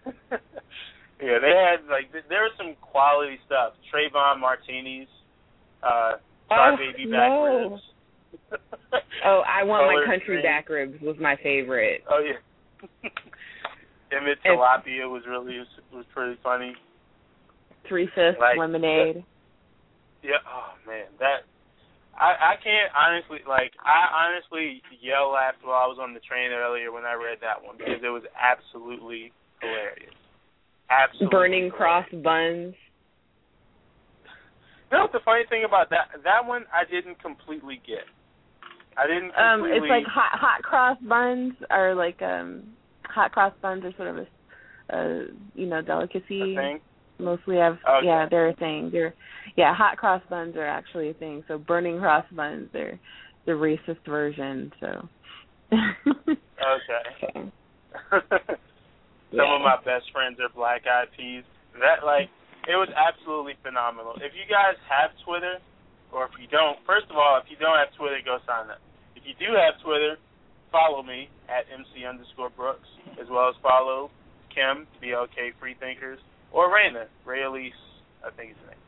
yeah, 0.04 1.40
they 1.40 1.56
had 1.56 1.88
like 1.90 2.12
th- 2.12 2.26
there 2.28 2.44
was 2.44 2.52
some 2.58 2.76
quality 2.82 3.40
stuff. 3.46 3.74
Trayvon 3.88 4.40
martinis, 4.40 5.08
uh, 5.82 6.14
star 6.48 6.74
Oh, 6.74 6.78
baby 6.78 7.10
back 7.10 7.30
no. 7.30 7.70
ribs. 7.72 8.62
Oh, 9.26 9.42
I 9.48 9.64
want 9.64 9.88
my 9.88 10.04
country 10.06 10.42
back 10.42 10.68
ribs 10.68 11.02
was 11.02 11.16
my 11.18 11.38
favorite. 11.42 12.04
Oh 12.10 12.20
yeah. 12.20 13.10
Emmett 14.12 14.40
tilapia 14.44 15.10
was 15.10 15.24
really 15.28 15.58
was 15.60 15.68
was 15.94 16.06
pretty 16.14 16.38
funny. 16.44 16.76
Three 17.88 18.08
fifths 18.14 18.40
Like- 18.40 18.58
lemonade. 18.58 19.24
Yeah. 20.22 20.38
Oh 20.48 20.74
man, 20.86 21.06
that 21.20 21.44
I 22.20 22.54
I 22.54 22.56
can't 22.64 22.92
honestly 22.96 23.40
like 23.48 23.72
I 23.84 24.28
honestly 24.28 24.82
yell 25.02 25.32
laughed 25.32 25.64
while 25.64 25.82
I 25.82 25.88
was 25.88 25.98
on 26.00 26.14
the 26.14 26.20
train 26.22 26.52
earlier 26.52 26.92
when 26.92 27.06
I 27.06 27.14
read 27.14 27.40
that 27.42 27.64
one 27.64 27.78
because 27.78 28.04
it 28.04 28.10
was 28.10 28.24
absolutely 28.40 29.32
hilarious. 29.62 30.14
Absolutely 30.90 31.32
Burning 31.32 31.72
hilarious. 31.72 31.78
cross 31.78 32.06
buns. 32.24 32.76
You 34.92 34.98
know 34.98 35.08
the 35.12 35.20
funny 35.24 35.44
thing 35.50 35.64
about 35.64 35.90
that 35.90 36.10
that 36.24 36.46
one 36.46 36.66
I 36.74 36.84
didn't 36.90 37.22
completely 37.22 37.82
get. 37.88 38.06
I 38.98 39.08
didn't 39.08 39.32
Um, 39.40 39.62
completely. 39.62 39.88
it's 39.88 39.90
like 39.90 40.06
hot 40.06 40.38
hot 40.38 40.62
cross 40.64 40.98
buns 41.02 41.54
are 41.70 41.96
like 41.96 42.22
um 42.22 42.64
hot 43.14 43.32
cross 43.32 43.54
buns 43.62 43.84
are 43.84 43.94
sort 43.98 44.08
of 44.10 44.18
a, 44.18 44.96
a 44.96 45.26
you 45.54 45.68
know 45.68 45.82
delicacy. 45.82 46.58
Mostly 47.20 47.58
have 47.58 47.78
Okay. 47.88 48.08
yeah 48.08 48.26
they're 48.30 48.50
a 48.50 48.56
thing. 48.56 48.90
They're 48.92 49.14
yeah 49.56 49.76
hot 49.76 49.98
cross 49.98 50.22
buns 50.30 50.56
are 50.56 50.68
actually 50.68 51.10
a 51.10 51.14
thing. 51.14 51.44
So 51.48 51.58
burning 51.58 52.00
cross 52.00 52.26
buns 52.36 52.70
they're 52.74 53.00
the 53.46 53.52
racist 53.54 54.06
version. 54.08 54.72
So. 54.80 55.08
Okay. 55.74 56.38
okay. 57.24 57.52
Some 59.32 59.48
Yeah. 59.48 59.56
of 59.56 59.62
my 59.62 59.78
best 59.86 60.12
friends 60.12 60.38
are 60.44 60.52
black 60.54 60.84
eyed 60.86 61.08
peas. 61.16 61.44
That 61.80 62.04
like 62.06 62.28
it 62.68 62.76
was 62.76 62.90
absolutely 62.94 63.56
phenomenal. 63.64 64.14
If 64.18 64.34
you 64.36 64.46
guys 64.50 64.76
have 64.92 65.12
Twitter, 65.26 65.58
or 66.12 66.26
if 66.28 66.36
you 66.38 66.46
don't, 66.52 66.78
first 66.86 67.08
of 67.10 67.16
all, 67.18 67.40
if 67.42 67.50
you 67.50 67.58
don't 67.58 67.78
have 67.80 67.90
Twitter, 67.98 68.20
go 68.22 68.38
sign 68.46 68.70
up. 68.70 68.82
If 69.16 69.24
you 69.26 69.34
do 69.40 69.56
have 69.56 69.80
Twitter, 69.82 70.18
follow 70.72 71.04
me 71.04 71.30
at 71.50 71.68
MC 71.72 72.06
underscore 72.08 72.50
Brooks, 72.50 72.88
as 73.22 73.28
well 73.30 73.50
as 73.50 73.56
follow 73.62 74.10
Kim, 74.54 74.88
BLK 75.04 75.54
Freethinkers, 75.60 76.20
or 76.52 76.68
Raina, 76.72 77.06
Ray 77.26 77.44
Elise, 77.44 77.74
I 78.26 78.32
think 78.36 78.52
is 78.52 78.58
her 78.64 78.72
name. 78.72 78.80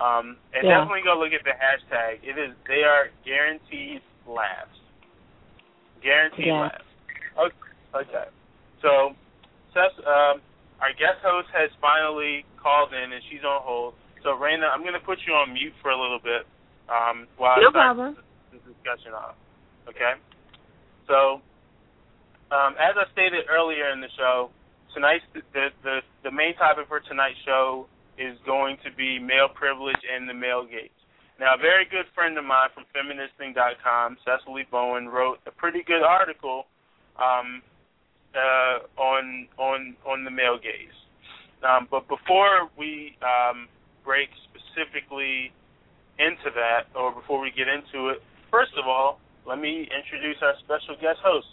Um, 0.00 0.36
and 0.54 0.66
Yeah. 0.66 0.78
definitely 0.78 1.02
go 1.02 1.18
look 1.18 1.32
at 1.32 1.44
the 1.44 1.54
hashtag. 1.54 2.18
It 2.22 2.38
is 2.38 2.54
they 2.66 2.82
are 2.82 3.10
guaranteed 3.24 4.02
laughs. 4.26 4.78
Guaranteed 6.02 6.46
Yeah. 6.46 6.60
laughs. 6.60 6.84
Okay. 7.36 7.56
okay. 7.94 8.28
So, 8.82 9.16
Seth, 9.72 9.96
um, 10.06 10.42
our 10.80 10.92
guest 10.94 11.20
host 11.22 11.48
has 11.50 11.70
finally 11.80 12.44
called 12.56 12.92
in, 12.92 13.12
and 13.12 13.22
she's 13.30 13.44
on 13.44 13.62
hold. 13.62 13.94
So, 14.22 14.36
Raina, 14.36 14.68
I'm 14.70 14.82
going 14.82 14.94
to 14.94 15.00
put 15.00 15.18
you 15.26 15.34
on 15.34 15.52
mute 15.52 15.74
for 15.80 15.90
a 15.90 15.96
little 15.96 16.18
bit 16.18 16.46
um, 16.88 17.28
while 17.36 17.56
No 17.60 17.68
I 17.68 17.70
start 17.70 17.96
problem. 17.96 18.16
this 18.52 18.60
discussion 18.62 19.14
off. 19.14 19.36
Okay? 19.88 20.14
So, 21.06 21.40
um, 22.54 22.74
as 22.80 22.94
I 22.96 23.10
stated 23.12 23.46
earlier 23.50 23.90
in 23.90 24.00
the 24.00 24.12
show, 24.16 24.50
tonight's 24.94 25.24
the, 25.34 25.68
the 25.82 26.00
the 26.22 26.30
main 26.30 26.54
topic 26.56 26.86
for 26.88 27.00
tonight's 27.00 27.38
show 27.44 27.86
is 28.18 28.38
going 28.46 28.78
to 28.84 28.90
be 28.96 29.18
male 29.18 29.48
privilege 29.52 30.00
and 30.06 30.28
the 30.28 30.34
male 30.34 30.64
gaze. 30.64 30.94
Now, 31.40 31.54
a 31.54 31.58
very 31.58 31.84
good 31.84 32.06
friend 32.14 32.38
of 32.38 32.44
mine 32.44 32.70
from 32.72 32.84
feministing.com, 32.94 34.16
Sesali 34.22 34.70
Bowen, 34.70 35.08
wrote 35.08 35.38
a 35.46 35.50
pretty 35.50 35.82
good 35.82 36.02
article 36.02 36.66
um, 37.18 37.60
uh, 38.34 38.86
on 39.00 39.48
on 39.58 39.96
on 40.06 40.24
the 40.24 40.30
male 40.30 40.58
gaze. 40.58 40.94
Um, 41.66 41.88
but 41.90 42.06
before 42.08 42.70
we 42.78 43.16
um, 43.22 43.68
break 44.04 44.28
specifically 44.46 45.50
into 46.18 46.54
that, 46.54 46.86
or 46.94 47.10
before 47.10 47.40
we 47.40 47.50
get 47.50 47.66
into 47.66 48.10
it, 48.10 48.22
first 48.50 48.72
of 48.78 48.86
all, 48.86 49.18
let 49.46 49.58
me 49.58 49.88
introduce 49.92 50.36
our 50.42 50.54
special 50.64 50.94
guest 51.00 51.18
host. 51.22 51.46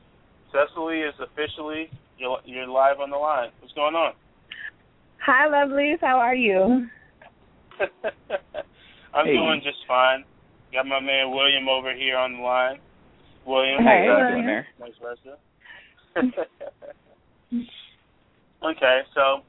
Sesali 0.53 1.07
is 1.07 1.15
officially 1.19 1.89
you're, 2.17 2.37
you're 2.45 2.67
live 2.67 2.99
on 2.99 3.09
the 3.09 3.17
line. 3.17 3.49
What's 3.59 3.73
going 3.73 3.95
on? 3.95 4.13
Hi, 5.25 5.47
lovelies. 5.47 5.99
How 6.01 6.17
are 6.19 6.35
you? 6.35 6.87
I'm 9.13 9.25
Hey. 9.25 9.35
doing 9.35 9.61
just 9.63 9.79
fine. 9.87 10.23
Got 10.73 10.85
my 10.87 10.99
man 10.99 11.31
William 11.31 11.67
over 11.67 11.93
here 11.93 12.17
on 12.17 12.33
the 12.37 12.39
line. 12.39 12.79
William, 13.45 13.83
Hey, 13.83 14.05
how 14.07 14.17
you 14.19 14.23
William. 14.23 14.33
doing 14.33 14.45
there? 14.45 14.67
Nice 14.79 14.93
Russia. 15.03 15.37
okay, 18.63 19.01
so 19.13 19.41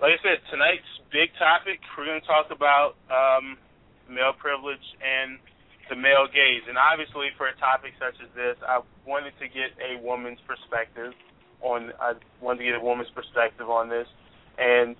like 0.00 0.12
I 0.12 0.22
said, 0.22 0.38
tonight's 0.50 0.86
big 1.12 1.30
topic 1.38 1.80
we're 1.98 2.06
going 2.06 2.20
to 2.20 2.26
talk 2.26 2.46
about 2.50 2.94
um, 3.10 3.56
male 4.08 4.32
privilege 4.38 4.84
and 5.02 5.38
the 5.90 5.98
male 5.98 6.30
gaze, 6.30 6.62
and 6.70 6.78
obviously 6.78 7.34
for 7.36 7.50
a 7.50 7.56
topic 7.58 7.92
such 7.98 8.14
as 8.22 8.30
this, 8.38 8.56
I 8.62 8.80
wanted 9.04 9.34
to 9.42 9.46
get 9.50 9.74
a 9.82 9.98
woman's 10.00 10.38
perspective 10.46 11.12
on. 11.60 11.92
I 12.00 12.14
wanted 12.40 12.62
to 12.62 12.66
get 12.70 12.78
a 12.78 12.84
woman's 12.84 13.10
perspective 13.10 13.68
on 13.68 13.90
this, 13.90 14.06
and 14.56 14.94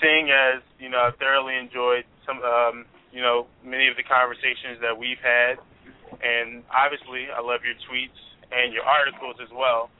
seeing 0.00 0.30
as 0.30 0.62
you 0.78 0.88
know, 0.88 1.10
I 1.10 1.10
thoroughly 1.18 1.58
enjoyed 1.58 2.06
some, 2.22 2.38
um, 2.46 2.86
you 3.10 3.20
know, 3.20 3.50
many 3.66 3.90
of 3.90 3.98
the 3.98 4.06
conversations 4.06 4.78
that 4.80 4.94
we've 4.94 5.20
had, 5.20 5.58
and 6.22 6.62
obviously 6.70 7.26
I 7.34 7.42
love 7.42 7.66
your 7.66 7.74
tweets 7.90 8.16
and 8.54 8.72
your 8.72 8.86
articles 8.86 9.42
as 9.42 9.50
well. 9.50 9.90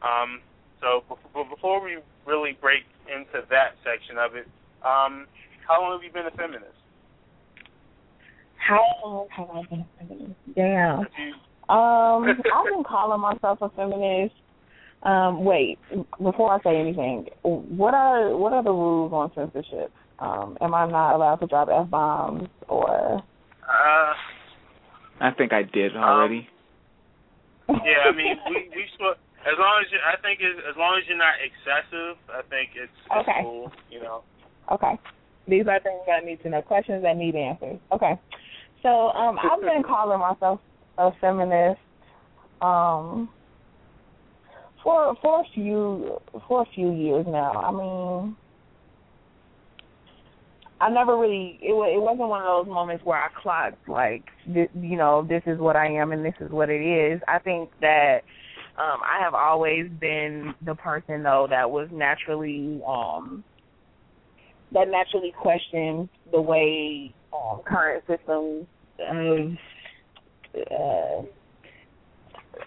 Um, 0.00 0.40
so 0.80 1.02
bef- 1.10 1.50
before 1.50 1.82
we 1.82 1.98
really 2.22 2.54
break 2.62 2.86
into 3.10 3.42
that 3.50 3.74
section 3.82 4.14
of 4.14 4.38
it, 4.38 4.46
um, 4.86 5.26
how 5.66 5.82
long 5.82 5.98
have 5.98 6.06
you 6.06 6.14
been 6.14 6.30
a 6.30 6.36
feminist? 6.38 6.77
How 8.68 8.84
long 9.02 9.26
have 9.30 9.48
I 9.50 9.62
been 9.70 9.80
a 9.80 9.86
feminist? 9.98 10.36
Damn. 10.54 10.98
Have 10.98 11.06
Um, 11.70 12.28
I've 12.54 12.66
been 12.66 12.84
calling 12.84 13.20
myself 13.20 13.58
a 13.62 13.70
feminist. 13.70 14.34
Um, 15.04 15.44
wait, 15.44 15.78
before 16.22 16.52
I 16.52 16.60
say 16.62 16.76
anything, 16.78 17.28
what 17.42 17.94
are 17.94 18.36
what 18.36 18.52
are 18.52 18.62
the 18.62 18.70
rules 18.72 19.12
on 19.12 19.32
censorship? 19.34 19.92
Um, 20.18 20.58
am 20.60 20.74
I 20.74 20.86
not 20.86 21.14
allowed 21.14 21.36
to 21.36 21.46
drop 21.46 21.68
f 21.72 21.88
bombs 21.88 22.48
or? 22.68 23.22
uh, 23.62 24.14
I 25.20 25.30
think 25.30 25.52
I 25.52 25.62
did 25.62 25.96
already. 25.96 26.48
yeah, 27.68 28.10
I 28.10 28.12
mean, 28.12 28.36
we 28.50 28.68
we 28.74 28.84
sp- 28.98 29.16
as 29.46 29.54
long 29.56 29.80
as 29.80 29.92
you, 29.92 29.98
I 30.04 30.20
think 30.20 30.40
as, 30.40 30.58
as 30.68 30.76
long 30.76 30.98
as 31.00 31.08
you're 31.08 31.16
not 31.16 31.34
excessive, 31.40 32.18
I 32.28 32.42
think 32.50 32.70
it's, 32.74 32.92
it's 32.92 33.16
Okay. 33.28 33.40
cool. 33.42 33.72
You 33.90 34.02
know. 34.02 34.22
Okay. 34.72 34.98
These 35.46 35.66
are 35.68 35.80
things 35.80 36.02
that 36.06 36.22
I 36.22 36.26
need 36.26 36.42
to 36.42 36.50
know. 36.50 36.60
Questions 36.60 37.02
that 37.02 37.16
need 37.16 37.34
answers. 37.36 37.78
Okay. 37.92 38.18
So 38.82 38.88
um 38.88 39.38
I've 39.38 39.60
been 39.60 39.82
calling 39.86 40.20
myself 40.20 40.60
a 40.98 41.10
feminist 41.20 41.80
um 42.60 43.28
for 44.82 45.14
for 45.22 45.40
a 45.40 45.44
few 45.54 46.18
for 46.46 46.62
a 46.62 46.66
few 46.74 46.92
years 46.92 47.26
now. 47.28 47.52
I 47.52 47.70
mean 47.72 48.36
I 50.80 50.90
never 50.90 51.16
really 51.18 51.58
it 51.60 51.72
it 51.72 52.00
wasn't 52.00 52.28
one 52.28 52.40
of 52.40 52.66
those 52.66 52.72
moments 52.72 53.04
where 53.04 53.18
I 53.18 53.28
clocked 53.42 53.88
like 53.88 54.24
you 54.46 54.96
know 54.96 55.26
this 55.28 55.42
is 55.46 55.58
what 55.58 55.76
I 55.76 55.86
am 55.92 56.12
and 56.12 56.24
this 56.24 56.34
is 56.40 56.50
what 56.50 56.70
it 56.70 56.82
is. 56.82 57.20
I 57.26 57.38
think 57.40 57.70
that 57.80 58.20
um 58.78 59.00
I 59.02 59.20
have 59.20 59.34
always 59.34 59.90
been 60.00 60.54
the 60.64 60.74
person 60.76 61.22
though 61.22 61.46
that 61.50 61.70
was 61.70 61.88
naturally 61.92 62.80
um 62.86 63.42
that 64.72 64.88
naturally 64.88 65.32
questioned 65.40 66.08
the 66.30 66.40
way 66.40 67.12
current 67.64 68.04
systems 68.06 68.66
of 68.98 69.52
uh, 70.70 71.22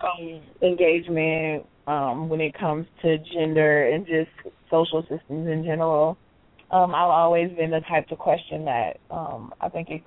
um, 0.05 0.41
engagement 0.61 1.65
um, 1.87 2.29
when 2.29 2.41
it 2.41 2.53
comes 2.57 2.85
to 3.01 3.17
gender 3.17 3.89
and 3.89 4.05
just 4.05 4.29
social 4.69 5.01
systems 5.01 5.47
in 5.47 5.63
general. 5.65 6.17
Um, 6.71 6.95
I've 6.95 7.09
always 7.09 7.51
been 7.51 7.71
the 7.71 7.81
type 7.81 8.07
to 8.09 8.15
question 8.15 8.65
that. 8.65 8.99
Um, 9.09 9.53
I 9.59 9.67
think 9.69 9.89
it, 9.89 10.03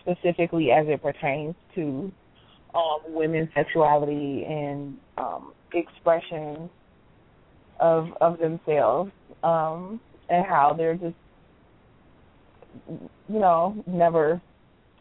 specifically 0.00 0.72
as 0.72 0.86
it 0.88 1.00
pertains 1.02 1.54
to 1.76 2.10
um, 2.74 2.98
women's 3.08 3.48
sexuality 3.54 4.44
and 4.48 4.96
um, 5.18 5.52
expression 5.72 6.68
of 7.78 8.08
of 8.20 8.38
themselves. 8.38 9.12
Um, 9.44 10.00
and 10.32 10.46
how 10.46 10.74
they're 10.76 10.94
just 10.94 11.14
you 12.88 13.38
know 13.38 13.82
never 13.86 14.40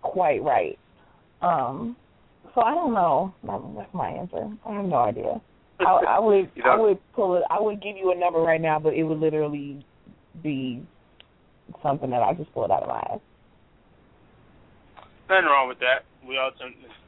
quite 0.02 0.42
right 0.44 0.78
um 1.42 1.96
so 2.54 2.62
i 2.62 2.74
don't 2.74 2.94
know 2.94 3.34
that's 3.78 3.94
my 3.94 4.10
answer 4.10 4.50
i 4.66 4.74
have 4.74 4.86
no 4.86 4.98
idea 4.98 5.42
i, 5.80 6.02
I 6.08 6.20
would 6.20 6.50
You 6.56 6.64
i 6.66 6.78
would 6.78 7.00
pull 7.14 7.36
it 7.36 7.44
i 7.50 7.60
would 7.60 7.82
give 7.82 7.98
you 7.98 8.12
a 8.12 8.16
number 8.16 8.40
right 8.40 8.62
now 8.62 8.80
but 8.80 8.94
it 8.94 9.04
would 9.04 9.20
literally 9.20 9.86
be 10.42 10.84
something 11.84 12.10
that 12.10 12.22
i 12.22 12.34
just 12.34 12.54
pulled 12.54 12.72
out 12.72 12.84
of 12.84 12.90
my 12.90 13.00
ass 13.14 13.20
Nothing 15.32 15.48
wrong 15.48 15.72
with 15.72 15.80
that. 15.80 16.04
We 16.28 16.36
all 16.36 16.52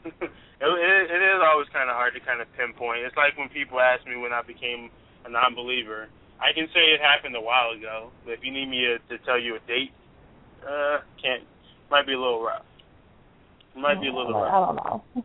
it, 0.07 0.15
it, 0.15 1.03
it 1.11 1.21
is 1.27 1.39
always 1.43 1.67
kind 1.75 1.91
of 1.91 1.99
hard 1.99 2.15
to 2.15 2.23
kind 2.23 2.39
of 2.39 2.47
pinpoint. 2.55 3.03
It's 3.03 3.19
like 3.19 3.35
when 3.35 3.51
people 3.51 3.83
ask 3.83 4.07
me 4.07 4.15
when 4.15 4.31
I 4.31 4.39
became 4.39 4.87
a 5.27 5.29
non-believer. 5.29 6.07
I 6.39 6.55
can 6.55 6.71
say 6.71 6.95
it 6.95 7.03
happened 7.03 7.35
a 7.35 7.43
while 7.43 7.75
ago, 7.75 8.15
but 8.23 8.39
if 8.39 8.39
you 8.39 8.55
need 8.55 8.71
me 8.71 8.87
to, 8.87 8.95
to 9.11 9.19
tell 9.27 9.35
you 9.35 9.59
a 9.59 9.61
date, 9.67 9.91
uh, 10.67 10.99
can't. 11.21 11.43
Might 11.91 12.07
be 12.07 12.13
a 12.13 12.19
little 12.19 12.43
rough. 12.43 12.65
Might 13.75 14.01
be 14.01 14.07
a 14.07 14.13
little 14.13 14.33
rough. 14.33 14.53
i 14.53 14.65
don't 14.65 14.75
know 14.75 15.23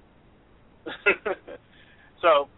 so 2.22 2.48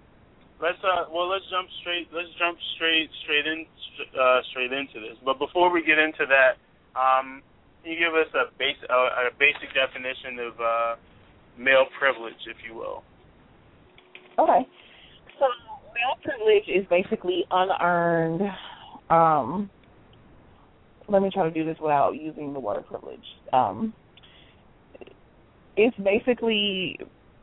let's 0.62 0.78
uh 0.84 1.04
well 1.12 1.28
let's 1.28 1.44
jump 1.50 1.68
straight 1.80 2.08
let's 2.14 2.28
jump 2.38 2.56
straight 2.76 3.10
straight 3.24 3.46
in 3.46 3.66
uh 4.14 4.40
straight 4.50 4.72
into 4.72 5.00
this. 5.00 5.18
But 5.24 5.38
before 5.38 5.72
we 5.72 5.82
get 5.82 5.98
into 5.98 6.26
that, 6.26 6.58
um 6.98 7.42
can 7.82 7.92
you 7.92 7.98
give 7.98 8.14
us 8.14 8.28
a 8.34 8.52
base 8.58 8.76
uh, 8.88 9.26
a 9.26 9.34
basic 9.38 9.74
definition 9.74 10.38
of 10.38 10.60
uh 10.60 10.96
male 11.58 11.86
privilege, 11.98 12.38
if 12.46 12.56
you 12.66 12.74
will? 12.76 13.02
Okay. 14.38 14.66
So 15.38 15.46
male 15.94 16.16
privilege 16.22 16.68
is 16.68 16.86
basically 16.88 17.44
unearned 17.50 18.42
um 19.10 19.70
let 21.10 21.22
me 21.22 21.30
try 21.30 21.44
to 21.44 21.50
do 21.50 21.64
this 21.64 21.76
without 21.80 22.12
using 22.12 22.52
the 22.52 22.60
word 22.60 22.86
privilege. 22.86 23.24
Um 23.52 23.92
it's 25.76 25.96
basically 25.98 26.98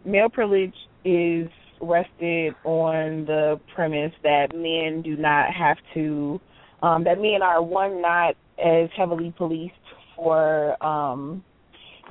male 0.05 0.29
privilege 0.29 0.73
is 1.05 1.47
rested 1.81 2.53
on 2.63 3.25
the 3.25 3.59
premise 3.75 4.13
that 4.23 4.47
men 4.55 5.01
do 5.01 5.15
not 5.15 5.53
have 5.53 5.77
to 5.93 6.39
um 6.81 7.03
that 7.03 7.19
men 7.19 7.41
are 7.41 7.61
one 7.61 8.01
not 8.01 8.35
as 8.63 8.89
heavily 8.97 9.33
policed 9.37 9.73
for 10.15 10.81
um 10.83 11.43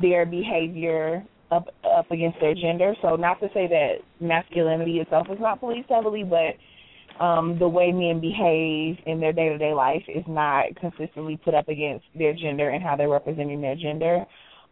their 0.01 0.27
behavior 0.27 1.25
up 1.51 1.69
up 1.85 2.11
against 2.11 2.39
their 2.41 2.55
gender. 2.55 2.95
So 3.03 3.17
not 3.17 3.41
to 3.41 3.49
say 3.55 3.67
that 3.69 3.95
masculinity 4.21 4.99
itself 4.99 5.27
is 5.31 5.39
not 5.41 5.61
policed 5.61 5.89
heavily, 5.89 6.25
but 6.25 6.55
um 7.21 7.59
the 7.59 7.69
way 7.69 7.93
men 7.93 8.21
behave 8.21 8.99
in 9.07 9.21
their 9.21 9.33
day 9.33 9.49
to 9.49 9.59
day 9.59 9.73
life 9.73 10.03
is 10.09 10.25
not 10.27 10.65
consistently 10.77 11.37
put 11.37 11.55
up 11.55 11.69
against 11.69 12.05
their 12.15 12.35
gender 12.35 12.71
and 12.71 12.83
how 12.83 12.97
they're 12.97 13.09
representing 13.09 13.61
their 13.61 13.77
gender. 13.77 14.25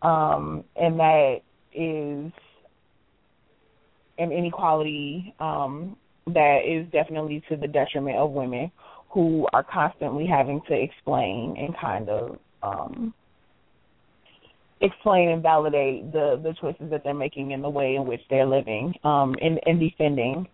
Um 0.03 0.65
and 0.77 0.99
that 0.99 1.37
is 1.73 2.33
an 4.19 4.33
inequality 4.33 5.35
um 5.41 5.97
that 6.27 6.61
is 6.67 6.91
definitely 6.93 7.43
to 7.49 7.57
the 7.57 7.69
detriment 7.69 8.17
of 8.17 8.31
women 8.31 8.71
who 9.11 9.47
are 9.53 9.63
constantly 9.63 10.27
having 10.27 10.61
to 10.69 10.75
explain 10.75 11.57
and 11.59 11.77
kind 11.79 12.09
of 12.09 12.39
um 12.63 13.15
explain 14.81 15.31
and 15.31 15.43
validate 15.43 16.13
the 16.13 16.41
the 16.43 16.55
choices 16.61 16.91
that 16.91 17.03
they're 17.05 17.15
making 17.15 17.53
and 17.53 17.65
the 17.65 17.69
way 17.69 17.95
in 17.95 18.05
which 18.07 18.21
they're 18.29 18.47
living 18.47 18.95
um 19.05 19.35
and, 19.41 19.59
and 19.67 19.81
defending 19.81 20.47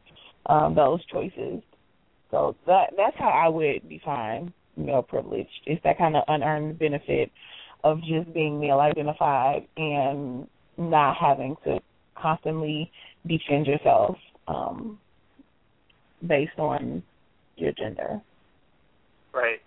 um 0.46 0.74
those 0.74 1.04
choices 1.06 1.62
so 2.30 2.56
that 2.66 2.92
that's 2.96 3.16
how 3.18 3.28
I 3.28 3.48
would 3.48 3.88
define 3.88 4.52
male 4.76 5.02
privilege. 5.02 5.48
It's 5.66 5.82
that 5.84 5.98
kind 5.98 6.16
of 6.16 6.24
unearned 6.28 6.78
benefit 6.78 7.30
of 7.84 7.98
just 8.00 8.32
being 8.32 8.60
male 8.60 8.80
identified 8.80 9.66
and 9.76 10.46
not 10.76 11.16
having 11.16 11.56
to 11.64 11.80
constantly 12.14 12.90
defend 13.26 13.66
yourself 13.66 14.16
um, 14.48 14.98
based 16.26 16.58
on 16.58 17.02
your 17.56 17.72
gender. 17.72 18.20
Right. 19.32 19.60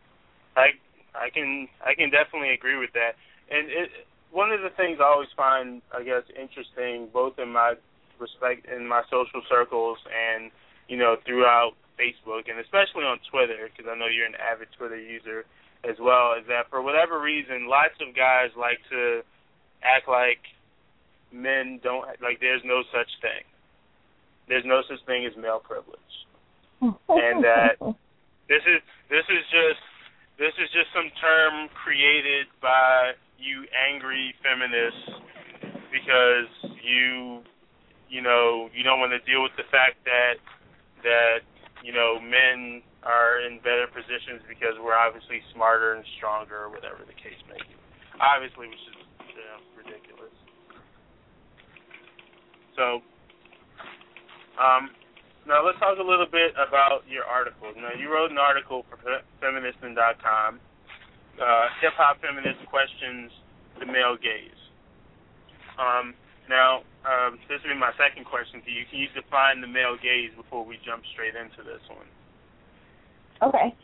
I 0.56 0.68
I 1.16 1.30
can 1.34 1.68
I 1.86 1.94
can 1.96 2.10
definitely 2.10 2.54
agree 2.54 2.78
with 2.78 2.92
that. 2.94 3.16
And 3.50 3.70
it 3.70 3.90
one 4.32 4.52
of 4.52 4.62
the 4.62 4.70
things 4.76 4.98
I 5.00 5.06
always 5.06 5.30
find 5.36 5.82
I 5.96 6.04
guess 6.04 6.24
interesting 6.40 7.10
both 7.14 7.40
in 7.40 7.50
my 7.50 7.76
respect 8.20 8.68
in 8.70 8.88
my 8.88 9.02
social 9.10 9.42
circles 9.50 9.98
and 10.10 10.52
you 10.88 10.98
know 10.98 11.16
throughout 11.26 11.74
Facebook 12.04 12.52
and 12.52 12.60
especially 12.60 13.08
on 13.08 13.24
Twitter 13.32 13.72
because 13.72 13.88
I 13.88 13.96
know 13.96 14.12
you're 14.12 14.28
an 14.28 14.36
avid 14.36 14.68
Twitter 14.76 15.00
user 15.00 15.46
as 15.88 15.96
well 16.00 16.36
is 16.36 16.44
that 16.48 16.68
for 16.70 16.82
whatever 16.84 17.20
reason 17.20 17.68
lots 17.72 17.96
of 18.04 18.16
guys 18.16 18.52
like 18.60 18.80
to 18.92 19.24
act 19.84 20.08
like 20.08 20.44
men 21.32 21.80
don't 21.84 22.04
like 22.20 22.40
there's 22.40 22.62
no 22.64 22.84
such 22.92 23.10
thing. 23.24 23.44
There's 24.48 24.66
no 24.68 24.84
such 24.88 25.00
thing 25.08 25.26
as 25.26 25.36
male 25.40 25.64
privilege. 25.64 26.16
and 26.84 27.44
that 27.44 27.80
this 28.52 28.64
is 28.68 28.84
this 29.10 29.24
is 29.32 29.44
just 29.48 29.84
this 30.38 30.54
is 30.60 30.68
just 30.76 30.92
some 30.92 31.08
term 31.20 31.70
created 31.72 32.48
by 32.62 33.16
you 33.40 33.64
angry 33.76 34.36
feminists 34.44 35.24
because 35.92 36.50
you 36.84 37.42
you 38.10 38.22
know 38.22 38.70
you 38.74 38.84
don't 38.84 39.00
want 39.00 39.12
to 39.12 39.22
deal 39.30 39.44
with 39.44 39.54
the 39.58 39.68
fact 39.72 39.98
that 40.06 40.38
that 41.04 41.46
you 41.84 41.92
know, 41.92 42.16
men 42.18 42.82
are 43.04 43.44
in 43.44 43.60
better 43.60 43.92
positions 43.92 44.40
because 44.48 44.80
we're 44.80 44.96
obviously 44.96 45.44
smarter 45.52 46.00
and 46.00 46.04
stronger, 46.18 46.66
or 46.66 46.70
whatever 46.72 47.04
the 47.04 47.14
case 47.20 47.38
may 47.52 47.60
be. 47.60 47.76
Obviously, 48.24 48.72
which 48.72 48.80
is 48.88 48.98
you 49.36 49.44
know, 49.44 49.60
ridiculous. 49.76 50.36
So, 52.80 53.04
um, 54.56 54.96
now 55.44 55.60
let's 55.60 55.78
talk 55.84 56.00
a 56.00 56.08
little 56.08 56.30
bit 56.30 56.56
about 56.56 57.04
your 57.04 57.28
article. 57.28 57.68
Now, 57.76 57.92
you 58.00 58.08
wrote 58.08 58.32
an 58.32 58.40
article 58.40 58.88
for 58.88 58.98
Feministing.com. 59.44 60.60
Uh, 61.36 61.66
Hip 61.82 61.94
hop 61.98 62.22
feminist 62.22 62.64
questions 62.70 63.32
the 63.80 63.86
male 63.86 64.16
gaze. 64.16 64.56
Um, 65.76 66.14
now, 66.48 66.88
um, 67.06 67.40
this 67.50 67.60
will 67.64 67.74
be 67.74 67.80
my 67.80 67.92
second 67.98 68.26
question 68.26 68.62
to 68.64 68.72
you. 68.72 68.86
Can 68.90 69.00
you 69.00 69.08
define 69.14 69.62
the 69.62 69.68
male 69.68 69.98
gaze 70.02 70.32
before 70.36 70.66
we 70.66 70.80
jump 70.86 71.04
straight 71.12 71.36
into 71.36 71.64
this 71.64 71.82
one? 71.90 72.08
Okay. 73.42 73.76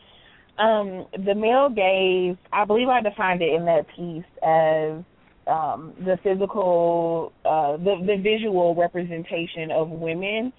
Um, 0.58 1.06
the 1.24 1.34
male 1.34 1.68
gaze, 1.68 2.36
I 2.52 2.64
believe 2.64 2.88
I 2.88 3.00
defined 3.00 3.42
it 3.42 3.52
in 3.54 3.64
that 3.66 3.86
piece 3.94 4.24
as 4.42 5.04
um, 5.46 5.94
the 6.04 6.18
physical, 6.22 7.32
uh, 7.44 7.76
the, 7.76 7.96
the 8.06 8.16
visual 8.22 8.74
representation 8.74 9.70
of 9.70 9.90
women 9.90 10.52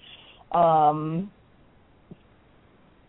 um, 0.52 1.30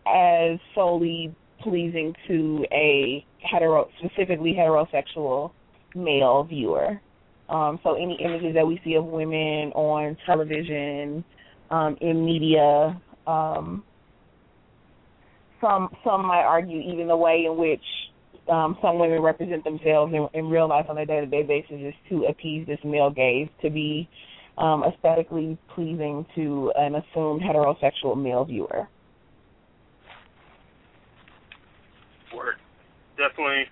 as 0.06 0.58
solely 0.74 1.34
pleasing 1.62 2.14
to 2.28 2.64
a 2.72 3.24
hetero, 3.40 3.88
specifically 3.98 4.54
heterosexual 4.54 5.52
male 5.94 6.44
viewer. 6.44 7.00
Um, 7.48 7.78
so 7.82 7.94
any 7.94 8.18
images 8.24 8.54
that 8.54 8.66
we 8.66 8.80
see 8.84 8.94
of 8.94 9.04
women 9.04 9.72
on 9.72 10.16
television, 10.24 11.24
um, 11.70 11.96
in 12.00 12.24
media, 12.24 13.00
um, 13.26 13.84
some 15.60 15.94
some 16.04 16.26
might 16.26 16.42
argue 16.42 16.80
even 16.80 17.08
the 17.08 17.16
way 17.16 17.44
in 17.46 17.56
which 17.56 17.82
um, 18.48 18.76
some 18.82 18.98
women 18.98 19.20
represent 19.22 19.64
themselves 19.64 20.12
in, 20.12 20.28
in 20.34 20.48
real 20.48 20.68
life 20.68 20.86
on 20.88 20.98
a 20.98 21.06
day 21.06 21.20
to 21.20 21.26
day 21.26 21.42
basis 21.42 21.76
is 21.80 21.94
to 22.08 22.24
appease 22.24 22.66
this 22.66 22.78
male 22.84 23.10
gaze, 23.10 23.48
to 23.62 23.70
be 23.70 24.08
um, 24.58 24.84
aesthetically 24.84 25.58
pleasing 25.74 26.26
to 26.34 26.72
an 26.76 26.94
assumed 26.94 27.42
heterosexual 27.42 28.20
male 28.20 28.44
viewer. 28.44 28.88
Word. 32.34 32.56
Definitely 33.16 33.64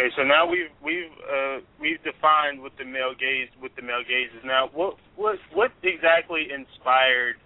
Okay, 0.00 0.08
so 0.16 0.22
now 0.22 0.48
we've 0.48 0.72
we've 0.82 1.12
uh, 1.28 1.60
we've 1.78 2.02
defined 2.02 2.62
what 2.62 2.72
the 2.78 2.84
male 2.84 3.12
gaze 3.12 3.48
what 3.58 3.72
the 3.76 3.82
male 3.82 4.02
gaze 4.08 4.30
is. 4.36 4.42
Now, 4.46 4.70
what 4.72 4.96
what 5.16 5.36
what 5.52 5.72
exactly 5.82 6.48
inspired 6.48 7.36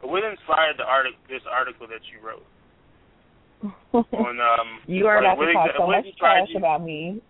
what 0.00 0.24
inspired 0.24 0.78
the 0.78 0.84
article 0.84 1.18
this 1.28 1.42
article 1.48 1.86
that 1.86 2.02
you 2.10 2.18
wrote? 2.26 2.42
on 3.94 4.38
um 4.40 4.80
you 4.86 5.06
are 5.06 5.18
about 5.18 5.36
to 5.36 5.52
talk 5.52 5.70
so 5.78 5.86
much 5.86 6.04
trash 6.18 6.48
you? 6.50 6.58
about 6.58 6.82
me. 6.82 7.22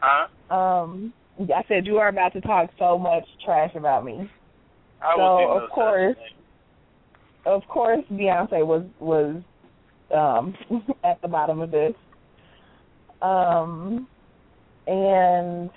Huh? 0.00 0.54
Um, 0.54 1.14
I 1.40 1.62
said 1.66 1.86
you 1.86 1.96
are 1.96 2.08
about 2.08 2.34
to 2.34 2.42
talk 2.42 2.68
so 2.78 2.98
much 2.98 3.24
trash 3.42 3.70
about 3.74 4.04
me. 4.04 4.30
I 5.02 5.16
so 5.16 5.62
of 5.62 5.70
course, 5.70 6.16
of 7.46 7.62
course, 7.68 8.04
Beyonce 8.12 8.66
was 8.66 8.84
was 8.98 9.42
um 10.14 10.54
at 11.04 11.22
the 11.22 11.28
bottom 11.28 11.62
of 11.62 11.70
this. 11.70 11.94
Um, 13.22 14.08
and 14.86 15.70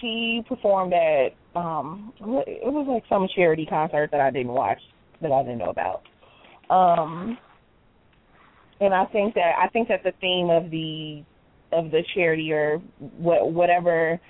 she 0.00 0.42
performed 0.48 0.92
at 0.92 1.28
um 1.54 2.12
it 2.20 2.72
was 2.72 2.86
like 2.88 3.04
some 3.08 3.28
charity 3.34 3.66
concert 3.66 4.10
that 4.10 4.20
I 4.20 4.30
didn't 4.30 4.52
watch 4.52 4.80
that 5.22 5.32
I 5.32 5.42
didn't 5.42 5.58
know 5.58 5.70
about. 5.70 6.02
Um 6.70 7.38
and 8.80 8.94
I 8.94 9.06
think 9.06 9.34
that 9.34 9.52
I 9.58 9.68
think 9.68 9.88
that 9.88 10.02
the 10.04 10.12
theme 10.20 10.50
of 10.50 10.70
the 10.70 11.22
of 11.72 11.90
the 11.90 12.02
charity 12.14 12.52
or 12.52 12.78
what 13.16 13.52
whatever 13.52 14.20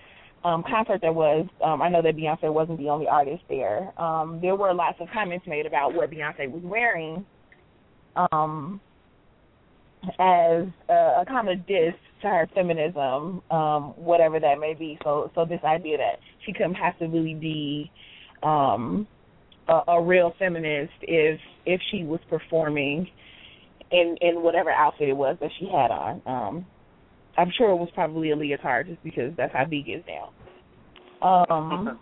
um 0.45 0.63
concert 0.69 1.01
there 1.01 1.13
was, 1.13 1.47
um 1.65 1.83
I 1.83 1.89
know 1.89 2.03
that 2.03 2.17
Beyonce 2.17 2.53
wasn't 2.53 2.79
the 2.79 2.89
only 2.89 3.09
artist 3.09 3.43
there. 3.49 3.93
Um 4.01 4.39
there 4.41 4.57
were 4.57 4.73
lots 4.75 4.99
of 5.01 5.09
comments 5.13 5.47
made 5.47 5.67
about 5.67 5.95
what 5.95 6.11
Beyonce 6.11 6.51
was 6.51 6.63
wearing 6.63 7.25
um 8.33 8.81
as 10.19 10.67
a, 10.89 11.21
a 11.21 11.25
kind 11.27 11.49
of 11.49 11.67
diss 11.67 11.95
to 12.23 12.29
her 12.29 12.49
feminism, 12.55 13.43
um, 13.51 13.95
whatever 13.97 14.41
that 14.41 14.59
may 14.59 14.75
be. 14.75 14.99
So 15.05 15.31
so 15.35 15.45
this 15.45 15.61
idea 15.65 15.99
that 15.99 16.19
she 16.45 16.53
couldn't 16.53 16.77
possibly 16.77 17.35
be 17.35 17.91
um 18.43 19.07
a, 19.69 19.81
a 19.89 20.03
real 20.03 20.35
feminist 20.39 20.93
if 21.03 21.41
if 21.67 21.81
she 21.91 22.05
was 22.05 22.21
performing 22.29 23.07
in 23.91 24.17
in 24.21 24.43
whatever 24.43 24.71
outfit 24.71 25.09
it 25.09 25.17
was 25.17 25.37
that 25.41 25.51
she 25.59 25.67
had 25.67 25.91
on. 25.91 26.23
Um 26.27 26.67
I'm 27.37 27.53
sure 27.57 27.71
it 27.71 27.77
was 27.77 27.89
probably 27.95 28.33
a 28.33 28.37
leotard 28.37 28.89
just 28.89 29.03
because 29.05 29.33
that's 29.37 29.53
how 29.53 29.65
big 29.65 29.89
is 29.89 30.03
now. 30.07 31.57
Um 31.61 31.99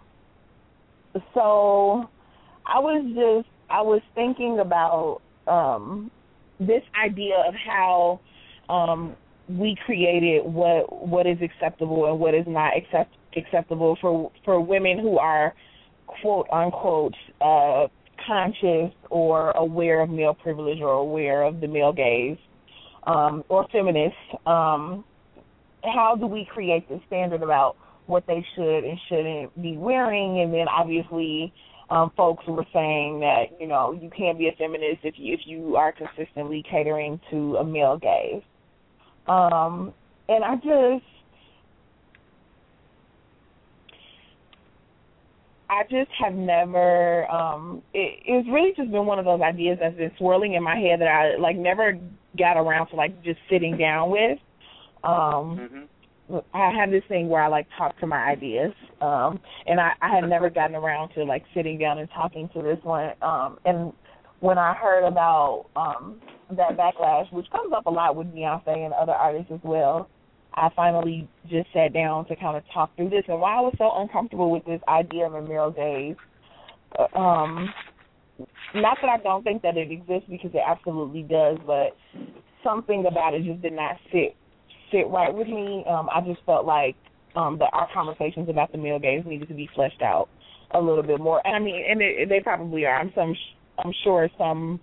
so 1.34 2.08
I 2.66 2.78
was 2.78 3.04
just 3.14 3.48
I 3.70 3.82
was 3.82 4.02
thinking 4.14 4.58
about 4.60 5.20
um 5.46 6.10
this 6.58 6.82
idea 7.02 7.36
of 7.46 7.54
how 7.54 8.20
um 8.68 9.16
we 9.48 9.76
created 9.84 10.44
what 10.44 11.06
what 11.06 11.26
is 11.26 11.38
acceptable 11.42 12.06
and 12.06 12.18
what 12.18 12.34
is 12.34 12.44
not 12.46 12.72
accept, 12.76 13.14
acceptable 13.36 13.96
for 14.00 14.30
for 14.44 14.60
women 14.60 14.98
who 14.98 15.18
are 15.18 15.54
quote 16.06 16.46
unquote 16.52 17.14
uh 17.40 17.86
conscious 18.26 18.92
or 19.10 19.50
aware 19.52 20.00
of 20.00 20.10
male 20.10 20.34
privilege 20.34 20.80
or 20.80 20.92
aware 20.92 21.42
of 21.42 21.60
the 21.60 21.68
male 21.68 21.92
gaze 21.92 22.38
um 23.06 23.44
or 23.48 23.66
feminists 23.70 24.16
um 24.46 25.04
how 25.84 26.16
do 26.18 26.26
we 26.26 26.44
create 26.52 26.88
this 26.88 27.00
standard 27.06 27.42
about 27.42 27.76
what 28.06 28.26
they 28.26 28.44
should 28.54 28.84
and 28.84 28.98
shouldn't 29.08 29.62
be 29.62 29.76
wearing, 29.76 30.40
and 30.40 30.52
then 30.52 30.66
obviously 30.68 31.52
um, 31.90 32.10
folks 32.16 32.44
were 32.46 32.66
saying 32.72 33.20
that 33.20 33.44
you 33.60 33.66
know 33.66 33.92
you 33.92 34.10
can't 34.10 34.38
be 34.38 34.48
a 34.48 34.52
feminist 34.52 35.00
if 35.04 35.14
you 35.18 35.34
if 35.34 35.40
you 35.44 35.76
are 35.76 35.92
consistently 35.92 36.64
catering 36.68 37.20
to 37.30 37.56
a 37.56 37.64
male 37.64 37.98
gaze. 37.98 38.42
Um, 39.28 39.92
and 40.28 40.44
I 40.44 40.56
just 40.56 41.04
I 45.68 45.82
just 45.90 46.10
have 46.20 46.34
never 46.34 47.30
um 47.30 47.82
it, 47.94 48.20
it's 48.24 48.48
really 48.48 48.72
just 48.76 48.90
been 48.90 49.06
one 49.06 49.18
of 49.18 49.24
those 49.24 49.40
ideas 49.40 49.78
that's 49.80 49.96
been 49.96 50.12
swirling 50.18 50.54
in 50.54 50.62
my 50.62 50.76
head 50.76 51.00
that 51.00 51.08
I 51.08 51.36
like 51.36 51.56
never 51.56 51.98
got 52.38 52.56
around 52.56 52.88
to 52.88 52.96
like 52.96 53.22
just 53.22 53.38
sitting 53.50 53.76
down 53.76 54.10
with. 54.10 54.38
Um 55.04 55.56
hmm 55.56 55.84
I 56.52 56.72
have 56.72 56.90
this 56.90 57.04
thing 57.08 57.28
where 57.28 57.42
I 57.42 57.48
like 57.48 57.66
talk 57.78 57.98
to 58.00 58.06
my 58.06 58.24
ideas. 58.24 58.72
Um 59.00 59.40
and 59.66 59.80
I, 59.80 59.92
I 60.00 60.14
had 60.14 60.28
never 60.28 60.50
gotten 60.50 60.76
around 60.76 61.10
to 61.10 61.24
like 61.24 61.44
sitting 61.54 61.78
down 61.78 61.98
and 61.98 62.08
talking 62.10 62.48
to 62.54 62.62
this 62.62 62.78
one. 62.82 63.12
Um 63.22 63.58
and 63.64 63.92
when 64.40 64.58
I 64.58 64.74
heard 64.74 65.04
about 65.06 65.66
um 65.76 66.20
that 66.50 66.76
backlash, 66.76 67.32
which 67.32 67.50
comes 67.50 67.72
up 67.76 67.86
a 67.86 67.90
lot 67.90 68.16
with 68.16 68.28
Beyonce 68.28 68.84
and 68.84 68.92
other 68.94 69.12
artists 69.12 69.50
as 69.52 69.60
well, 69.62 70.08
I 70.54 70.70
finally 70.74 71.28
just 71.50 71.68
sat 71.72 71.92
down 71.92 72.26
to 72.26 72.36
kind 72.36 72.56
of 72.56 72.62
talk 72.72 72.94
through 72.96 73.10
this 73.10 73.24
and 73.28 73.40
why 73.40 73.56
I 73.56 73.60
was 73.60 73.74
so 73.78 73.90
uncomfortable 73.94 74.50
with 74.50 74.64
this 74.64 74.80
idea 74.88 75.26
of 75.26 75.34
a 75.34 75.42
male 75.42 75.70
gaze. 75.70 76.16
Um, 77.14 77.68
not 78.74 78.98
that 79.02 79.08
I 79.10 79.18
don't 79.22 79.42
think 79.42 79.62
that 79.62 79.76
it 79.76 79.90
exists 79.90 80.28
because 80.30 80.50
it 80.54 80.62
absolutely 80.66 81.22
does, 81.22 81.58
but 81.66 81.96
something 82.64 83.04
about 83.06 83.34
it 83.34 83.44
just 83.44 83.60
did 83.60 83.72
not 83.72 83.96
sit 84.12 84.34
sit 84.96 85.08
right 85.10 85.32
with 85.32 85.48
me. 85.48 85.84
Um, 85.88 86.08
I 86.14 86.20
just 86.20 86.40
felt 86.46 86.66
like 86.66 86.96
um, 87.34 87.58
that 87.58 87.70
our 87.72 87.88
conversations 87.92 88.48
about 88.48 88.72
the 88.72 88.78
male 88.78 88.98
gaze 88.98 89.24
needed 89.26 89.48
to 89.48 89.54
be 89.54 89.68
fleshed 89.74 90.02
out 90.02 90.28
a 90.72 90.80
little 90.80 91.02
bit 91.02 91.20
more. 91.20 91.40
And 91.46 91.54
I 91.54 91.58
mean, 91.58 91.82
and 91.88 92.00
it, 92.00 92.28
they 92.28 92.40
probably 92.40 92.86
are. 92.86 92.98
I'm 92.98 93.12
some 93.14 93.34
I'm 93.78 93.92
sure 94.04 94.28
some 94.38 94.80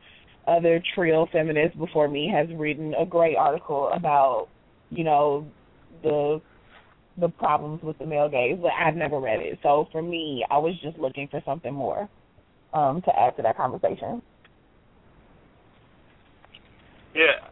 other 0.48 0.82
trio 0.94 1.28
feminist 1.32 1.78
before 1.78 2.08
me 2.08 2.32
has 2.34 2.48
written 2.58 2.94
a 2.94 3.06
great 3.06 3.36
article 3.36 3.90
about 3.94 4.48
you 4.90 5.04
know 5.04 5.48
the 6.04 6.42
the 7.18 7.30
problems 7.30 7.82
with 7.84 7.98
the 8.00 8.06
male 8.06 8.30
gaze, 8.30 8.58
but 8.62 8.72
I've 8.72 8.96
never 8.96 9.20
read 9.20 9.40
it. 9.40 9.60
So 9.62 9.88
for 9.92 10.02
me, 10.02 10.46
I 10.50 10.58
was 10.58 10.74
just 10.82 10.98
looking 10.98 11.28
for 11.28 11.42
something 11.46 11.74
more 11.74 12.10
um, 12.74 13.02
to 13.04 13.20
add 13.20 13.36
to 13.38 13.44
that 13.44 13.56
conversation. 13.56 14.22
Yeah. 17.14 17.50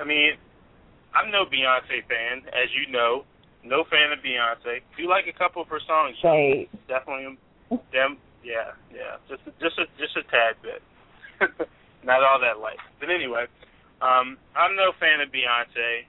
I 0.00 0.04
mean, 0.04 0.30
I'm 1.18 1.30
no 1.30 1.44
Beyonce 1.44 2.06
fan, 2.06 2.46
as 2.54 2.70
you 2.70 2.90
know. 2.92 3.24
No 3.64 3.82
fan 3.90 4.14
of 4.14 4.22
Beyonce. 4.22 4.80
Do 4.96 5.08
like 5.08 5.26
a 5.26 5.36
couple 5.36 5.62
of 5.62 5.68
her 5.68 5.80
songs. 5.82 6.14
Shade. 6.22 6.70
Definitely 6.86 7.36
them. 7.90 8.18
Yeah, 8.44 8.70
yeah. 8.94 9.18
Just 9.28 9.42
just 9.58 9.76
a 9.82 9.86
just 9.98 10.14
a 10.14 10.22
tad 10.30 10.54
bit. 10.62 10.80
Not 12.06 12.22
all 12.22 12.38
that 12.40 12.62
light. 12.62 12.78
But 13.00 13.10
anyway, 13.10 13.50
um, 14.00 14.38
I'm 14.54 14.78
no 14.78 14.94
fan 15.02 15.20
of 15.20 15.34
Beyonce, 15.34 16.06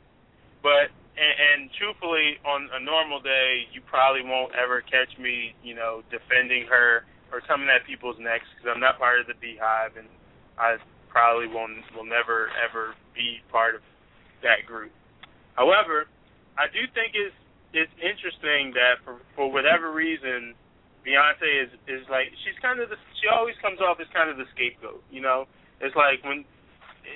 but 0.61 0.93
and, 1.17 1.35
and 1.35 1.59
truthfully, 1.73 2.37
on 2.45 2.69
a 2.71 2.79
normal 2.79 3.19
day, 3.19 3.65
you 3.73 3.81
probably 3.81 4.21
won't 4.21 4.53
ever 4.53 4.81
catch 4.85 5.11
me, 5.17 5.57
you 5.63 5.73
know, 5.73 6.05
defending 6.13 6.69
her 6.69 7.03
or 7.33 7.41
coming 7.41 7.67
at 7.67 7.85
people's 7.85 8.17
necks 8.21 8.45
because 8.55 8.71
I'm 8.73 8.79
not 8.79 8.97
part 8.97 9.19
of 9.19 9.27
the 9.27 9.37
BeyHive, 9.37 9.97
and 9.97 10.07
I 10.57 10.77
probably 11.09 11.47
won't 11.47 11.81
will 11.97 12.05
never 12.05 12.49
ever 12.61 12.93
be 13.13 13.41
part 13.51 13.75
of 13.75 13.81
that 14.41 14.65
group. 14.65 14.91
However, 15.59 16.07
I 16.55 16.71
do 16.71 16.87
think 16.95 17.19
it's 17.19 17.35
it's 17.75 17.91
interesting 17.99 18.71
that 18.79 19.03
for 19.03 19.19
for 19.35 19.51
whatever 19.51 19.91
reason, 19.91 20.55
Beyonce 21.03 21.67
is 21.67 21.71
is 21.91 22.07
like 22.07 22.31
she's 22.47 22.55
kind 22.63 22.79
of 22.79 22.87
the 22.87 22.95
she 23.19 23.27
always 23.27 23.59
comes 23.59 23.83
off 23.83 23.99
as 23.99 24.07
kind 24.15 24.31
of 24.31 24.39
the 24.39 24.47
scapegoat. 24.55 25.03
You 25.11 25.19
know, 25.19 25.51
it's 25.83 25.95
like 25.99 26.23
when 26.23 26.47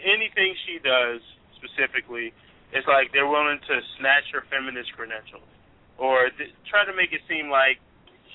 anything 0.04 0.52
she 0.68 0.84
does 0.84 1.24
specifically, 1.56 2.36
it's 2.76 2.88
like 2.92 3.16
they're 3.16 3.32
willing 3.32 3.64
to 3.64 3.76
snatch 3.96 4.28
her 4.36 4.44
feminist 4.52 4.92
credentials 4.92 5.48
or 5.96 6.28
th- 6.36 6.52
try 6.68 6.84
to 6.84 6.92
make 6.92 7.16
it 7.16 7.24
seem 7.32 7.48
like 7.48 7.80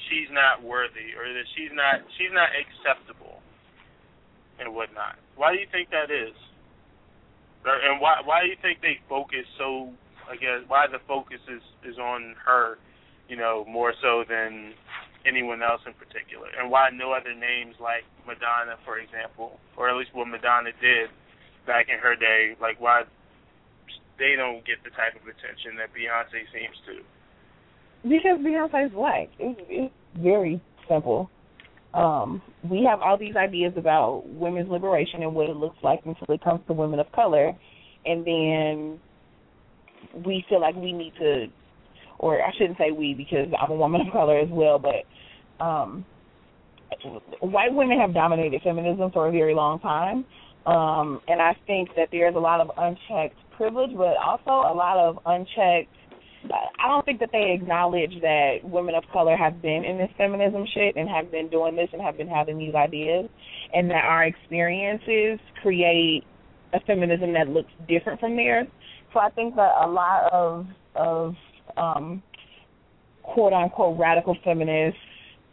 she's 0.09 0.32
not 0.32 0.64
worthy 0.64 1.12
or 1.20 1.28
that 1.28 1.47
she's 1.52 1.72
not 1.76 2.01
she's 2.16 2.32
not 2.32 2.48
acceptable 2.56 3.44
and 4.56 4.72
whatnot. 4.72 5.20
Why 5.36 5.52
do 5.52 5.60
you 5.60 5.68
think 5.70 5.93
that 5.93 6.09
is? 6.09 6.32
And 7.64 8.01
why 8.01 8.20
why 8.24 8.43
do 8.43 8.48
you 8.48 8.56
think 8.62 8.80
they 8.80 9.01
focus 9.09 9.47
so? 9.59 9.90
I 10.28 10.36
guess 10.36 10.60
why 10.68 10.86
the 10.86 10.98
focus 11.06 11.40
is 11.48 11.62
is 11.85 11.98
on 11.98 12.35
her, 12.44 12.78
you 13.28 13.36
know, 13.36 13.64
more 13.68 13.93
so 14.02 14.24
than 14.28 14.74
anyone 15.26 15.62
else 15.62 15.80
in 15.86 15.93
particular, 15.94 16.48
and 16.59 16.70
why 16.70 16.90
no 16.93 17.12
other 17.12 17.35
names 17.35 17.74
like 17.80 18.05
Madonna, 18.26 18.76
for 18.85 18.98
example, 18.98 19.59
or 19.76 19.90
at 19.90 19.97
least 19.97 20.10
what 20.12 20.28
Madonna 20.28 20.70
did 20.80 21.10
back 21.66 21.89
in 21.93 21.98
her 21.98 22.14
day, 22.14 22.56
like 22.60 22.80
why 22.80 23.02
they 24.18 24.35
don't 24.36 24.64
get 24.66 24.82
the 24.85 24.90
type 24.90 25.14
of 25.14 25.22
attention 25.22 25.76
that 25.78 25.94
Beyonce 25.94 26.44
seems 26.52 26.76
to. 26.86 27.02
Because 28.02 28.39
Beyonce 28.40 28.86
is 28.86 28.93
black. 28.93 29.28
It's, 29.39 29.60
it's 29.68 29.94
very 30.16 30.60
simple. 30.89 31.30
Um, 31.94 32.43
we 32.69 32.85
have 32.85 33.01
all 33.01 33.16
these 33.16 33.36
ideas 33.36 33.73
about 33.77 34.24
women's 34.27 34.69
liberation 34.69 35.23
and 35.23 35.35
what 35.35 35.48
it 35.48 35.56
looks 35.56 35.78
like 35.82 36.01
until 36.05 36.35
it 36.35 36.43
comes 36.43 36.60
to 36.66 36.73
women 36.74 37.01
of 37.01 37.10
color, 37.12 37.56
and 38.05 38.27
then 38.27 39.01
we 40.24 40.44
feel 40.48 40.60
like 40.60 40.74
we 40.77 40.93
need 40.93 41.12
to, 41.19 41.47
or 42.19 42.43
I 42.43 42.52
shouldn't 42.59 42.78
say 42.78 42.90
we 42.90 43.15
because 43.15 43.48
I'm 43.59 43.70
a 43.70 43.74
woman 43.74 44.02
of 44.02 44.12
color 44.12 44.39
as 44.39 44.48
well, 44.51 44.78
but 44.78 45.65
um, 45.65 46.05
white 47.40 47.73
women 47.73 47.98
have 47.98 48.12
dominated 48.12 48.60
feminism 48.62 49.10
for 49.10 49.28
a 49.28 49.32
very 49.32 49.55
long 49.55 49.81
time, 49.81 50.24
um, 50.66 51.20
and 51.27 51.40
I 51.40 51.56
think 51.66 51.90
that 51.97 52.09
there's 52.12 52.35
a 52.35 52.39
lot 52.39 52.60
of 52.60 52.70
unchecked 52.77 53.39
privilege, 53.56 53.90
but 53.97 54.16
also 54.16 54.51
a 54.51 54.74
lot 54.74 54.98
of 54.98 55.19
unchecked. 55.24 55.94
I 56.44 56.89
don't 56.89 57.05
think 57.05 57.20
that 57.20 57.31
they 57.32 57.52
acknowledge 57.52 58.20
that 58.23 58.59
women 58.62 58.94
of 58.94 59.05
color 59.12 59.36
have 59.36 59.60
been 59.60 59.85
in 59.85 59.98
this 59.98 60.10
feminism 60.16 60.65
shit 60.73 60.97
and 60.97 61.09
have 61.09 61.31
been 61.31 61.48
doing 61.48 61.74
this 61.74 61.89
and 61.93 62.01
have 62.01 62.16
been 62.16 62.28
having 62.28 62.59
these 62.59 62.74
ideas, 62.74 63.28
and 63.74 63.90
that 63.90 64.05
our 64.05 64.24
experiences 64.24 65.40
create 65.62 66.24
a 66.73 66.81
feminism 66.81 67.32
that 67.32 67.48
looks 67.48 67.70
different 67.89 68.20
from 68.20 68.36
theirs. 68.36 68.66
So 69.12 69.20
I 69.20 69.31
think 69.31 69.56
that 69.56 69.73
a 69.82 69.89
lot 69.89 70.32
of 70.32 70.66
of 70.94 71.35
um, 71.77 72.23
quote 73.23 73.52
unquote 73.52 73.98
radical 73.98 74.36
feminists 74.44 75.01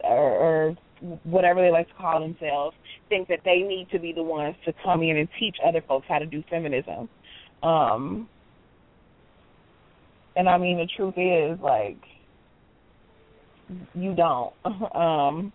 or, 0.01 0.17
or 0.17 0.77
whatever 1.23 1.61
they 1.61 1.71
like 1.71 1.87
to 1.87 1.93
call 1.95 2.19
themselves 2.19 2.75
think 3.09 3.27
that 3.27 3.39
they 3.45 3.57
need 3.57 3.87
to 3.91 3.99
be 3.99 4.11
the 4.13 4.23
ones 4.23 4.55
to 4.65 4.73
come 4.83 5.01
in 5.01 5.17
and 5.17 5.27
teach 5.39 5.57
other 5.65 5.81
folks 5.87 6.05
how 6.07 6.19
to 6.19 6.25
do 6.25 6.43
feminism. 6.49 7.09
Um, 7.63 8.29
and 10.35 10.49
I 10.49 10.57
mean 10.57 10.77
the 10.77 10.87
truth 10.95 11.15
is 11.17 11.59
like 11.61 11.97
you 13.93 14.13
don't. 14.15 14.53
Um, 14.95 15.51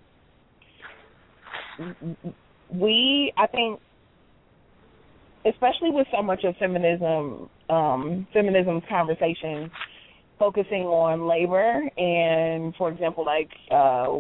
we 2.72 3.32
I 3.36 3.46
think 3.46 3.80
especially 5.46 5.90
with 5.90 6.06
so 6.14 6.22
much 6.22 6.44
of 6.44 6.54
feminism 6.56 7.48
um 7.70 8.26
feminism 8.32 8.82
conversation 8.88 9.70
focusing 10.38 10.82
on 10.82 11.26
labor 11.26 11.82
and 11.96 12.74
for 12.76 12.90
example 12.90 13.24
like 13.24 13.50
uh 13.70 14.18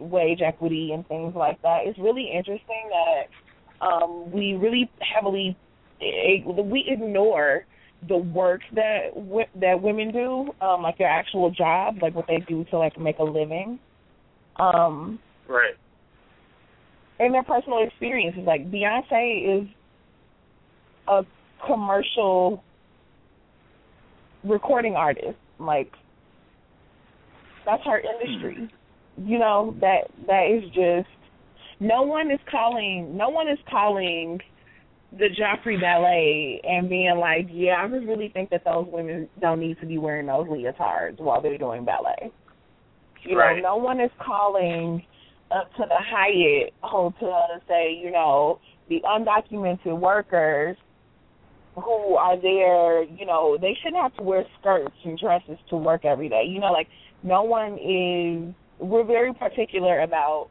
wage 0.00 0.40
equity 0.40 0.92
and 0.92 1.06
things 1.08 1.34
like 1.36 1.60
that 1.62 1.80
it's 1.84 1.98
really 1.98 2.30
interesting 2.34 2.90
that 2.90 3.84
um 3.86 4.30
we 4.32 4.54
really 4.54 4.90
heavily 5.00 5.56
we 6.00 6.84
ignore 6.88 7.64
the 8.08 8.16
work 8.16 8.60
that 8.74 9.10
that 9.60 9.80
women 9.80 10.10
do 10.12 10.52
um 10.64 10.82
like 10.82 10.98
their 10.98 11.08
actual 11.08 11.50
job 11.50 11.96
like 12.02 12.14
what 12.14 12.26
they 12.26 12.38
do 12.48 12.64
to 12.64 12.76
like 12.78 12.98
make 12.98 13.18
a 13.18 13.24
living 13.24 13.78
um 14.56 15.18
right 15.48 15.74
and 17.20 17.32
their 17.32 17.44
personal 17.44 17.84
experiences 17.86 18.42
like 18.44 18.70
Beyonce 18.70 19.62
is 19.62 19.68
a 21.08 21.22
commercial 21.66 22.62
recording 24.44 24.94
artist. 24.94 25.38
Like 25.58 25.92
that's 27.64 27.82
her 27.84 28.00
industry. 28.00 28.70
You 29.18 29.38
know, 29.38 29.76
that 29.80 30.10
that 30.26 30.46
is 30.50 30.64
just 30.70 31.08
no 31.80 32.02
one 32.02 32.30
is 32.30 32.40
calling 32.50 33.16
no 33.16 33.28
one 33.28 33.48
is 33.48 33.58
calling 33.70 34.40
the 35.18 35.28
Joffrey 35.28 35.80
Ballet 35.80 36.60
and 36.64 36.88
being 36.88 37.16
like, 37.18 37.48
Yeah, 37.50 37.74
I 37.74 37.84
really 37.84 38.28
think 38.28 38.50
that 38.50 38.64
those 38.64 38.86
women 38.90 39.28
don't 39.40 39.60
need 39.60 39.78
to 39.80 39.86
be 39.86 39.98
wearing 39.98 40.26
those 40.26 40.46
leotards 40.46 41.18
while 41.18 41.42
they're 41.42 41.58
doing 41.58 41.84
ballet. 41.84 42.32
You 43.24 43.38
right. 43.38 43.56
know, 43.56 43.76
no 43.76 43.76
one 43.76 44.00
is 44.00 44.10
calling 44.24 45.04
up 45.50 45.70
to 45.74 45.84
the 45.86 45.98
Hyatt 45.98 46.72
hotel 46.80 47.46
to 47.54 47.60
say, 47.68 47.92
you 47.92 48.10
know, 48.10 48.58
the 48.88 49.00
undocumented 49.04 49.98
workers 49.98 50.76
who 51.74 52.16
are 52.16 52.40
there, 52.40 53.04
you 53.04 53.24
know, 53.24 53.56
they 53.60 53.76
shouldn't 53.82 54.02
have 54.02 54.14
to 54.16 54.22
wear 54.22 54.44
skirts 54.60 54.94
and 55.04 55.18
dresses 55.18 55.58
to 55.70 55.76
work 55.76 56.04
every 56.04 56.28
day. 56.28 56.44
You 56.46 56.60
know, 56.60 56.72
like 56.72 56.88
no 57.22 57.42
one 57.42 57.74
is 57.74 58.54
we're 58.78 59.04
very 59.04 59.32
particular 59.32 60.00
about 60.00 60.48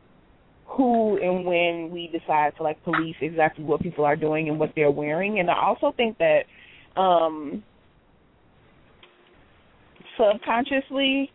who 0.66 1.18
and 1.18 1.46
when 1.46 1.90
we 1.92 2.08
decide 2.08 2.56
to 2.58 2.64
like 2.64 2.82
police 2.84 3.16
exactly 3.22 3.64
what 3.64 3.82
people 3.82 4.06
are 4.06 4.16
doing 4.16 4.50
and 4.50 4.60
what 4.60 4.72
they're 4.76 4.92
wearing. 4.92 5.40
And 5.40 5.50
I 5.50 5.62
also 5.62 5.94
think 5.96 6.18
that 6.18 6.44
um 7.00 7.64
subconsciously 10.18 11.32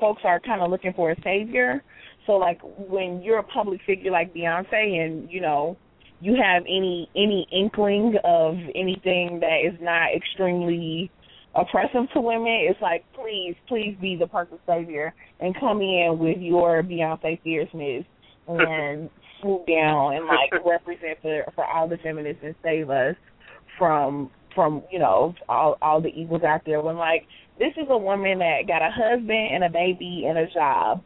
folks 0.00 0.22
are 0.24 0.40
kind 0.40 0.60
of 0.60 0.70
looking 0.70 0.92
for 0.94 1.10
a 1.10 1.16
savior. 1.22 1.82
So 2.26 2.32
like 2.32 2.60
when 2.62 3.22
you're 3.22 3.38
a 3.38 3.44
public 3.44 3.80
figure 3.86 4.10
like 4.10 4.34
Beyonce 4.34 5.04
and 5.04 5.30
you 5.30 5.40
know 5.40 5.76
you 6.20 6.36
have 6.40 6.62
any 6.62 7.08
any 7.16 7.46
inkling 7.52 8.14
of 8.24 8.54
anything 8.74 9.40
that 9.40 9.60
is 9.66 9.78
not 9.80 10.14
extremely 10.14 11.10
oppressive 11.54 12.10
to 12.12 12.20
women, 12.20 12.66
it's 12.68 12.80
like 12.80 13.04
please, 13.14 13.54
please 13.68 13.96
be 14.00 14.16
the 14.16 14.26
perfect 14.26 14.60
savior 14.66 15.14
and 15.40 15.54
come 15.58 15.80
in 15.80 16.16
with 16.18 16.38
your 16.38 16.82
Beyonce 16.82 17.40
fierceness 17.42 18.04
and 18.48 19.10
swoop 19.40 19.66
down 19.66 20.14
and 20.14 20.26
like 20.26 20.52
represent 20.66 21.18
for 21.22 21.44
for 21.54 21.64
all 21.64 21.88
the 21.88 21.96
feminists 21.98 22.42
and 22.44 22.54
save 22.62 22.90
us 22.90 23.16
from 23.78 24.30
from 24.54 24.82
you 24.90 24.98
know 24.98 25.34
all 25.48 25.76
all 25.82 26.00
the 26.00 26.08
evils 26.08 26.42
out 26.42 26.62
there. 26.66 26.80
When 26.80 26.96
like 26.96 27.26
this 27.58 27.72
is 27.76 27.86
a 27.88 27.98
woman 27.98 28.38
that 28.40 28.62
got 28.66 28.82
a 28.82 28.90
husband 28.90 29.30
and 29.30 29.64
a 29.64 29.68
baby 29.70 30.24
and 30.28 30.38
a 30.38 30.46
job 30.52 31.02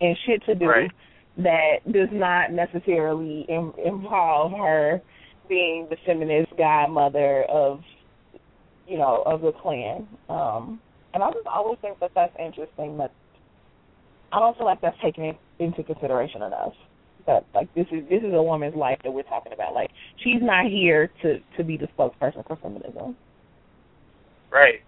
and 0.00 0.16
shit 0.26 0.44
to 0.46 0.54
do 0.54 0.66
Right. 0.66 0.90
that 1.38 1.76
does 1.92 2.08
not 2.12 2.52
necessarily 2.52 3.42
Im- 3.48 3.74
involve 3.84 4.52
her 4.52 5.00
being 5.48 5.86
the 5.90 5.96
feminist 6.06 6.52
godmother 6.56 7.44
of 7.44 7.80
you 8.86 8.98
know 8.98 9.22
of 9.26 9.42
the 9.42 9.52
clan. 9.52 10.06
Um, 10.28 10.80
and 11.14 11.22
I 11.22 11.30
just 11.30 11.46
always 11.46 11.78
think 11.80 12.00
that 12.00 12.12
that's 12.14 12.34
interesting, 12.38 12.96
but 12.96 13.12
I 14.32 14.38
don't 14.40 14.56
feel 14.56 14.66
like 14.66 14.80
that's 14.80 14.98
taken 15.02 15.36
into 15.62 15.82
consideration 15.82 16.42
enough. 16.42 16.74
That 17.26 17.46
like 17.54 17.72
this 17.74 17.86
is 17.92 18.08
this 18.08 18.22
is 18.22 18.34
a 18.34 18.42
woman's 18.42 18.74
life 18.74 18.98
that 19.04 19.12
we're 19.12 19.22
talking 19.22 19.52
about. 19.52 19.74
Like 19.74 19.90
she's 20.18 20.42
not 20.42 20.66
here 20.66 21.10
to 21.22 21.38
to 21.56 21.64
be 21.64 21.76
the 21.76 21.86
spokesperson 21.96 22.46
for 22.46 22.56
feminism. 22.56 23.16
Right. 24.50 24.82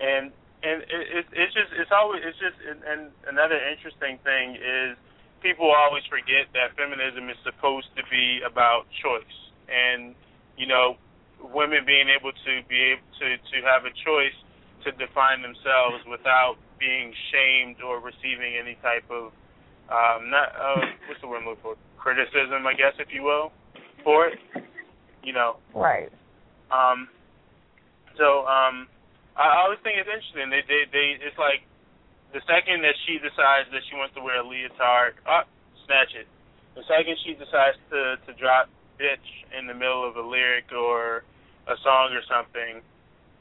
And 0.00 0.32
and 0.64 0.82
it, 0.82 1.04
it 1.22 1.26
it's 1.32 1.54
just 1.54 1.70
it's 1.78 1.92
always 1.92 2.22
it's 2.26 2.38
just 2.38 2.58
and, 2.66 2.80
and 2.82 3.00
another 3.28 3.60
interesting 3.70 4.18
thing 4.24 4.56
is 4.56 4.96
people 5.42 5.70
always 5.70 6.02
forget 6.10 6.48
that 6.56 6.74
feminism 6.74 7.28
is 7.28 7.36
supposed 7.44 7.86
to 7.96 8.02
be 8.10 8.40
about 8.42 8.88
choice 8.98 9.38
and 9.68 10.16
you 10.56 10.66
know 10.66 10.96
women 11.52 11.84
being 11.84 12.08
able 12.08 12.32
to 12.32 12.52
be 12.66 12.96
able 12.96 13.06
to 13.20 13.36
to 13.52 13.56
have 13.62 13.84
a 13.84 13.92
choice 13.92 14.34
to 14.84 14.92
define 14.96 15.40
themselves 15.40 16.00
without 16.08 16.56
being 16.80 17.12
shamed 17.32 17.80
or 17.80 18.00
receiving 18.00 18.56
any 18.56 18.76
type 18.80 19.04
of 19.10 19.32
um 19.90 20.30
not 20.30 20.48
uh 20.56 20.80
what's 21.08 21.20
the 21.20 21.28
word 21.28 21.42
I'm 21.42 21.48
looking 21.48 21.62
for 21.62 21.76
criticism 21.98 22.66
I 22.66 22.74
guess 22.74 22.94
if 22.98 23.08
you 23.12 23.22
will 23.22 23.52
for 24.02 24.28
it 24.28 24.38
you 25.22 25.32
know 25.32 25.56
Right. 25.74 26.12
um, 26.70 27.08
so 28.16 28.46
um, 28.46 28.86
I 29.34 29.62
always 29.66 29.82
think 29.82 29.98
it's 29.98 30.06
interesting. 30.06 30.50
They, 30.50 30.62
they, 30.66 30.86
they, 30.90 31.06
it's 31.18 31.38
like 31.38 31.66
the 32.30 32.42
second 32.46 32.82
that 32.86 32.94
she 33.06 33.18
decides 33.18 33.70
that 33.74 33.82
she 33.90 33.98
wants 33.98 34.14
to 34.14 34.22
wear 34.22 34.38
a 34.42 34.46
leotard, 34.46 35.18
ah, 35.26 35.42
snatch 35.86 36.14
it. 36.14 36.26
The 36.78 36.86
second 36.86 37.14
she 37.22 37.34
decides 37.34 37.78
to 37.90 38.18
to 38.26 38.30
drop 38.38 38.70
bitch 38.98 39.26
in 39.58 39.66
the 39.66 39.74
middle 39.74 40.06
of 40.06 40.14
a 40.14 40.22
lyric 40.22 40.70
or 40.70 41.22
a 41.66 41.74
song 41.82 42.14
or 42.14 42.22
something, 42.30 42.82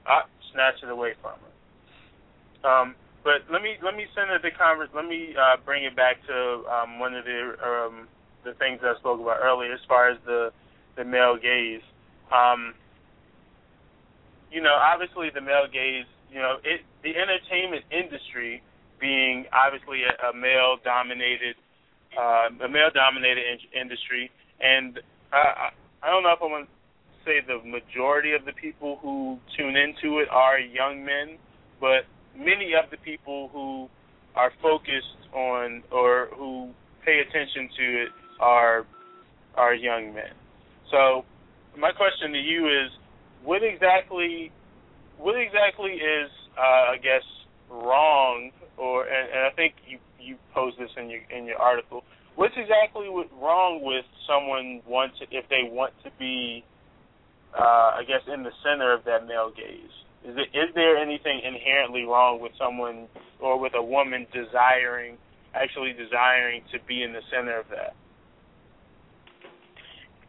ah, 0.05 0.25
snatch 0.53 0.81
it 0.81 0.89
away 0.89 1.13
from 1.21 1.37
her. 1.37 1.53
Um, 2.65 2.95
but 3.23 3.43
let 3.51 3.61
me 3.61 3.75
let 3.83 3.95
me 3.95 4.05
send 4.15 4.29
the 4.29 4.51
converse. 4.51 4.89
Let 4.95 5.05
me 5.05 5.35
uh, 5.35 5.57
bring 5.63 5.83
it 5.83 5.95
back 5.95 6.17
to 6.27 6.63
um, 6.69 6.99
one 6.99 7.15
of 7.15 7.25
the 7.25 7.55
um, 7.63 8.07
the 8.43 8.53
things 8.55 8.79
I 8.83 8.95
spoke 8.99 9.21
about 9.21 9.39
earlier, 9.41 9.73
as 9.73 9.79
far 9.87 10.09
as 10.09 10.17
the 10.25 10.51
the 10.95 11.03
male 11.03 11.37
gaze. 11.37 11.81
Um, 12.31 12.73
you 14.51 14.61
know, 14.61 14.75
obviously 14.75 15.29
the 15.33 15.41
male 15.41 15.67
gaze, 15.71 16.05
you 16.31 16.39
know, 16.39 16.57
it 16.63 16.81
the 17.03 17.15
entertainment 17.15 17.83
industry 17.91 18.61
being 18.99 19.45
obviously 19.51 20.03
a, 20.03 20.29
a 20.29 20.33
male 20.33 20.77
dominated 20.83 21.55
uh, 22.17 22.47
a 22.63 22.69
male 22.69 22.91
dominated 22.93 23.43
in- 23.43 23.81
industry 23.81 24.31
and 24.61 24.99
I 25.31 25.69
I 26.01 26.09
don't 26.09 26.23
know 26.23 26.31
if 26.31 26.41
I 26.41 26.45
want 26.45 26.67
to 26.67 26.71
say 27.25 27.39
the 27.45 27.59
majority 27.63 28.33
of 28.33 28.45
the 28.45 28.53
people 28.53 28.99
who 29.01 29.39
tune 29.57 29.75
into 29.75 30.19
it 30.19 30.27
are 30.29 30.59
young 30.59 31.03
men, 31.05 31.37
but 31.79 32.05
many 32.37 32.73
of 32.73 32.89
the 32.91 32.97
people 32.97 33.49
who 33.53 33.89
are 34.35 34.51
focused 34.61 35.17
on 35.33 35.83
or 35.91 36.29
who 36.35 36.71
pay 37.05 37.19
attention 37.19 37.69
to 37.77 38.03
it 38.03 38.09
are 38.39 38.85
are 39.55 39.73
young 39.73 40.13
men. 40.13 40.33
So 40.91 41.25
my 41.77 41.91
question 41.91 42.31
to 42.33 42.39
you 42.39 42.67
is 42.67 42.91
what 43.43 43.61
exactly 43.63 44.51
what 45.17 45.35
exactly 45.39 45.91
is 45.93 46.29
uh, 46.57 46.93
I 46.93 46.97
guess 46.97 47.23
wrong 47.69 48.51
or 48.77 49.03
and, 49.03 49.29
and 49.29 49.39
I 49.45 49.55
think 49.55 49.75
you 49.87 49.99
you 50.19 50.37
posed 50.53 50.79
this 50.79 50.89
in 50.97 51.09
your 51.09 51.21
in 51.29 51.45
your 51.45 51.57
article. 51.57 52.03
What's 52.35 52.55
exactly 52.57 53.07
wrong 53.39 53.81
with 53.83 54.05
someone 54.27 54.81
wants 54.87 55.15
if 55.29 55.47
they 55.49 55.69
want 55.69 55.93
to 56.03 56.09
be 56.17 56.63
uh, 57.57 57.97
I 57.97 58.03
guess 58.07 58.21
in 58.33 58.43
the 58.43 58.51
center 58.63 58.93
of 58.93 59.03
that 59.05 59.27
male 59.27 59.51
gaze? 59.55 60.02
Is 60.25 60.35
it 60.37 60.57
is 60.57 60.73
there 60.75 60.97
anything 60.97 61.41
inherently 61.43 62.03
wrong 62.03 62.39
with 62.39 62.53
someone 62.57 63.07
or 63.39 63.59
with 63.59 63.73
a 63.75 63.83
woman 63.83 64.25
desiring 64.33 65.17
actually 65.53 65.93
desiring 65.93 66.63
to 66.71 66.79
be 66.87 67.03
in 67.03 67.13
the 67.13 67.21
center 67.29 67.59
of 67.59 67.65
that? 67.69 67.95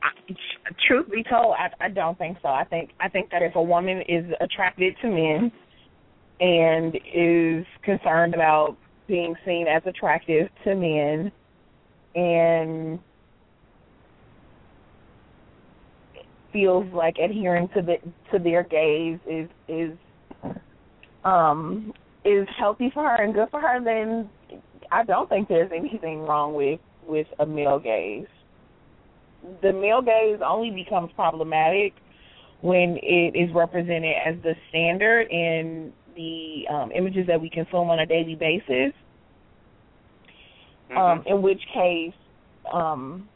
I, 0.03 0.11
truth 0.87 1.11
be 1.11 1.23
told, 1.23 1.55
I, 1.59 1.71
I 1.87 1.89
don't 1.89 2.19
think 2.19 2.39
so. 2.43 2.49
I 2.49 2.65
think 2.65 2.91
I 3.01 3.09
think 3.09 3.31
that 3.31 3.43
if 3.43 3.55
a 3.55 3.63
woman 3.63 4.03
is 4.09 4.25
attracted 4.41 4.95
to 5.03 5.09
men 5.09 5.53
and 6.41 6.95
is 7.15 7.65
concerned 7.83 8.35
about 8.35 8.77
being 9.07 9.35
seen 9.47 9.67
as 9.69 9.83
attractive 9.87 10.49
to 10.65 10.75
men 10.75 11.31
and 12.15 12.99
feels 16.55 16.87
like 16.95 17.17
adhering 17.19 17.69
to 17.75 17.83
the 17.83 17.97
to 18.33 18.39
their 18.39 18.63
gaze 18.63 19.19
is 19.27 19.49
is 19.69 19.91
um 21.25 21.93
is 22.25 22.49
healthy 22.59 22.91
for 22.95 23.03
her 23.03 23.23
and 23.23 23.35
good 23.35 23.51
for 23.51 23.61
her 23.61 23.85
then 23.85 24.31
I 24.91 25.05
don't 25.05 25.29
think 25.29 25.49
there's 25.49 25.73
anything 25.77 26.21
wrong 26.21 26.55
with 26.55 26.81
with 27.07 27.27
a 27.41 27.45
male 27.45 27.79
gaze 27.81 28.29
the 29.63 29.73
male 29.73 30.01
gaze 30.01 30.41
only 30.45 30.71
becomes 30.71 31.11
problematic 31.15 31.93
when 32.61 32.99
it 33.03 33.37
is 33.37 33.55
represented 33.55 34.15
as 34.25 34.37
the 34.43 34.55
standard 34.71 35.31
in 35.31 35.93
the 36.17 36.65
um, 36.73 36.91
images 36.93 37.27
that 37.27 37.41
we 37.41 37.51
consume 37.51 37.91
on 37.91 37.99
a 37.99 38.07
daily 38.07 38.37
basis. 38.37 38.93
Um, 40.97 41.25
in 41.27 41.43
which 41.43 41.61
case, 41.75 42.15
um, 42.73 43.29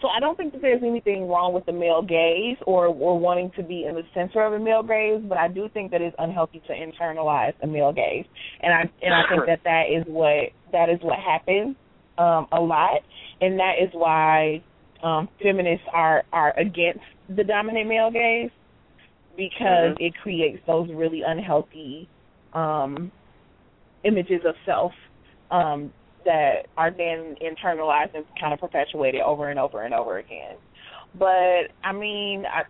so 0.00 0.08
I 0.08 0.20
don't 0.20 0.36
think 0.36 0.52
that 0.52 0.62
there's 0.62 0.82
anything 0.82 1.28
wrong 1.28 1.52
with 1.52 1.66
the 1.66 1.72
male 1.72 2.02
gaze 2.02 2.56
or 2.66 2.86
or 2.86 3.18
wanting 3.18 3.50
to 3.56 3.62
be 3.62 3.84
in 3.84 3.94
the 3.94 4.02
center 4.14 4.42
of 4.44 4.52
a 4.52 4.58
male 4.58 4.82
gaze, 4.82 5.22
but 5.28 5.38
I 5.38 5.48
do 5.48 5.68
think 5.72 5.90
that 5.90 6.00
it's 6.00 6.16
unhealthy 6.18 6.62
to 6.66 6.72
internalize 6.72 7.54
a 7.62 7.66
male 7.66 7.92
gaze, 7.92 8.24
and 8.60 8.72
I 8.72 8.82
and 9.02 9.14
I 9.14 9.22
think 9.28 9.46
that 9.46 9.60
that 9.64 9.84
is 9.90 10.04
what 10.06 10.50
that 10.72 10.88
is 10.88 10.98
what 11.02 11.18
happens 11.18 11.76
um, 12.18 12.46
a 12.52 12.60
lot, 12.60 13.00
and 13.40 13.58
that 13.58 13.74
is 13.82 13.90
why 13.92 14.62
um, 15.02 15.28
feminists 15.42 15.86
are 15.92 16.24
are 16.32 16.58
against 16.58 17.04
the 17.28 17.44
dominant 17.44 17.88
male 17.88 18.10
gaze 18.10 18.50
because 19.36 19.96
it 19.98 20.14
creates 20.22 20.58
those 20.66 20.88
really 20.92 21.22
unhealthy 21.26 22.08
um, 22.52 23.10
images 24.04 24.40
of 24.46 24.54
self 24.66 24.92
um, 25.50 25.92
that 26.24 26.66
are 26.76 26.90
then 26.90 27.36
internalized 27.42 28.14
and 28.14 28.24
kind 28.38 28.52
of 28.52 28.60
perpetuated 28.60 29.20
over 29.20 29.48
and 29.50 29.58
over 29.58 29.82
and 29.82 29.94
over 29.94 30.18
again. 30.18 30.56
But 31.18 31.72
I 31.84 31.92
mean, 31.92 32.44
I 32.46 32.62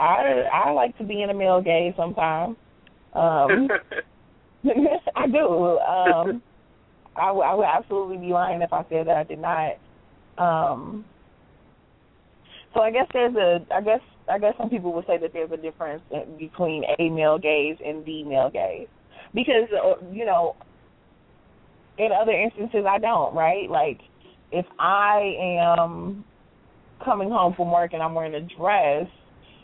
I 0.00 0.48
I 0.52 0.70
like 0.70 0.96
to 0.98 1.04
be 1.04 1.22
in 1.22 1.30
a 1.30 1.34
male 1.34 1.60
gaze 1.60 1.94
sometimes. 1.96 2.56
Um, 3.12 3.68
I 5.16 5.26
do. 5.26 5.78
Um, 5.78 6.42
I, 7.16 7.26
w- 7.28 7.44
I 7.44 7.54
would 7.54 7.66
absolutely 7.66 8.16
be 8.16 8.32
lying 8.32 8.62
if 8.62 8.72
I 8.72 8.84
said 8.88 9.06
that 9.06 9.16
I 9.16 9.22
did 9.22 9.38
not. 9.38 9.74
Um, 10.36 11.04
so 12.72 12.80
I 12.80 12.90
guess 12.90 13.06
there's 13.12 13.36
a, 13.36 13.64
I 13.72 13.80
guess, 13.80 14.00
I 14.28 14.38
guess 14.38 14.54
some 14.58 14.68
people 14.68 14.92
would 14.94 15.06
say 15.06 15.18
that 15.18 15.32
there's 15.32 15.52
a 15.52 15.56
difference 15.56 16.02
between 16.38 16.82
a 16.98 17.08
male 17.08 17.38
gaze 17.38 17.76
and 17.84 18.04
the 18.04 18.24
male 18.24 18.50
gaze, 18.50 18.88
because 19.32 19.68
uh, 19.72 20.04
you 20.12 20.24
know, 20.24 20.56
in 21.98 22.10
other 22.12 22.32
instances 22.32 22.84
I 22.88 22.98
don't, 22.98 23.34
right? 23.34 23.70
Like, 23.70 24.00
if 24.52 24.66
I 24.78 25.34
am 25.60 26.24
coming 27.04 27.28
home 27.28 27.54
from 27.54 27.70
work 27.70 27.92
and 27.92 28.02
I'm 28.02 28.14
wearing 28.14 28.34
a 28.34 28.56
dress, 28.58 29.06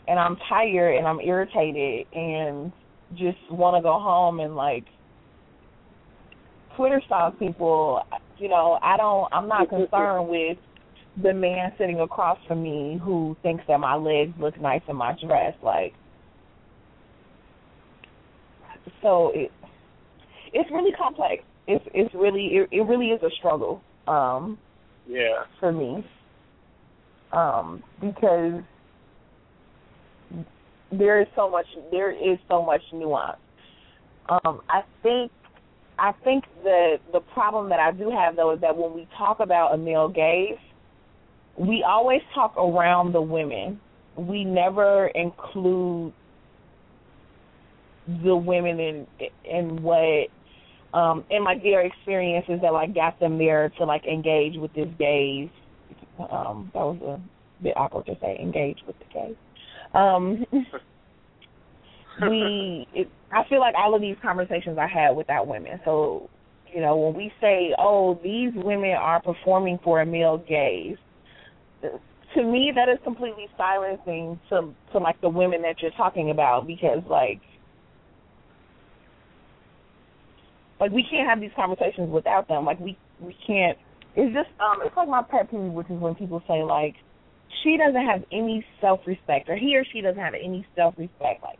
and 0.07 0.19
I'm 0.19 0.35
tired 0.49 0.97
and 0.97 1.07
I'm 1.07 1.19
irritated 1.19 2.07
and 2.13 2.71
just 3.13 3.37
want 3.49 3.77
to 3.77 3.81
go 3.81 3.99
home 3.99 4.39
and 4.39 4.55
like 4.55 4.85
Twitter 6.75 7.01
stalk 7.05 7.37
people, 7.39 8.01
you 8.37 8.49
know, 8.49 8.79
I 8.81 8.97
don't 8.97 9.27
I'm 9.31 9.47
not 9.47 9.69
concerned 9.69 10.27
with 10.27 10.57
the 11.21 11.33
man 11.33 11.71
sitting 11.77 11.99
across 11.99 12.37
from 12.47 12.63
me 12.63 12.99
who 13.03 13.35
thinks 13.43 13.63
that 13.67 13.79
my 13.79 13.95
legs 13.95 14.33
look 14.39 14.59
nice 14.59 14.81
in 14.87 14.95
my 14.95 15.15
dress 15.25 15.53
like 15.61 15.93
so 19.01 19.31
it 19.35 19.51
it's 20.53 20.69
really 20.71 20.91
complex. 20.93 21.43
It's 21.73 21.85
it's 21.93 22.13
really 22.15 22.45
it, 22.57 22.69
it 22.71 22.81
really 22.81 23.07
is 23.07 23.21
a 23.23 23.29
struggle. 23.39 23.81
Um 24.07 24.57
Yeah. 25.07 25.43
for 25.59 25.71
me. 25.71 26.05
Um, 27.31 27.81
because 28.01 28.61
there 30.91 31.21
is 31.21 31.27
so 31.35 31.49
much 31.49 31.65
there 31.91 32.11
is 32.11 32.37
so 32.49 32.61
much 32.61 32.81
nuance. 32.93 33.37
Um, 34.29 34.61
I 34.69 34.81
think 35.01 35.31
I 35.97 36.11
think 36.23 36.43
the 36.63 36.97
the 37.13 37.21
problem 37.33 37.69
that 37.69 37.79
I 37.79 37.91
do 37.91 38.09
have 38.09 38.35
though 38.35 38.53
is 38.53 38.61
that 38.61 38.75
when 38.75 38.93
we 38.93 39.07
talk 39.17 39.39
about 39.39 39.73
a 39.73 39.77
male 39.77 40.09
gaze, 40.09 40.57
we 41.57 41.83
always 41.87 42.21
talk 42.35 42.55
around 42.57 43.13
the 43.13 43.21
women. 43.21 43.79
We 44.17 44.43
never 44.43 45.07
include 45.07 46.11
the 48.23 48.35
women 48.35 48.79
in 48.79 49.07
in 49.45 49.81
what 49.81 50.27
um 50.93 51.23
in 51.29 51.43
like 51.43 51.63
their 51.63 51.81
experiences 51.81 52.59
that 52.61 52.73
like 52.73 52.93
got 52.93 53.19
them 53.19 53.37
there 53.37 53.69
to 53.77 53.85
like 53.85 54.05
engage 54.05 54.55
with 54.57 54.73
this 54.73 54.89
gaze. 54.97 55.49
Um, 56.19 56.69
that 56.73 56.79
was 56.79 57.01
a 57.01 57.63
bit 57.63 57.73
awkward 57.77 58.05
to 58.07 58.17
say 58.21 58.37
engage 58.39 58.79
with 58.85 58.95
the 58.99 59.05
gaze. 59.13 59.35
Um 59.93 60.45
we 62.21 62.87
it, 62.93 63.09
I 63.31 63.43
feel 63.49 63.59
like 63.59 63.75
all 63.77 63.95
of 63.95 64.01
these 64.01 64.17
conversations 64.21 64.77
I 64.77 64.87
had 64.87 65.15
without 65.15 65.47
women. 65.47 65.79
So, 65.85 66.29
you 66.73 66.81
know, 66.81 66.97
when 66.97 67.15
we 67.15 67.31
say, 67.39 67.73
"Oh, 67.77 68.19
these 68.23 68.51
women 68.55 68.91
are 68.91 69.21
performing 69.21 69.79
for 69.83 70.01
a 70.01 70.05
male 70.05 70.37
gaze," 70.37 70.97
to 71.81 72.43
me 72.43 72.71
that 72.75 72.89
is 72.89 72.97
completely 73.03 73.47
silencing 73.57 74.39
to 74.49 74.73
to 74.91 74.97
like 74.99 75.19
the 75.21 75.29
women 75.29 75.61
that 75.61 75.81
you're 75.81 75.91
talking 75.91 76.31
about 76.31 76.67
because 76.67 77.01
like 77.09 77.41
like 80.81 80.91
we 80.91 81.05
can't 81.09 81.29
have 81.29 81.39
these 81.39 81.51
conversations 81.55 82.09
without 82.09 82.47
them. 82.47 82.65
Like 82.65 82.79
we 82.79 82.97
we 83.21 83.37
can't. 83.45 83.77
It's 84.15 84.33
just 84.33 84.49
um 84.59 84.79
it's 84.83 84.97
like 84.97 85.07
my 85.07 85.21
pet 85.21 85.49
peeve, 85.49 85.71
which 85.71 85.87
is 85.89 86.01
when 86.01 86.15
people 86.15 86.41
say 86.47 86.63
like 86.63 86.95
she 87.63 87.77
doesn't 87.77 88.05
have 88.05 88.23
any 88.31 88.65
self 88.81 88.99
respect 89.05 89.47
or 89.47 89.55
he 89.55 89.77
or 89.77 89.85
she 89.93 90.01
doesn't 90.01 90.19
have 90.19 90.33
any 90.33 90.65
self 90.75 90.95
respect. 90.97 91.43
Like 91.43 91.59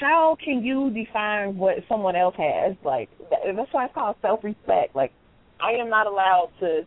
how 0.00 0.36
can 0.42 0.64
you 0.64 0.90
define 0.90 1.56
what 1.58 1.76
someone 1.88 2.16
else 2.16 2.34
has? 2.38 2.74
Like 2.82 3.10
that's 3.30 3.72
why 3.72 3.84
it's 3.84 3.94
called 3.94 4.16
self 4.22 4.42
respect. 4.42 4.96
Like 4.96 5.12
I 5.60 5.72
am 5.72 5.90
not 5.90 6.06
allowed 6.06 6.50
to 6.60 6.80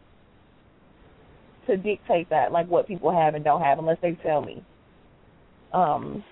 to 1.68 1.78
dictate 1.78 2.30
that, 2.32 2.52
like 2.52 2.68
what 2.68 2.88
people 2.88 3.12
have 3.12 3.36
and 3.36 3.44
don't 3.44 3.62
have, 3.62 3.80
unless 3.80 3.98
they 4.02 4.18
tell 4.24 4.42
me. 4.42 4.64
Um, 5.74 6.24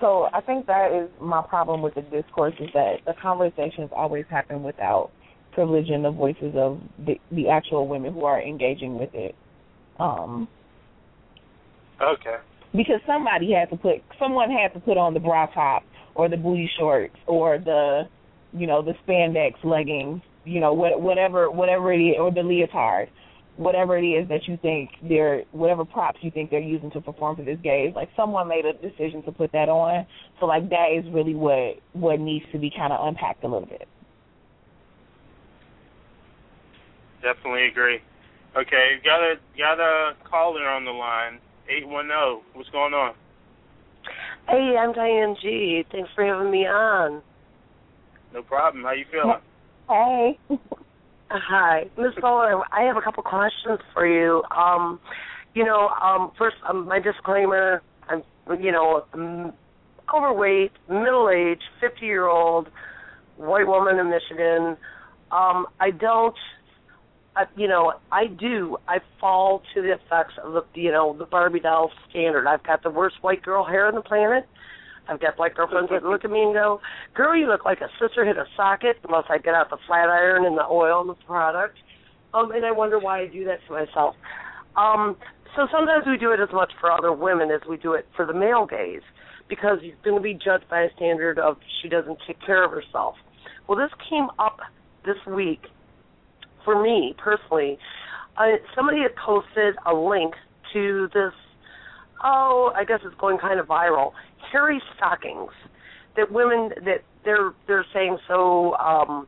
so 0.00 0.28
I 0.32 0.40
think 0.40 0.66
that 0.66 0.92
is 0.92 1.10
my 1.20 1.42
problem 1.42 1.82
with 1.82 1.94
the 1.94 2.02
discourse 2.02 2.54
is 2.60 2.68
that 2.74 2.96
the 3.06 3.14
conversations 3.20 3.90
always 3.94 4.24
happen 4.30 4.62
without 4.62 5.10
privileging 5.56 6.02
the 6.02 6.10
voices 6.10 6.54
of 6.56 6.80
the, 7.04 7.14
the 7.30 7.48
actual 7.48 7.86
women 7.86 8.12
who 8.14 8.24
are 8.24 8.40
engaging 8.40 8.98
with 8.98 9.10
it. 9.14 9.34
Um, 9.98 10.48
Okay. 12.00 12.36
because 12.72 13.00
somebody 13.06 13.52
had 13.52 13.70
to 13.70 13.76
put 13.76 14.02
someone 14.18 14.50
had 14.50 14.72
to 14.74 14.80
put 14.80 14.96
on 14.96 15.14
the 15.14 15.20
bra 15.20 15.46
top 15.46 15.84
or 16.14 16.28
the 16.28 16.36
booty 16.36 16.68
shorts 16.78 17.14
or 17.26 17.58
the 17.58 18.02
you 18.52 18.66
know 18.66 18.82
the 18.82 18.94
spandex 19.06 19.52
leggings 19.62 20.20
you 20.44 20.58
know 20.58 20.72
what 20.72 21.00
whatever 21.00 21.50
whatever 21.50 21.92
it 21.92 21.98
is 21.98 22.16
or 22.18 22.32
the 22.32 22.42
leotard 22.42 23.08
whatever 23.56 23.98
it 23.98 24.02
is 24.02 24.28
that 24.28 24.48
you 24.48 24.58
think 24.62 24.90
they're 25.08 25.42
whatever 25.52 25.84
props 25.84 26.18
you 26.22 26.30
think 26.30 26.50
they're 26.50 26.60
using 26.60 26.90
to 26.90 27.00
perform 27.00 27.36
for 27.36 27.42
this 27.42 27.58
gaze 27.62 27.92
like 27.94 28.08
someone 28.16 28.48
made 28.48 28.64
a 28.64 28.72
decision 28.74 29.22
to 29.22 29.30
put 29.30 29.52
that 29.52 29.68
on 29.68 30.06
so 30.40 30.46
like 30.46 30.68
that 30.70 30.88
is 30.96 31.04
really 31.12 31.34
what 31.34 31.76
what 31.92 32.18
needs 32.18 32.44
to 32.50 32.58
be 32.58 32.70
kind 32.74 32.92
of 32.92 33.06
unpacked 33.06 33.44
a 33.44 33.46
little 33.46 33.66
bit 33.66 33.86
Definitely 37.22 37.68
agree. 37.68 38.00
Okay, 38.56 38.98
got 39.04 39.22
a 39.22 39.34
got 39.56 39.80
a 39.80 40.14
caller 40.28 40.68
on 40.68 40.84
the 40.84 40.90
line. 40.90 41.38
Eight 41.68 41.86
one 41.86 42.08
zero. 42.08 42.42
What's 42.52 42.68
going 42.70 42.92
on? 42.92 43.14
Hey, 44.48 44.76
I'm 44.76 44.92
Diane 44.92 45.36
G. 45.40 45.84
Thanks 45.92 46.10
for 46.14 46.24
having 46.24 46.50
me 46.50 46.66
on. 46.66 47.22
No 48.34 48.42
problem. 48.42 48.82
How 48.82 48.92
you 48.92 49.04
feeling? 49.10 49.38
hey 49.88 50.38
Hi, 51.34 51.88
Ms. 51.96 52.12
Fuller. 52.20 52.62
I 52.72 52.82
have 52.82 52.98
a 52.98 53.00
couple 53.00 53.22
questions 53.22 53.78
for 53.94 54.06
you. 54.06 54.42
Um, 54.54 55.00
you 55.54 55.64
know, 55.64 55.88
um, 55.88 56.30
first, 56.36 56.56
um, 56.68 56.86
my 56.86 57.00
disclaimer: 57.00 57.80
I'm, 58.06 58.22
you 58.60 58.70
know, 58.70 59.06
um, 59.14 59.54
overweight, 60.14 60.72
middle-aged, 60.90 61.62
50-year-old, 61.82 62.68
white 63.38 63.66
woman 63.66 63.98
in 63.98 64.10
Michigan. 64.10 64.76
Um, 65.30 65.68
I 65.80 65.90
don't, 65.90 66.36
I, 67.34 67.44
you 67.56 67.66
know, 67.66 67.94
I 68.10 68.26
do. 68.26 68.76
I 68.86 68.98
fall 69.18 69.62
to 69.74 69.80
the 69.80 69.92
effects 69.92 70.34
of 70.44 70.52
the, 70.52 70.64
you 70.74 70.92
know, 70.92 71.16
the 71.18 71.24
Barbie 71.24 71.60
doll 71.60 71.92
standard. 72.10 72.46
I've 72.46 72.62
got 72.62 72.82
the 72.82 72.90
worst 72.90 73.16
white 73.22 73.40
girl 73.40 73.64
hair 73.64 73.86
on 73.86 73.94
the 73.94 74.02
planet. 74.02 74.46
I've 75.08 75.20
got 75.20 75.36
black 75.36 75.56
girlfriends 75.56 75.90
that 75.90 76.04
look 76.04 76.24
at 76.24 76.30
me 76.30 76.42
and 76.42 76.54
go, 76.54 76.80
"Girl, 77.14 77.36
you 77.36 77.46
look 77.46 77.64
like 77.64 77.80
a 77.80 77.88
sister 78.00 78.24
hit 78.24 78.36
a 78.36 78.46
socket." 78.56 78.98
Unless 79.04 79.24
I 79.28 79.38
get 79.38 79.54
out 79.54 79.70
the 79.70 79.78
flat 79.86 80.08
iron 80.08 80.44
and 80.44 80.56
the 80.56 80.66
oil 80.66 81.00
and 81.00 81.10
the 81.10 81.18
product, 81.26 81.76
um, 82.34 82.52
and 82.52 82.64
I 82.64 82.70
wonder 82.70 82.98
why 82.98 83.20
I 83.20 83.26
do 83.26 83.44
that 83.44 83.58
to 83.66 83.72
myself. 83.72 84.14
Um, 84.76 85.16
so 85.56 85.66
sometimes 85.70 86.06
we 86.06 86.16
do 86.16 86.30
it 86.32 86.40
as 86.40 86.48
much 86.52 86.72
for 86.80 86.90
other 86.90 87.12
women 87.12 87.50
as 87.50 87.60
we 87.68 87.76
do 87.76 87.92
it 87.94 88.06
for 88.16 88.24
the 88.24 88.32
male 88.32 88.64
gaze, 88.64 89.02
because 89.48 89.78
you're 89.82 89.96
going 90.04 90.16
to 90.16 90.22
be 90.22 90.34
judged 90.34 90.68
by 90.70 90.82
a 90.82 90.92
standard 90.96 91.38
of 91.38 91.58
she 91.82 91.88
doesn't 91.88 92.18
take 92.26 92.40
care 92.40 92.64
of 92.64 92.70
herself. 92.70 93.16
Well, 93.68 93.76
this 93.76 93.90
came 94.08 94.28
up 94.38 94.60
this 95.04 95.18
week 95.26 95.66
for 96.64 96.80
me 96.80 97.14
personally. 97.18 97.78
Uh, 98.36 98.56
somebody 98.74 99.02
had 99.02 99.14
posted 99.16 99.74
a 99.84 99.92
link 99.92 100.34
to 100.72 101.08
this 101.12 101.34
oh, 102.22 102.72
I 102.74 102.84
guess 102.84 103.00
it's 103.04 103.14
going 103.20 103.38
kind 103.38 103.58
of 103.60 103.66
viral. 103.66 104.12
Hairy 104.50 104.80
stockings 104.96 105.50
that 106.16 106.30
women 106.30 106.70
that 106.84 107.02
they're 107.24 107.52
they're 107.66 107.86
saying 107.92 108.18
so 108.28 108.74
um 108.74 109.26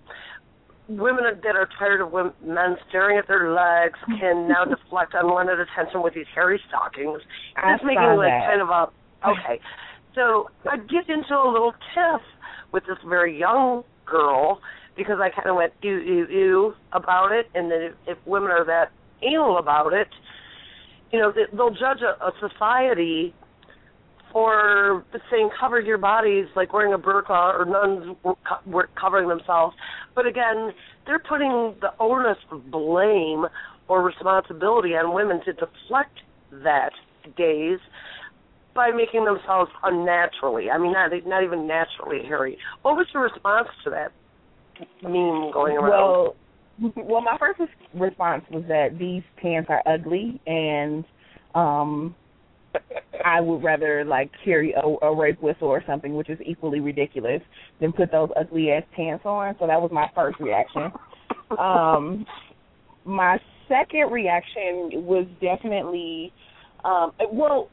women 0.88 1.24
that 1.42 1.56
are 1.56 1.68
tired 1.78 2.00
of 2.00 2.12
women, 2.12 2.32
men 2.44 2.76
staring 2.88 3.18
at 3.18 3.26
their 3.26 3.52
legs 3.52 3.98
can 4.20 4.48
now 4.48 4.64
deflect 4.64 5.14
unwanted 5.14 5.58
attention 5.60 6.02
with 6.02 6.14
these 6.14 6.26
hairy 6.34 6.60
stockings. 6.68 7.20
And 7.56 7.74
That's 7.74 7.84
making 7.84 8.16
like 8.16 8.30
that. 8.30 8.48
kind 8.48 8.60
of 8.60 8.68
a 8.68 8.90
okay. 9.28 9.60
So 10.14 10.50
I 10.70 10.76
get 10.76 11.08
into 11.08 11.34
a 11.34 11.50
little 11.50 11.72
tiff 11.94 12.22
with 12.72 12.84
this 12.86 12.98
very 13.08 13.38
young 13.38 13.82
girl 14.06 14.60
because 14.96 15.18
I 15.20 15.30
kind 15.30 15.48
of 15.48 15.56
went 15.56 15.72
ew 15.82 15.96
ew 15.98 16.26
ew 16.26 16.74
about 16.92 17.32
it, 17.32 17.46
and 17.54 17.70
then 17.70 17.82
if, 17.82 17.94
if 18.06 18.18
women 18.26 18.50
are 18.50 18.64
that 18.64 18.92
anal 19.22 19.58
about 19.58 19.92
it, 19.92 20.08
you 21.12 21.18
know 21.18 21.32
they- 21.32 21.46
they'll 21.56 21.70
judge 21.70 22.02
a, 22.02 22.22
a 22.24 22.32
society 22.40 23.34
for 24.32 25.04
saying 25.30 25.48
cover 25.58 25.80
your 25.80 25.98
bodies 25.98 26.46
like 26.56 26.72
wearing 26.72 26.92
a 26.92 26.98
burqa 26.98 27.54
or 27.54 27.64
nuns 27.64 28.16
were 28.66 28.88
covering 29.00 29.28
themselves. 29.28 29.76
But 30.16 30.26
again, 30.26 30.72
they're 31.06 31.20
putting 31.20 31.76
the 31.80 31.90
onus 32.00 32.38
of 32.50 32.68
blame 32.70 33.46
or 33.86 34.02
responsibility 34.02 34.96
on 34.96 35.14
women 35.14 35.40
to 35.44 35.52
deflect 35.52 36.18
that 36.64 36.90
gaze 37.36 37.78
by 38.74 38.90
making 38.90 39.24
themselves 39.24 39.70
unnaturally. 39.84 40.68
I 40.68 40.78
mean, 40.78 40.92
not 40.92 41.12
not 41.26 41.44
even 41.44 41.68
naturally 41.68 42.26
hairy. 42.26 42.58
What 42.82 42.96
was 42.96 43.06
your 43.14 43.22
response 43.22 43.68
to 43.84 43.90
that 43.90 44.10
meme 45.02 45.52
going 45.52 45.76
around? 45.76 45.90
Well, 45.90 46.36
well, 46.78 47.20
my 47.20 47.36
first 47.38 47.60
response 47.94 48.44
was 48.50 48.64
that 48.68 48.98
these 48.98 49.22
pants 49.40 49.68
are 49.70 49.82
ugly, 49.86 50.40
and 50.46 51.04
um, 51.54 52.14
I 53.24 53.40
would 53.40 53.62
rather 53.62 54.04
like 54.04 54.30
carry 54.44 54.72
a, 54.72 55.06
a 55.06 55.14
rape 55.14 55.40
whistle 55.40 55.68
or 55.68 55.82
something, 55.86 56.14
which 56.14 56.30
is 56.30 56.38
equally 56.44 56.80
ridiculous, 56.80 57.40
than 57.80 57.92
put 57.92 58.10
those 58.10 58.30
ugly 58.38 58.70
ass 58.70 58.82
pants 58.96 59.24
on. 59.24 59.54
So 59.60 59.66
that 59.66 59.80
was 59.80 59.90
my 59.92 60.10
first 60.14 60.40
reaction. 60.40 60.90
Um, 61.58 62.26
my 63.04 63.38
second 63.68 64.10
reaction 64.10 65.04
was 65.04 65.26
definitely, 65.40 66.32
um, 66.84 67.12
well, 67.32 67.68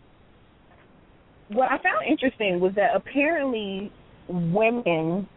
what 1.50 1.72
I 1.72 1.78
found 1.78 2.08
interesting 2.10 2.60
was 2.60 2.74
that 2.76 2.96
apparently 2.96 3.92
women 4.28 5.28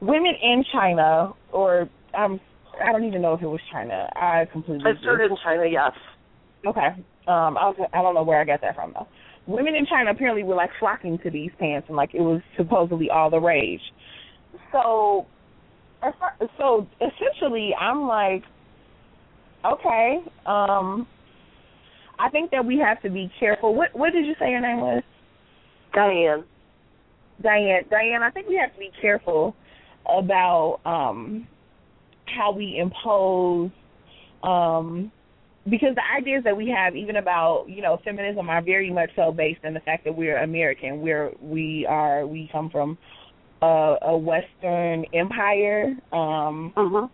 women 0.00 0.32
in 0.42 0.64
China 0.72 1.32
or 1.52 1.88
um 2.16 2.40
I 2.82 2.92
don't 2.92 3.04
even 3.04 3.22
know 3.22 3.34
if 3.34 3.42
it 3.42 3.46
was 3.46 3.60
China. 3.72 4.08
I 4.16 4.46
completely 4.50 4.84
I 4.90 5.00
started 5.00 5.30
in 5.30 5.36
China, 5.44 5.64
yes. 5.70 5.92
Okay. 6.66 6.88
Um 7.26 7.56
I 7.58 7.68
was, 7.68 7.76
I 7.92 8.02
don't 8.02 8.14
know 8.14 8.22
where 8.22 8.40
I 8.40 8.44
got 8.44 8.60
that 8.62 8.74
from 8.74 8.92
though. 8.94 9.06
women 9.46 9.74
in 9.74 9.86
China 9.86 10.10
apparently 10.10 10.42
were 10.42 10.54
like 10.54 10.70
flocking 10.78 11.18
to 11.22 11.30
these 11.30 11.50
pants 11.58 11.86
and 11.88 11.96
like 11.96 12.14
it 12.14 12.20
was 12.20 12.40
supposedly 12.56 13.10
all 13.10 13.30
the 13.30 13.38
rage. 13.40 13.80
So, 14.72 15.26
so 16.58 16.86
essentially, 17.00 17.70
I'm 17.78 18.06
like, 18.06 18.42
okay, 19.64 20.18
um, 20.46 21.06
I 22.18 22.28
think 22.30 22.50
that 22.50 22.64
we 22.64 22.78
have 22.78 23.00
to 23.02 23.10
be 23.10 23.30
careful. 23.38 23.74
What 23.74 23.88
what 23.94 24.12
did 24.12 24.26
you 24.26 24.34
say 24.38 24.50
your 24.50 24.60
name 24.60 24.80
was? 24.80 25.02
Diane. 25.94 26.44
Diane. 27.42 27.82
Diane. 27.90 28.22
I 28.22 28.30
think 28.30 28.48
we 28.48 28.56
have 28.56 28.72
to 28.72 28.78
be 28.78 28.90
careful 29.00 29.54
about 30.06 30.80
um 30.84 31.46
how 32.26 32.52
we 32.52 32.78
impose 32.78 33.70
um 34.42 35.10
because 35.68 35.94
the 35.94 36.02
ideas 36.14 36.44
that 36.44 36.56
we 36.56 36.68
have 36.68 36.94
even 36.94 37.16
about 37.16 37.66
you 37.68 37.82
know 37.82 37.98
feminism 38.04 38.50
are 38.50 38.62
very 38.62 38.90
much 38.90 39.10
so 39.16 39.32
based 39.32 39.60
in 39.64 39.74
the 39.74 39.80
fact 39.80 40.04
that 40.04 40.14
we're 40.14 40.42
American. 40.42 41.00
We're 41.00 41.32
we 41.40 41.86
are 41.88 42.26
we 42.26 42.48
come 42.52 42.70
from 42.70 42.98
a, 43.62 43.96
a 44.02 44.16
Western 44.16 45.04
empire. 45.14 45.96
Um, 46.12 47.10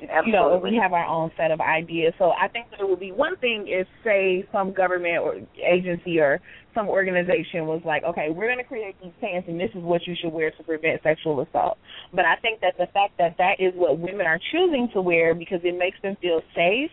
mm-hmm. 0.00 0.26
You 0.26 0.32
know, 0.32 0.60
we 0.62 0.78
have 0.80 0.92
our 0.92 1.06
own 1.06 1.30
set 1.36 1.50
of 1.50 1.60
ideas. 1.60 2.12
So 2.18 2.30
I 2.30 2.48
think 2.48 2.70
that 2.70 2.80
it 2.80 2.88
would 2.88 3.00
be 3.00 3.12
one 3.12 3.36
thing 3.36 3.64
if, 3.66 3.86
say, 4.04 4.46
some 4.52 4.72
government 4.72 5.18
or 5.18 5.34
agency 5.62 6.18
or 6.18 6.40
some 6.74 6.88
organization 6.88 7.66
was 7.66 7.82
like, 7.84 8.04
okay, 8.04 8.28
we're 8.30 8.46
going 8.46 8.58
to 8.58 8.64
create 8.64 8.96
these 9.02 9.12
pants 9.20 9.48
and 9.48 9.58
this 9.58 9.70
is 9.74 9.82
what 9.82 10.06
you 10.06 10.14
should 10.20 10.32
wear 10.32 10.50
to 10.52 10.62
prevent 10.62 11.02
sexual 11.02 11.40
assault. 11.40 11.78
But 12.14 12.24
I 12.24 12.36
think 12.36 12.60
that 12.60 12.74
the 12.78 12.86
fact 12.92 13.18
that 13.18 13.36
that 13.38 13.56
is 13.58 13.72
what 13.74 13.98
women 13.98 14.26
are 14.26 14.38
choosing 14.52 14.88
to 14.94 15.00
wear 15.00 15.34
because 15.34 15.60
it 15.64 15.76
makes 15.76 15.96
them 16.02 16.16
feel 16.20 16.40
safe 16.54 16.90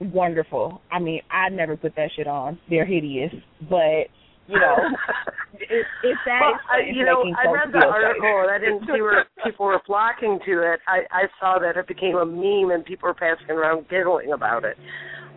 wonderful. 0.00 0.80
I 0.90 0.98
mean, 0.98 1.20
I 1.30 1.48
never 1.50 1.76
put 1.76 1.94
that 1.96 2.10
shit 2.16 2.26
on. 2.26 2.58
They're 2.68 2.86
hideous, 2.86 3.32
but 3.68 4.08
you 4.50 4.58
know, 4.58 4.76
if, 5.54 5.86
if 6.02 6.18
that 6.26 6.40
well, 6.42 6.60
I, 6.68 6.82
you 6.90 7.04
know, 7.04 7.22
I 7.22 7.50
read 7.50 7.72
the 7.72 7.86
article 7.86 8.42
and 8.42 8.50
I 8.50 8.58
didn't 8.58 8.82
see 8.86 9.00
where 9.00 9.26
people 9.44 9.66
were 9.66 9.80
flocking 9.86 10.40
to 10.44 10.52
it. 10.72 10.80
I 10.86 11.06
I 11.10 11.22
saw 11.38 11.58
that 11.60 11.76
it 11.76 11.86
became 11.86 12.16
a 12.16 12.26
meme 12.26 12.74
and 12.74 12.84
people 12.84 13.08
were 13.08 13.14
passing 13.14 13.50
around 13.50 13.88
giggling 13.88 14.32
about 14.32 14.64
it. 14.64 14.76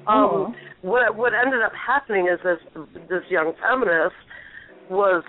Um, 0.07 0.51
mm-hmm. 0.51 0.87
what 0.87 1.15
what 1.15 1.33
ended 1.33 1.61
up 1.61 1.73
happening 1.73 2.27
is 2.27 2.39
this 2.43 2.59
this 3.09 3.23
young 3.29 3.53
feminist 3.61 4.17
was 4.89 5.23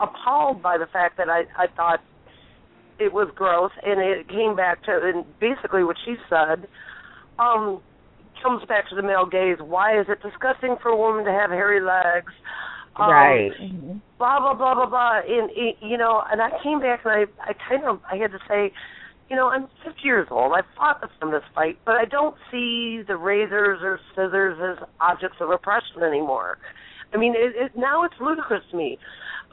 appalled 0.00 0.62
by 0.62 0.76
the 0.76 0.86
fact 0.92 1.16
that 1.18 1.28
I 1.28 1.44
I 1.56 1.66
thought 1.76 2.00
it 2.98 3.12
was 3.12 3.30
gross, 3.34 3.70
and 3.82 4.00
it 4.00 4.28
came 4.28 4.56
back 4.56 4.82
to 4.84 5.00
and 5.02 5.24
basically 5.38 5.84
what 5.84 5.96
she 6.04 6.16
said. 6.28 6.66
Um, 7.38 7.80
comes 8.42 8.64
back 8.66 8.88
to 8.88 8.96
the 8.96 9.02
male 9.02 9.26
gaze. 9.26 9.58
Why 9.60 10.00
is 10.00 10.06
it 10.08 10.22
disgusting 10.22 10.76
for 10.82 10.88
a 10.88 10.96
woman 10.96 11.24
to 11.24 11.30
have 11.30 11.50
hairy 11.50 11.80
legs? 11.80 12.32
Um, 13.00 13.10
right. 13.10 13.50
Blah 14.18 14.40
blah 14.40 14.54
blah 14.54 14.74
blah 14.74 14.86
blah. 14.86 15.20
And 15.26 15.50
you 15.80 15.96
know, 15.96 16.22
and 16.30 16.40
I 16.40 16.50
came 16.62 16.80
back 16.80 17.00
and 17.04 17.12
I 17.12 17.50
I 17.50 17.52
kind 17.68 17.84
of 17.84 18.00
I 18.10 18.16
had 18.16 18.30
to 18.32 18.38
say, 18.48 18.72
you 19.30 19.36
know, 19.36 19.48
I'm 19.48 19.68
50 19.84 20.00
years 20.02 20.28
old. 20.30 20.52
I 20.52 20.62
fought 20.76 21.08
from 21.18 21.30
this 21.30 21.42
fight, 21.54 21.78
but 21.86 21.94
I 21.94 22.04
don't 22.04 22.36
see 22.50 23.02
the 23.06 23.16
razors 23.16 23.78
or 23.82 24.00
scissors 24.10 24.58
as 24.60 24.86
objects 25.00 25.38
of 25.40 25.50
oppression 25.50 26.02
anymore. 26.02 26.58
I 27.14 27.16
mean, 27.16 27.34
it, 27.36 27.54
it 27.56 27.72
now 27.76 28.04
it's 28.04 28.14
ludicrous 28.20 28.62
to 28.70 28.76
me. 28.76 28.98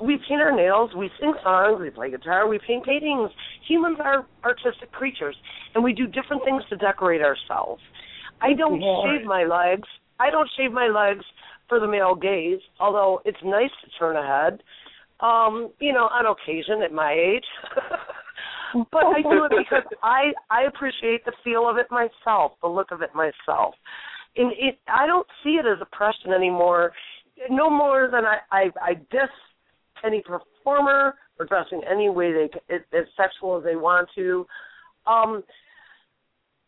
We 0.03 0.19
paint 0.27 0.41
our 0.41 0.55
nails, 0.55 0.91
we 0.95 1.09
sing 1.19 1.33
songs, 1.43 1.81
we 1.81 1.89
play 1.89 2.11
guitar, 2.11 2.47
we 2.47 2.59
paint 2.59 2.85
paintings. 2.85 3.31
Humans 3.67 3.97
are 4.03 4.27
artistic 4.43 4.91
creatures, 4.91 5.35
and 5.73 5.83
we 5.83 5.91
do 5.93 6.05
different 6.05 6.43
things 6.43 6.61
to 6.69 6.75
decorate 6.75 7.21
ourselves. 7.21 7.81
I 8.41 8.53
don't 8.53 8.79
yeah. 8.79 9.01
shave 9.03 9.25
my 9.25 9.45
legs. 9.45 9.87
I 10.19 10.29
don't 10.29 10.49
shave 10.57 10.71
my 10.71 10.87
legs 10.87 11.25
for 11.69 11.79
the 11.79 11.87
male 11.87 12.15
gaze, 12.15 12.59
although 12.79 13.21
it's 13.25 13.37
nice 13.43 13.69
to 13.83 13.89
turn 13.99 14.15
a 14.15 14.25
head. 14.25 14.61
Um, 15.19 15.71
you 15.79 15.93
know, 15.93 16.05
on 16.05 16.25
occasion 16.27 16.83
at 16.83 16.93
my 16.93 17.11
age. 17.11 17.45
but 18.91 19.03
I 19.05 19.21
do 19.21 19.45
it 19.45 19.51
because 19.57 19.83
I 20.03 20.31
I 20.49 20.63
appreciate 20.63 21.25
the 21.25 21.33
feel 21.43 21.67
of 21.67 21.77
it 21.77 21.87
myself, 21.89 22.53
the 22.61 22.67
look 22.67 22.91
of 22.91 23.01
it 23.01 23.09
myself. 23.15 23.73
And 24.35 24.51
it 24.53 24.77
I 24.87 25.07
don't 25.07 25.27
see 25.43 25.51
it 25.51 25.65
as 25.65 25.79
oppression 25.81 26.33
anymore, 26.33 26.91
no 27.49 27.69
more 27.69 28.09
than 28.11 28.25
I 28.25 28.37
I, 28.51 28.69
I 28.81 28.93
diss 28.93 29.33
any 30.03 30.21
performer 30.21 31.15
for 31.35 31.45
dressing 31.45 31.81
any 31.89 32.09
way 32.09 32.31
they 32.31 32.75
as 32.75 33.05
sexual 33.15 33.57
as 33.57 33.63
they 33.63 33.75
want 33.75 34.09
to. 34.15 34.45
Um, 35.05 35.43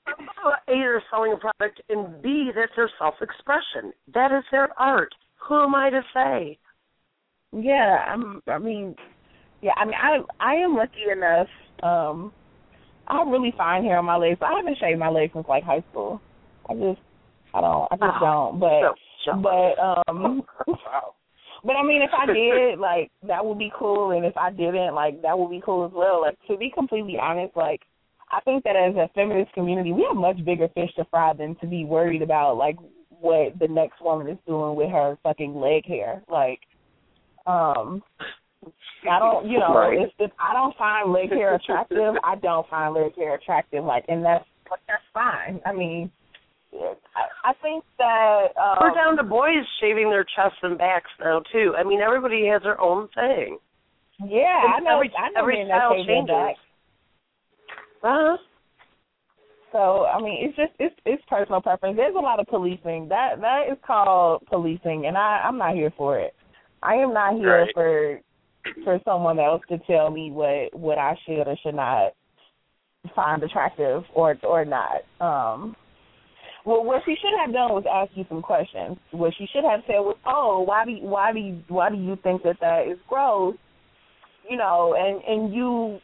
a, 0.08 0.52
they're 0.68 1.04
selling 1.12 1.34
a 1.34 1.38
product, 1.38 1.82
and 1.90 2.22
B, 2.22 2.52
that's 2.56 2.72
their 2.76 2.90
self-expression. 3.00 3.94
That 4.14 4.32
is 4.32 4.44
their 4.52 4.70
art. 4.80 5.14
Who 5.48 5.64
am 5.64 5.76
I 5.76 5.90
to 5.90 6.02
say? 6.14 6.58
Yeah, 7.52 8.06
I'm. 8.08 8.42
I 8.48 8.60
mean, 8.60 8.96
yeah, 9.62 9.72
I 9.76 9.86
mean, 9.86 9.96
I 9.96 10.20
I 10.40 10.56
am 10.56 10.76
lucky 10.76 11.10
enough. 11.12 11.48
Um, 11.82 12.32
I 13.10 13.18
have 13.18 13.28
really 13.28 13.54
fine 13.58 13.84
hair 13.84 13.98
on 13.98 14.06
my 14.06 14.18
legs, 14.18 14.40
I 14.42 14.56
haven't 14.56 14.78
shaved 14.80 15.00
my 15.00 15.10
legs 15.10 15.34
since 15.34 15.48
like 15.50 15.64
high 15.64 15.84
school. 15.92 16.22
I 16.70 16.74
just, 16.76 17.00
I 17.54 17.62
don't, 17.62 17.88
I 17.92 17.96
just 17.96 18.18
oh, 18.22 18.52
don't. 18.52 18.60
But, 18.60 18.96
so 19.26 19.42
but, 19.42 20.12
um, 20.12 20.44
but 20.68 21.76
I 21.76 21.84
mean, 21.84 22.04
if 22.04 22.12
I 22.14 22.28
did, 22.28 22.78
like, 22.78 23.12
that 23.28 23.44
would 23.44 23.58
be 23.58 23.72
cool, 23.78 24.12
and 24.12 24.26
if 24.26 24.38
I 24.38 24.52
didn't, 24.52 24.94
like, 24.94 25.24
that 25.24 25.38
would 25.38 25.50
be 25.50 25.62
cool 25.66 25.86
as 25.86 25.92
well. 25.94 26.22
Like, 26.22 26.38
to 26.48 26.58
be 26.58 26.72
completely 26.72 27.18
honest, 27.20 27.58
like, 27.58 27.82
I 28.32 28.42
think 28.42 28.64
that 28.64 28.76
as 28.76 28.96
a 28.96 29.10
feminist 29.16 29.54
community, 29.54 29.92
we 29.92 30.06
have 30.08 30.16
much 30.16 30.44
bigger 30.46 30.68
fish 30.70 30.90
to 30.98 31.06
fry 31.06 31.34
than 31.34 31.56
to 31.62 31.68
be 31.68 31.86
worried 31.86 32.22
about 32.22 32.58
like 32.58 32.76
what 33.10 33.58
the 33.60 33.68
next 33.68 34.02
woman 34.02 34.28
is 34.28 34.38
doing 34.48 34.76
with 34.76 34.90
her 34.90 35.18
fucking 35.24 35.56
leg 35.56 35.86
hair. 35.86 36.22
Like, 36.30 36.60
um, 37.48 38.04
I 39.10 39.20
don't, 39.20 39.48
you 39.48 39.60
know, 39.60 39.74
right. 39.74 39.98
if, 40.00 40.12
if 40.20 40.32
I 40.40 40.54
don't 40.54 40.76
find 40.78 41.12
leg 41.12 41.30
hair 41.30 41.56
attractive, 41.56 42.16
I 42.24 42.36
don't 42.36 42.68
find 42.70 42.94
leg 42.94 43.16
hair 43.16 43.36
attractive. 43.36 43.84
Like, 43.84 44.06
and 44.08 44.24
that's 44.24 44.46
like 44.70 44.82
that's 44.88 45.04
fine. 45.14 45.60
I 45.66 45.74
mean, 45.74 46.12
I, 46.74 47.50
I 47.50 47.54
think 47.62 47.84
that 47.98 48.48
um, 48.62 48.78
we're 48.82 48.94
down 48.94 49.18
to 49.18 49.24
boys 49.24 49.66
shaving 49.82 50.10
their 50.10 50.24
chests 50.24 50.60
and 50.62 50.78
backs 50.78 51.10
now 51.20 51.42
too. 51.52 51.74
I 51.78 51.84
mean, 51.84 52.02
everybody 52.02 52.46
has 52.48 52.62
their 52.62 52.80
own 52.80 53.08
thing. 53.16 53.58
Yeah, 54.20 54.62
and 54.66 54.74
I 54.76 54.80
know. 54.80 54.98
Every, 54.98 55.12
I 55.18 55.30
know 55.32 55.42
every 55.42 55.66
style 55.66 55.90
that 55.90 55.98
shave 55.98 56.08
their 56.08 56.16
changes. 56.16 56.36
back. 56.36 56.56
Uh-huh. 58.04 58.38
So 59.72 60.06
I 60.06 60.22
mean, 60.22 60.38
it's 60.42 60.56
just 60.56 60.72
it's 60.80 60.96
it's 61.06 61.24
personal 61.30 61.62
preference. 61.62 61.96
There's 61.96 62.16
a 62.16 62.20
lot 62.20 62.40
of 62.40 62.48
policing. 62.48 63.08
That 63.10 63.40
that 63.42 63.64
is 63.72 63.78
called 63.86 64.46
policing, 64.48 65.06
and 65.06 65.18
I 65.18 65.42
I'm 65.46 65.58
not 65.58 65.76
here 65.76 65.94
for 65.96 66.20
it. 66.20 66.34
I 66.82 66.96
am 66.96 67.14
not 67.14 67.36
here 67.36 67.66
Right. 67.66 67.74
for 67.74 68.20
for 68.84 69.00
someone 69.06 69.40
else 69.40 69.62
to 69.70 69.78
tell 69.80 70.10
me 70.10 70.32
what 70.32 70.74
what 70.78 70.98
I 70.98 71.16
should 71.26 71.48
or 71.48 71.56
should 71.64 71.76
not 71.76 72.14
find 73.16 73.44
attractive 73.44 74.04
or 74.14 74.38
or 74.44 74.66
not. 74.66 75.02
Um 75.22 75.76
well, 76.66 76.84
what 76.84 77.02
she 77.06 77.16
should 77.16 77.40
have 77.40 77.54
done 77.54 77.72
was 77.72 77.86
ask 77.90 78.12
you 78.16 78.26
some 78.28 78.42
questions. 78.42 78.98
What 79.12 79.34
she 79.38 79.48
should 79.54 79.64
have 79.64 79.82
said 79.88 80.00
was, 80.00 80.18
"Oh, 80.26 80.60
why 80.62 80.86
do 80.86 80.92
you, 80.92 81.04
why 81.04 81.32
do 81.32 81.40
you, 81.40 81.64
why 81.68 81.90
do 81.90 81.96
you 81.96 82.18
think 82.22 82.44
that 82.44 82.60
that 82.60 82.88
is 82.88 83.00
gross?" 83.08 83.56
You 84.48 84.58
know, 84.58 84.96
and 84.98 85.24
and 85.24 85.54
you 85.54 86.00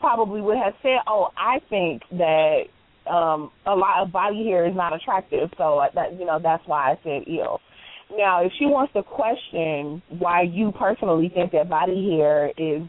probably 0.00 0.40
would 0.40 0.56
have 0.58 0.74
said, 0.82 0.98
"Oh, 1.06 1.28
I 1.36 1.60
think 1.70 2.02
that 2.12 2.62
um 3.10 3.50
a 3.66 3.74
lot 3.74 4.02
of 4.02 4.12
body 4.12 4.44
hair 4.44 4.66
is 4.66 4.74
not 4.74 4.92
attractive, 4.94 5.50
so 5.58 5.80
that 5.94 6.18
you 6.18 6.24
know 6.26 6.38
that's 6.42 6.62
why 6.66 6.92
I 6.92 6.98
said 7.02 7.22
ill." 7.28 7.60
Now, 8.16 8.44
if 8.44 8.52
she 8.58 8.66
wants 8.66 8.92
to 8.92 9.02
question 9.02 10.02
why 10.18 10.42
you 10.42 10.72
personally 10.78 11.30
think 11.34 11.52
that 11.52 11.68
body 11.68 12.16
hair 12.18 12.50
is 12.58 12.82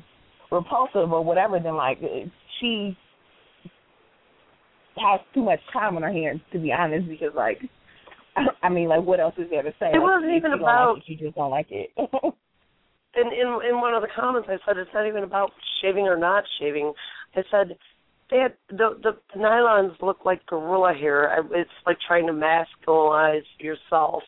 repulsive 0.51 1.11
or 1.11 1.23
whatever, 1.23 1.59
then 1.59 1.75
like 1.75 1.99
she 2.59 2.97
has 4.97 5.19
too 5.33 5.41
much 5.43 5.59
time 5.73 5.95
on 5.97 6.03
her 6.03 6.11
hands 6.11 6.39
to 6.53 6.59
be 6.59 6.71
honest, 6.71 7.07
because 7.07 7.33
like 7.35 7.59
I 8.63 8.69
mean, 8.69 8.89
like 8.89 9.03
what 9.03 9.19
else 9.19 9.35
is 9.37 9.49
there 9.49 9.63
to 9.63 9.71
say? 9.79 9.87
It 9.93 9.93
Like, 9.93 10.01
wasn't 10.01 10.33
even 10.33 10.53
about- 10.53 10.95
like 10.95 11.03
it, 11.07 11.11
you 11.11 11.17
just 11.17 11.35
don't 11.35 11.51
like 11.51 11.67
it. 11.69 11.89
in 13.15 13.27
in 13.27 13.59
in 13.69 13.81
one 13.81 13.93
of 13.93 14.01
the 14.01 14.07
comments 14.15 14.49
I 14.51 14.57
said 14.65 14.77
it's 14.77 14.91
not 14.93 15.07
even 15.07 15.23
about 15.23 15.51
shaving 15.81 16.07
or 16.07 16.17
not 16.17 16.43
shaving. 16.59 16.93
I 17.35 17.43
said 17.51 17.77
they 18.29 18.37
had, 18.37 18.53
the 18.69 18.97
the 19.03 19.17
nylons 19.37 20.01
look 20.01 20.25
like 20.25 20.45
gorilla 20.47 20.93
hair. 20.93 21.45
It's 21.51 21.69
like 21.85 21.97
trying 22.07 22.27
to 22.27 22.33
masculinize 22.33 23.43
yourself 23.59 24.23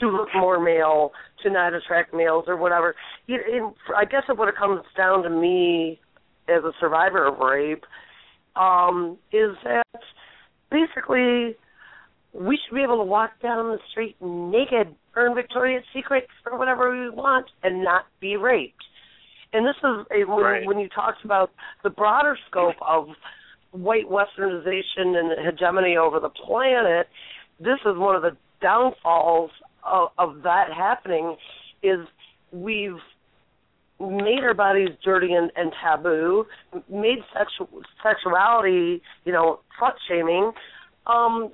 to 0.00 0.08
look 0.08 0.28
more 0.34 0.62
male, 0.62 1.12
to 1.42 1.50
not 1.50 1.74
attract 1.74 2.14
males 2.14 2.44
or 2.46 2.56
whatever. 2.56 2.94
You, 3.26 3.36
in, 3.36 3.72
I 3.96 4.04
guess 4.04 4.22
what 4.34 4.48
it 4.48 4.56
comes 4.56 4.82
down 4.96 5.22
to 5.22 5.30
me 5.30 6.00
as 6.48 6.64
a 6.64 6.72
survivor 6.80 7.26
of 7.26 7.38
rape 7.38 7.84
um, 8.56 9.18
is 9.32 9.50
that 9.64 9.86
basically 10.70 11.56
we 12.32 12.58
should 12.58 12.74
be 12.74 12.82
able 12.82 12.96
to 12.98 13.04
walk 13.04 13.32
down 13.42 13.70
the 13.70 13.78
street 13.90 14.16
naked, 14.20 14.94
earn 15.16 15.34
Victoria's 15.34 15.84
Secret 15.94 16.26
or 16.50 16.58
whatever 16.58 16.90
we 16.90 17.10
want, 17.10 17.46
and 17.62 17.82
not 17.84 18.06
be 18.20 18.36
raped. 18.36 18.84
And 19.52 19.66
this 19.66 19.76
is 19.78 20.06
a, 20.10 20.24
when, 20.24 20.44
Right. 20.44 20.66
when 20.66 20.78
you 20.78 20.88
talked 20.88 21.24
about 21.24 21.50
the 21.82 21.90
broader 21.90 22.38
scope 22.48 22.76
of 22.80 23.08
white 23.72 24.06
westernization 24.08 25.16
and 25.16 25.46
hegemony 25.46 25.96
over 25.96 26.20
the 26.20 26.28
planet. 26.28 27.08
This 27.58 27.78
is 27.84 27.96
one 27.96 28.16
of 28.16 28.22
the 28.22 28.36
downfalls 28.60 29.50
of, 29.84 30.08
of 30.18 30.42
that 30.42 30.72
happening 30.72 31.36
is 31.82 32.00
we've 32.52 33.00
made 34.00 34.40
our 34.42 34.54
bodies 34.54 34.90
dirty 35.04 35.32
and, 35.32 35.50
and 35.56 35.72
taboo, 35.82 36.46
made 36.90 37.18
sexual 37.36 37.68
sexuality, 38.02 39.02
you 39.24 39.32
know, 39.32 39.60
slut 39.80 39.92
shaming, 40.08 40.52
um, 41.06 41.50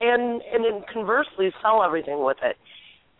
and 0.00 0.42
and 0.52 0.64
then 0.64 0.84
conversely 0.92 1.52
sell 1.62 1.82
everything 1.82 2.24
with 2.24 2.38
it. 2.42 2.56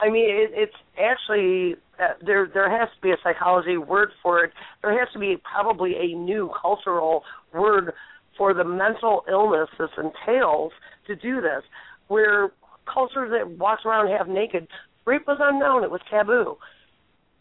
I 0.00 0.10
mean, 0.10 0.26
it, 0.28 0.50
it's 0.54 0.74
actually 0.98 1.76
uh, 2.00 2.14
there. 2.24 2.48
There 2.52 2.70
has 2.70 2.88
to 2.94 3.00
be 3.00 3.10
a 3.10 3.16
psychology 3.22 3.76
word 3.76 4.10
for 4.22 4.44
it. 4.44 4.52
There 4.82 4.98
has 4.98 5.12
to 5.12 5.18
be 5.18 5.36
probably 5.36 5.94
a 5.96 6.16
new 6.16 6.50
cultural 6.60 7.22
word 7.52 7.92
for 8.36 8.52
the 8.52 8.64
mental 8.64 9.24
illness 9.30 9.68
this 9.78 9.90
entails 9.96 10.72
to 11.06 11.14
do 11.14 11.40
this. 11.40 11.62
Where 12.08 12.50
cultures 12.92 13.30
that 13.30 13.58
walks 13.58 13.82
around 13.86 14.08
half 14.08 14.26
naked, 14.26 14.66
rape 15.04 15.26
was 15.26 15.38
unknown. 15.40 15.84
It 15.84 15.90
was 15.90 16.00
taboo. 16.10 16.56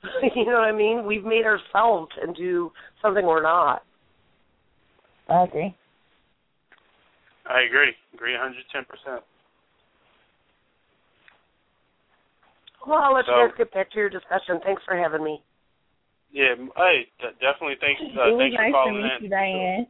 you 0.35 0.45
know 0.45 0.53
what 0.53 0.67
I 0.67 0.71
mean? 0.71 1.05
We've 1.05 1.23
made 1.23 1.45
ourselves 1.45 2.11
into 2.23 2.71
something 3.01 3.25
we're 3.25 3.41
not. 3.41 3.83
I 5.29 5.43
agree. 5.43 5.75
I 7.45 7.61
agree. 7.61 7.93
Agree 8.13 8.33
110%. 8.33 9.19
Well, 12.85 12.99
I'll 13.01 13.13
let 13.13 13.25
So- 13.25 13.39
you 13.41 13.47
guys 13.47 13.57
get 13.57 13.71
back 13.73 13.89
to 13.91 13.97
your 13.97 14.09
discussion. 14.09 14.59
Thanks 14.61 14.83
for 14.83 14.95
having 14.97 15.23
me. 15.23 15.41
Yeah, 16.31 16.55
hey, 16.75 17.11
d- 17.21 17.27
definitely 17.39 17.75
thanks 17.79 18.01
uh, 18.01 18.05
it 18.05 18.33
was 18.33 18.39
thanks 18.41 18.55
for 18.55 18.61
nice 18.63 18.69
to 18.69 18.73
calling 18.73 19.01
meet 19.03 19.13
in. 19.17 19.23
you, 19.23 19.29
Diane. 19.29 19.87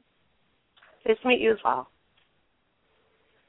Nice 1.06 1.20
to 1.22 1.28
meet 1.28 1.40
you 1.40 1.52
as 1.53 1.64
well. 1.64 1.88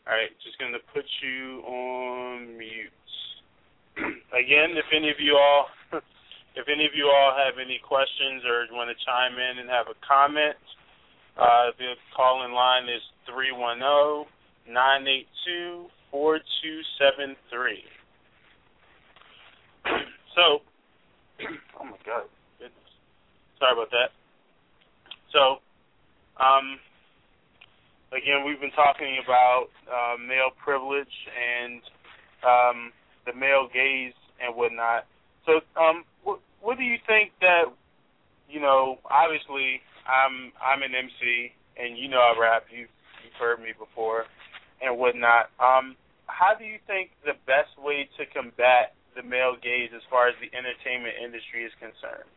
All 0.06 0.12
right, 0.14 0.30
just 0.44 0.56
going 0.58 0.72
to 0.72 0.78
put 0.94 1.04
you 1.20 1.60
on 1.66 2.56
mute. 2.56 2.92
Again, 4.32 4.76
if 4.78 4.84
any 4.94 5.10
of 5.10 5.18
you 5.18 5.36
all 5.36 5.66
if 6.54 6.68
any 6.68 6.84
of 6.86 6.92
you 6.94 7.10
all 7.10 7.34
have 7.34 7.58
any 7.58 7.80
questions 7.82 8.44
or 8.46 8.66
want 8.70 8.90
to 8.96 9.04
chime 9.04 9.34
in 9.38 9.58
and 9.58 9.68
have 9.68 9.86
a 9.88 9.94
comment, 10.06 10.54
uh, 11.36 11.74
the 11.78 11.94
call 12.14 12.44
in 12.44 12.52
line 12.54 12.84
is 12.84 13.02
three 13.26 13.50
one 13.50 13.78
zero 13.78 14.26
nine 14.68 15.06
eight 15.08 15.26
two 15.44 15.86
four 16.12 16.38
two 16.62 16.80
seven 16.98 17.34
three. 17.50 17.82
So, 20.34 20.62
oh 21.80 21.84
my 21.84 21.98
God, 22.04 22.26
goodness. 22.58 22.90
sorry 23.58 23.72
about 23.72 23.90
that. 23.90 24.10
So, 25.30 25.62
um, 26.42 26.78
again, 28.10 28.44
we've 28.44 28.60
been 28.60 28.74
talking 28.74 29.18
about 29.22 29.70
uh, 29.86 30.18
male 30.18 30.50
privilege 30.62 31.14
and 31.34 31.80
um, 32.42 32.92
the 33.26 33.34
male 33.34 33.68
gaze 33.72 34.14
and 34.42 34.54
whatnot. 34.56 35.06
So, 35.46 35.60
um, 35.78 36.04
what, 36.24 36.40
what 36.60 36.78
do 36.78 36.84
you 36.84 36.98
think 37.06 37.30
that 37.40 37.70
you 38.50 38.60
know? 38.60 38.98
Obviously, 39.06 39.80
I'm 40.06 40.50
I'm 40.58 40.82
an 40.82 40.94
MC, 40.94 41.52
and 41.78 41.96
you 41.96 42.08
know 42.08 42.18
I 42.18 42.34
rap. 42.40 42.64
You 42.70 42.86
you've 43.22 43.38
heard 43.38 43.60
me 43.60 43.70
before, 43.78 44.24
and 44.82 44.98
whatnot. 44.98 45.50
Um, 45.62 45.94
how 46.26 46.54
do 46.58 46.64
you 46.64 46.78
think 46.86 47.10
the 47.24 47.38
best 47.46 47.70
way 47.78 48.08
to 48.18 48.26
combat 48.26 48.94
the 49.14 49.22
male 49.22 49.56
gaze 49.58 49.90
as 49.94 50.02
far 50.10 50.28
as 50.28 50.36
the 50.42 50.50
entertainment 50.52 51.14
industry 51.18 51.64
is 51.64 51.74
concerned? 51.78 52.28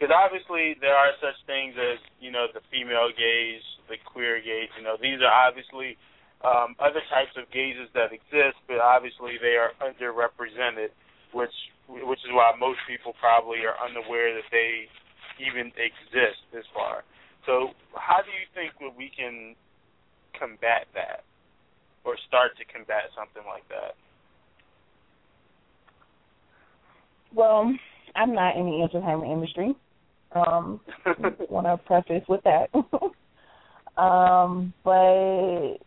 Because 0.00 0.16
obviously 0.16 0.80
there 0.80 0.96
are 0.96 1.12
such 1.20 1.36
things 1.44 1.76
as 1.76 2.00
you 2.24 2.32
know 2.32 2.48
the 2.48 2.64
female 2.72 3.12
gaze, 3.12 3.60
the 3.92 4.00
queer 4.00 4.40
gaze. 4.40 4.72
You 4.78 4.84
know 4.86 4.96
these 4.96 5.20
are 5.20 5.28
obviously 5.28 6.00
um, 6.40 6.72
other 6.80 7.04
types 7.12 7.36
of 7.36 7.44
gazes 7.52 7.92
that 7.92 8.08
exist, 8.08 8.56
but 8.64 8.80
obviously 8.80 9.36
they 9.36 9.60
are 9.60 9.76
underrepresented, 9.84 10.88
which 11.36 11.52
which 11.84 12.22
is 12.24 12.32
why 12.32 12.56
most 12.56 12.80
people 12.88 13.12
probably 13.20 13.66
are 13.68 13.76
unaware 13.76 14.32
that 14.32 14.48
they 14.48 14.88
even 15.36 15.68
exist 15.76 16.40
this 16.48 16.64
far. 16.72 17.04
So 17.44 17.76
how 17.92 18.24
do 18.24 18.32
you 18.32 18.46
think 18.56 18.76
that 18.80 18.96
we 18.96 19.12
can 19.12 19.56
combat 20.32 20.88
that, 20.96 21.28
or 22.04 22.16
start 22.24 22.56
to 22.56 22.64
combat 22.68 23.12
something 23.12 23.44
like 23.44 23.68
that? 23.68 24.00
Well, 27.34 27.72
I'm 28.16 28.34
not 28.34 28.56
in 28.56 28.66
the 28.66 28.82
entertainment 28.82 29.30
industry. 29.30 29.74
Um, 30.32 30.80
want 31.50 31.66
to 31.66 31.76
preface 31.86 32.24
with 32.28 32.40
that. 32.44 32.70
um, 34.00 34.72
but 34.84 35.78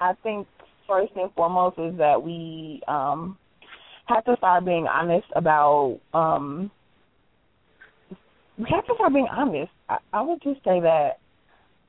I 0.00 0.12
think 0.22 0.46
first 0.86 1.12
and 1.16 1.32
foremost 1.34 1.78
is 1.78 1.96
that 1.98 2.22
we 2.22 2.80
um 2.88 3.36
have 4.06 4.24
to 4.24 4.36
start 4.38 4.64
being 4.64 4.86
honest 4.86 5.26
about 5.36 5.98
um 6.14 6.70
we 8.56 8.64
have 8.70 8.86
to 8.86 8.94
start 8.94 9.12
being 9.12 9.28
honest. 9.30 9.70
I, 9.88 9.98
I 10.12 10.22
would 10.22 10.40
just 10.42 10.64
say 10.64 10.80
that 10.80 11.18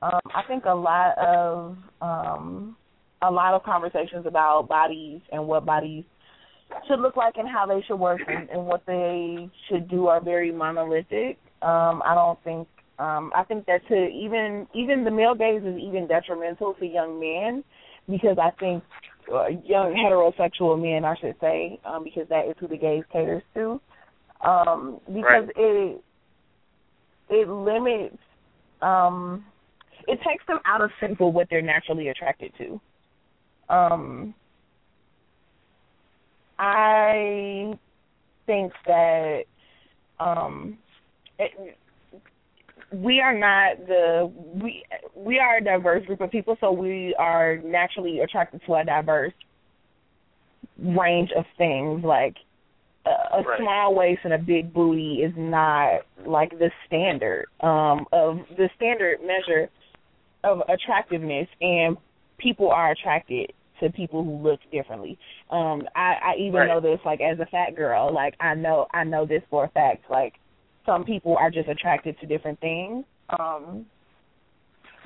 um 0.02 0.20
I 0.34 0.42
think 0.46 0.64
a 0.66 0.74
lot 0.74 1.16
of 1.18 1.76
um 2.02 2.76
a 3.22 3.30
lot 3.30 3.54
of 3.54 3.62
conversations 3.62 4.26
about 4.26 4.68
bodies 4.68 5.20
and 5.32 5.46
what 5.46 5.64
bodies 5.64 6.04
should 6.86 7.00
look 7.00 7.16
like 7.16 7.36
and 7.36 7.48
how 7.48 7.66
they 7.66 7.82
should 7.86 7.96
work 7.98 8.20
and, 8.26 8.48
and 8.50 8.64
what 8.66 8.82
they 8.86 9.48
should 9.68 9.88
do 9.88 10.06
are 10.08 10.20
very 10.20 10.52
monolithic. 10.52 11.38
Um, 11.62 12.02
I 12.04 12.14
don't 12.14 12.42
think 12.44 12.68
um 12.98 13.32
I 13.34 13.44
think 13.44 13.66
that 13.66 13.86
to 13.88 14.08
even 14.08 14.66
even 14.74 15.04
the 15.04 15.10
male 15.10 15.34
gaze 15.34 15.62
is 15.62 15.78
even 15.78 16.06
detrimental 16.06 16.74
to 16.74 16.86
young 16.86 17.18
men 17.20 17.64
because 18.08 18.38
I 18.38 18.50
think 18.58 18.82
uh, 19.32 19.48
young 19.64 19.94
heterosexual 19.94 20.80
men 20.80 21.04
I 21.04 21.16
should 21.16 21.36
say, 21.40 21.78
um, 21.84 22.04
because 22.04 22.28
that 22.28 22.46
is 22.48 22.54
who 22.58 22.68
the 22.68 22.76
gaze 22.76 23.04
caters 23.12 23.42
to. 23.54 23.80
Um, 24.42 25.00
because 25.06 25.46
Right. 25.46 25.52
it 25.56 26.04
it 27.28 27.48
limits 27.48 28.16
um 28.82 29.44
it 30.08 30.18
takes 30.26 30.44
them 30.46 30.58
out 30.64 30.80
of 30.80 30.90
sync 30.98 31.20
with 31.20 31.34
what 31.34 31.48
they're 31.50 31.60
naturally 31.62 32.08
attracted 32.08 32.52
to. 32.58 32.80
Um 33.68 34.34
I 36.60 37.72
think 38.46 38.72
that 38.86 39.42
um 40.20 40.78
it, 41.38 41.76
we 42.92 43.20
are 43.20 43.36
not 43.36 43.78
the 43.86 44.30
we 44.62 44.84
we 45.14 45.38
are 45.38 45.58
a 45.58 45.64
diverse 45.64 46.04
group 46.06 46.20
of 46.20 46.30
people 46.30 46.56
so 46.60 46.70
we 46.72 47.14
are 47.18 47.58
naturally 47.58 48.20
attracted 48.20 48.60
to 48.66 48.74
a 48.74 48.84
diverse 48.84 49.32
range 50.78 51.30
of 51.36 51.44
things 51.56 52.04
like 52.04 52.36
a, 53.06 53.10
a 53.38 53.42
Right. 53.42 53.60
small 53.60 53.94
waist 53.94 54.20
and 54.24 54.34
a 54.34 54.38
big 54.38 54.72
booty 54.74 55.22
is 55.22 55.32
not 55.36 56.02
like 56.26 56.50
the 56.58 56.70
standard 56.86 57.46
um 57.60 58.06
of 58.12 58.38
the 58.56 58.68
standard 58.76 59.20
measure 59.22 59.70
of 60.44 60.62
attractiveness 60.68 61.48
and 61.60 61.96
people 62.38 62.70
are 62.70 62.90
attracted 62.90 63.52
to 63.80 63.90
people 63.90 64.24
who 64.24 64.36
look 64.42 64.60
differently. 64.70 65.18
Um 65.50 65.82
I, 65.94 66.14
I 66.22 66.34
even 66.38 66.54
Right. 66.54 66.68
know 66.68 66.80
this 66.80 67.00
like 67.04 67.20
as 67.20 67.38
a 67.40 67.46
fat 67.46 67.76
girl, 67.76 68.12
like 68.12 68.34
I 68.40 68.54
know 68.54 68.86
I 68.92 69.04
know 69.04 69.26
this 69.26 69.42
for 69.50 69.64
a 69.64 69.68
fact. 69.68 70.04
Like 70.10 70.34
some 70.86 71.04
people 71.04 71.36
are 71.36 71.50
just 71.50 71.68
attracted 71.68 72.18
to 72.20 72.26
different 72.26 72.60
things. 72.60 73.04
Um 73.38 73.86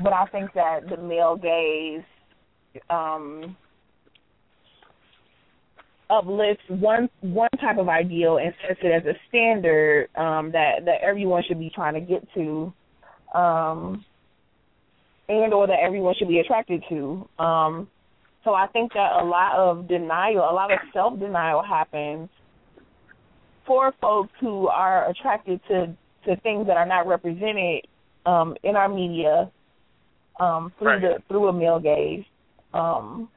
but 0.02 0.12
I 0.12 0.26
think 0.26 0.52
that 0.54 0.88
the 0.88 0.96
male 0.96 1.36
gaze 1.36 2.04
um 2.90 3.56
uplifts 6.10 6.62
one 6.68 7.08
one 7.20 7.48
type 7.60 7.78
of 7.78 7.88
ideal 7.88 8.38
and 8.38 8.52
sets 8.66 8.80
it 8.82 8.88
as 8.88 9.04
a 9.06 9.14
standard 9.28 10.08
um 10.16 10.52
that 10.52 10.84
that 10.84 11.00
everyone 11.02 11.42
should 11.46 11.58
be 11.58 11.70
trying 11.74 11.94
to 11.94 12.00
get 12.00 12.26
to 12.34 12.72
um 13.34 14.04
and 15.28 15.54
or 15.54 15.66
that 15.66 15.78
everyone 15.82 16.14
should 16.18 16.28
be 16.28 16.40
attracted 16.40 16.82
to 16.88 17.28
um 17.38 17.88
so 18.44 18.54
I 18.54 18.66
think 18.68 18.92
that 18.92 19.12
a 19.20 19.24
lot 19.24 19.56
of 19.56 19.88
denial, 19.88 20.48
a 20.48 20.52
lot 20.52 20.70
of 20.72 20.78
self 20.92 21.18
denial 21.18 21.62
happens 21.62 22.28
for 23.66 23.92
folks 24.00 24.30
who 24.40 24.68
are 24.68 25.08
attracted 25.10 25.60
to 25.68 25.96
to 26.26 26.36
things 26.42 26.66
that 26.66 26.76
are 26.76 26.86
not 26.86 27.06
represented 27.06 27.86
um 28.26 28.54
in 28.62 28.76
our 28.76 28.88
media 28.88 29.50
um 30.40 30.72
through 30.78 30.88
Right. 30.88 31.00
the 31.00 31.22
through 31.28 31.48
a 31.48 31.52
male 31.52 31.80
gaze. 31.80 32.24
Um 32.74 33.28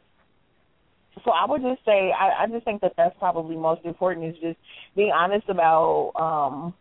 so 1.24 1.32
I 1.32 1.46
would 1.50 1.62
just 1.62 1.84
say 1.86 2.12
I, 2.12 2.44
I 2.44 2.48
just 2.48 2.66
think 2.66 2.82
that 2.82 2.94
that's 2.98 3.16
probably 3.18 3.56
most 3.56 3.86
important 3.86 4.26
is 4.28 4.36
just 4.42 4.58
being 4.96 5.12
honest 5.12 5.48
about 5.50 6.12
um 6.16 6.74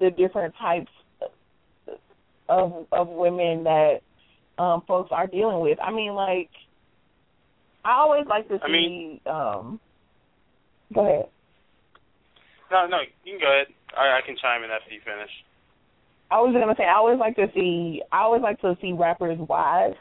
the 0.00 0.10
different 0.10 0.54
types 0.60 0.90
of 2.48 2.86
of 2.92 3.08
women 3.08 3.64
that 3.64 4.00
um 4.58 4.82
folks 4.86 5.10
are 5.12 5.26
dealing 5.26 5.60
with. 5.60 5.78
I 5.82 5.90
mean 5.90 6.12
like 6.14 6.50
I 7.84 7.92
always 7.92 8.26
like 8.28 8.48
to 8.48 8.56
see 8.58 8.62
I 8.64 8.68
mean- 8.70 9.20
um 9.26 9.80
go 10.94 11.06
ahead. 11.06 11.28
No, 12.70 12.86
no, 12.86 12.98
you 13.24 13.32
can 13.32 13.40
go 13.40 13.46
ahead. 13.46 13.66
I, 13.96 14.18
I 14.18 14.20
can 14.24 14.36
chime 14.40 14.62
in 14.64 14.70
after 14.70 14.90
you 14.92 15.00
finish. 15.04 15.30
I 16.30 16.40
was 16.40 16.54
gonna 16.54 16.74
say 16.78 16.84
I 16.84 16.94
always 16.94 17.18
like 17.18 17.36
to 17.36 17.46
see 17.54 18.02
I 18.10 18.20
always 18.20 18.42
like 18.42 18.60
to 18.62 18.76
see 18.80 18.92
rappers' 18.92 19.38
wives 19.38 19.96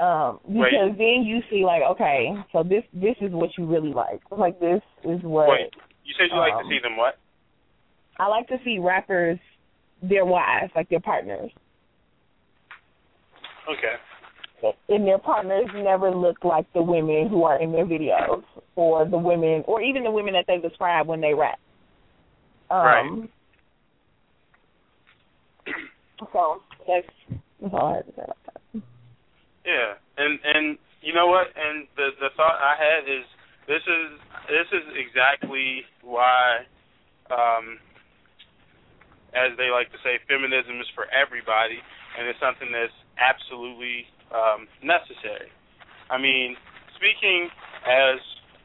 Um, 0.00 0.40
because 0.48 0.90
Wait. 0.90 0.98
then 0.98 1.24
you 1.24 1.40
see 1.50 1.64
like, 1.64 1.82
okay, 1.82 2.32
so 2.52 2.62
this 2.62 2.82
this 2.92 3.16
is 3.20 3.30
what 3.32 3.50
you 3.58 3.66
really 3.66 3.92
like. 3.92 4.20
Like 4.30 4.58
this 4.58 4.80
is 5.04 5.20
what. 5.22 5.48
Wait, 5.48 5.70
you 6.04 6.14
said 6.18 6.28
you 6.32 6.40
um, 6.40 6.48
like 6.48 6.54
to 6.54 6.64
um, 6.64 6.70
see 6.70 6.78
them 6.82 6.96
what? 6.96 7.18
I 8.18 8.26
like 8.26 8.48
to 8.48 8.56
see 8.64 8.78
rappers, 8.78 9.38
their 10.02 10.24
wives, 10.24 10.72
like 10.74 10.88
their 10.88 11.00
partners. 11.00 11.50
Okay. 13.68 13.94
And 14.88 15.06
their 15.06 15.18
partners 15.18 15.66
never 15.74 16.10
look 16.10 16.44
like 16.44 16.70
the 16.72 16.82
women 16.82 17.28
who 17.28 17.44
are 17.44 17.60
in 17.60 17.72
their 17.72 17.86
videos, 17.86 18.42
or 18.76 19.04
the 19.04 19.18
women, 19.18 19.64
or 19.66 19.82
even 19.82 20.04
the 20.04 20.10
women 20.10 20.34
that 20.34 20.46
they 20.46 20.58
describe 20.58 21.06
when 21.06 21.20
they 21.20 21.34
rap. 21.34 21.58
Um, 22.70 22.78
right. 22.78 23.28
So 26.32 26.60
that's, 26.86 27.06
that's 27.60 27.74
all 27.74 27.86
I 27.86 27.96
have 27.96 28.06
to 28.06 28.12
say 28.12 28.22
about 28.22 28.36
that. 28.46 28.82
Yeah, 29.64 29.94
and 30.16 30.38
and 30.44 30.78
you 31.02 31.12
know 31.12 31.26
what? 31.26 31.48
And 31.56 31.86
the 31.96 32.10
the 32.20 32.28
thought 32.36 32.56
I 32.60 32.76
had 32.76 33.04
is 33.04 33.24
this 33.66 33.82
is 33.82 34.18
this 34.48 34.68
is 34.72 34.84
exactly 34.96 35.82
why, 36.02 36.64
um, 37.30 37.78
as 39.34 39.56
they 39.56 39.70
like 39.70 39.92
to 39.92 39.98
say, 40.02 40.18
feminism 40.28 40.80
is 40.80 40.88
for 40.94 41.06
everybody, 41.12 41.78
and 42.18 42.26
it's 42.28 42.40
something 42.40 42.72
that's 42.72 42.92
absolutely 43.20 44.06
um, 44.30 44.66
necessary. 44.82 45.50
I 46.10 46.18
mean, 46.18 46.56
speaking 46.96 47.48
as 47.86 48.18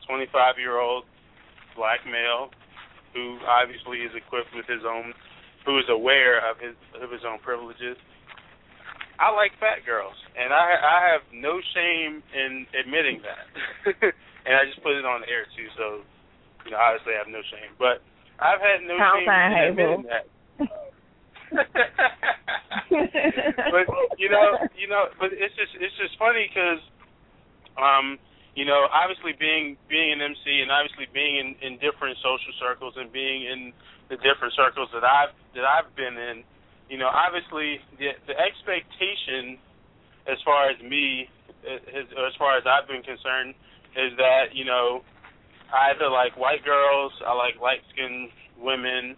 25 0.07 0.57
year 0.57 0.79
old 0.79 1.05
black 1.75 2.05
male 2.05 2.49
who 3.13 3.39
obviously 3.47 4.03
is 4.03 4.11
equipped 4.15 4.51
with 4.55 4.65
his 4.67 4.83
own, 4.83 5.13
who 5.65 5.77
is 5.79 5.85
aware 5.89 6.39
of 6.43 6.59
his 6.59 6.75
of 7.01 7.11
his 7.11 7.21
own 7.25 7.39
privileges 7.39 7.97
I 9.19 9.31
like 9.31 9.55
fat 9.59 9.85
girls, 9.85 10.15
and 10.35 10.51
I 10.51 10.75
I 10.75 10.97
have 11.11 11.23
no 11.31 11.59
shame 11.73 12.23
in 12.35 12.67
admitting 12.75 13.23
that. 13.23 13.47
and 14.45 14.53
I 14.55 14.67
just 14.67 14.83
put 14.83 14.95
it 14.95 15.05
on 15.05 15.21
the 15.21 15.29
air 15.31 15.47
too, 15.55 15.67
so 15.77 16.03
you 16.65 16.71
know 16.71 16.79
obviously 16.79 17.15
I 17.15 17.23
have 17.23 17.31
no 17.31 17.43
shame. 17.47 17.71
But 17.79 18.03
I've 18.39 18.59
had 18.59 18.83
no 18.83 18.99
shame 18.99 19.29
in 19.29 19.59
admitting 19.71 20.05
that. 20.11 20.25
but 23.71 23.85
you 24.17 24.29
know, 24.29 24.57
you 24.77 24.87
know, 24.87 25.09
but 25.19 25.33
it's 25.33 25.55
just 25.55 25.73
it's 25.79 25.95
just 25.97 26.17
funny 26.17 26.49
because, 26.49 26.81
um, 27.77 28.17
you 28.55 28.65
know, 28.65 28.87
obviously 28.93 29.33
being 29.37 29.77
being 29.89 30.13
an 30.13 30.21
MC 30.21 30.61
and 30.61 30.71
obviously 30.71 31.05
being 31.13 31.37
in 31.37 31.55
in 31.61 31.77
different 31.79 32.17
social 32.23 32.53
circles 32.59 32.93
and 32.97 33.11
being 33.11 33.45
in 33.45 33.73
the 34.09 34.17
different 34.21 34.53
circles 34.55 34.89
that 34.93 35.03
I've 35.03 35.33
that 35.53 35.65
I've 35.65 35.89
been 35.95 36.17
in 36.17 36.43
you 36.89 36.97
know, 36.97 37.09
obviously 37.09 37.79
the 37.97 38.13
the 38.27 38.35
expectation 38.37 39.57
as 40.29 40.37
far 40.43 40.69
as 40.69 40.77
me, 40.81 41.29
as, 41.65 42.05
as 42.09 42.33
far 42.37 42.57
as 42.57 42.63
I've 42.65 42.87
been 42.87 43.01
concerned, 43.01 43.53
is 43.97 44.13
that 44.17 44.53
you 44.53 44.65
know, 44.65 45.01
I 45.73 45.93
either 45.93 46.09
like 46.09 46.37
white 46.37 46.63
girls, 46.63 47.13
I 47.25 47.33
like 47.33 47.57
light 47.61 47.81
skinned 47.93 48.29
women, 48.57 49.15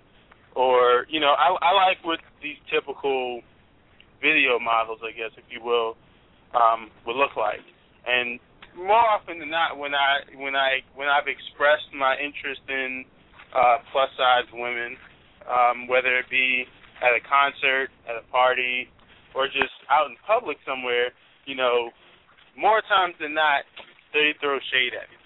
or 0.57 1.05
you 1.07 1.21
know, 1.21 1.37
I 1.37 1.53
I 1.61 1.71
like 1.77 2.01
what 2.01 2.17
these 2.41 2.57
typical 2.73 3.45
video 4.17 4.57
models, 4.57 4.97
I 5.05 5.13
guess, 5.13 5.29
if 5.37 5.45
you 5.53 5.61
will, 5.61 5.93
um, 6.57 6.89
would 7.05 7.15
look 7.15 7.37
like. 7.37 7.61
And 8.09 8.41
more 8.73 8.97
often 8.97 9.37
than 9.37 9.53
not, 9.53 9.77
when 9.77 9.93
I 9.93 10.25
when 10.33 10.57
I 10.57 10.81
when 10.97 11.07
I've 11.07 11.29
expressed 11.29 11.93
my 11.93 12.17
interest 12.17 12.65
in 12.65 13.05
uh, 13.53 13.85
plus 13.93 14.09
size 14.17 14.49
women, 14.49 14.97
um, 15.45 15.85
whether 15.85 16.17
it 16.17 16.25
be 16.33 16.65
at 17.05 17.13
a 17.13 17.21
concert, 17.21 17.93
at 18.09 18.17
a 18.17 18.25
party, 18.33 18.89
or 19.37 19.45
just 19.45 19.77
out 19.93 20.09
in 20.09 20.17
public 20.25 20.57
somewhere, 20.65 21.13
you 21.45 21.53
know, 21.53 21.93
more 22.57 22.81
times 22.89 23.13
than 23.21 23.37
not, 23.37 23.61
they 24.09 24.33
throw 24.41 24.57
shade 24.73 24.97
at 24.97 25.05
me, 25.13 25.21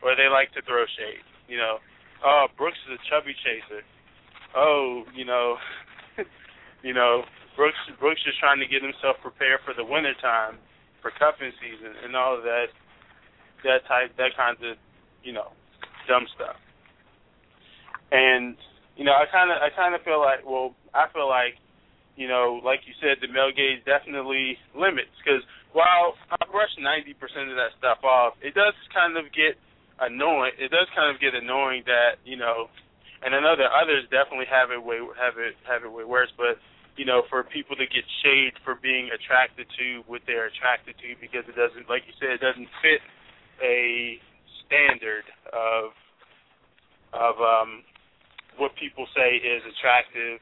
or 0.00 0.16
they 0.16 0.32
like 0.32 0.48
to 0.56 0.64
throw 0.64 0.88
shade. 0.96 1.20
You 1.52 1.60
know, 1.60 1.76
oh, 2.24 2.48
Brooks 2.56 2.80
is 2.88 2.96
a 2.96 3.00
chubby 3.12 3.36
chaser. 3.44 3.84
Oh, 4.56 5.02
you 5.14 5.24
know, 5.24 5.56
you 6.82 6.94
know, 6.94 7.22
Brooks 7.56 7.78
Brooks 7.98 8.22
just 8.24 8.38
trying 8.38 8.58
to 8.60 8.66
get 8.66 8.82
himself 8.82 9.16
prepared 9.22 9.60
for 9.64 9.74
the 9.74 9.84
winter 9.84 10.14
time, 10.22 10.58
for 11.02 11.10
cuffing 11.10 11.52
season, 11.58 11.94
and 12.04 12.14
all 12.14 12.36
of 12.36 12.42
that, 12.42 12.70
that 13.62 13.86
type, 13.86 14.14
that 14.16 14.36
kind 14.36 14.56
of, 14.62 14.76
you 15.22 15.32
know, 15.32 15.50
dumb 16.06 16.26
stuff. 16.34 16.56
And 18.12 18.56
you 18.96 19.04
know, 19.04 19.14
I 19.14 19.26
kind 19.30 19.50
of 19.50 19.58
I 19.58 19.74
kind 19.74 19.94
of 19.94 20.02
feel 20.02 20.20
like, 20.20 20.46
well, 20.46 20.74
I 20.94 21.10
feel 21.10 21.28
like, 21.28 21.58
you 22.14 22.28
know, 22.28 22.60
like 22.62 22.86
you 22.86 22.94
said, 23.02 23.18
the 23.18 23.26
male 23.26 23.50
gaze 23.50 23.82
definitely 23.82 24.54
limits 24.74 25.10
because 25.18 25.42
while 25.74 26.14
I 26.30 26.38
brush 26.46 26.70
ninety 26.78 27.14
percent 27.14 27.50
of 27.50 27.58
that 27.58 27.74
stuff 27.78 28.06
off, 28.06 28.38
it 28.38 28.54
does 28.54 28.74
kind 28.94 29.18
of 29.18 29.26
get 29.34 29.58
annoying. 29.98 30.54
It 30.58 30.70
does 30.70 30.86
kind 30.94 31.10
of 31.10 31.18
get 31.18 31.34
annoying 31.34 31.82
that 31.90 32.22
you 32.22 32.38
know, 32.38 32.70
and 33.24 33.34
I 33.34 33.40
know 33.40 33.56
that 33.56 33.72
others 33.72 34.04
definitely 34.12 34.46
have 34.52 34.70
it 34.70 34.78
way 34.78 35.00
have 35.16 35.40
it 35.40 35.56
have 35.64 35.82
it 35.82 35.90
way 35.90 36.04
worse, 36.04 36.30
but 36.36 36.60
you 36.96 37.04
know, 37.04 37.22
for 37.28 37.42
people 37.42 37.74
to 37.74 37.86
get 37.86 38.04
shade 38.22 38.54
for 38.62 38.76
being 38.78 39.10
attracted 39.10 39.66
to 39.78 40.04
what 40.06 40.22
they're 40.26 40.46
attracted 40.46 40.94
to 41.02 41.18
because 41.18 41.42
it 41.48 41.56
doesn't, 41.58 41.90
like 41.90 42.06
you 42.06 42.14
said, 42.20 42.38
it 42.38 42.42
doesn't 42.44 42.68
fit 42.78 43.02
a 43.58 44.20
standard 44.66 45.24
of 45.50 45.90
of 47.16 47.34
um 47.40 47.82
what 48.58 48.76
people 48.76 49.06
say 49.16 49.40
is 49.42 49.62
attractive 49.66 50.38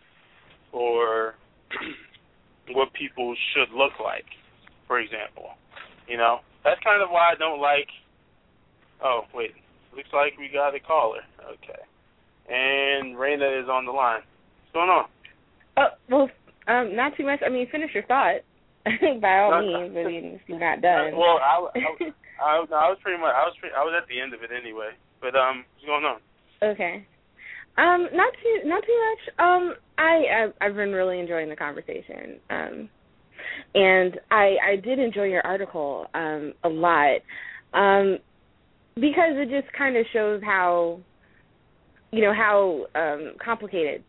or 0.72 1.34
what 2.76 2.92
people 2.92 3.34
should 3.54 3.72
look 3.72 3.96
like, 4.02 4.28
for 4.86 5.00
example. 5.00 5.56
You 6.09 6.16
know, 6.18 6.40
that's 6.64 6.80
kind 6.82 7.02
of 7.02 7.09
why 7.10 7.32
I 7.32 7.36
don't 7.38 7.60
like. 7.60 7.88
Oh 9.02 9.22
wait, 9.34 9.54
looks 9.96 10.12
like 10.12 10.36
we 10.38 10.50
got 10.52 10.74
a 10.74 10.80
caller. 10.80 11.22
Okay, 11.40 11.80
and 12.52 13.16
Raina 13.16 13.62
is 13.62 13.68
on 13.68 13.86
the 13.86 13.92
line. 13.92 14.20
What's 14.20 14.74
going 14.74 14.90
on? 14.90 15.08
Oh 15.78 15.88
well, 16.10 16.28
um, 16.68 16.94
not 16.94 17.16
too 17.16 17.24
much. 17.24 17.40
I 17.44 17.48
mean, 17.48 17.66
finish 17.72 17.90
your 17.94 18.04
thought 18.04 18.44
by 18.84 19.38
all 19.38 19.62
no, 19.62 19.88
means. 19.88 19.96
I 19.96 20.04
mean, 20.04 20.24
if 20.36 20.42
you're 20.46 20.60
not 20.60 20.82
done. 20.82 21.16
Well, 21.16 21.40
I, 21.40 21.66
I, 21.74 22.44
I, 22.44 22.56
I 22.60 22.88
was 22.92 22.98
pretty 23.02 23.20
much. 23.20 23.32
I 23.34 23.44
was. 23.48 23.54
Pretty, 23.58 23.74
I 23.74 23.82
was 23.82 23.94
at 23.96 24.08
the 24.08 24.20
end 24.20 24.34
of 24.34 24.42
it 24.42 24.50
anyway. 24.52 24.90
But 25.20 25.34
um, 25.34 25.64
what's 25.74 25.86
going 25.86 26.04
on? 26.04 26.20
Okay. 26.62 27.06
Um, 27.78 28.08
not 28.12 28.32
too 28.42 28.68
not 28.68 28.84
too 28.84 29.00
much. 29.08 29.34
Um, 29.38 29.74
I 29.96 30.44
I've, 30.44 30.52
I've 30.60 30.76
been 30.76 30.92
really 30.92 31.18
enjoying 31.18 31.48
the 31.48 31.56
conversation. 31.56 32.38
Um, 32.50 32.88
and 33.74 34.20
I 34.30 34.56
I 34.72 34.76
did 34.76 34.98
enjoy 34.98 35.24
your 35.24 35.44
article 35.46 36.06
um 36.14 36.52
a 36.64 36.68
lot. 36.68 37.20
Um, 37.72 38.18
because 38.96 39.32
it 39.40 39.48
just 39.48 39.72
kind 39.72 39.96
of 39.96 40.04
shows 40.12 40.42
how 40.44 41.00
you 42.12 42.22
know 42.22 42.32
how 42.32 42.86
um 42.94 43.32
complicated 43.44 44.05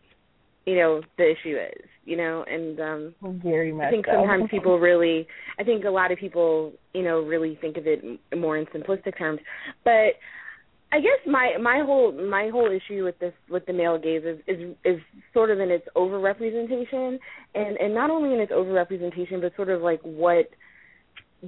you 0.66 0.76
know 0.76 1.02
the 1.18 1.24
issue 1.24 1.56
is 1.56 1.88
you 2.04 2.16
know 2.16 2.44
and 2.48 2.80
um 2.80 3.14
very 3.42 3.72
much 3.72 3.86
i 3.86 3.90
think 3.90 4.06
sometimes 4.06 4.44
people 4.50 4.78
really 4.78 5.26
i 5.58 5.64
think 5.64 5.84
a 5.84 5.90
lot 5.90 6.12
of 6.12 6.18
people 6.18 6.72
you 6.94 7.02
know 7.02 7.20
really 7.20 7.58
think 7.60 7.76
of 7.76 7.86
it 7.86 8.02
more 8.36 8.56
in 8.56 8.64
simplistic 8.66 9.18
terms. 9.18 9.40
But 9.84 10.14
I 10.92 11.00
guess 11.00 11.18
my 11.26 11.54
my 11.60 11.82
whole 11.84 12.12
my 12.12 12.48
whole 12.50 12.70
issue 12.70 13.04
with 13.04 13.18
this 13.18 13.34
with 13.50 13.66
the 13.66 13.72
male 13.72 13.98
gaze 13.98 14.22
is 14.24 14.38
is 14.46 14.74
is 14.84 15.00
sort 15.34 15.50
of 15.50 15.60
in 15.60 15.70
its 15.70 15.86
overrepresentation. 15.96 17.18
And 17.54 17.76
and 17.76 17.92
not 17.92 18.10
only 18.10 18.32
in 18.32 18.40
its 18.40 18.52
overrepresentation 18.52 19.42
but 19.42 19.54
sort 19.56 19.68
of 19.68 19.82
like 19.82 20.00
what 20.02 20.48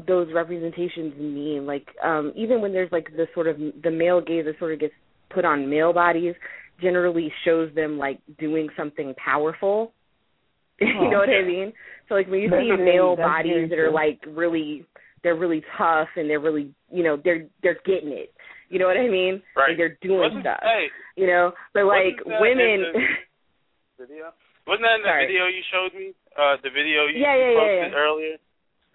those 0.07 0.28
representations 0.35 1.16
mean. 1.16 1.65
Like 1.65 1.87
um 2.05 2.33
even 2.35 2.61
when 2.61 2.73
there's 2.73 2.93
like 2.93 3.09
the 3.16 3.27
sort 3.33 3.47
of 3.47 3.57
the 3.83 3.91
male 3.91 4.20
gaze 4.20 4.45
that 4.47 4.59
sort 4.59 4.73
of 4.73 4.81
gets 4.81 4.95
put 5.31 5.44
on 5.44 5.69
male 5.69 5.93
bodies 5.93 6.35
generally 6.81 7.32
shows 7.44 7.74
them 7.74 7.98
like 7.98 8.20
doing 8.39 8.69
something 8.77 9.15
powerful 9.23 9.93
you 10.81 10.89
oh, 11.01 11.11
know 11.11 11.19
what 11.19 11.31
i 11.31 11.43
mean 11.43 11.73
so 12.09 12.15
like 12.15 12.28
when 12.28 12.40
you 12.40 12.51
see 12.51 12.70
male 12.82 13.16
bodies 13.16 13.70
that 13.70 13.78
are 13.78 13.90
like 13.90 14.20
really 14.28 14.86
they're 15.23 15.36
really 15.36 15.62
tough 15.78 16.09
and 16.16 16.28
they're 16.28 16.40
really 16.40 16.73
you 16.90 17.03
know 17.03 17.16
they're 17.24 17.47
they're 17.62 17.78
getting 17.85 18.12
it 18.12 18.32
you 18.69 18.78
know 18.78 18.86
what 18.86 18.97
I 18.97 19.09
mean? 19.09 19.43
Right. 19.55 19.70
Like 19.70 19.78
they're 19.78 19.98
doing 20.03 20.35
wasn't, 20.35 20.43
stuff. 20.43 20.61
Hey, 20.62 20.86
you 21.16 21.27
know, 21.27 21.53
but 21.74 21.86
like 21.86 22.19
women. 22.24 22.93
video. 23.98 24.35
Wasn't 24.66 24.82
that 24.82 24.98
in 24.98 25.03
the 25.07 25.09
Sorry. 25.09 25.27
video 25.31 25.47
you 25.47 25.62
showed 25.70 25.94
me? 25.94 26.11
Uh, 26.35 26.59
the 26.62 26.70
video 26.70 27.07
you 27.07 27.23
yeah, 27.23 27.39
yeah, 27.39 27.55
posted 27.55 27.93
yeah, 27.94 28.03
earlier. 28.03 28.35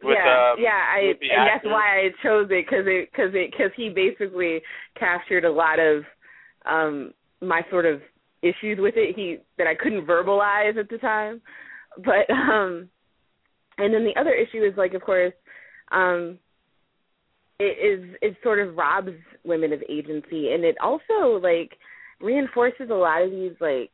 With, 0.03 0.17
yeah, 0.17 0.51
um, 0.51 0.55
yeah, 0.59 0.81
I 0.81 1.13
with 1.13 1.21
and 1.21 1.45
that's 1.47 1.65
why 1.65 2.03
I 2.03 2.09
chose 2.21 2.49
it 2.49 2.65
because 2.65 2.85
it 2.89 3.09
because 3.11 3.31
it 3.33 3.53
because 3.53 3.71
he 3.77 3.89
basically 3.89 4.61
captured 4.97 5.45
a 5.45 5.51
lot 5.51 5.79
of 5.79 6.03
um 6.65 7.13
my 7.41 7.61
sort 7.69 7.85
of 7.85 8.01
issues 8.41 8.77
with 8.79 8.95
it 8.97 9.15
he 9.15 9.37
that 9.57 9.67
I 9.67 9.75
couldn't 9.75 10.05
verbalize 10.05 10.77
at 10.77 10.89
the 10.89 10.97
time, 10.97 11.41
but 11.97 12.29
um 12.33 12.89
and 13.77 13.93
then 13.93 14.03
the 14.03 14.19
other 14.19 14.33
issue 14.33 14.63
is 14.63 14.73
like 14.77 14.93
of 14.93 15.01
course 15.01 15.33
um 15.91 16.37
it 17.61 17.99
is 17.99 18.15
it 18.21 18.35
sort 18.43 18.59
of 18.59 18.75
robs 18.75 19.11
women 19.43 19.71
of 19.71 19.83
agency. 19.89 20.51
And 20.53 20.63
it 20.63 20.75
also 20.81 21.39
like 21.41 21.77
reinforces 22.19 22.89
a 22.89 22.93
lot 22.93 23.21
of 23.21 23.31
these 23.31 23.53
like 23.59 23.91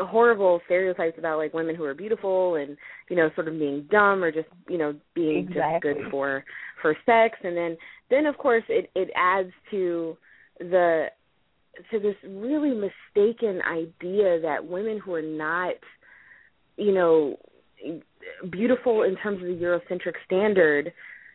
horrible 0.00 0.60
stereotypes 0.66 1.18
about 1.18 1.38
like 1.38 1.54
women 1.54 1.74
who 1.74 1.84
are 1.84 1.94
beautiful 1.94 2.56
and 2.56 2.76
you 3.08 3.16
know 3.16 3.30
sort 3.34 3.48
of 3.48 3.58
being 3.58 3.86
dumb 3.90 4.22
or 4.22 4.30
just 4.30 4.48
you 4.68 4.78
know 4.78 4.94
being 5.14 5.48
exactly. 5.48 5.92
just 5.92 6.00
good 6.00 6.10
for 6.10 6.44
for 6.82 6.96
sex. 7.06 7.38
And 7.42 7.56
then 7.56 7.76
then 8.10 8.26
of 8.26 8.36
course 8.38 8.64
it 8.68 8.90
it 8.94 9.08
adds 9.16 9.50
to 9.70 10.16
the 10.58 11.06
to 11.90 11.98
this 11.98 12.16
really 12.26 12.70
mistaken 12.70 13.60
idea 13.62 14.40
that 14.40 14.66
women 14.66 15.00
who 15.04 15.14
are 15.14 15.22
not 15.22 15.74
you 16.76 16.92
know 16.92 17.36
beautiful 18.50 19.02
in 19.02 19.16
terms 19.16 19.40
of 19.40 19.48
the 19.48 19.54
eurocentric 19.54 20.14
standard 20.26 20.92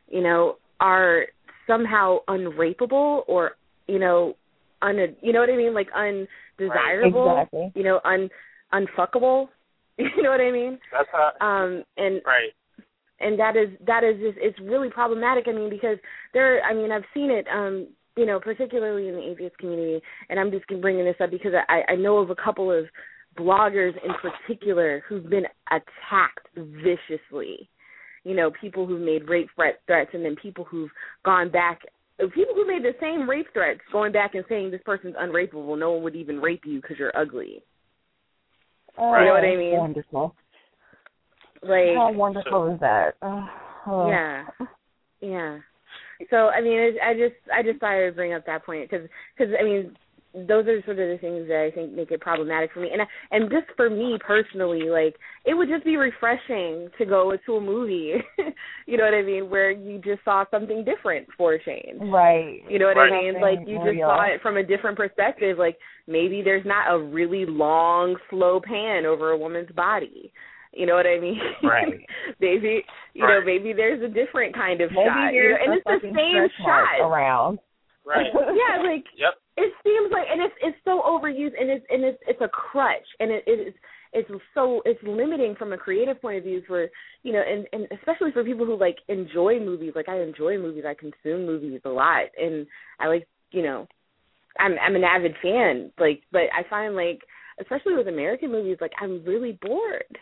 you 0.09 0.21
know 0.21 0.57
are 0.79 1.25
somehow 1.67 2.17
unrapeable 2.27 3.23
or 3.27 3.51
you 3.87 3.99
know 3.99 4.35
un 4.81 4.97
you 5.21 5.31
know 5.33 5.39
what 5.39 5.49
i 5.49 5.55
mean 5.55 5.73
like 5.73 5.87
undesirable 5.95 7.31
Exactly. 7.41 7.71
you 7.75 7.83
know 7.83 7.99
un 8.03 8.29
unfuckable 8.73 9.47
you 9.97 10.21
know 10.21 10.31
what 10.31 10.41
i 10.41 10.51
mean 10.51 10.79
That's 10.91 11.07
how. 11.11 11.31
um 11.39 11.83
and 11.97 12.21
right. 12.25 12.51
and 13.19 13.39
that 13.39 13.55
is 13.55 13.69
that 13.85 14.03
is 14.03 14.15
just 14.19 14.37
it's 14.37 14.59
really 14.59 14.89
problematic 14.89 15.45
i 15.47 15.51
mean 15.51 15.69
because 15.69 15.97
there 16.33 16.61
i 16.63 16.73
mean 16.73 16.91
i've 16.91 17.03
seen 17.13 17.31
it 17.31 17.45
um 17.53 17.87
you 18.15 18.25
know 18.25 18.39
particularly 18.39 19.07
in 19.07 19.15
the 19.15 19.21
atheist 19.21 19.57
community 19.57 20.01
and 20.29 20.39
i'm 20.39 20.51
just 20.51 20.65
bringing 20.81 21.05
this 21.05 21.15
up 21.21 21.31
because 21.31 21.53
i 21.69 21.81
i 21.89 21.95
know 21.95 22.17
of 22.17 22.29
a 22.29 22.35
couple 22.35 22.71
of 22.71 22.85
bloggers 23.37 23.93
in 24.03 24.11
particular 24.21 25.03
who've 25.07 25.29
been 25.29 25.45
attacked 25.71 26.47
viciously 26.55 27.69
you 28.23 28.35
know 28.35 28.51
people 28.61 28.85
who've 28.85 29.01
made 29.01 29.27
rape 29.27 29.49
threat 29.55 29.79
threats 29.87 30.11
and 30.13 30.23
then 30.23 30.35
people 30.41 30.63
who've 30.63 30.91
gone 31.25 31.49
back 31.49 31.81
people 32.35 32.53
who 32.53 32.67
made 32.67 32.83
the 32.83 32.95
same 33.01 33.27
rape 33.27 33.47
threats 33.53 33.79
going 33.91 34.11
back 34.11 34.35
and 34.35 34.45
saying 34.47 34.69
this 34.69 34.81
person's 34.85 35.15
unrapeable 35.15 35.77
no 35.77 35.91
one 35.91 36.03
would 36.03 36.15
even 36.15 36.39
rape 36.39 36.61
you 36.65 36.79
because 36.79 36.97
you're 36.99 37.15
ugly 37.17 37.63
Oh, 38.97 39.17
You 39.17 39.25
know 39.25 39.33
what 39.33 39.43
I 39.43 39.53
oh, 39.53 39.57
mean? 39.57 39.77
Wonderful. 39.77 40.35
like 41.63 41.95
How 41.95 42.11
wonderful 42.11 42.73
is 42.73 42.79
that? 42.79 43.15
Oh, 43.21 43.47
oh. 43.87 44.09
Yeah, 44.09 44.43
yeah. 45.21 45.57
So 46.29 46.49
I 46.49 46.61
mean, 46.61 46.79
it, 46.79 46.95
I 47.03 47.13
just 47.13 47.35
I 47.53 47.63
just 47.63 47.79
thought 47.79 47.91
I 47.93 48.05
would 48.05 48.15
bring 48.15 48.33
up 48.33 48.45
that 48.45 48.65
point 48.65 48.89
because 48.89 49.07
because 49.37 49.53
I 49.59 49.63
mean 49.63 49.95
those 50.33 50.65
are 50.65 50.81
sort 50.85 50.97
of 50.97 51.09
the 51.09 51.17
things 51.21 51.47
that 51.47 51.69
I 51.71 51.75
think 51.75 51.93
make 51.93 52.09
it 52.09 52.19
problematic 52.19 52.73
for 52.73 52.79
me, 52.79 52.89
and 52.91 53.01
I, 53.03 53.05
and 53.31 53.51
just 53.51 53.67
for 53.77 53.87
me 53.89 54.17
personally, 54.25 54.89
like 54.89 55.15
it 55.45 55.53
would 55.53 55.69
just 55.69 55.85
be 55.85 55.95
refreshing 55.95 56.89
to 56.97 57.05
go 57.05 57.37
to 57.45 57.55
a 57.55 57.61
movie, 57.61 58.15
you 58.87 58.97
know 58.97 59.03
what 59.03 59.13
I 59.13 59.21
mean, 59.21 59.49
where 59.49 59.69
you 59.71 59.99
just 59.99 60.25
saw 60.25 60.43
something 60.49 60.83
different 60.83 61.27
for 61.37 61.53
a 61.53 61.63
change. 61.63 61.99
Right. 62.01 62.61
You 62.67 62.79
know 62.79 62.85
what 62.87 62.97
Right. 62.97 63.11
I 63.13 63.21
mean? 63.21 63.33
Something 63.35 63.41
Like 63.59 63.67
you 63.67 63.77
just 63.77 63.89
real. 63.89 64.07
saw 64.07 64.23
it 64.23 64.41
from 64.41 64.57
a 64.57 64.63
different 64.63 64.97
perspective. 64.97 65.57
Like 65.59 65.77
maybe 66.07 66.41
there's 66.43 66.65
not 66.65 66.91
a 66.91 66.97
really 66.99 67.45
long, 67.45 68.15
slow 68.31 68.59
pan 68.59 69.05
over 69.05 69.31
a 69.31 69.37
woman's 69.37 69.71
body. 69.75 70.33
You 70.73 70.85
know 70.85 70.95
what 70.95 71.05
I 71.05 71.19
mean? 71.19 71.39
Right. 71.63 72.01
maybe 72.39 72.83
you 73.13 73.23
Right. 73.23 73.39
know, 73.39 73.45
maybe 73.45 73.73
there's 73.73 74.01
a 74.01 74.07
different 74.07 74.55
kind 74.55 74.81
of 74.81 74.89
Maybe 74.91 75.05
shot. 75.07 75.33
You 75.33 75.49
know, 75.49 75.57
and 75.63 75.73
it's 75.73 75.85
the 75.85 75.99
same 76.01 76.49
stretch 76.59 76.97
shot. 76.99 77.05
around. 77.05 77.59
Right. 78.05 78.27
Yeah, 78.33 78.83
like 78.83 79.05
Yep. 79.17 79.33
it 79.57 79.73
seems 79.83 80.11
like 80.11 80.25
and 80.31 80.41
it's 80.41 80.55
it's 80.61 80.77
so 80.83 81.01
overused 81.05 81.53
and 81.59 81.69
it's 81.69 81.85
and 81.89 82.03
it's 82.03 82.17
it's 82.27 82.41
a 82.41 82.47
crutch 82.49 83.05
and 83.19 83.31
it 83.31 83.43
it 83.47 83.67
is 83.67 83.73
it's 84.13 84.29
so 84.53 84.81
it's 84.85 85.01
limiting 85.03 85.55
from 85.55 85.73
a 85.73 85.77
creative 85.77 86.21
point 86.21 86.37
of 86.37 86.43
view 86.43 86.61
for 86.67 86.87
you 87.23 87.33
know 87.33 87.41
and 87.41 87.67
and 87.71 87.87
especially 87.97 88.31
for 88.31 88.43
people 88.43 88.65
who 88.65 88.77
like 88.77 88.97
enjoy 89.07 89.59
movies 89.59 89.93
like 89.95 90.09
I 90.09 90.19
enjoy 90.21 90.57
movies 90.57 90.83
I 90.87 90.93
consume 90.95 91.45
movies 91.45 91.81
a 91.85 91.89
lot 91.89 92.25
and 92.37 92.65
I 92.99 93.07
like 93.07 93.27
you 93.51 93.61
know 93.63 93.87
I'm 94.59 94.73
I'm 94.81 94.95
an 94.95 95.03
avid 95.03 95.35
fan 95.41 95.91
like 95.99 96.21
but 96.31 96.43
I 96.53 96.67
find 96.69 96.95
like 96.95 97.19
especially 97.59 97.95
with 97.95 98.07
American 98.07 98.51
movies 98.51 98.77
like 98.81 98.91
I'm 98.99 99.23
really 99.23 99.57
bored 99.61 100.17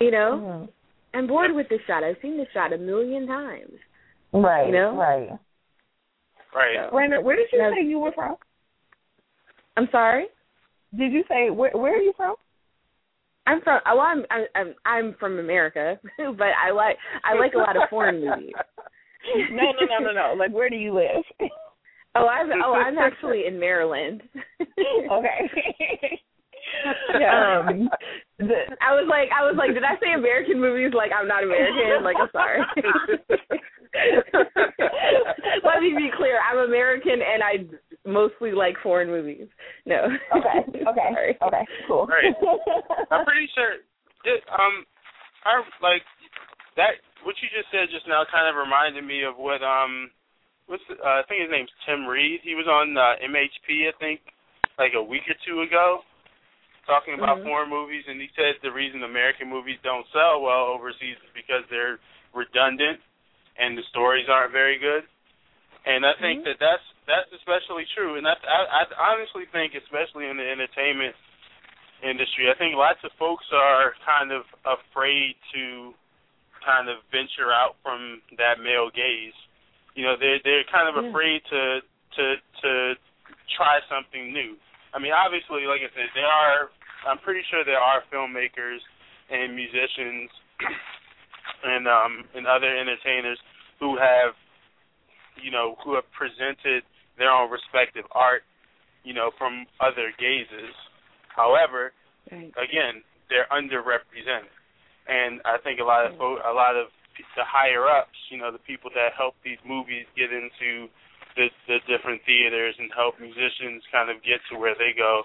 you 0.00 0.10
know 0.10 0.30
Mhm. 0.42 0.68
I'm 1.14 1.26
bored 1.26 1.52
with 1.52 1.68
this 1.68 1.80
shot 1.86 2.04
I've 2.04 2.18
seen 2.20 2.36
this 2.36 2.48
shot 2.52 2.72
a 2.72 2.78
million 2.78 3.26
times 3.26 3.78
Right. 4.32 4.66
You 4.66 4.72
know? 4.72 4.96
Right. 4.96 5.30
Right. 6.54 6.76
So- 6.76 6.90
Brandon, 6.90 7.24
where 7.24 7.36
did 7.36 7.50
you 7.52 7.58
No. 7.58 7.72
say 7.72 7.82
you 7.82 7.98
were 7.98 8.12
from? 8.12 8.36
I'm 9.76 9.88
sorry 9.90 10.26
Did 10.96 11.12
you 11.12 11.24
say 11.28 11.50
where 11.50 11.70
where 11.72 11.94
are 11.94 12.02
you 12.02 12.12
from? 12.16 12.36
I'm 13.46 13.60
from 13.62 13.80
well 13.86 14.00
I'm 14.00 14.26
I'm 14.30 14.46
I'm, 14.54 14.74
I'm 14.84 15.14
from 15.14 15.38
America 15.38 15.98
but 16.18 16.52
I 16.64 16.70
like 16.70 16.96
I 17.24 17.34
like 17.34 17.54
a 17.54 17.58
lot 17.58 17.76
of 17.76 17.88
foreign 17.88 18.20
movies 18.24 18.52
no, 19.50 19.72
no, 19.72 19.86
no, 19.86 19.98
no, 19.98 20.12
no. 20.12 20.34
Like 20.38 20.52
where 20.52 20.70
do 20.70 20.76
you 20.76 20.94
live? 20.94 21.24
Oh, 22.14 22.26
I'm 22.28 22.50
oh, 22.64 22.74
I'm 22.74 22.96
actually 22.96 23.46
in 23.46 23.58
Maryland. 23.58 24.22
okay. 25.10 26.20
Yeah. 27.18 27.62
um, 27.68 27.88
the, 28.38 28.54
I 28.80 28.94
was 28.94 29.06
like, 29.08 29.28
I 29.32 29.42
was 29.44 29.56
like, 29.56 29.74
did 29.74 29.84
I 29.84 29.96
say 30.00 30.12
American 30.14 30.60
movies? 30.60 30.92
Like 30.94 31.10
I'm 31.12 31.28
not 31.28 31.44
American. 31.44 32.04
Like 32.04 32.16
I'm 32.20 32.30
sorry. 32.32 32.60
Let 35.64 35.80
me 35.80 35.94
be 35.96 36.10
clear. 36.16 36.38
I'm 36.40 36.58
American, 36.58 37.20
and 37.22 37.42
I 37.42 37.64
mostly 38.08 38.52
like 38.52 38.76
foreign 38.82 39.08
movies. 39.08 39.48
No. 39.86 40.08
okay. 40.36 40.64
Okay. 40.68 41.08
Sorry. 41.12 41.38
Okay. 41.42 41.64
Cool. 41.88 42.06
Right. 42.06 42.34
I'm 43.10 43.24
pretty 43.24 43.48
sure. 43.54 43.80
It, 44.24 44.42
um, 44.50 44.84
I 45.44 45.62
like 45.82 46.02
that. 46.76 47.00
What 47.24 47.34
you 47.42 47.48
just 47.50 47.70
said 47.70 47.90
just 47.90 48.06
now 48.06 48.22
kind 48.30 48.46
of 48.46 48.54
reminded 48.54 49.02
me 49.02 49.24
of 49.24 49.34
what 49.38 49.62
um, 49.62 50.10
what's 50.66 50.82
the, 50.90 50.94
uh, 50.98 51.22
I 51.22 51.26
think 51.26 51.42
his 51.42 51.50
name's 51.50 51.72
Tim 51.86 52.06
Reed. 52.06 52.40
He 52.42 52.54
was 52.54 52.66
on 52.66 52.94
uh, 52.98 53.18
MHP, 53.22 53.88
I 53.88 53.94
think, 53.98 54.20
like 54.78 54.92
a 54.94 55.02
week 55.02 55.26
or 55.26 55.38
two 55.46 55.62
ago, 55.62 56.02
talking 56.86 57.14
about 57.14 57.38
Mhm. 57.38 57.44
foreign 57.44 57.70
movies, 57.70 58.06
and 58.08 58.20
he 58.20 58.30
said 58.34 58.56
the 58.62 58.70
reason 58.70 59.02
American 59.02 59.48
movies 59.48 59.78
don't 59.82 60.06
sell 60.12 60.40
well 60.40 60.66
overseas 60.66 61.16
is 61.18 61.30
because 61.34 61.66
they're 61.68 61.98
redundant 62.32 63.00
and 63.58 63.76
the 63.76 63.82
stories 63.84 64.28
aren't 64.28 64.52
very 64.52 64.78
good. 64.78 65.06
And 65.84 66.04
I 66.04 66.14
think 66.14 66.40
Mhm. 66.40 66.44
that 66.44 66.58
that's 66.58 66.82
that's 67.06 67.30
especially 67.32 67.86
true, 67.94 68.16
and 68.16 68.26
that's 68.26 68.42
I, 68.44 68.82
I 68.82 69.12
honestly 69.12 69.46
think, 69.46 69.74
especially 69.74 70.26
in 70.26 70.36
the 70.36 70.48
entertainment 70.48 71.14
industry, 72.02 72.50
I 72.50 72.54
think 72.54 72.74
lots 72.74 73.02
of 73.04 73.12
folks 73.12 73.46
are 73.52 73.94
kind 74.04 74.32
of 74.32 74.44
afraid 74.64 75.36
to 75.54 75.94
kind 76.64 76.88
of 76.88 76.98
venture 77.12 77.52
out 77.52 77.76
from 77.82 78.20
that 78.36 78.58
male 78.58 78.90
gaze. 78.90 79.34
You 79.94 80.04
know, 80.04 80.16
they're 80.16 80.40
they're 80.42 80.64
kind 80.64 80.88
of 80.90 80.96
Yeah. 80.98 81.10
afraid 81.10 81.44
to 81.50 81.82
to 82.16 82.36
to 82.62 82.96
try 83.56 83.80
something 83.88 84.32
new. 84.32 84.58
I 84.92 84.98
mean, 84.98 85.12
obviously, 85.12 85.66
like 85.66 85.82
I 85.82 85.90
said, 85.94 86.10
there 86.14 86.26
are. 86.26 86.70
I'm 87.06 87.18
pretty 87.18 87.42
sure 87.50 87.64
there 87.64 87.78
are 87.80 88.02
filmmakers 88.12 88.82
and 89.30 89.54
musicians 89.54 90.30
and 91.64 91.86
um 91.88 92.24
and 92.34 92.46
other 92.46 92.68
entertainers 92.70 93.38
who 93.80 93.96
have 93.96 94.34
you 95.42 95.50
know 95.50 95.76
who 95.84 95.94
have 95.94 96.04
presented 96.12 96.82
their 97.18 97.30
own 97.30 97.50
respective 97.50 98.04
art 98.12 98.42
you 99.04 99.14
know 99.14 99.30
from 99.38 99.66
other 99.80 100.12
gazes 100.18 100.74
however 101.34 101.92
Right. 102.30 102.50
again 102.58 103.06
they're 103.30 103.46
underrepresented 103.54 104.50
and 105.06 105.38
i 105.46 105.58
think 105.62 105.78
a 105.78 105.86
lot 105.86 106.06
of 106.10 106.18
fo- 106.18 106.42
a 106.42 106.50
lot 106.50 106.74
of 106.74 106.90
the 107.38 107.46
higher 107.46 107.86
ups 107.86 108.18
you 108.30 108.38
know 108.38 108.50
the 108.50 108.58
people 108.66 108.90
that 108.94 109.14
help 109.16 109.34
these 109.46 109.62
movies 109.62 110.06
get 110.18 110.32
into 110.34 110.90
the 111.38 111.46
the 111.70 111.78
different 111.86 112.20
theaters 112.26 112.74
and 112.78 112.90
help 112.94 113.14
musicians 113.22 113.82
kind 113.94 114.10
of 114.10 114.18
get 114.26 114.42
to 114.50 114.58
where 114.58 114.74
they 114.74 114.90
go 114.96 115.22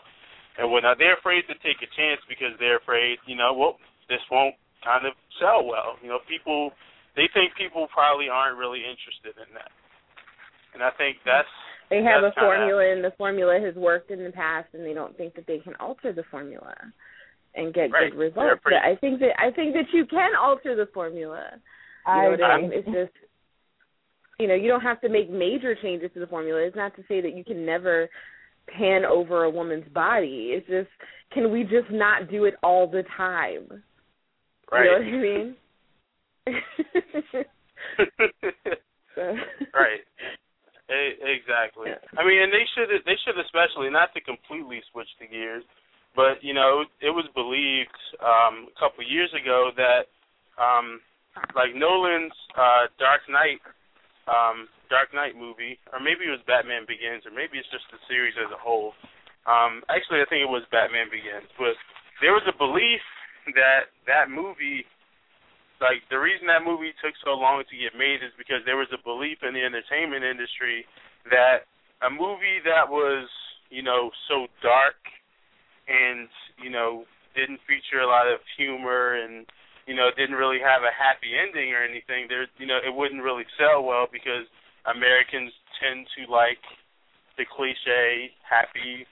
and 0.57 0.69
whatnot 0.71 0.97
they're 0.97 1.15
afraid 1.17 1.43
to 1.47 1.55
take 1.63 1.79
a 1.81 1.89
chance 1.95 2.19
because 2.27 2.51
they're 2.59 2.77
afraid 2.77 3.17
you 3.25 3.35
know 3.35 3.53
well 3.53 3.77
this 4.09 4.21
won't 4.31 4.55
kind 4.83 5.05
of 5.05 5.13
sell 5.39 5.63
well 5.65 5.95
you 6.01 6.09
know 6.09 6.19
people 6.27 6.71
they 7.15 7.29
think 7.33 7.53
people 7.55 7.87
probably 7.93 8.27
aren't 8.29 8.57
really 8.57 8.79
interested 8.83 9.35
in 9.39 9.49
that 9.53 9.71
and 10.73 10.81
i 10.83 10.89
think 10.97 11.17
that's 11.25 11.47
They 11.91 12.03
have 12.03 12.23
a 12.23 12.31
That's 12.31 12.35
kinda- 12.39 12.55
formula, 12.55 12.83
and 12.87 13.03
the 13.03 13.11
formula 13.19 13.59
has 13.59 13.75
worked 13.75 14.11
in 14.11 14.23
the 14.23 14.31
past, 14.31 14.71
and 14.73 14.85
they 14.85 14.93
don't 14.95 15.11
think 15.19 15.35
that 15.35 15.45
they 15.45 15.59
can 15.59 15.75
alter 15.75 16.13
the 16.15 16.23
formula 16.31 16.71
and 17.53 17.73
get 17.73 17.91
Right. 17.91 18.11
good 18.11 18.17
results. 18.17 18.61
pretty- 18.63 18.79
But 18.79 18.85
I 18.87 18.95
think 18.95 19.19
that 19.19 19.35
I 19.35 19.51
think 19.51 19.73
that 19.75 19.91
you 19.91 20.05
can 20.07 20.31
alter 20.39 20.73
the 20.73 20.87
formula. 20.95 21.51
You 21.51 21.59
I 22.07 22.23
know 22.23 22.31
what 22.31 22.43
I 22.43 22.61
mean? 22.61 22.71
It's 22.71 22.87
just 22.87 23.11
you 24.39 24.47
know, 24.47 24.55
you 24.55 24.69
don't 24.71 24.81
have 24.81 25.01
to 25.01 25.09
make 25.09 25.29
major 25.29 25.75
changes 25.75 26.09
to 26.13 26.19
the 26.23 26.27
formula. 26.27 26.61
It's 26.61 26.75
not 26.75 26.95
to 26.95 27.03
say 27.11 27.19
that 27.21 27.33
you 27.35 27.43
can 27.43 27.65
never 27.65 28.09
pan 28.77 29.05
over 29.05 29.43
a 29.43 29.49
woman's 29.49 29.87
body. 29.93 30.51
It's 30.53 30.67
just 30.67 30.89
can 31.33 31.51
we 31.51 31.63
just 31.63 31.89
not 31.91 32.29
do 32.29 32.45
it 32.45 32.55
all 32.63 32.87
the 32.87 33.03
time? 33.17 33.83
right 34.71 34.85
You 34.85 34.91
know 34.91 34.97
what 34.97 35.07
I 35.07 35.21
mean? 35.21 35.55
So- 39.15 39.35
right 39.75 40.01
exactly 40.99 41.87
Yeah. 41.87 42.03
i 42.19 42.25
mean 42.25 42.41
and 42.43 42.51
they 42.51 42.65
should 42.75 42.89
they 43.05 43.15
should 43.23 43.39
especially 43.39 43.89
not 43.89 44.13
to 44.13 44.21
completely 44.21 44.81
switch 44.91 45.07
the 45.19 45.27
gears 45.27 45.63
but 46.15 46.43
you 46.43 46.53
know 46.53 46.83
it 47.01 47.11
was 47.11 47.25
believed 47.35 47.95
um 48.19 48.67
a 48.67 48.79
couple 48.79 49.03
years 49.03 49.31
ago 49.31 49.71
that 49.75 50.07
um 50.61 50.99
like 51.55 51.75
nolan's 51.75 52.33
uh 52.57 52.87
dark 52.99 53.21
knight 53.29 53.59
um 54.31 54.71
dark 54.87 55.11
knight 55.11 55.35
movie 55.35 55.75
or 55.91 55.99
maybe 55.99 56.23
it 56.23 56.31
was 56.31 56.43
batman 56.47 56.87
begins 56.87 57.27
or 57.27 57.33
maybe 57.35 57.59
it's 57.59 57.69
just 57.69 57.85
the 57.91 57.99
series 58.07 58.35
as 58.39 58.47
a 58.51 58.59
whole. 58.59 58.95
Um 59.43 59.83
actually 59.91 60.23
i 60.23 60.27
think 60.31 60.41
it 60.41 60.51
was 60.51 60.63
batman 60.71 61.11
begins 61.11 61.51
but 61.59 61.75
there 62.23 62.31
was 62.31 62.45
a 62.47 62.55
belief 62.55 63.03
that 63.53 63.91
that 64.07 64.31
movie 64.31 64.87
like 65.81 66.05
the 66.13 66.21
reason 66.21 66.45
that 66.45 66.61
movie 66.61 66.93
took 67.01 67.17
so 67.25 67.33
long 67.33 67.65
to 67.65 67.75
get 67.75 67.97
made 67.97 68.21
is 68.21 68.31
because 68.37 68.61
there 68.63 68.77
was 68.77 68.87
a 68.93 69.01
belief 69.01 69.41
in 69.41 69.57
the 69.57 69.65
entertainment 69.65 70.21
industry 70.21 70.85
that 71.27 71.65
a 72.05 72.09
movie 72.09 72.61
that 72.65 72.85
was, 72.85 73.27
you 73.69 73.81
know, 73.81 74.13
so 74.29 74.45
dark 74.61 74.97
and, 75.89 76.29
you 76.61 76.69
know, 76.69 77.05
didn't 77.33 77.59
feature 77.65 78.01
a 78.01 78.07
lot 78.07 78.29
of 78.29 78.39
humor 78.57 79.17
and, 79.17 79.49
you 79.91 79.99
know, 79.99 80.07
didn't 80.15 80.39
really 80.39 80.63
have 80.63 80.87
a 80.87 80.95
happy 80.95 81.35
ending 81.35 81.75
or 81.75 81.83
anything, 81.83 82.31
there 82.31 82.47
you 82.55 82.63
know, 82.63 82.79
it 82.79 82.95
wouldn't 82.95 83.19
really 83.19 83.43
sell 83.59 83.83
well 83.83 84.07
because 84.07 84.47
Americans 84.87 85.51
tend 85.83 86.07
to 86.15 86.31
like 86.31 86.63
the 87.35 87.43
cliche 87.43 88.31
happy 88.47 89.03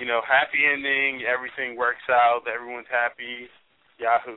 you 0.00 0.08
know, 0.08 0.24
happy 0.24 0.64
ending, 0.64 1.28
everything 1.28 1.76
works 1.76 2.08
out, 2.08 2.48
everyone's 2.48 2.88
happy, 2.88 3.52
Yahoo. 4.00 4.32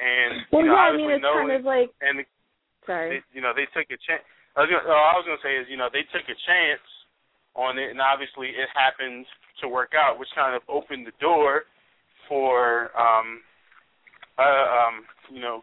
And 0.00 0.48
well, 0.48 0.64
you 0.64 0.72
know, 0.72 0.80
yeah, 0.80 0.88
I 0.88 0.96
mean, 0.96 1.12
it's 1.12 1.28
kind 1.28 1.52
it, 1.52 1.60
of 1.60 1.64
like. 1.68 1.92
And 2.00 2.24
sorry. 2.88 3.20
They, 3.20 3.36
you 3.36 3.44
know, 3.44 3.52
they 3.52 3.68
took 3.76 3.84
a 3.92 4.00
chance. 4.08 4.24
I 4.56 4.64
was 4.64 4.72
gonna, 4.72 4.88
all 4.88 5.12
I 5.12 5.20
was 5.20 5.28
gonna 5.28 5.44
say 5.44 5.60
is, 5.60 5.68
you 5.68 5.76
know, 5.76 5.92
they 5.92 6.08
took 6.08 6.24
a 6.24 6.38
chance 6.48 6.86
on 7.52 7.76
it, 7.76 7.92
and 7.92 8.00
obviously 8.00 8.56
it 8.56 8.72
happened 8.72 9.28
to 9.60 9.68
work 9.68 9.92
out, 9.92 10.16
which 10.16 10.32
kind 10.32 10.56
of 10.56 10.64
opened 10.72 11.04
the 11.04 11.16
door 11.20 11.68
for, 12.24 12.96
um, 12.96 13.44
uh, 14.40 14.66
um, 14.72 15.04
you 15.28 15.40
know, 15.40 15.60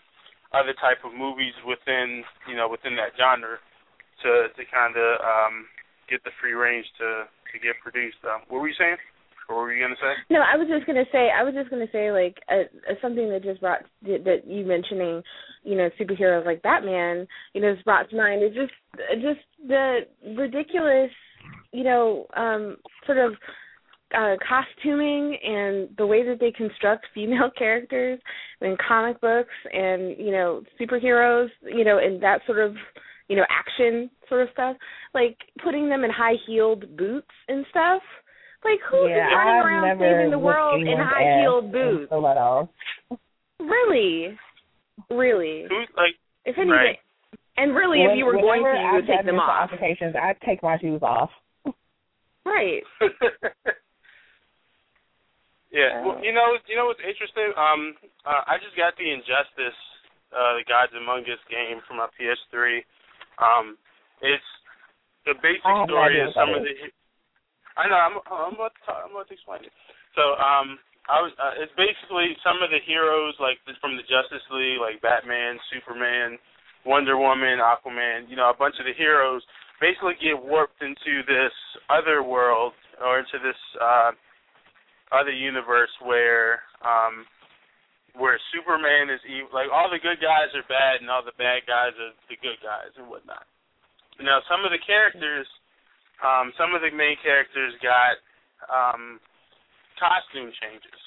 other 0.53 0.77
type 0.77 1.01
of 1.03 1.17
movies 1.17 1.57
within, 1.65 2.23
you 2.47 2.55
know, 2.55 2.69
within 2.69 2.95
that 2.95 3.17
genre 3.17 3.57
to 4.23 4.53
to 4.53 4.61
kind 4.69 4.95
of 4.95 5.09
um, 5.21 5.65
get 6.09 6.23
the 6.23 6.31
free 6.39 6.53
range 6.53 6.85
to 7.01 7.25
to 7.25 7.55
get 7.57 7.81
produced. 7.81 8.21
Um, 8.23 8.45
what 8.47 8.61
were 8.61 8.69
you 8.69 8.77
saying? 8.77 9.01
What 9.47 9.57
were 9.57 9.73
you 9.73 9.83
gonna 9.83 9.95
say? 9.95 10.13
No, 10.29 10.39
I 10.39 10.57
was 10.57 10.67
just 10.67 10.85
gonna 10.85 11.07
say. 11.11 11.29
I 11.31 11.43
was 11.43 11.53
just 11.53 11.69
gonna 11.69 11.91
say 11.91 12.11
like 12.11 12.37
uh, 12.51 12.67
something 13.01 13.29
that 13.29 13.43
just 13.43 13.61
brought 13.61 13.83
that 14.03 14.43
you 14.45 14.65
mentioning, 14.65 15.23
you 15.63 15.75
know, 15.75 15.89
superheroes 15.99 16.45
like 16.45 16.61
Batman. 16.61 17.27
You 17.53 17.61
know, 17.61 17.73
just 17.73 17.85
brought 17.85 18.09
to 18.09 18.15
mind 18.15 18.43
is 18.43 18.53
just 18.53 18.73
just 19.23 19.39
the 19.65 19.99
ridiculous, 20.35 21.11
you 21.71 21.83
know, 21.83 22.27
um, 22.35 22.77
sort 23.05 23.19
of 23.19 23.33
uh 24.15 24.35
costuming 24.47 25.37
and 25.43 25.89
the 25.97 26.05
way 26.05 26.23
that 26.23 26.39
they 26.39 26.51
construct 26.51 27.05
female 27.13 27.49
characters 27.57 28.19
in 28.61 28.75
comic 28.87 29.19
books 29.21 29.53
and 29.73 30.17
you 30.17 30.31
know 30.31 30.61
superheroes 30.79 31.49
you 31.63 31.83
know 31.83 31.97
and 31.97 32.21
that 32.21 32.39
sort 32.45 32.59
of 32.59 32.75
you 33.27 33.35
know 33.35 33.43
action 33.49 34.09
sort 34.29 34.41
of 34.41 34.49
stuff 34.53 34.75
like 35.17 35.37
putting 35.63 35.89
them 35.89 36.03
in 36.03 36.11
high 36.11 36.35
heeled 36.45 36.95
boots 36.95 37.27
and 37.47 37.65
stuff. 37.69 38.01
Like 38.63 38.79
who 38.89 39.07
yeah, 39.07 39.27
is 39.27 39.33
running 39.33 39.53
I've 39.53 39.65
around 39.65 39.99
saving 39.99 40.31
the 40.31 40.39
world 40.39 40.81
in 40.81 40.97
high 40.97 41.41
heeled 41.41 41.71
boots? 41.71 42.11
really? 43.59 44.37
Really? 45.09 45.65
Like 45.95 46.15
if 46.45 46.57
anything 46.57 46.69
right. 46.69 46.97
and 47.55 47.75
really 47.75 47.99
when, 47.99 48.11
if 48.11 48.17
you 48.17 48.25
were 48.25 48.33
going 48.33 48.63
to 48.63 48.69
you 48.69 48.91
would 48.93 49.03
I've 49.03 49.17
take 49.17 49.25
them 49.25 49.35
off. 49.35 49.69
Altercations, 49.69 50.15
I'd 50.15 50.41
take 50.45 50.61
my 50.63 50.77
shoes 50.79 51.01
off. 51.01 51.29
right 52.45 52.81
yeah, 55.71 55.99
well, 56.05 56.19
you 56.23 56.31
know, 56.31 56.55
you 56.67 56.79
know 56.79 56.87
what's 56.87 57.03
interesting? 57.03 57.51
Um, 57.59 57.95
uh, 58.23 58.47
I 58.47 58.55
just 58.63 58.75
got 58.79 58.95
the 58.95 59.11
Injustice, 59.11 59.79
uh, 60.31 60.55
the 60.55 60.63
Gods 60.63 60.95
Among 60.95 61.27
Us 61.27 61.41
game 61.51 61.83
for 61.83 61.99
my 61.99 62.07
PS3. 62.15 62.83
Um, 63.39 63.75
it's 64.23 64.47
the 65.27 65.35
basic 65.43 65.63
story 65.63 66.23
is 66.23 66.31
some 66.31 66.55
of 66.55 66.63
the. 66.63 66.71
I 67.75 67.91
know. 67.91 67.99
I'm. 67.99 68.15
I'm 68.31 68.55
about 68.55 68.73
to. 68.79 68.81
Talk, 68.87 68.99
I'm 69.03 69.11
about 69.11 69.27
to 69.27 69.35
explain 69.35 69.67
it. 69.67 69.75
So, 70.15 70.39
um, 70.39 70.79
I 71.11 71.19
was. 71.19 71.35
Uh, 71.35 71.59
it's 71.59 71.75
basically 71.75 72.31
some 72.41 72.63
of 72.63 72.71
the 72.71 72.79
heroes 72.87 73.35
like 73.43 73.59
from 73.83 73.99
the 73.99 74.07
Justice 74.07 74.47
League, 74.49 74.79
like 74.79 75.03
Batman, 75.03 75.59
Superman, 75.67 76.39
Wonder 76.87 77.19
Woman, 77.19 77.59
Aquaman. 77.59 78.31
You 78.31 78.39
know, 78.39 78.49
a 78.49 78.57
bunch 78.57 78.79
of 78.79 78.87
the 78.87 78.95
heroes 78.95 79.43
basically 79.83 80.15
get 80.23 80.39
warped 80.39 80.81
into 80.81 81.21
this 81.27 81.53
other 81.91 82.23
world 82.23 82.73
or 83.03 83.19
into 83.19 83.37
this 83.43 83.59
uh, 83.77 84.15
other 85.11 85.31
universe 85.31 85.91
where 86.03 86.63
um, 86.83 87.23
where 88.17 88.41
Superman 88.51 89.13
is 89.13 89.21
evil. 89.29 89.53
Like 89.53 89.69
all 89.69 89.87
the 89.87 90.01
good 90.01 90.19
guys 90.19 90.49
are 90.57 90.65
bad, 90.65 90.99
and 91.01 91.09
all 91.09 91.23
the 91.23 91.37
bad 91.37 91.63
guys 91.69 91.93
are 91.95 92.13
the 92.27 92.37
good 92.41 92.57
guys 92.65 92.91
and 92.97 93.07
whatnot. 93.07 93.45
Now, 94.17 94.41
some 94.49 94.65
of 94.65 94.73
the 94.73 94.81
characters, 94.81 95.45
um, 96.25 96.49
some 96.57 96.73
of 96.73 96.81
the 96.81 96.89
main 96.89 97.15
characters 97.21 97.77
got 97.85 98.17
um, 98.65 99.21
costume 100.01 100.49
changes. 100.57 100.99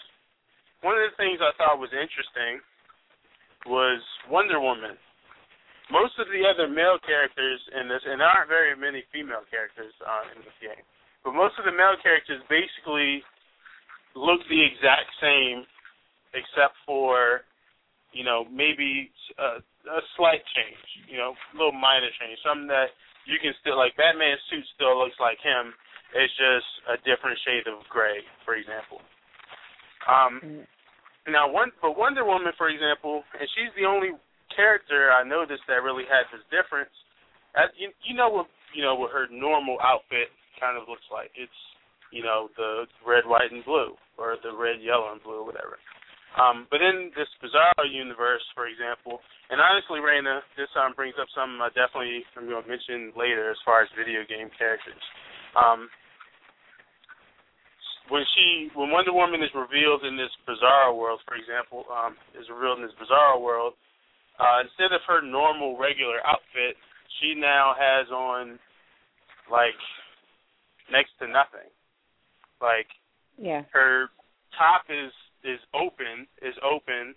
One 0.86 0.94
of 0.94 1.04
the 1.10 1.18
things 1.18 1.42
I 1.42 1.50
thought 1.58 1.82
was 1.82 1.90
interesting 1.92 2.62
was 3.66 4.00
Wonder 4.30 4.62
Woman. 4.62 4.94
Most 5.90 6.14
of 6.22 6.30
the 6.30 6.46
other 6.46 6.70
male 6.70 7.02
characters 7.02 7.58
in 7.74 7.90
this, 7.90 8.00
and 8.06 8.22
there 8.22 8.30
aren't 8.30 8.46
very 8.46 8.78
many 8.78 9.02
female 9.10 9.42
characters 9.50 9.90
uh, 10.06 10.30
in 10.30 10.38
this 10.46 10.54
game, 10.62 10.86
but 11.26 11.34
most 11.34 11.58
of 11.58 11.66
the 11.66 11.74
male 11.74 11.98
characters 11.98 12.38
basically 12.46 13.26
look 14.14 14.40
the 14.48 14.60
exact 14.60 15.10
same, 15.20 15.64
except 16.34 16.74
for, 16.86 17.42
you 18.12 18.24
know, 18.24 18.44
maybe 18.50 19.10
a, 19.38 19.62
a 19.62 20.00
slight 20.16 20.42
change, 20.54 20.86
you 21.10 21.18
know, 21.18 21.34
a 21.34 21.54
little 21.54 21.74
minor 21.74 22.10
change, 22.18 22.38
something 22.42 22.68
that 22.68 22.94
you 23.26 23.38
can 23.38 23.54
still 23.60 23.78
like. 23.78 23.94
Batman's 23.96 24.42
suit 24.50 24.64
still 24.74 24.98
looks 24.98 25.18
like 25.20 25.38
him. 25.42 25.74
It's 26.10 26.34
just 26.34 26.68
a 26.90 26.96
different 27.06 27.38
shade 27.46 27.70
of 27.70 27.86
gray, 27.86 28.26
for 28.42 28.58
example. 28.58 28.98
Um, 30.10 30.66
now, 31.28 31.46
one 31.46 31.70
but 31.78 31.94
Wonder 31.94 32.24
Woman, 32.24 32.50
for 32.58 32.66
example, 32.66 33.22
and 33.38 33.46
she's 33.54 33.70
the 33.78 33.86
only 33.86 34.16
character 34.50 35.14
I 35.14 35.22
noticed 35.22 35.62
that 35.70 35.86
really 35.86 36.08
had 36.08 36.26
this 36.34 36.42
difference. 36.50 36.90
As 37.54 37.70
you, 37.78 37.94
you 38.02 38.18
know 38.18 38.30
what 38.30 38.46
you 38.74 38.82
know 38.82 38.94
what 38.94 39.14
her 39.14 39.30
normal 39.30 39.78
outfit 39.82 40.34
kind 40.58 40.74
of 40.74 40.88
looks 40.90 41.06
like. 41.12 41.30
It's 41.38 41.60
you 42.12 42.22
know 42.22 42.50
the 42.56 42.86
red, 43.06 43.24
white, 43.26 43.50
and 43.50 43.64
blue, 43.64 43.94
or 44.18 44.36
the 44.42 44.52
red, 44.54 44.82
yellow, 44.82 45.12
and 45.12 45.22
blue, 45.22 45.44
whatever. 45.44 45.78
Um, 46.38 46.70
but 46.70 46.78
in 46.78 47.10
this 47.18 47.26
Bizarro 47.42 47.90
universe, 47.90 48.42
for 48.54 48.70
example, 48.70 49.18
and 49.50 49.58
honestly, 49.58 49.98
Raina, 49.98 50.46
this 50.54 50.70
um, 50.78 50.94
brings 50.94 51.18
up 51.18 51.26
something 51.34 51.58
I 51.58 51.74
definitely 51.74 52.22
I'm 52.38 52.46
going 52.46 52.62
to 52.62 52.70
mention 52.70 53.10
later 53.18 53.50
as 53.50 53.58
far 53.66 53.82
as 53.82 53.90
video 53.98 54.22
game 54.22 54.46
characters. 54.54 55.02
Um, 55.58 55.90
when 58.10 58.22
she, 58.34 58.70
when 58.78 58.90
Wonder 58.90 59.14
Woman 59.14 59.42
is 59.42 59.50
revealed 59.54 60.06
in 60.06 60.14
this 60.14 60.30
Bizarro 60.46 60.94
world, 60.94 61.18
for 61.26 61.34
example, 61.34 61.86
um, 61.90 62.14
is 62.38 62.46
revealed 62.46 62.78
in 62.78 62.86
this 62.86 62.98
Bizarro 62.98 63.42
world, 63.42 63.74
uh, 64.38 64.62
instead 64.62 64.94
of 64.94 65.02
her 65.10 65.22
normal 65.22 65.78
regular 65.78 66.22
outfit, 66.26 66.78
she 67.18 67.34
now 67.34 67.74
has 67.74 68.06
on 68.10 68.58
like 69.50 69.78
next 70.90 71.10
to 71.18 71.26
nothing. 71.26 71.66
Like 72.60 72.88
yeah 73.40 73.64
her 73.72 74.08
top 74.56 74.84
is 74.92 75.12
is 75.44 75.60
open 75.72 76.28
is 76.44 76.54
open 76.60 77.16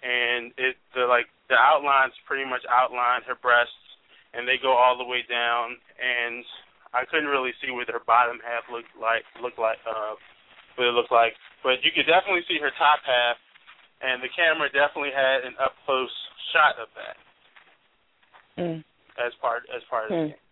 and 0.00 0.52
it 0.56 0.76
the 0.96 1.04
like 1.04 1.28
the 1.52 1.56
outlines 1.60 2.16
pretty 2.24 2.48
much 2.48 2.64
outline 2.70 3.20
her 3.28 3.36
breasts 3.36 3.76
and 4.32 4.48
they 4.48 4.56
go 4.56 4.72
all 4.72 4.96
the 4.96 5.04
way 5.04 5.20
down 5.28 5.76
and 6.00 6.44
I 6.96 7.04
couldn't 7.04 7.28
really 7.28 7.52
see 7.60 7.70
what 7.70 7.86
her 7.92 8.00
bottom 8.02 8.40
half 8.40 8.64
looked 8.72 8.96
like 8.96 9.26
looked 9.42 9.60
like 9.60 9.78
uh 9.84 10.16
what 10.76 10.88
it 10.88 10.96
looked 10.96 11.12
like. 11.12 11.34
But 11.62 11.84
you 11.84 11.92
could 11.92 12.08
definitely 12.08 12.46
see 12.48 12.56
her 12.62 12.72
top 12.80 13.04
half 13.04 13.36
and 14.00 14.24
the 14.24 14.32
camera 14.32 14.72
definitely 14.72 15.12
had 15.12 15.44
an 15.44 15.54
up 15.60 15.76
close 15.84 16.12
shot 16.56 16.80
of 16.80 16.88
that 16.96 17.16
mm. 18.56 18.80
as 19.20 19.36
part 19.44 19.68
as 19.68 19.82
part 19.90 20.08
of 20.08 20.10
the 20.10 20.16
Hmm. 20.16 20.28
game. 20.32 20.44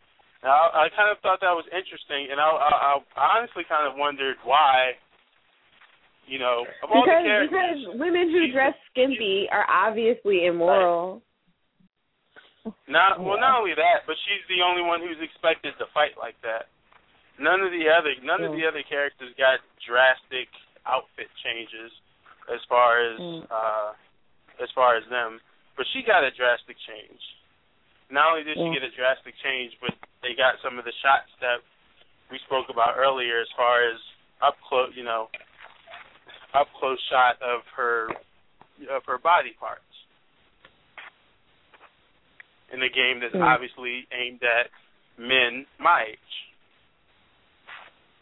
Now 0.42 0.70
I, 0.70 0.86
I 0.86 0.94
kind 0.94 1.10
of 1.10 1.18
thought 1.20 1.40
that 1.42 1.54
was 1.54 1.66
interesting 1.70 2.30
and 2.30 2.38
I, 2.40 2.46
I 2.46 3.00
I 3.16 3.24
honestly 3.38 3.64
kind 3.68 3.86
of 3.86 3.98
wondered 3.98 4.36
why 4.44 4.94
you 6.28 6.36
know, 6.36 6.68
of 6.84 6.92
all 6.92 7.08
because 7.08 7.24
the 7.24 7.48
characters, 7.48 7.48
because 7.48 7.80
women 7.96 8.28
who 8.28 8.52
dress 8.52 8.76
skimpy 8.92 9.48
are 9.48 9.64
obviously 9.64 10.44
immoral. 10.44 11.24
Not 12.84 13.16
well, 13.16 13.40
not 13.40 13.56
only 13.64 13.72
that, 13.72 14.04
but 14.04 14.12
she's 14.28 14.44
the 14.52 14.60
only 14.60 14.84
one 14.84 15.00
who's 15.00 15.16
expected 15.24 15.72
to 15.80 15.88
fight 15.96 16.20
like 16.20 16.36
that. 16.44 16.68
None 17.40 17.64
of 17.64 17.72
the 17.72 17.88
other 17.88 18.12
none 18.20 18.44
of 18.44 18.52
the 18.52 18.68
other 18.68 18.84
characters 18.84 19.32
got 19.40 19.64
drastic 19.88 20.52
outfit 20.84 21.32
changes 21.40 21.88
as 22.52 22.60
far 22.68 23.00
as 23.00 23.16
Mm. 23.16 23.48
uh 23.48 23.96
as 24.60 24.68
far 24.76 25.00
as 25.00 25.04
them, 25.08 25.40
but 25.80 25.86
she 25.96 26.02
got 26.04 26.28
a 26.28 26.30
drastic 26.36 26.76
change. 26.84 27.22
Not 28.10 28.32
only 28.32 28.44
did 28.44 28.56
she 28.56 28.68
get 28.72 28.82
a 28.82 28.92
drastic 28.96 29.34
change, 29.44 29.76
but 29.80 29.92
they 30.22 30.32
got 30.32 30.56
some 30.64 30.78
of 30.78 30.84
the 30.84 30.96
shots 31.04 31.28
that 31.40 31.60
we 32.30 32.38
spoke 32.46 32.66
about 32.72 32.96
earlier 32.96 33.40
as 33.40 33.48
far 33.56 33.84
as 33.84 34.00
up 34.40 34.56
close, 34.68 34.90
you 34.96 35.04
know, 35.04 35.28
up 36.54 36.68
close 36.80 36.98
shot 37.10 37.36
of 37.42 37.60
her 37.76 38.08
of 38.88 39.02
her 39.06 39.18
body 39.18 39.52
parts 39.58 39.82
in 42.72 42.82
a 42.82 42.88
game 42.88 43.20
that's 43.20 43.34
Mm. 43.34 43.44
obviously 43.44 44.06
aimed 44.12 44.42
at 44.42 44.70
men 45.18 45.66
my 45.78 46.04
age. 46.04 46.18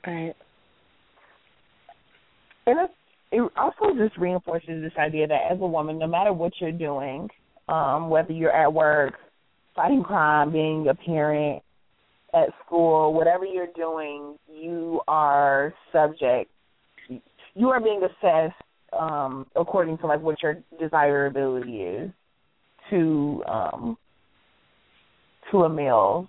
Right. 0.06 0.36
And 2.66 2.78
it's 2.80 2.94
it 3.32 3.52
also 3.56 3.94
just 3.96 4.16
reinforces 4.16 4.82
this 4.82 4.96
idea 4.98 5.26
that 5.26 5.50
as 5.50 5.60
a 5.60 5.66
woman, 5.66 5.98
no 5.98 6.06
matter 6.06 6.32
what 6.32 6.52
you're 6.60 6.72
doing, 6.72 7.28
um, 7.68 8.08
whether 8.08 8.32
you're 8.32 8.52
at 8.52 8.72
work, 8.72 9.18
fighting 9.76 10.02
crime, 10.02 10.50
being 10.50 10.88
a 10.88 10.94
parent, 10.94 11.62
at 12.34 12.48
school, 12.64 13.14
whatever 13.14 13.44
you're 13.44 13.68
doing, 13.74 14.36
you 14.52 15.00
are 15.08 15.72
subject. 15.92 16.50
You 17.54 17.68
are 17.68 17.80
being 17.80 18.02
assessed 18.02 18.54
um, 18.98 19.46
according 19.56 19.98
to 19.98 20.06
like 20.06 20.20
what 20.20 20.42
your 20.42 20.58
desirability 20.78 21.78
is 21.82 22.10
to 22.90 23.42
um, 23.48 23.96
to 25.50 25.64
a 25.64 25.68
male 25.68 26.28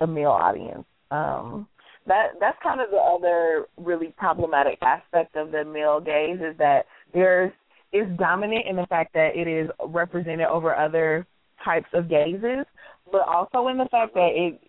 a 0.00 0.06
male 0.06 0.30
audience. 0.30 0.84
Um, 1.10 1.68
that 2.06 2.32
that's 2.40 2.58
kind 2.62 2.80
of 2.80 2.90
the 2.90 2.96
other 2.96 3.66
really 3.76 4.14
problematic 4.16 4.78
aspect 4.82 5.36
of 5.36 5.52
the 5.52 5.64
male 5.64 6.00
gaze 6.00 6.38
is 6.40 6.56
that 6.58 6.86
there's 7.12 7.52
is 7.92 8.06
dominant 8.18 8.66
in 8.68 8.76
the 8.76 8.86
fact 8.86 9.12
that 9.14 9.36
it 9.36 9.46
is 9.46 9.70
represented 9.86 10.46
over 10.46 10.74
other 10.74 11.26
types 11.64 11.88
of 11.92 12.08
gazes, 12.08 12.66
but 13.10 13.22
also 13.26 13.68
in 13.68 13.78
the 13.78 13.88
fact 13.90 14.14
that 14.14 14.30
it 14.34 14.60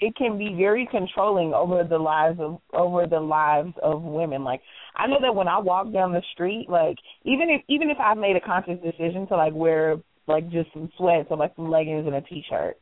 it 0.00 0.14
can 0.14 0.38
be 0.38 0.54
very 0.56 0.86
controlling 0.90 1.52
over 1.52 1.82
the 1.82 1.98
lives 1.98 2.38
of 2.40 2.60
over 2.72 3.06
the 3.06 3.20
lives 3.20 3.72
of 3.82 4.02
women. 4.02 4.44
Like 4.44 4.60
I 4.96 5.06
know 5.06 5.18
that 5.20 5.34
when 5.34 5.48
I 5.48 5.58
walk 5.58 5.92
down 5.92 6.12
the 6.12 6.22
street, 6.32 6.66
like 6.68 6.96
even 7.24 7.50
if 7.50 7.62
even 7.68 7.90
if 7.90 7.98
I've 7.98 8.18
made 8.18 8.36
a 8.36 8.40
conscious 8.40 8.78
decision 8.82 9.26
to 9.28 9.36
like 9.36 9.54
wear 9.54 9.96
like 10.26 10.50
just 10.50 10.72
some 10.72 10.90
sweats 10.96 11.28
or 11.30 11.36
like 11.36 11.54
some 11.56 11.70
leggings 11.70 12.06
and 12.06 12.14
a 12.14 12.20
t 12.20 12.44
shirt, 12.48 12.78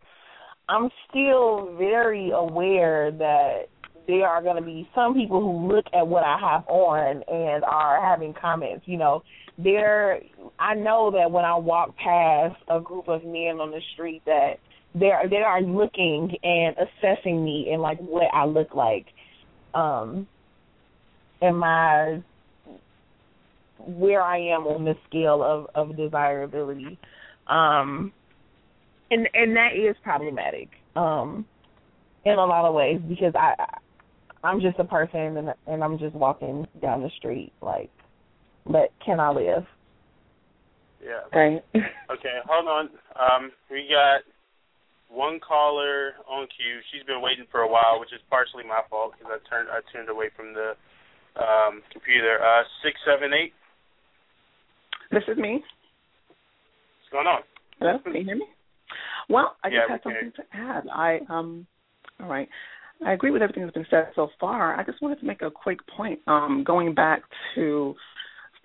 I'm 0.68 0.90
still 1.08 1.74
very 1.78 2.30
aware 2.30 3.10
that 3.12 3.68
there 4.06 4.26
are 4.26 4.42
going 4.42 4.56
to 4.56 4.62
be 4.62 4.88
some 4.94 5.14
people 5.14 5.40
who 5.40 5.72
look 5.72 5.86
at 5.92 6.06
what 6.06 6.22
I 6.22 6.38
have 6.38 6.66
on 6.68 7.22
and 7.28 7.64
are 7.64 8.00
having 8.00 8.34
comments. 8.34 8.86
You 8.86 8.98
know, 8.98 9.22
there. 9.58 10.20
I 10.58 10.74
know 10.74 11.10
that 11.12 11.30
when 11.30 11.44
I 11.44 11.56
walk 11.56 11.96
past 11.96 12.56
a 12.68 12.80
group 12.80 13.08
of 13.08 13.24
men 13.24 13.60
on 13.60 13.70
the 13.70 13.80
street 13.94 14.22
that 14.26 14.58
they 14.94 15.10
are 15.10 15.28
they 15.28 15.36
are 15.36 15.60
looking 15.60 16.36
and 16.42 16.76
assessing 16.78 17.44
me 17.44 17.70
and 17.72 17.82
like 17.82 17.98
what 17.98 18.28
I 18.32 18.46
look 18.46 18.74
like, 18.74 19.06
um, 19.74 20.26
and 21.40 21.58
my 21.58 22.22
where 23.78 24.22
I 24.22 24.38
am 24.38 24.66
on 24.66 24.84
the 24.84 24.94
scale 25.08 25.42
of 25.42 25.66
of 25.74 25.96
desirability, 25.96 26.98
um, 27.46 28.12
and 29.10 29.28
and 29.34 29.56
that 29.56 29.76
is 29.76 29.96
problematic, 30.02 30.70
um, 30.96 31.46
in 32.24 32.32
a 32.32 32.44
lot 32.44 32.64
of 32.64 32.74
ways 32.74 33.00
because 33.06 33.34
I 33.34 33.54
I'm 34.42 34.60
just 34.60 34.78
a 34.78 34.84
person 34.84 35.36
and 35.36 35.54
and 35.66 35.84
I'm 35.84 35.98
just 35.98 36.14
walking 36.14 36.66
down 36.80 37.02
the 37.02 37.10
street 37.18 37.52
like, 37.60 37.90
but 38.70 38.92
can 39.04 39.20
I 39.20 39.30
live? 39.30 39.64
Yeah. 41.02 41.38
Right. 41.38 41.64
Okay, 42.08 42.38
hold 42.46 42.68
on. 42.68 42.88
Um, 43.18 43.50
we 43.68 43.88
got 43.90 44.22
one 45.10 45.40
caller 45.40 46.12
on 46.30 46.46
queue. 46.46 46.78
She's 46.92 47.02
been 47.04 47.20
waiting 47.20 47.44
for 47.50 47.60
a 47.62 47.68
while, 47.68 47.98
which 47.98 48.12
is 48.12 48.20
partially 48.30 48.62
my 48.62 48.80
fault 48.88 49.14
because 49.18 49.32
I 49.34 49.48
turned 49.50 49.68
I 49.68 49.80
turned 49.92 50.08
away 50.08 50.30
from 50.36 50.54
the 50.54 50.74
um, 51.34 51.82
computer. 51.92 52.38
Uh, 52.40 52.62
six 52.84 52.94
seven 53.04 53.32
eight. 53.34 53.52
This 55.10 55.24
is 55.26 55.36
me. 55.36 55.64
What's 57.02 57.10
going 57.10 57.26
on? 57.26 57.42
Hello, 57.80 57.98
can 58.04 58.14
you 58.14 58.24
hear 58.24 58.36
me? 58.36 58.46
Well, 59.28 59.56
I 59.64 59.68
Yeah, 59.68 59.80
just 59.80 59.90
had 59.90 60.00
we 60.04 60.12
something 60.12 60.32
to 60.36 60.42
add. 60.56 60.84
I 60.94 61.20
um, 61.28 61.66
all 62.20 62.28
right. 62.28 62.48
I 63.04 63.12
agree 63.12 63.30
with 63.30 63.42
everything 63.42 63.64
that's 63.64 63.74
been 63.74 63.86
said 63.90 64.12
so 64.14 64.30
far. 64.40 64.78
I 64.78 64.84
just 64.84 65.02
wanted 65.02 65.20
to 65.20 65.26
make 65.26 65.42
a 65.42 65.50
quick 65.50 65.80
point. 65.88 66.20
Um, 66.28 66.64
going 66.64 66.94
back 66.94 67.22
to 67.56 67.94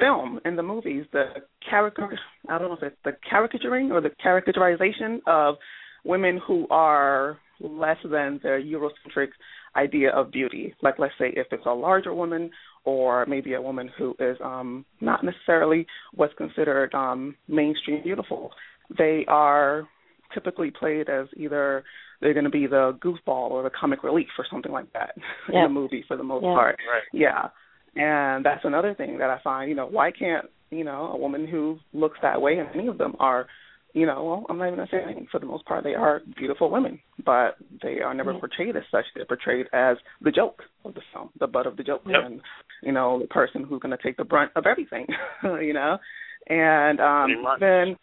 film 0.02 0.40
and 0.45 0.57
the 0.57 0.64
movies, 0.64 1.06
the 1.14 1.26
character 1.69 2.06
I 2.49 2.57
don't 2.57 2.69
know 2.69 2.76
if 2.82 2.84
it's 2.84 2.98
the 3.06 3.14
caricaturing 3.30 3.91
or 3.91 4.02
the 4.02 4.11
caricaturization 4.26 5.19
of 5.28 5.56
women 6.03 6.40
who 6.45 6.68
are 6.69 7.38
less 7.61 7.98
than 8.03 8.40
the 8.41 8.56
Eurocentric 8.73 9.30
idea 9.76 10.10
of 10.11 10.32
beauty. 10.32 10.73
Like 10.82 10.95
let's 10.99 11.14
say 11.19 11.32
if 11.36 11.48
it's 11.52 11.65
a 11.65 11.72
larger 11.73 12.14
woman 12.14 12.49
or 12.84 13.26
maybe 13.28 13.53
a 13.53 13.61
woman 13.61 13.90
who 13.98 14.15
is 14.19 14.38
um 14.44 14.84
not 14.99 15.23
necessarily 15.23 15.86
what's 16.15 16.34
considered 16.34 16.94
um 16.95 17.36
mainstream 17.48 18.02
beautiful. 18.03 18.52
They 18.98 19.23
are 19.28 19.88
typically 20.34 20.72
played 20.72 21.07
as 21.10 21.28
either 21.38 21.84
they're 22.22 22.34
going 22.34 22.45
to 22.45 22.49
be 22.52 22.68
the 22.68 22.98
goofball 23.03 23.49
or 23.52 23.64
the 23.64 23.69
comic 23.69 24.03
relief 24.03 24.28
or 24.38 24.45
something 24.52 24.72
like 24.72 24.91
that 24.94 25.11
Yeah. 25.52 25.57
in 25.57 25.64
the 25.64 25.80
movie 25.80 26.03
for 26.07 26.18
the 26.18 26.23
most 26.23 26.44
Yeah. 26.44 26.53
part. 26.53 26.78
Right. 26.91 27.03
Yeah. 27.14 27.49
And 27.95 28.45
that's 28.45 28.63
another 28.63 28.93
thing 28.93 29.18
that 29.18 29.30
I 29.30 29.39
find, 29.43 29.69
you 29.69 29.76
know, 29.76 29.88
why 29.88 30.11
can't, 30.11 30.45
you 30.69 30.84
know, 30.84 31.11
a 31.13 31.18
woman 31.18 31.45
who 31.47 31.77
looks 31.93 32.18
that 32.22 32.41
way 32.41 32.57
and 32.57 32.69
any 32.73 32.88
of 32.88 32.97
them 32.97 33.15
are, 33.19 33.47
you 33.93 34.05
know, 34.05 34.23
well, 34.23 34.45
I'm 34.47 34.57
not 34.57 34.68
even 34.68 34.77
gonna 34.77 34.88
say 34.89 35.01
anything. 35.03 35.27
For 35.30 35.39
the 35.39 35.45
most 35.45 35.65
part 35.65 35.84
they 35.84 35.95
are 35.95 36.22
beautiful 36.38 36.69
women. 36.69 36.99
But 37.26 37.57
they 37.84 37.99
are 37.99 38.13
never 38.13 38.31
Yeah. 38.31 38.39
portrayed 38.39 38.77
as 38.77 38.84
such. 38.89 39.03
They're 39.13 39.26
portrayed 39.26 39.68
as 39.73 39.97
the 40.22 40.31
joke 40.31 40.63
of 40.85 40.93
the 40.93 41.01
film, 41.13 41.30
the 41.39 41.47
butt 41.47 41.68
of 41.68 41.76
the 41.76 41.84
joke 41.84 42.03
Yep. 42.05 42.23
and, 42.23 42.41
you 42.81 42.93
know, 42.93 43.19
the 43.19 43.27
person 43.27 43.63
who's 43.65 43.81
gonna 43.81 43.97
take 43.97 44.15
the 44.15 44.23
brunt 44.23 44.51
of 44.55 44.65
everything. 44.65 45.07
you 45.43 45.73
know? 45.73 45.99
And 46.47 47.01
um 47.01 47.45
then 47.59 47.97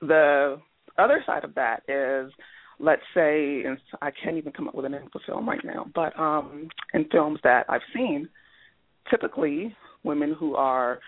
the 0.00 0.60
other 0.98 1.22
side 1.26 1.44
of 1.44 1.54
that 1.54 1.82
is 1.88 2.32
let's 2.78 3.02
say 3.12 3.62
and 3.64 3.78
I 4.00 4.10
can't 4.10 4.36
even 4.38 4.52
come 4.52 4.66
up 4.68 4.74
with 4.74 4.86
a 4.86 4.88
name 4.88 5.08
for 5.12 5.20
film 5.26 5.46
right 5.48 5.62
now, 5.64 5.86
but 5.94 6.18
um 6.18 6.68
in 6.94 7.04
films 7.06 7.40
that 7.44 7.66
I've 7.68 7.82
seen, 7.94 8.28
typically 9.08 9.74
women 10.02 10.34
who 10.38 10.54
are 10.56 11.00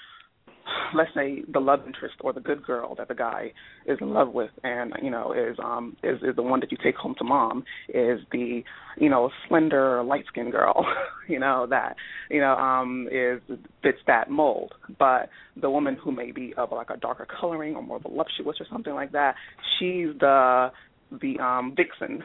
let's 0.95 1.11
say 1.15 1.43
the 1.53 1.59
love 1.59 1.81
interest 1.87 2.15
or 2.21 2.33
the 2.33 2.41
good 2.41 2.63
girl 2.65 2.95
that 2.95 3.09
the 3.09 3.15
guy 3.15 3.53
is 3.87 3.99
in 4.01 4.13
love 4.13 4.33
with 4.33 4.51
and 4.63 4.93
you 5.03 5.11
know 5.11 5.33
is 5.33 5.57
um 5.63 5.97
is 6.03 6.19
is 6.23 6.37
the 6.37 6.43
one 6.43 6.61
that 6.61 6.71
you 6.71 6.79
take 6.83 6.97
home 6.97 7.15
to 7.19 7.25
mom 7.25 7.65
is 7.89 8.21
the 8.31 8.63
you 8.99 9.09
know 9.09 9.31
slender 9.49 10.03
light 10.03 10.25
skinned 10.29 10.53
girl 10.53 10.87
you 11.29 11.39
know 11.39 11.67
that 11.69 11.97
you 12.31 12.41
know 12.41 12.55
um 12.55 13.09
is 13.11 13.41
fits 13.83 13.99
that 14.07 14.31
mold. 14.31 14.75
But 14.99 15.31
the 15.61 15.71
woman 15.71 15.97
who 16.03 16.13
may 16.13 16.31
be 16.31 16.55
of 16.57 16.71
like 16.73 16.91
a 16.91 16.97
darker 16.97 17.27
coloring 17.41 17.75
or 17.75 17.83
more 17.83 18.01
voluptuous 18.01 18.57
or 18.61 18.67
something 18.71 18.95
like 18.95 19.13
that 19.13 19.35
she's 19.79 20.09
the 20.21 20.71
the 21.11 21.39
um 21.41 21.75
vixen 21.77 22.23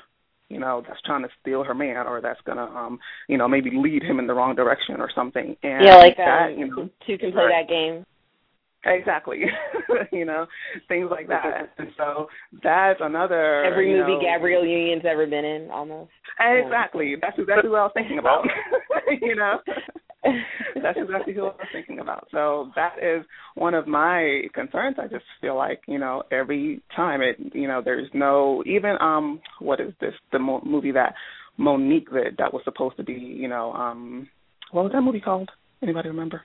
you 0.50 0.60
know 0.60 0.84
that's 0.88 1.02
trying 1.02 1.24
to 1.24 1.30
steal 1.42 1.64
her 1.64 1.74
man 1.74 2.08
or 2.08 2.22
that's 2.22 2.40
gonna 2.46 2.66
um 2.66 3.00
you 3.28 3.38
know 3.38 3.48
maybe 3.48 3.72
lead 3.74 4.04
him 4.04 4.20
in 4.20 4.28
the 4.28 4.34
wrong 4.34 4.56
direction 4.56 4.96
or 5.00 5.10
something 5.14 5.56
and 5.64 5.84
yeah, 5.84 5.98
like 5.98 6.18
that 6.18 6.52
um, 6.52 6.58
you 6.58 6.68
know 6.68 6.90
two 7.06 7.18
can 7.18 7.32
play 7.32 7.44
Right. 7.44 7.66
that 7.66 7.70
game. 7.70 8.06
Exactly. 8.86 9.42
you 10.12 10.24
know, 10.24 10.46
things 10.88 11.10
like 11.12 11.28
that. 11.28 11.74
And 11.78 11.90
so 11.98 12.28
that's 12.64 13.00
another 13.02 13.66
Every 13.66 13.92
you 13.92 13.98
movie 13.98 14.14
know, 14.14 14.22
Gabrielle 14.22 14.64
Union's 14.64 15.04
ever 15.04 15.26
been 15.26 15.44
in, 15.44 15.70
almost. 15.72 16.12
Exactly. 16.40 17.16
That's 17.20 17.38
exactly 17.38 17.70
what 17.70 17.80
I 17.80 17.84
was 17.84 17.92
thinking 17.94 18.20
about. 18.20 18.46
you 19.22 19.36
know. 19.36 19.60
That's 20.82 20.98
exactly 21.02 21.34
who 21.34 21.42
I 21.42 21.50
was 21.50 21.68
thinking 21.72 22.00
about. 22.00 22.28
So 22.32 22.72
that 22.76 22.96
is 23.02 23.26
one 23.56 23.74
of 23.74 23.88
my 23.88 24.44
concerns. 24.54 24.98
I 25.00 25.08
just 25.08 25.26
feel 25.42 25.56
like, 25.56 25.82
you 25.88 26.00
know, 26.00 26.24
every 26.32 26.82
time 26.96 27.22
it 27.22 27.38
you 27.54 27.68
know, 27.68 27.82
there's 27.84 28.10
no 28.14 28.64
even 28.66 28.96
um 29.02 29.40
what 29.60 29.80
is 29.80 29.94
this 30.00 30.14
the 30.32 30.40
mo- 30.40 30.64
movie 30.66 30.92
that 30.92 31.14
Mo'Nique 31.58 32.12
did 32.12 32.38
that 32.38 32.54
was 32.54 32.62
supposed 32.64 32.98
to 32.98 33.04
be, 33.04 33.14
you 33.14 33.48
know, 33.48 33.74
um 33.74 34.28
what 34.72 34.84
was 34.84 34.92
that 34.94 35.02
movie 35.02 35.22
called? 35.22 35.50
Anybody 35.82 36.10
remember? 36.10 36.42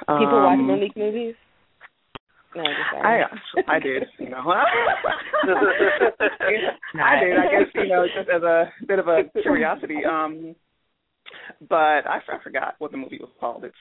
People 0.00 0.42
watch 0.42 0.58
Um, 0.58 0.66
Mo'Nique 0.66 0.96
movies. 0.96 1.34
No, 2.56 2.62
I. 3.02 3.22
I 3.66 3.78
did, 3.80 4.04
you 4.18 4.30
know. 4.30 4.38
I 4.46 4.64
did, 7.20 7.36
I 7.36 7.50
guess, 7.50 7.68
you 7.74 7.88
know, 7.88 8.06
just 8.06 8.28
as 8.30 8.42
a 8.42 8.70
bit 8.86 9.00
of 9.00 9.08
a 9.08 9.24
curiosity. 9.42 10.04
Um 10.04 10.54
but 11.68 12.06
I, 12.06 12.20
I 12.28 12.42
forgot 12.42 12.74
what 12.78 12.90
the 12.90 12.96
movie 12.96 13.18
was 13.20 13.30
called. 13.40 13.64
It's 13.64 13.74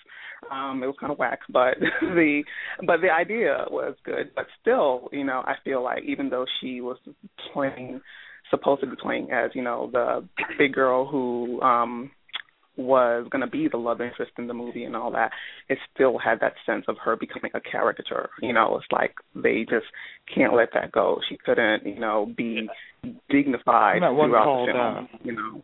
um 0.51 0.81
it 0.83 0.87
was 0.87 0.95
kind 0.99 1.11
of 1.11 1.19
whack, 1.19 1.39
but 1.49 1.75
the 2.01 2.43
but 2.85 3.01
the 3.01 3.09
idea 3.09 3.65
was 3.69 3.95
good. 4.03 4.31
But 4.35 4.45
still, 4.61 5.09
you 5.11 5.23
know, 5.23 5.43
I 5.45 5.55
feel 5.63 5.83
like 5.83 6.03
even 6.03 6.29
though 6.29 6.45
she 6.59 6.81
was 6.81 6.97
playing 7.53 8.01
supposed 8.49 8.81
to 8.81 8.87
be 8.87 8.95
playing 9.01 9.31
as, 9.31 9.51
you 9.53 9.63
know, 9.63 9.89
the 9.91 10.27
big 10.57 10.73
girl 10.73 11.07
who 11.07 11.61
um 11.61 12.11
was 12.75 13.27
going 13.29 13.41
to 13.41 13.49
be 13.49 13.67
the 13.67 13.77
love 13.77 14.01
interest 14.01 14.31
in 14.37 14.47
the 14.47 14.53
movie 14.53 14.83
and 14.83 14.95
all 14.95 15.11
that, 15.11 15.31
it 15.69 15.77
still 15.93 16.17
had 16.17 16.39
that 16.39 16.53
sense 16.65 16.85
of 16.87 16.95
her 17.03 17.15
becoming 17.15 17.51
a 17.53 17.61
caricature. 17.61 18.29
You 18.41 18.53
know, 18.53 18.77
it's 18.77 18.91
like 18.91 19.13
they 19.35 19.65
just 19.69 19.85
can't 20.33 20.55
let 20.55 20.69
that 20.73 20.91
go. 20.91 21.19
She 21.29 21.37
couldn't, 21.37 21.85
you 21.85 21.99
know, 21.99 22.31
be 22.35 22.67
dignified 23.29 23.99
throughout 23.99 24.65
the 24.65 24.71
film. 24.73 25.09
you 25.23 25.33
know, 25.33 25.61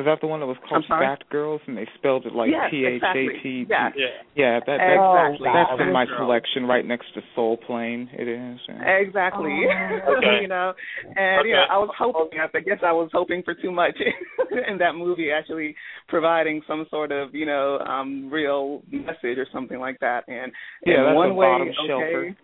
Was 0.00 0.06
that 0.08 0.22
the 0.24 0.32
one 0.32 0.40
that 0.40 0.46
was 0.46 0.56
called 0.66 0.82
Phat 0.88 1.28
Girlz 1.30 1.60
and 1.66 1.76
they 1.76 1.86
spelled 1.98 2.24
it 2.24 2.32
like 2.32 2.48
yes, 2.48 2.70
T 2.70 2.86
H 2.88 3.02
A 3.04 3.42
T? 3.42 3.66
Yeah. 3.68 3.90
Yeah, 4.34 4.58
that, 4.64 4.80
that 4.80 4.96
Exactly. 4.96 5.48
that's 5.52 5.76
in 5.76 5.92
my 5.92 6.06
Girls. 6.06 6.16
selection 6.24 6.64
right 6.64 6.86
next 6.86 7.12
to 7.12 7.20
Soul 7.36 7.58
Plane. 7.58 8.08
It 8.14 8.26
is. 8.26 8.58
Yeah. 8.66 8.96
Exactly. 8.96 9.52
Okay. 9.52 10.38
you 10.40 10.48
know, 10.48 10.72
and 11.04 11.44
you 11.46 11.52
know, 11.52 11.68
I 11.68 11.76
was 11.76 11.92
hoping. 11.98 12.40
I 12.40 12.60
guess 12.60 12.78
I 12.80 12.92
was 12.92 13.10
hoping 13.12 13.42
for 13.44 13.52
too 13.52 13.70
much 13.70 13.92
in 14.72 14.78
that 14.78 14.94
movie, 14.94 15.28
actually 15.30 15.76
providing 16.08 16.62
some 16.66 16.86
sort 16.88 17.12
of 17.12 17.34
you 17.34 17.44
know 17.44 17.76
um 17.80 18.30
real 18.32 18.80
message 18.90 19.36
or 19.36 19.46
something 19.52 19.78
like 19.80 20.00
that. 20.00 20.24
And 20.28 20.50
Yeah, 20.86 20.94
in 21.00 21.04
that's 21.04 21.16
one 21.16 21.30
a 21.32 21.34
way, 21.34 21.46
bottom 21.46 21.68
okay, 21.68 21.76
shelter. 21.86 22.36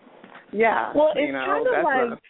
yeah. 0.54 0.92
Well, 0.94 1.12
you 1.14 1.24
it's 1.24 1.32
know, 1.34 1.44
kind 1.44 1.66
of 1.66 1.84
like 1.84 2.18
a, 2.18 2.22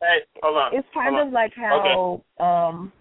Hey, 0.00 0.24
hold 0.40 0.56
on. 0.56 0.78
it's 0.78 0.88
kind 0.94 1.16
hold 1.16 1.26
of 1.26 1.32
like 1.34 1.52
how 1.56 2.22
um 2.38 2.92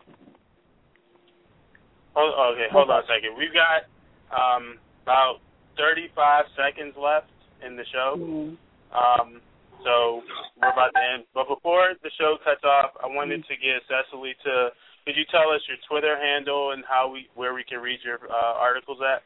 Hold, 2.15 2.55
okay, 2.55 2.67
hold 2.71 2.89
on 2.89 3.03
a 3.03 3.07
second. 3.07 3.37
We've 3.37 3.53
got 3.53 3.85
um, 4.33 4.77
about 5.03 5.39
35 5.77 6.45
seconds 6.57 6.93
left 6.97 7.31
in 7.65 7.75
the 7.75 7.85
show. 7.91 8.15
mm, 8.17 8.57
Um, 8.91 9.41
so 9.83 10.21
we're 10.59 10.71
about 10.71 10.91
to 10.93 11.01
end. 11.13 11.23
But 11.33 11.47
before 11.47 11.93
the 12.03 12.11
show 12.19 12.37
cuts 12.43 12.63
off, 12.63 12.91
I 13.01 13.07
wanted 13.07 13.45
to 13.47 13.55
get 13.55 13.81
Sesali 13.87 14.33
to. 14.43 14.69
Could 15.05 15.15
you 15.15 15.23
tell 15.31 15.49
us 15.49 15.61
your 15.67 15.77
Twitter 15.89 16.17
handle 16.19 16.71
and 16.71 16.83
how 16.87 17.09
we 17.09 17.27
where 17.35 17.53
we 17.53 17.63
can 17.63 17.79
read 17.79 17.99
your 18.03 18.19
uh, 18.29 18.59
articles 18.59 18.99
at? 19.01 19.23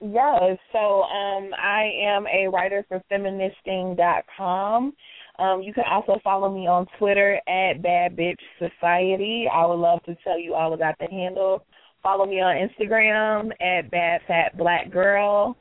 Yes. 0.00 0.58
So 0.72 1.02
um, 1.02 1.50
I 1.56 1.90
am 2.02 2.26
a 2.26 2.48
writer 2.48 2.84
for 2.86 3.02
feministing.com. 3.08 4.92
Um, 5.38 5.62
you 5.62 5.72
can 5.72 5.84
also 5.90 6.18
follow 6.22 6.52
me 6.52 6.66
on 6.66 6.86
Twitter 6.98 7.40
at 7.48 7.82
Bad 7.82 8.16
Bitch 8.16 8.40
Society. 8.58 9.46
I 9.52 9.66
would 9.66 9.78
love 9.78 10.02
to 10.04 10.14
tell 10.24 10.38
you 10.38 10.54
all 10.54 10.74
about 10.74 10.96
the 10.98 11.06
handle. 11.10 11.64
Follow 12.06 12.24
me 12.24 12.38
on 12.38 12.54
Instagram 12.54 13.50
at 13.60 13.90
Bad 13.90 14.20
Fat 14.28 14.56
Black 14.56 14.92
Girl. 14.92 15.56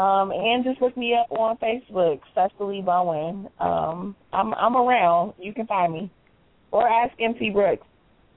Um, 0.00 0.32
and 0.32 0.64
just 0.64 0.80
look 0.80 0.96
me 0.96 1.12
up 1.12 1.30
on 1.30 1.58
Facebook, 1.58 2.20
Sesali 2.34 2.82
Bowen. 2.82 3.48
Um, 3.60 4.16
I'm 4.32 4.54
I'm 4.54 4.76
around. 4.76 5.34
You 5.38 5.52
can 5.52 5.66
find 5.66 5.92
me. 5.92 6.10
Or 6.70 6.88
ask 6.88 7.12
MC 7.20 7.50
Brooks. 7.50 7.86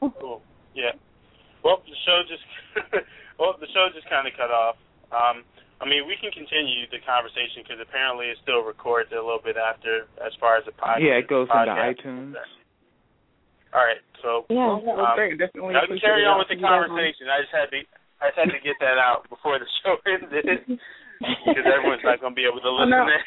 Cool. 0.01 0.41
Yeah. 0.75 0.91
Well, 1.63 1.81
the 1.87 1.95
show 2.05 2.19
just 2.27 2.43
well, 3.39 3.55
the 3.61 3.67
show 3.73 3.87
just 3.95 4.09
kind 4.09 4.27
of 4.27 4.33
cut 4.35 4.51
off. 4.51 4.75
Um, 5.15 5.47
I 5.79 5.87
mean, 5.87 6.03
we 6.05 6.17
can 6.19 6.31
continue 6.35 6.83
the 6.91 6.99
conversation 7.07 7.63
because 7.63 7.79
apparently 7.79 8.27
it 8.27 8.37
still 8.43 8.61
records 8.61 9.09
a 9.13 9.23
little 9.23 9.39
bit 9.41 9.55
after, 9.55 10.03
as 10.19 10.33
far 10.37 10.57
as 10.57 10.65
the 10.65 10.75
podcast. 10.75 10.99
yeah, 10.99 11.15
it 11.15 11.29
goes 11.29 11.47
into 11.47 11.71
podcast. 11.71 11.95
iTunes. 12.03 12.33
All 13.77 13.85
right, 13.85 14.01
so 14.25 14.45
Yeah. 14.49 14.73
well, 14.81 15.05
Um, 15.05 15.13
great. 15.15 15.37
Definitely. 15.37 15.75
I 15.77 15.85
can 15.85 15.99
carry 16.01 16.25
on 16.25 16.39
with 16.41 16.47
the 16.49 16.57
conversation. 16.57 17.29
I 17.29 17.41
just 17.45 17.53
had 17.53 17.69
to, 17.69 17.77
I 18.21 18.33
just 18.33 18.37
had 18.41 18.49
to 18.49 18.59
get 18.65 18.73
that 18.81 18.97
out 18.97 19.29
before 19.29 19.59
the 19.61 19.69
show 19.85 19.97
ended 20.09 20.65
because 21.45 21.65
everyone's 21.69 22.01
not 22.03 22.17
going 22.19 22.33
to 22.33 22.35
be 22.35 22.45
able 22.49 22.61
to 22.65 22.71
listen 22.73 22.89
no. 22.89 23.05
in. 23.05 23.21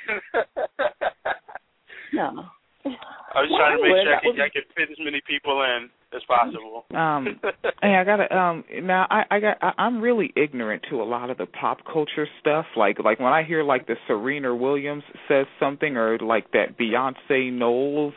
No. 2.12 2.44
I 3.32 3.42
was 3.42 3.50
Well, 3.50 3.58
trying 3.62 3.76
to 3.78 3.82
make 3.82 3.92
would. 3.92 4.02
sure 4.02 4.10
I 4.10 4.18
That 4.18 4.22
could, 4.26 4.40
I 4.40 4.48
could 4.50 4.66
fit 4.74 4.90
as 4.90 4.98
many 4.98 5.20
people 5.24 5.62
in 5.62 5.88
as 6.16 6.22
possible. 6.26 6.86
Um, 6.98 7.38
Hey, 7.82 7.94
I 7.94 8.02
gotta 8.02 8.26
um 8.36 8.64
now 8.82 9.06
I 9.08 9.22
I 9.30 9.38
got 9.38 9.58
I, 9.62 9.72
I'm 9.78 10.00
really 10.00 10.32
ignorant 10.34 10.82
to 10.90 11.00
a 11.00 11.04
lot 11.04 11.30
of 11.30 11.38
the 11.38 11.46
pop 11.46 11.78
culture 11.84 12.26
stuff. 12.40 12.66
Like 12.76 12.98
like 12.98 13.20
when 13.20 13.32
I 13.32 13.44
hear 13.44 13.62
like 13.62 13.86
the 13.86 13.94
Serena 14.08 14.52
Williams 14.56 15.04
says 15.28 15.46
something 15.60 15.96
or 15.96 16.18
like 16.18 16.50
that 16.52 16.76
Beyonce 16.76 17.52
Knowles 17.52 18.14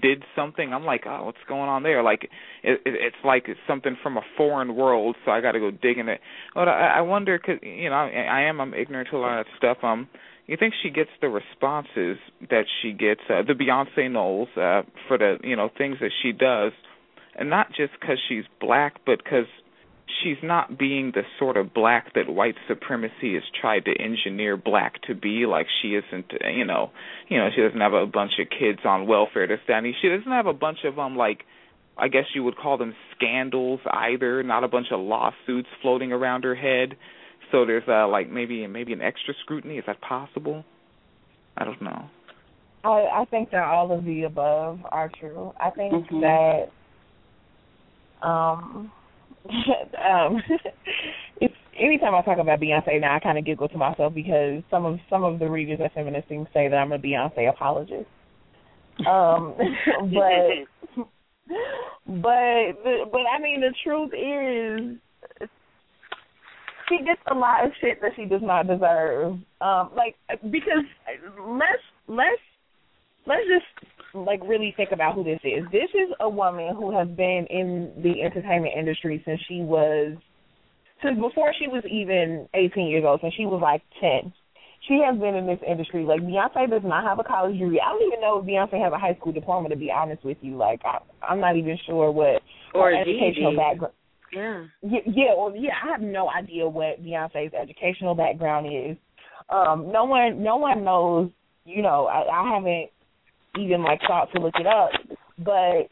did 0.00 0.24
something, 0.34 0.72
I'm 0.72 0.84
like, 0.84 1.04
oh, 1.06 1.24
what's 1.24 1.38
going 1.48 1.68
on 1.68 1.82
there? 1.82 2.02
Like 2.02 2.24
it, 2.62 2.80
it 2.84 2.94
it's 2.94 3.16
like 3.24 3.44
it's 3.48 3.60
something 3.66 3.96
from 4.02 4.16
a 4.16 4.22
foreign 4.36 4.74
world, 4.74 5.16
so 5.24 5.30
I 5.30 5.40
got 5.40 5.52
to 5.52 5.60
go 5.60 5.70
digging 5.70 6.08
it. 6.08 6.20
But 6.54 6.68
I, 6.68 6.98
I 6.98 7.00
wonder, 7.02 7.38
cause 7.38 7.56
you 7.62 7.90
know 7.90 7.96
I, 7.96 8.08
I 8.08 8.40
am 8.42 8.60
I'm 8.60 8.74
ignorant 8.74 9.08
to 9.10 9.16
a 9.16 9.18
lot 9.18 9.40
of 9.40 9.46
stuff. 9.56 9.78
Um, 9.82 10.08
you 10.46 10.56
think 10.58 10.74
she 10.82 10.90
gets 10.90 11.10
the 11.20 11.28
responses 11.28 12.18
that 12.50 12.64
she 12.82 12.92
gets, 12.92 13.20
uh, 13.30 13.42
the 13.46 13.54
Beyonce 13.54 14.10
Knowles, 14.10 14.48
uh, 14.56 14.82
for 15.08 15.18
the 15.18 15.36
you 15.42 15.56
know 15.56 15.70
things 15.76 15.96
that 16.00 16.10
she 16.22 16.32
does? 16.32 16.72
and 17.36 17.50
not 17.50 17.68
just 17.68 17.92
because 18.00 18.18
she's 18.28 18.44
black, 18.60 19.00
but 19.04 19.18
because 19.18 19.46
she's 20.22 20.36
not 20.42 20.78
being 20.78 21.12
the 21.14 21.22
sort 21.38 21.56
of 21.56 21.72
black 21.72 22.14
that 22.14 22.28
white 22.28 22.56
supremacy 22.68 23.34
has 23.34 23.42
tried 23.60 23.84
to 23.86 23.92
engineer 24.00 24.56
black 24.56 25.00
to 25.02 25.14
be. 25.14 25.46
Like 25.46 25.66
she 25.82 25.94
isn't, 25.94 26.32
uh, 26.32 26.48
you 26.48 26.64
know, 26.64 26.90
you 27.28 27.38
know, 27.38 27.48
she 27.54 27.62
doesn't 27.62 27.80
have 27.80 27.94
a 27.94 28.06
bunch 28.06 28.32
of 28.38 28.48
kids 28.50 28.80
on 28.84 29.06
welfare 29.06 29.46
to 29.46 29.56
stand. 29.64 29.86
She 30.00 30.08
doesn't 30.08 30.30
have 30.30 30.46
a 30.46 30.52
bunch 30.52 30.78
of 30.84 30.98
um 30.98 31.16
like, 31.16 31.44
I 31.96 32.08
guess 32.08 32.24
you 32.34 32.44
would 32.44 32.56
call 32.56 32.76
them 32.78 32.94
scandals 33.16 33.80
either. 33.90 34.42
Not 34.42 34.64
a 34.64 34.68
bunch 34.68 34.88
of 34.90 35.00
lawsuits 35.00 35.68
floating 35.80 36.12
around 36.12 36.44
her 36.44 36.54
head. 36.54 36.96
So 37.50 37.64
there's 37.64 37.88
uh 37.88 38.08
like 38.08 38.30
maybe 38.30 38.66
maybe 38.66 38.92
an 38.92 39.02
extra 39.02 39.34
scrutiny. 39.42 39.78
Is 39.78 39.84
that 39.86 40.00
possible? 40.00 40.64
I 41.56 41.64
don't 41.64 41.80
know. 41.80 42.10
I, 42.84 43.22
I 43.22 43.24
think 43.30 43.50
that 43.52 43.64
all 43.64 43.96
of 43.96 44.04
the 44.04 44.24
above 44.24 44.80
are 44.90 45.10
true. 45.18 45.54
I 45.58 45.70
think 45.70 45.92
Mhm. 46.10 46.68
that 48.20 48.26
um 48.26 48.92
um 49.50 50.42
it's 51.40 51.54
anytime 51.78 52.14
I 52.14 52.22
talk 52.22 52.38
about 52.38 52.60
Beyonce 52.60 53.00
now 53.00 53.16
I 53.16 53.20
kinda 53.20 53.42
giggle 53.42 53.68
to 53.68 53.78
myself 53.78 54.14
because 54.14 54.62
some 54.70 54.84
of 54.84 54.98
some 55.10 55.24
of 55.24 55.38
the 55.38 55.50
readers 55.50 55.80
at 55.84 55.92
Feministing 55.94 56.46
say 56.54 56.68
that 56.68 56.76
I'm 56.76 56.92
a 56.92 56.98
Beyonce 56.98 57.50
apologist. 57.50 58.08
Um 59.06 59.54
but 60.14 61.06
but 62.06 62.72
the, 62.84 63.04
but 63.10 63.20
I 63.20 63.38
mean 63.42 63.60
the 63.60 63.74
truth 63.82 64.12
is 64.14 65.48
she 66.88 66.98
gets 67.04 67.20
a 67.30 67.34
lot 67.34 67.64
of 67.64 67.72
shit 67.80 68.00
that 68.00 68.12
she 68.16 68.24
does 68.24 68.42
not 68.42 68.66
deserve. 68.66 69.34
Um 69.60 69.90
like 69.94 70.16
because 70.50 70.84
let's 71.46 71.82
let's 72.08 72.42
let's 73.26 73.42
just 73.46 73.92
like 74.14 74.40
really 74.46 74.72
think 74.76 74.90
about 74.92 75.14
who 75.14 75.24
this 75.24 75.40
is. 75.44 75.64
This 75.72 75.90
is 75.94 76.10
a 76.20 76.28
woman 76.28 76.74
who 76.74 76.96
has 76.96 77.08
been 77.08 77.46
in 77.50 77.92
the 78.02 78.22
entertainment 78.22 78.74
industry 78.78 79.22
since 79.26 79.40
she 79.48 79.60
was 79.60 80.16
since 81.02 81.18
before 81.20 81.52
she 81.58 81.66
was 81.66 81.84
even 81.90 82.48
18 82.54 82.86
years 82.86 83.04
old, 83.06 83.20
since 83.20 83.34
she 83.34 83.44
was 83.46 83.60
like 83.60 83.82
10. 84.00 84.32
She 84.88 85.00
has 85.04 85.18
been 85.18 85.34
in 85.34 85.46
this 85.46 85.58
industry. 85.66 86.04
Like 86.04 86.20
Beyonce 86.20 86.70
does 86.70 86.82
not 86.84 87.04
have 87.04 87.18
a 87.18 87.24
college 87.24 87.58
degree. 87.58 87.80
I 87.84 87.90
don't 87.90 88.06
even 88.06 88.20
know 88.20 88.38
if 88.38 88.46
Beyonce 88.46 88.82
has 88.82 88.92
a 88.92 88.98
high 88.98 89.14
school 89.18 89.32
diploma. 89.32 89.68
To 89.70 89.76
be 89.76 89.90
honest 89.90 90.24
with 90.24 90.38
you, 90.40 90.56
like 90.56 90.80
I, 90.84 90.98
I'm 91.26 91.40
not 91.40 91.56
even 91.56 91.78
sure 91.86 92.10
what 92.10 92.42
Or 92.74 92.90
her 92.90 93.00
educational 93.00 93.52
GED. 93.52 93.56
background. 93.56 93.94
Yeah. 94.32 94.64
Yeah, 94.82 95.00
yeah, 95.06 95.34
well, 95.36 95.54
yeah. 95.56 95.72
I 95.82 95.92
have 95.92 96.00
no 96.00 96.28
idea 96.28 96.68
what 96.68 97.02
Beyonce's 97.02 97.54
educational 97.54 98.14
background 98.14 98.66
is. 98.66 98.96
Um, 99.48 99.90
no 99.92 100.04
one, 100.04 100.42
no 100.42 100.56
one 100.56 100.84
knows. 100.84 101.30
You 101.64 101.82
know, 101.82 102.06
I, 102.06 102.28
I 102.28 102.54
haven't 102.54 102.90
even 103.58 103.82
like 103.82 104.00
thought 104.06 104.28
to 104.34 104.40
look 104.40 104.54
it 104.58 104.66
up, 104.66 104.90
but 105.38 105.88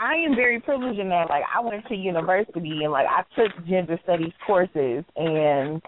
I 0.00 0.14
am 0.14 0.36
very 0.36 0.60
privileged 0.60 1.00
in 1.00 1.08
that. 1.08 1.28
Like, 1.28 1.42
I 1.52 1.60
went 1.60 1.86
to 1.88 1.94
university 1.94 2.80
and 2.82 2.92
like 2.92 3.06
I 3.06 3.22
took 3.34 3.66
gender 3.66 3.98
studies 4.04 4.32
courses, 4.46 5.04
and 5.16 5.82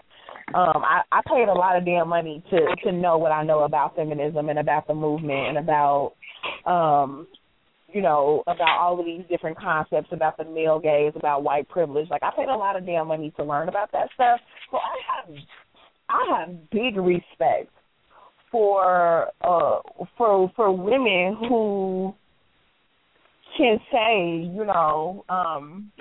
um, 0.53 0.83
I, 0.83 1.01
I 1.11 1.21
paid 1.27 1.47
a 1.47 1.53
lot 1.53 1.77
of 1.77 1.85
damn 1.85 2.09
money 2.09 2.43
to 2.49 2.59
to 2.83 2.91
know 2.91 3.17
what 3.17 3.31
I 3.31 3.43
know 3.43 3.59
about 3.59 3.95
feminism 3.95 4.49
and 4.49 4.59
about 4.59 4.87
the 4.87 4.93
movement 4.93 5.47
and 5.49 5.57
about 5.57 6.13
um 6.65 7.27
you 7.93 8.01
know, 8.01 8.41
about 8.47 8.79
all 8.79 8.99
of 8.99 9.05
these 9.05 9.23
different 9.29 9.57
concepts 9.59 10.09
about 10.13 10.37
the 10.37 10.45
male 10.45 10.79
gaze, 10.79 11.11
about 11.15 11.43
white 11.43 11.67
privilege. 11.67 12.09
Like 12.09 12.23
I 12.23 12.31
paid 12.35 12.47
a 12.47 12.55
lot 12.55 12.77
of 12.77 12.85
damn 12.85 13.07
money 13.07 13.33
to 13.35 13.43
learn 13.43 13.67
about 13.67 13.91
that 13.91 14.07
stuff. 14.13 14.39
So 14.71 14.77
I 14.77 15.25
have 15.25 15.35
I 16.09 16.39
have 16.39 16.69
big 16.69 16.97
respect 16.97 17.69
for 18.51 19.27
uh 19.41 19.79
for 20.17 20.51
for 20.55 20.71
women 20.71 21.37
who 21.47 22.13
can 23.57 23.79
say, 23.91 24.49
you 24.53 24.65
know, 24.65 25.23
um 25.29 25.91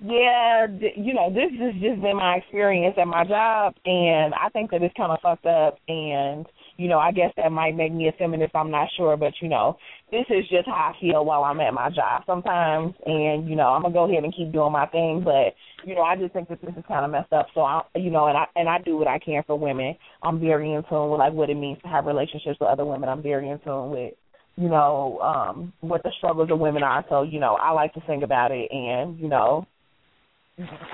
yeah, 0.00 0.66
th- 0.78 0.94
you 0.96 1.12
know, 1.12 1.28
this 1.28 1.50
has 1.60 1.74
just 1.74 2.00
been 2.00 2.16
my 2.16 2.36
experience 2.36 2.94
at 3.00 3.08
my 3.08 3.24
job, 3.24 3.74
and 3.84 4.32
I 4.34 4.48
think 4.50 4.70
that 4.70 4.82
it's 4.82 4.94
kind 4.96 5.10
of 5.10 5.18
fucked 5.20 5.46
up. 5.46 5.78
And 5.88 6.46
you 6.78 6.86
know, 6.86 6.98
I 7.00 7.10
guess 7.10 7.32
that 7.36 7.50
might 7.50 7.76
make 7.76 7.92
me 7.92 8.08
a 8.08 8.12
feminist. 8.12 8.54
I'm 8.54 8.70
not 8.70 8.88
sure, 8.96 9.16
but 9.16 9.32
you 9.42 9.48
know, 9.48 9.76
this 10.12 10.24
is 10.30 10.48
just 10.48 10.66
how 10.66 10.94
I 10.94 11.00
feel 11.00 11.24
while 11.24 11.42
I'm 11.42 11.58
at 11.58 11.74
my 11.74 11.90
job 11.90 12.22
sometimes. 12.24 12.94
And 13.04 13.48
you 13.48 13.56
know, 13.56 13.66
I'm 13.66 13.82
gonna 13.82 13.92
go 13.92 14.08
ahead 14.08 14.22
and 14.22 14.34
keep 14.34 14.52
doing 14.52 14.72
my 14.72 14.86
thing, 14.86 15.22
but 15.24 15.54
you 15.84 15.96
know, 15.96 16.02
I 16.02 16.14
just 16.14 16.32
think 16.32 16.48
that 16.48 16.62
this 16.62 16.74
is 16.76 16.84
kind 16.86 17.04
of 17.04 17.10
messed 17.10 17.32
up. 17.32 17.48
So 17.52 17.62
I, 17.62 17.82
you 17.96 18.10
know, 18.10 18.28
and 18.28 18.38
I 18.38 18.44
and 18.54 18.68
I 18.68 18.78
do 18.78 18.96
what 18.96 19.08
I 19.08 19.18
can 19.18 19.42
for 19.44 19.58
women. 19.58 19.96
I'm 20.22 20.38
very 20.38 20.72
in 20.72 20.84
tune 20.88 21.10
with 21.10 21.18
like 21.18 21.32
what 21.32 21.50
it 21.50 21.56
means 21.56 21.82
to 21.82 21.88
have 21.88 22.06
relationships 22.06 22.58
with 22.60 22.68
other 22.70 22.84
women. 22.84 23.08
I'm 23.08 23.22
very 23.22 23.48
in 23.50 23.58
tune 23.58 23.90
with 23.90 24.14
you 24.54 24.68
know 24.68 25.18
um 25.18 25.72
what 25.80 26.04
the 26.04 26.12
struggles 26.16 26.50
of 26.52 26.60
women 26.60 26.84
are. 26.84 27.04
So 27.08 27.24
you 27.24 27.40
know, 27.40 27.56
I 27.60 27.72
like 27.72 27.92
to 27.94 28.00
think 28.06 28.22
about 28.22 28.52
it, 28.52 28.70
and 28.70 29.18
you 29.18 29.26
know 29.26 29.66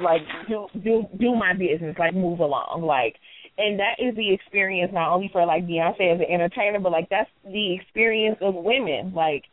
like 0.02 0.20
do 0.48 0.66
do 0.82 1.04
do 1.18 1.34
my 1.34 1.52
business, 1.52 1.96
like 1.98 2.14
move 2.14 2.40
along, 2.40 2.82
like 2.86 3.16
and 3.56 3.78
that 3.78 3.96
is 3.98 4.14
the 4.16 4.32
experience 4.32 4.90
not 4.92 5.12
only 5.12 5.28
for 5.32 5.46
like 5.46 5.66
Beyonce 5.66 6.14
as 6.14 6.20
an 6.20 6.32
entertainer, 6.32 6.80
but 6.80 6.92
like 6.92 7.08
that's 7.08 7.30
the 7.44 7.74
experience 7.74 8.38
of 8.40 8.54
women. 8.54 9.12
Like 9.14 9.44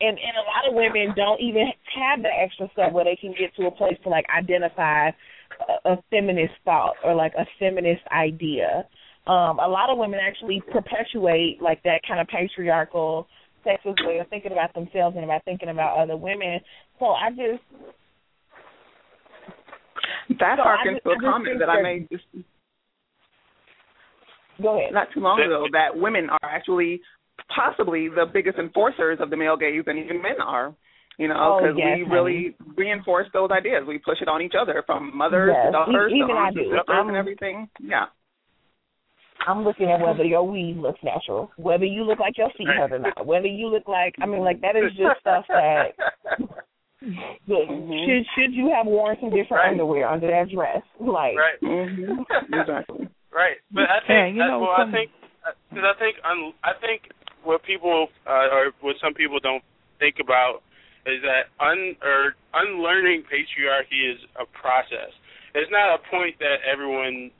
and 0.00 0.18
and 0.18 0.36
a 0.36 0.44
lot 0.44 0.68
of 0.68 0.74
women 0.74 1.14
don't 1.16 1.40
even 1.40 1.66
have 1.94 2.22
the 2.22 2.28
extra 2.28 2.68
stuff 2.72 2.92
where 2.92 3.04
they 3.04 3.16
can 3.16 3.34
get 3.38 3.54
to 3.56 3.66
a 3.66 3.70
place 3.70 3.96
to 4.02 4.08
like 4.08 4.26
identify 4.36 5.08
a, 5.08 5.92
a 5.92 5.96
feminist 6.10 6.54
thought 6.64 6.94
or 7.04 7.14
like 7.14 7.32
a 7.38 7.46
feminist 7.58 8.02
idea. 8.12 8.84
Um, 9.26 9.58
a 9.58 9.68
lot 9.68 9.88
of 9.88 9.96
women 9.96 10.20
actually 10.20 10.62
perpetuate 10.70 11.62
like 11.62 11.82
that 11.84 12.02
kind 12.06 12.20
of 12.20 12.26
patriarchal 12.28 13.26
sexist 13.64 14.06
way 14.06 14.18
of 14.18 14.28
thinking 14.28 14.52
about 14.52 14.74
themselves 14.74 15.16
and 15.16 15.24
about 15.24 15.44
thinking 15.44 15.70
about 15.70 15.98
other 15.98 16.16
women. 16.16 16.60
So 16.98 17.06
I 17.06 17.30
just 17.30 17.62
that 20.40 20.58
so 20.58 20.64
harkens 20.64 21.02
to 21.02 21.10
a 21.10 21.20
comment 21.20 21.58
that 21.60 21.70
I 21.70 21.80
made 21.80 22.08
just 22.10 22.24
Go 24.62 24.78
ahead. 24.78 24.92
not 24.92 25.08
too 25.12 25.20
long 25.20 25.40
ago 25.40 25.66
that 25.72 25.88
women 25.96 26.28
are 26.30 26.38
actually 26.50 27.00
possibly 27.54 28.08
the 28.08 28.26
biggest 28.32 28.58
enforcers 28.58 29.18
of 29.20 29.30
the 29.30 29.36
male 29.36 29.56
gaze 29.56 29.82
than 29.86 29.98
even 29.98 30.22
men 30.22 30.40
are. 30.44 30.74
You 31.18 31.28
know, 31.28 31.36
Oh, 31.38 31.58
because 31.62 31.76
yes, 31.78 31.98
we 31.98 32.02
really 32.12 32.56
reinforce 32.76 33.28
those 33.32 33.50
ideas. 33.52 33.84
We 33.86 33.98
push 33.98 34.20
it 34.20 34.26
on 34.28 34.42
each 34.42 34.54
other, 34.60 34.82
from 34.84 35.16
mothers 35.16 35.52
Yes, 35.54 35.66
to 35.66 35.72
daughters 35.72 36.12
e- 36.12 36.18
to 36.18 36.24
even 36.24 36.36
I 36.36 36.40
aunts 36.46 36.56
to 36.56 36.62
do. 36.64 36.70
sisters 36.70 36.84
I'm- 36.88 37.08
and 37.08 37.16
everything. 37.16 37.68
Yeah. 37.80 38.06
I'm 39.46 39.62
looking 39.62 39.90
at 39.90 40.00
whether 40.00 40.24
your 40.24 40.42
weave 40.42 40.76
looks 40.78 41.00
natural, 41.04 41.50
whether 41.56 41.84
you 41.84 42.02
look 42.02 42.18
like 42.18 42.36
your 42.38 42.48
feet 42.56 42.66
hurt 42.66 42.92
or 42.92 42.98
not, 42.98 43.26
whether 43.26 43.46
you 43.46 43.68
look 43.68 43.86
like 43.86 44.14
I 44.20 44.26
mean, 44.26 44.40
like 44.40 44.60
that 44.62 44.74
is 44.74 44.90
just 44.96 45.20
stuff 45.20 45.44
that 45.48 45.92
Look, 47.46 47.68
should 47.68 48.24
should 48.34 48.54
you 48.54 48.70
have 48.74 48.86
worn 48.86 49.16
some 49.20 49.28
different 49.30 49.50
Right. 49.62 49.70
underwear 49.72 50.08
under 50.08 50.26
that 50.28 50.48
dress? 50.50 50.82
Like 50.98 51.36
Right. 51.36 51.58
hmm 51.60 52.22
Exactly. 52.54 53.08
Right, 53.34 53.58
but 53.74 53.90
I 53.90 53.98
Yeah, 54.06 54.06
think 54.06 54.36
you 54.38 54.46
know, 54.46 54.60
well, 54.62 54.76
some- 54.78 54.88
I 54.88 54.92
think 54.92 55.10
because 55.68 55.84
I 55.84 55.92
think 55.98 56.16
un, 56.24 56.54
I 56.62 56.72
think 56.74 57.10
what 57.42 57.62
people 57.64 58.08
uh, 58.26 58.48
or 58.54 58.72
what 58.80 58.96
some 59.02 59.12
people 59.12 59.40
don't 59.40 59.62
think 59.98 60.20
about 60.20 60.62
is 61.04 61.20
that 61.22 61.50
un 61.58 61.96
or 62.00 62.36
unlearning 62.54 63.24
patriarchy 63.24 64.06
is 64.14 64.20
a 64.38 64.46
process. 64.46 65.10
It's 65.54 65.70
not 65.70 65.98
a 65.98 65.98
point 66.08 66.38
that 66.38 66.62
everyone 66.64 67.30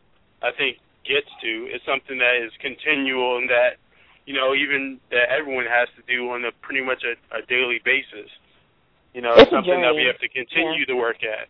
I 0.42 0.50
think 0.52 0.78
gets 1.06 1.30
to. 1.42 1.66
It's 1.70 1.84
something 1.86 2.18
that 2.18 2.36
is 2.42 2.50
continual 2.60 3.38
and 3.38 3.48
that 3.48 3.78
you 4.26 4.34
know 4.34 4.52
even 4.54 4.98
that 5.10 5.30
everyone 5.30 5.64
has 5.66 5.88
to 5.94 6.02
do 6.10 6.28
on 6.30 6.44
a 6.44 6.50
pretty 6.60 6.82
much 6.82 7.04
a, 7.04 7.14
a 7.38 7.40
daily 7.46 7.78
basis. 7.84 8.28
You 9.14 9.22
know, 9.22 9.34
It's 9.38 9.50
something 9.50 9.80
that 9.80 9.94
we 9.94 10.04
have 10.10 10.18
to 10.18 10.28
continue 10.28 10.84
to 10.86 10.96
work 10.96 11.22
at. 11.22 11.46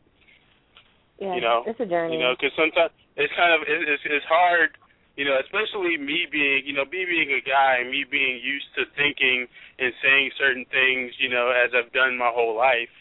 Yeah, 1.18 1.34
You 1.34 1.40
know, 1.40 1.64
it's 1.66 1.80
a 1.80 1.86
journey. 1.86 2.16
You 2.16 2.20
know, 2.20 2.34
because 2.36 2.52
sometimes 2.60 2.92
it's 3.16 3.32
kind 3.38 3.54
of 3.54 3.62
it's 3.66 4.02
it's 4.04 4.26
hard. 4.26 4.74
You 5.14 5.22
know, 5.24 5.38
especially 5.38 5.94
me 5.94 6.26
being 6.26 6.66
you 6.66 6.74
know 6.74 6.84
me 6.84 7.06
being 7.06 7.30
a 7.30 7.42
guy 7.42 7.78
and 7.78 7.90
me 7.90 8.02
being 8.02 8.42
used 8.42 8.66
to 8.74 8.82
thinking 8.98 9.46
and 9.78 9.94
saying 10.02 10.30
certain 10.38 10.66
things. 10.70 11.14
You 11.22 11.30
know, 11.30 11.54
as 11.54 11.70
I've 11.70 11.92
done 11.94 12.18
my 12.18 12.30
whole 12.34 12.56
life, 12.58 12.92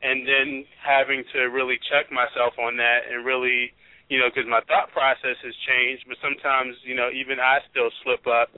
and 0.00 0.24
then 0.24 0.64
having 0.80 1.24
to 1.36 1.52
really 1.52 1.76
check 1.92 2.08
myself 2.08 2.56
on 2.56 2.76
that 2.80 3.04
and 3.12 3.24
really 3.24 3.72
you 4.08 4.16
know 4.16 4.32
because 4.32 4.48
my 4.48 4.64
thought 4.64 4.88
process 4.96 5.36
has 5.44 5.56
changed. 5.68 6.08
But 6.08 6.16
sometimes 6.24 6.80
you 6.84 6.96
know 6.96 7.12
even 7.12 7.36
I 7.40 7.60
still 7.70 7.92
slip 8.02 8.24
up. 8.26 8.56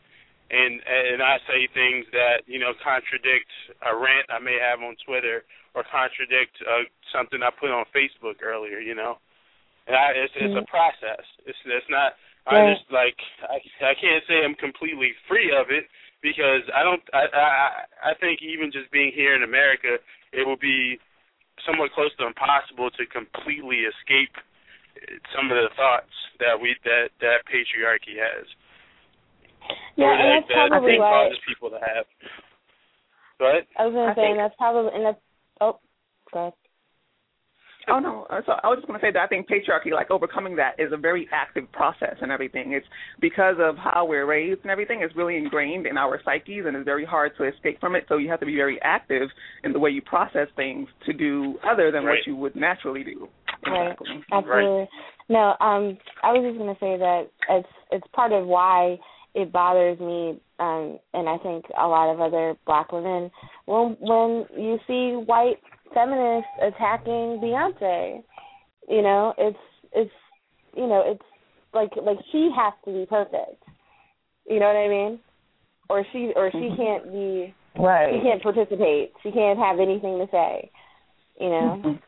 And 0.52 0.84
and 0.84 1.24
I 1.24 1.40
say 1.48 1.64
things 1.72 2.04
that 2.12 2.44
you 2.44 2.60
know 2.60 2.76
contradict 2.84 3.48
a 3.80 3.96
rant 3.96 4.28
I 4.28 4.38
may 4.38 4.60
have 4.60 4.84
on 4.84 4.94
Twitter 5.00 5.48
or 5.74 5.82
contradict 5.88 6.60
uh, 6.60 6.84
something 7.08 7.40
I 7.40 7.48
put 7.48 7.72
on 7.72 7.88
Facebook 7.96 8.44
earlier, 8.44 8.76
you 8.76 8.94
know. 8.94 9.16
And 9.86 9.96
I, 9.96 10.14
it's 10.14 10.34
it's 10.38 10.54
a 10.54 10.66
process. 10.70 11.24
It's 11.46 11.58
it's 11.66 11.90
not. 11.90 12.14
I 12.46 12.74
just 12.74 12.86
like 12.90 13.18
I 13.46 13.58
I 13.82 13.94
can't 13.98 14.22
say 14.26 14.42
I'm 14.42 14.54
completely 14.54 15.14
free 15.26 15.50
of 15.54 15.70
it 15.70 15.90
because 16.22 16.62
I 16.74 16.82
don't. 16.82 17.02
I 17.14 17.26
I 17.34 17.46
I 18.10 18.12
think 18.18 18.42
even 18.42 18.70
just 18.70 18.90
being 18.90 19.10
here 19.14 19.34
in 19.34 19.42
America, 19.42 19.98
it 20.32 20.46
will 20.46 20.58
be 20.58 20.98
somewhat 21.66 21.90
close 21.92 22.10
to 22.18 22.26
impossible 22.26 22.90
to 22.94 23.02
completely 23.10 23.86
escape 23.86 24.34
some 25.34 25.50
of 25.50 25.56
the 25.58 25.70
thoughts 25.74 26.14
that 26.38 26.54
we 26.58 26.74
that 26.86 27.10
that 27.18 27.42
patriarchy 27.50 28.18
has. 28.18 28.46
yeah, 29.98 30.06
or 30.06 30.14
and 30.14 30.22
that, 30.22 30.46
that's 30.46 30.48
that 30.54 30.68
probably 30.70 30.94
it 30.94 31.02
why 31.02 31.26
causes 31.26 31.42
people 31.46 31.70
to 31.70 31.80
have. 31.82 32.06
Go 33.38 33.50
ahead. 33.50 33.66
I 33.78 33.86
was 33.86 33.94
gonna 33.94 34.10
I 34.10 34.14
say, 34.14 34.22
think- 34.22 34.30
and 34.38 34.40
that's 34.40 34.56
probably 34.58 34.90
and 34.94 35.04
that's 35.06 35.22
oh, 35.60 35.78
go 36.32 36.38
ahead. 36.50 36.54
Oh 37.88 37.98
no! 37.98 38.26
Uh, 38.30 38.40
So 38.46 38.52
I 38.62 38.68
was 38.68 38.78
just 38.78 38.86
going 38.86 38.98
to 38.98 39.04
say 39.04 39.10
that 39.12 39.18
I 39.18 39.26
think 39.26 39.48
patriarchy, 39.48 39.92
like 39.92 40.10
overcoming 40.10 40.56
that, 40.56 40.78
is 40.78 40.92
a 40.92 40.96
very 40.96 41.28
active 41.32 41.70
process 41.72 42.16
and 42.20 42.30
everything. 42.30 42.72
It's 42.72 42.86
because 43.20 43.56
of 43.58 43.76
how 43.76 44.04
we're 44.04 44.26
raised 44.26 44.60
and 44.62 44.70
everything. 44.70 45.00
It's 45.02 45.16
really 45.16 45.36
ingrained 45.36 45.86
in 45.86 45.98
our 45.98 46.20
psyches, 46.24 46.64
and 46.66 46.76
it's 46.76 46.84
very 46.84 47.04
hard 47.04 47.32
to 47.38 47.44
escape 47.44 47.80
from 47.80 47.96
it. 47.96 48.04
So 48.08 48.18
you 48.18 48.30
have 48.30 48.40
to 48.40 48.46
be 48.46 48.54
very 48.56 48.80
active 48.82 49.28
in 49.64 49.72
the 49.72 49.78
way 49.78 49.90
you 49.90 50.02
process 50.02 50.48
things 50.54 50.88
to 51.06 51.12
do 51.12 51.58
other 51.68 51.90
than 51.90 52.04
Right. 52.04 52.18
what 52.18 52.26
you 52.26 52.36
would 52.36 52.54
naturally 52.56 53.04
do. 53.04 53.28
Right. 53.66 53.92
Exactly. 53.92 54.24
Absolutely. 54.32 54.88
No, 55.28 55.56
um, 55.60 55.98
I 56.22 56.32
was 56.32 56.42
just 56.44 56.58
gonna 56.58 56.76
say 56.80 56.96
that 56.98 57.28
it's 57.48 57.68
it's 57.90 58.06
part 58.12 58.32
of 58.32 58.46
why 58.46 58.98
it 59.34 59.50
bothers 59.52 59.98
me, 59.98 60.38
um, 60.58 60.98
and 61.14 61.28
I 61.28 61.38
think 61.38 61.64
a 61.78 61.86
lot 61.86 62.12
of 62.12 62.20
other 62.20 62.56
black 62.66 62.92
women 62.92 63.30
when 63.66 63.96
when 64.00 64.46
you 64.56 64.78
see 64.86 65.16
white 65.24 65.58
feminists 65.94 66.50
attacking 66.60 67.40
Beyonce. 67.42 68.22
You 68.88 69.02
know, 69.02 69.34
it's 69.38 69.58
it's 69.92 70.10
you 70.76 70.86
know, 70.86 71.02
it's 71.06 71.22
like 71.72 71.90
like 72.02 72.18
she 72.30 72.50
has 72.56 72.72
to 72.84 72.92
be 72.92 73.06
perfect. 73.06 73.62
You 74.48 74.60
know 74.60 74.66
what 74.66 74.76
I 74.76 74.88
mean? 74.88 75.18
Or 75.88 76.04
she 76.12 76.32
or 76.34 76.50
she 76.52 76.70
can't 76.76 77.04
be 77.12 77.54
right. 77.78 78.14
she 78.14 78.20
can't 78.22 78.42
participate. 78.42 79.12
She 79.22 79.30
can't 79.30 79.58
have 79.58 79.78
anything 79.78 80.18
to 80.18 80.26
say. 80.30 80.70
You 81.40 81.48
know? 81.48 81.98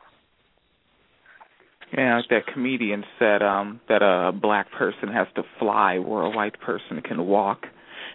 Yeah, 1.97 2.17
like 2.17 2.29
that 2.31 2.53
comedian 2.53 3.05
said 3.19 3.43
um 3.43 3.81
that 3.89 4.03
a 4.03 4.33
black 4.33 4.71
person 4.73 5.09
has 5.13 5.29
to 5.37 5.43
fly 5.59 5.99
where 5.99 6.23
a 6.23 6.31
white 6.31 6.61
person 6.61 7.01
can 7.03 7.27
walk. 7.27 7.67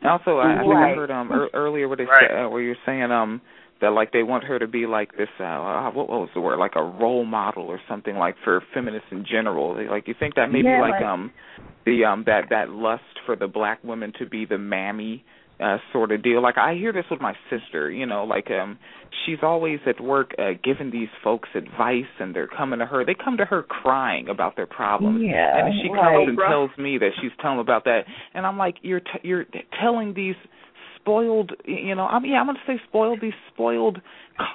And 0.01 0.09
also, 0.09 0.37
I, 0.37 0.59
I 0.59 0.63
think 0.63 0.73
I 0.75 0.95
heard 0.95 1.11
um 1.11 1.29
ear 1.31 1.49
earlier 1.53 1.87
what 1.87 1.97
they 1.97 2.05
Right. 2.05 2.27
said, 2.29 2.45
uh, 2.45 2.49
where 2.49 2.61
you're 2.61 2.75
saying 2.85 3.11
um 3.11 3.41
that 3.81 3.89
like 3.89 4.11
they 4.11 4.23
want 4.23 4.43
her 4.43 4.59
to 4.59 4.67
be 4.67 4.85
like 4.85 5.15
this 5.17 5.29
uh 5.39 5.43
uh, 5.43 5.91
what, 5.91 6.09
what 6.09 6.19
was 6.21 6.29
the 6.33 6.41
word 6.41 6.57
like 6.59 6.73
a 6.75 6.83
role 6.83 7.25
model 7.25 7.63
or 7.63 7.79
something 7.87 8.15
like 8.15 8.35
for 8.43 8.61
feminists 8.73 9.07
in 9.11 9.25
general. 9.29 9.75
They, 9.75 9.87
like 9.87 10.07
you 10.07 10.15
think 10.19 10.35
that 10.35 10.47
maybe 10.51 10.67
Yeah, 10.67 10.81
like, 10.81 10.93
like- 10.93 11.03
um 11.03 11.31
the 11.85 12.05
um 12.05 12.23
that 12.25 12.45
that 12.49 12.69
lust 12.69 13.03
for 13.25 13.35
the 13.35 13.47
black 13.47 13.83
women 13.83 14.13
to 14.19 14.25
be 14.25 14.45
the 14.45 14.57
mammy 14.57 15.23
uh 15.61 15.77
sort 15.93 16.11
of 16.11 16.23
deal. 16.23 16.41
Like 16.41 16.57
I 16.57 16.73
hear 16.75 16.91
this 16.93 17.05
with 17.09 17.21
my 17.21 17.33
sister, 17.49 17.89
you 17.89 18.05
know, 18.05 18.23
like 18.25 18.49
um 18.51 18.77
she's 19.25 19.39
always 19.41 19.79
at 19.87 19.99
work 20.01 20.31
uh 20.37 20.51
giving 20.63 20.91
these 20.91 21.09
folks 21.23 21.49
advice 21.55 22.11
and 22.19 22.35
they're 22.35 22.47
coming 22.47 22.79
to 22.79 22.85
her. 22.85 23.05
They 23.05 23.15
come 23.15 23.37
to 23.37 23.45
her 23.45 23.63
crying 23.63 24.27
about 24.29 24.55
their 24.55 24.67
problems. 24.67 25.21
Yeah, 25.23 25.65
and 25.65 25.73
she 25.81 25.89
right. 25.89 26.15
comes 26.15 26.29
and 26.29 26.37
tells 26.37 26.71
me 26.77 26.97
that 26.97 27.11
she's 27.21 27.31
telling 27.41 27.57
them 27.57 27.65
about 27.65 27.85
that. 27.85 28.01
And 28.33 28.45
I'm 28.45 28.57
like, 28.57 28.75
you're 28.81 28.99
t- 29.01 29.23
you're 29.23 29.45
telling 29.81 30.13
these 30.13 30.35
spoiled, 31.09 31.51
you 31.65 31.95
know, 31.95 32.05
I'm 32.05 32.25
yeah, 32.25 32.37
I'm 32.37 32.45
going 32.45 32.57
to 32.57 32.71
say 32.71 32.79
spoiled 32.87 33.19
these 33.21 33.33
spoiled 33.53 33.99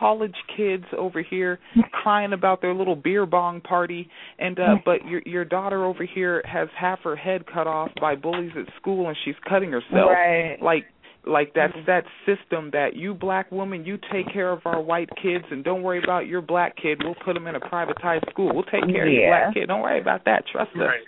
college 0.01 0.35
kids 0.57 0.85
over 0.97 1.23
here 1.23 1.59
crying 1.93 2.33
about 2.33 2.63
their 2.63 2.75
little 2.75 2.97
beer 2.97 3.27
bong 3.27 3.61
party. 3.61 4.09
And 4.39 4.59
uh 4.59 4.77
but 4.85 5.05
your 5.07 5.23
your 5.27 5.45
daughter 5.45 5.85
over 5.85 6.05
here 6.05 6.43
has 6.45 6.69
half 6.79 7.01
her 7.05 7.17
head 7.17 7.45
cut 7.47 7.67
off 7.67 7.91
by 8.01 8.15
bullies 8.15 8.53
at 8.57 8.73
school 8.81 9.09
and 9.09 9.17
she's 9.25 9.35
cutting 9.49 9.71
herself. 9.71 10.11
Right. 10.11 10.57
like 10.63 10.85
like 11.27 11.53
that's 11.55 11.75
that 11.87 12.05
system 12.27 12.71
that 12.73 12.95
you 12.95 13.15
black 13.15 13.51
woman 13.51 13.85
you 13.85 13.99
take 14.13 14.33
care 14.33 14.51
of 14.53 14.61
our 14.65 14.81
white 14.81 15.09
kids 15.23 15.45
and 15.51 15.65
don't 15.65 15.83
worry 15.83 16.01
about 16.03 16.27
your 16.27 16.43
black 16.43 16.77
kid. 16.77 17.01
We'll 17.03 17.17
put 17.25 17.35
them 17.35 17.47
in 17.47 17.55
a 17.55 17.61
privatized 17.61 18.29
school. 18.31 18.55
We'll 18.55 18.65
take 18.65 18.87
care 18.87 19.07
of 19.07 19.13
your 19.13 19.31
black 19.31 19.55
kid. 19.55 19.67
Don't 19.67 19.83
worry 19.83 20.01
about 20.01 20.25
that. 20.27 20.45
Trust 20.51 20.71
us. 20.73 20.81
Right. 20.81 21.01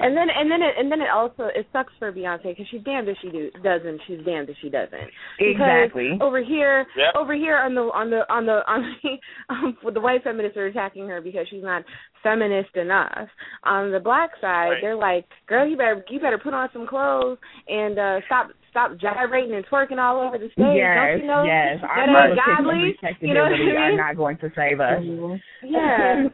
And 0.00 0.16
then 0.16 0.28
and 0.34 0.50
then 0.50 0.62
it 0.62 0.74
and 0.78 0.90
then 0.90 1.00
it 1.00 1.08
also 1.12 1.44
it 1.54 1.66
sucks 1.72 1.92
for 1.98 2.12
Beyonce 2.12 2.42
because 2.44 2.66
she's 2.70 2.82
damned 2.82 3.08
if 3.08 3.16
she 3.22 3.30
do, 3.30 3.50
doesn't. 3.62 4.00
She's 4.06 4.20
damned 4.24 4.48
if 4.50 4.56
she 4.60 4.68
doesn't. 4.68 5.10
Because 5.38 5.90
Exactly. 5.92 6.18
over 6.20 6.42
here, 6.42 6.86
Yep. 6.96 7.14
over 7.16 7.34
here 7.34 7.56
on 7.58 7.74
the 7.74 7.82
on 7.82 8.10
the 8.10 8.22
on 8.32 8.46
the 8.46 8.60
on 8.66 8.96
the 9.02 9.18
um, 9.54 9.76
the 9.94 10.00
white 10.00 10.22
feminists 10.24 10.56
are 10.56 10.66
attacking 10.66 11.06
her 11.08 11.20
because 11.20 11.46
she's 11.48 11.62
not 11.62 11.84
feminist 12.22 12.74
enough. 12.76 13.28
On 13.64 13.92
the 13.92 14.00
black 14.00 14.30
side, 14.40 14.70
Right. 14.70 14.78
they're 14.82 14.96
like, 14.96 15.26
"Girl, 15.46 15.66
you 15.66 15.76
better 15.76 16.04
you 16.08 16.20
better 16.20 16.38
put 16.38 16.54
on 16.54 16.68
some 16.72 16.86
clothes 16.86 17.38
and 17.68 17.98
uh 17.98 18.20
stop 18.26 18.50
stop 18.76 18.92
gyrating 19.00 19.54
and 19.56 19.64
twerking 19.66 19.96
all 19.96 20.20
over 20.20 20.36
the 20.36 20.52
stage. 20.52 20.76
yes, 20.76 20.96
Don't 21.00 21.20
you 21.20 21.26
know 21.26 21.44
yes. 21.48 21.80
that 21.80 21.88
Our 21.88 22.04
ain't 22.04 22.36
politics 22.36 22.44
godly? 22.44 22.92
and 23.00 23.16
You 23.24 23.34
know 23.34 23.48
what 23.48 23.52
I 23.52 23.56
respectability 23.56 23.76
are 23.80 23.96
not 23.96 24.16
going 24.16 24.36
to 24.44 24.48
save 24.52 24.80
us. 24.80 25.00
Yeah. 25.64 26.28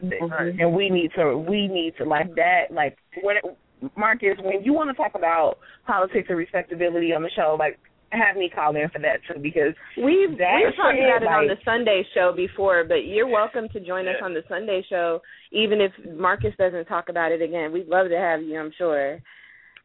and 0.59 0.73
we 0.75 0.89
need 0.89 1.11
to 1.15 1.37
we 1.37 1.67
need 1.67 1.93
to 1.97 2.03
like 2.05 2.35
that 2.35 2.69
like 2.71 2.97
when 3.23 3.37
it, 3.37 3.43
Marcus 3.97 4.37
when 4.43 4.63
you 4.63 4.73
want 4.73 4.89
to 4.89 4.93
talk 4.93 5.13
about 5.15 5.57
politics 5.87 6.27
and 6.29 6.37
respectability 6.37 7.13
on 7.13 7.23
the 7.23 7.29
show 7.35 7.55
like 7.57 7.79
have 8.11 8.35
me 8.35 8.49
call 8.53 8.75
in 8.75 8.87
for 8.89 8.99
that 8.99 9.19
too 9.27 9.39
because 9.41 9.73
We've 9.97 10.37
That 10.37 10.61
we've 10.63 10.75
talked 10.75 10.97
shit, 10.97 11.09
about 11.09 11.23
it 11.23 11.27
on 11.27 11.47
the 11.47 11.57
Sunday 11.65 12.05
show 12.13 12.31
before, 12.35 12.83
but 12.83 13.05
you're 13.07 13.27
welcome 13.27 13.67
to 13.69 13.79
join 13.79 14.07
us 14.07 14.21
on 14.21 14.33
the 14.35 14.43
Sunday 14.47 14.85
show, 14.87 15.21
even 15.51 15.81
if 15.81 15.91
Marcus 16.15 16.53
doesn't 16.59 16.85
talk 16.85 17.09
about 17.09 17.31
it 17.31 17.41
again. 17.41 17.71
We'd 17.71 17.87
love 17.87 18.09
to 18.09 18.17
have 18.17 18.43
you, 18.43 18.59
I'm 18.59 18.71
sure. 18.77 19.19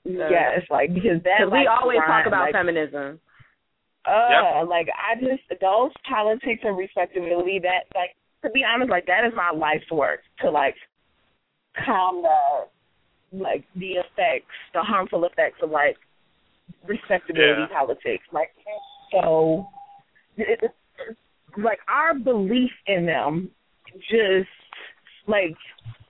Yes 0.05 0.63
like 0.71 0.95
because 0.95 1.23
that 1.25 1.43
Because 1.43 1.53
we 1.53 1.67
always 1.67 1.99
grind, 1.99 2.25
talk 2.25 2.27
about 2.27 2.45
like, 2.47 2.53
feminism. 2.53 3.21
uh, 4.07 4.61
yep. 4.61 4.69
like 4.69 4.89
I 4.95 5.19
just 5.21 5.43
those 5.61 5.91
politics 6.09 6.63
and 6.65 6.77
respectability 6.77 7.61
that 7.63 7.87
like 7.95 8.17
to 8.43 8.51
be 8.51 8.63
honest, 8.65 8.91
like 8.91 9.07
that 9.07 9.27
is 9.27 9.33
my 9.35 9.51
life's 9.51 9.91
work 9.91 10.21
to 10.43 10.51
like 10.51 10.75
calm 11.85 12.23
the 12.23 13.37
like 13.37 13.65
the 13.77 13.93
effects, 13.93 14.55
the 14.75 14.81
harmful 14.81 15.25
effects 15.25 15.59
of 15.63 15.71
like 15.71 15.97
respectability 16.87 17.63
yeah. 17.69 17.79
politics. 17.79 18.25
Like 18.33 18.51
so, 19.13 19.67
it, 20.37 20.61
it, 20.63 20.71
like 21.63 21.79
our 21.89 22.15
belief 22.15 22.71
in 22.87 23.07
them, 23.07 23.51
just 24.09 24.49
like 25.27 25.57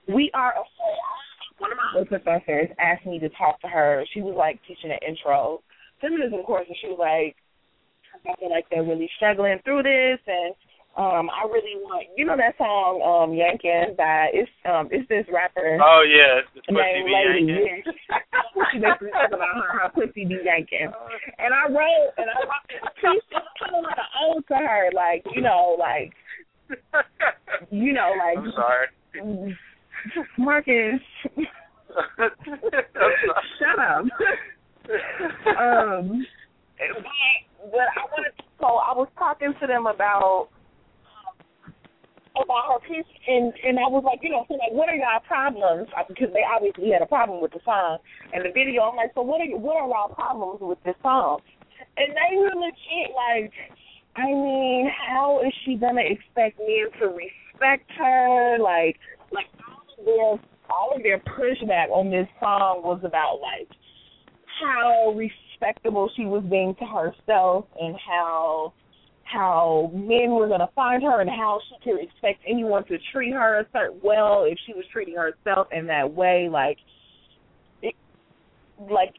we 0.07 0.31
are. 0.33 0.53
One 1.59 1.71
of 1.71 1.77
my 1.77 2.03
professors 2.05 2.69
asked 2.79 3.05
me 3.05 3.19
to 3.19 3.29
talk 3.29 3.61
to 3.61 3.67
her. 3.67 4.03
She 4.13 4.21
was 4.21 4.35
like 4.35 4.59
teaching 4.67 4.91
an 4.91 4.99
intro 5.07 5.61
feminism 6.01 6.41
course, 6.43 6.65
and 6.67 6.77
she 6.81 6.87
was 6.87 6.99
like, 6.99 7.35
I 8.25 8.35
feel 8.39 8.49
like 8.49 8.65
they're 8.69 8.83
really 8.83 9.09
struggling 9.15 9.59
through 9.63 9.83
this, 9.83 10.19
and 10.27 10.55
um, 10.97 11.29
I 11.29 11.45
really 11.45 11.79
want 11.79 12.07
you 12.17 12.25
know 12.25 12.35
that 12.35 12.57
song 12.57 12.99
um 12.99 13.31
Yankin 13.31 13.95
by 13.95 14.33
it's 14.33 14.51
um 14.65 14.89
it's 14.91 15.07
this 15.07 15.23
rapper. 15.31 15.77
Oh 15.79 16.03
yeah, 16.03 16.43
it's 16.43 16.67
named 16.67 17.07
Lady. 17.07 17.47
Yeah. 17.47 18.19
she 18.73 18.79
basically 18.79 19.11
talking 19.11 19.37
about 19.37 19.55
her, 19.55 19.79
her 19.79 19.89
pussy 19.93 20.25
be 20.25 20.39
yanking. 20.43 20.91
And 21.37 21.53
I 21.53 21.71
wrote 21.71 22.11
and 22.17 22.27
I 22.27 22.39
wrote 22.43 22.67
piece 22.99 23.23
kind 23.31 23.75
of 23.77 23.83
like 23.83 23.95
an 23.95 24.11
ode 24.27 24.47
to 24.47 24.55
her, 24.55 24.89
like, 24.95 25.23
you 25.35 25.41
know, 25.41 25.77
like 25.79 26.11
you 27.69 27.93
know, 27.93 28.11
like 28.17 28.37
I'm 28.37 28.51
sorry. 28.51 29.57
Marcus 30.37 31.01
Shut 33.59 33.79
up. 33.79 34.05
um 35.59 36.25
but, 36.77 37.03
but 37.71 37.87
I 37.95 38.05
wanted 38.11 38.33
to 38.37 38.43
so 38.59 38.67
I 38.67 38.91
was 38.91 39.07
talking 39.17 39.53
to 39.61 39.67
them 39.67 39.87
about 39.87 40.49
about 42.35 42.71
her 42.71 42.79
piece, 42.87 43.07
and 43.27 43.53
and 43.63 43.79
I 43.79 43.87
was 43.87 44.03
like, 44.03 44.19
you 44.21 44.29
know, 44.29 44.45
so 44.47 44.55
like, 44.55 44.71
what 44.71 44.89
are 44.89 44.95
y'all 44.95 45.23
problems? 45.27 45.87
Because 46.07 46.29
they 46.33 46.43
obviously 46.43 46.91
had 46.91 47.01
a 47.01 47.09
problem 47.09 47.41
with 47.41 47.51
the 47.51 47.59
song 47.65 47.99
and 48.33 48.45
the 48.45 48.51
video. 48.51 48.83
I'm 48.83 48.95
like, 48.95 49.11
so 49.15 49.21
what 49.21 49.41
are 49.41 49.57
what 49.57 49.75
are 49.75 49.87
y'all 49.87 50.13
problems 50.13 50.59
with 50.61 50.79
this 50.83 50.95
song? 51.01 51.39
And 51.97 52.11
they 52.11 52.35
were 52.37 52.55
legit 52.55 53.11
like, 53.15 53.51
I 54.15 54.27
mean, 54.27 54.91
how 54.91 55.41
is 55.45 55.53
she 55.65 55.75
gonna 55.75 56.03
expect 56.03 56.59
men 56.59 56.91
to 56.99 57.07
respect 57.15 57.91
her? 57.97 58.57
Like, 58.59 58.99
like 58.99 58.99
all 58.99 58.99
of 58.99 59.18
their 60.05 60.39
all 60.69 60.93
of 60.95 61.03
their 61.03 61.19
pushback 61.19 61.89
on 61.89 62.11
this 62.11 62.27
song 62.39 62.81
was 62.83 63.01
about 63.03 63.39
like 63.41 63.67
how 64.61 65.15
respectable 65.15 66.09
she 66.15 66.25
was 66.25 66.43
being 66.49 66.75
to 66.75 66.85
herself 66.85 67.65
and 67.79 67.95
how 68.05 68.73
how 69.23 69.91
men 69.93 70.31
were 70.31 70.47
going 70.47 70.59
to 70.59 70.69
find 70.75 71.03
her 71.03 71.21
and 71.21 71.29
how 71.29 71.59
she 71.69 71.89
could 71.89 72.01
expect 72.01 72.39
anyone 72.47 72.83
to 72.85 72.97
treat 73.13 73.31
her 73.31 73.59
a 73.59 73.65
certain 73.71 73.99
well 74.03 74.43
if 74.43 74.57
she 74.65 74.73
was 74.73 74.85
treating 74.91 75.15
herself 75.15 75.67
in 75.71 75.87
that 75.87 76.11
way 76.11 76.49
like 76.51 76.77
it, 77.81 77.95
like 78.89 79.13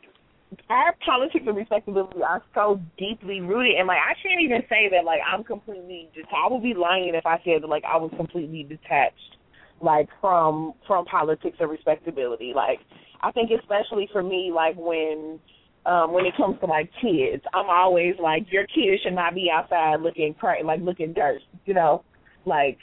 our 0.68 0.96
politics 1.04 1.44
of 1.46 1.54
respectability 1.54 2.22
are 2.22 2.42
so 2.54 2.80
deeply 2.98 3.40
rooted 3.40 3.76
and 3.76 3.86
like 3.86 3.98
I 3.98 4.14
can't 4.20 4.40
even 4.42 4.62
say 4.68 4.88
that 4.90 5.04
like 5.04 5.20
I'm 5.26 5.44
completely 5.44 6.08
just 6.14 6.28
I 6.34 6.52
would 6.52 6.62
be 6.62 6.74
lying 6.74 7.12
if 7.14 7.26
I 7.26 7.40
said 7.44 7.62
that 7.62 7.68
like 7.68 7.84
I 7.84 7.96
was 7.96 8.10
completely 8.16 8.64
detached 8.64 9.36
like 9.80 10.08
from 10.20 10.74
from 10.86 11.04
politics 11.06 11.56
of 11.60 11.70
respectability 11.70 12.52
like 12.54 12.78
I 13.22 13.30
think 13.32 13.50
especially 13.50 14.08
for 14.12 14.22
me 14.22 14.52
like 14.54 14.76
when 14.76 15.40
um 15.86 16.12
when 16.12 16.26
it 16.26 16.36
comes 16.36 16.58
to 16.60 16.66
like 16.66 16.90
kids. 17.00 17.42
I'm 17.54 17.68
always 17.68 18.14
like 18.22 18.46
your 18.50 18.66
kids 18.66 19.02
should 19.02 19.14
not 19.14 19.34
be 19.34 19.50
outside 19.52 20.00
looking 20.00 20.34
cra- 20.34 20.64
like 20.64 20.80
looking 20.80 21.12
dirt, 21.12 21.40
you 21.64 21.74
know? 21.74 22.04
Like 22.44 22.78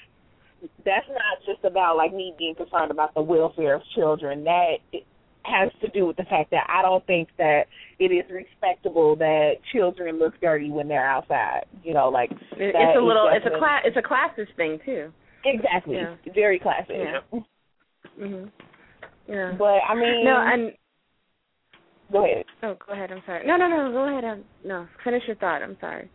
that's 0.86 1.07
not 1.07 1.45
just 1.45 1.64
about 1.64 1.98
like 1.98 2.14
me 2.14 2.34
being 2.38 2.56
concerned 2.56 2.91
about 2.91 3.14
the 3.14 3.22
welfare 3.22 3.76
of 3.76 3.82
children. 3.95 4.44
That 4.44 4.78
has 5.44 5.72
to 5.82 5.88
do 5.90 6.06
with 6.06 6.18
the 6.18 6.24
fact 6.24 6.52
that 6.52 6.68
I 6.69 6.82
don't 6.82 7.06
think 7.06 7.30
that 7.38 7.64
it 7.99 8.11
is 8.11 8.26
respectable 8.30 9.15
that 9.18 9.53
children 9.72 10.19
look 10.19 10.40
dirty 10.41 10.69
when 10.69 10.88
they're 10.88 11.07
outside. 11.07 11.65
You 11.84 11.94
know, 11.94 12.10
like 12.10 12.32
it's 12.32 12.98
a 12.98 13.02
little 13.02 13.30
it's 13.32 13.45
a 13.45 13.57
class 13.57 13.84
it's 13.86 13.98
a 13.98 14.02
classist 14.02 14.56
thing 14.56 14.80
too. 14.86 15.11
Exactly. 15.53 15.95
Yeah. 15.95 16.15
Very 16.34 16.60
classist. 16.60 16.90
Yeah. 16.90 17.40
Mhm. 18.19 18.49
Yeah. 19.28 19.56
But 19.60 19.82
I 19.88 19.94
mean 19.94 20.26
No, 20.26 20.38
and 20.40 20.72
Go 22.11 22.24
ahead. 22.26 22.45
Oh, 22.64 22.78
go 22.86 22.94
ahead. 22.94 23.11
I'm 23.11 23.22
sorry. 23.26 23.45
No, 23.45 23.57
no, 23.57 23.68
no. 23.68 23.91
Go 23.91 24.07
ahead. 24.07 24.24
Um, 24.24 24.44
no, 24.64 24.88
finish 25.03 25.24
your 25.28 25.36
thought. 25.36 25.61
I'm 25.61 25.78
sorry. 25.82 26.10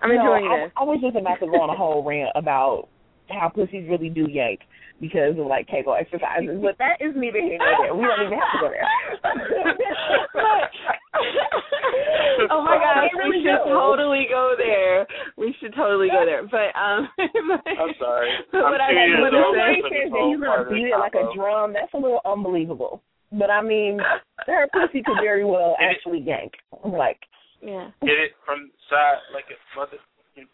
I'm 0.00 0.10
no, 0.10 0.20
enjoying 0.20 0.46
I, 0.50 0.64
this. 0.64 0.72
I 0.76 0.84
was 0.84 1.00
just 1.02 1.16
about 1.16 1.40
to 1.40 1.46
go 1.46 1.60
on 1.60 1.70
a 1.70 1.76
whole 1.76 2.04
rant 2.04 2.30
about 2.34 2.88
how 3.28 3.48
pussies 3.48 3.88
really 3.88 4.08
do 4.08 4.26
yank 4.30 4.60
because 5.02 5.34
of 5.34 5.50
like 5.50 5.66
Kegel 5.66 5.98
exercises, 5.98 6.62
but 6.62 6.78
that 6.78 7.02
is 7.02 7.10
neither 7.18 7.42
here 7.42 7.58
nor 7.58 7.74
there. 7.82 7.90
We 7.98 8.06
don't 8.06 8.22
even 8.22 8.38
have 8.38 8.54
to 8.54 8.60
go 8.62 8.70
there. 8.70 8.86
oh 12.54 12.62
my 12.62 12.78
gosh, 12.78 13.10
really 13.18 13.38
we 13.38 13.42
should 13.42 13.66
do. 13.66 13.74
totally 13.74 14.26
go 14.30 14.54
there. 14.56 15.02
We 15.36 15.50
should 15.58 15.74
totally 15.74 16.06
go 16.06 16.22
there. 16.24 16.46
But 16.46 16.70
um, 16.78 17.08
I'm 17.18 17.90
sorry. 17.98 18.30
But 18.54 18.62
I'm 18.62 18.70
what 18.70 18.78
I 18.80 18.94
two 18.94 18.96
wanna 19.18 19.26
say- 19.58 19.82
for 19.82 19.90
Somebody 19.90 19.90
this 19.90 20.06
that 20.06 20.14
whole 20.14 20.30
he's 20.30 20.38
gonna 20.40 20.70
beat 20.70 20.86
it 20.86 20.94
like 20.98 21.14
a 21.18 21.26
drum. 21.34 21.72
That's 21.74 21.90
a 21.94 21.98
little 21.98 22.20
unbelievable. 22.24 23.02
But 23.32 23.50
I 23.50 23.60
mean, 23.62 23.98
her 24.46 24.68
pussy 24.72 25.02
could 25.02 25.18
very 25.20 25.44
well 25.44 25.74
It- 25.82 25.90
actually 25.90 26.20
yank. 26.22 26.52
Like, 26.86 27.18
yeah. 27.60 27.90
Hit 28.06 28.20
it 28.22 28.32
from 28.46 28.70
side 28.88 29.18
like 29.34 29.46
a 29.50 29.58
mother 29.78 29.98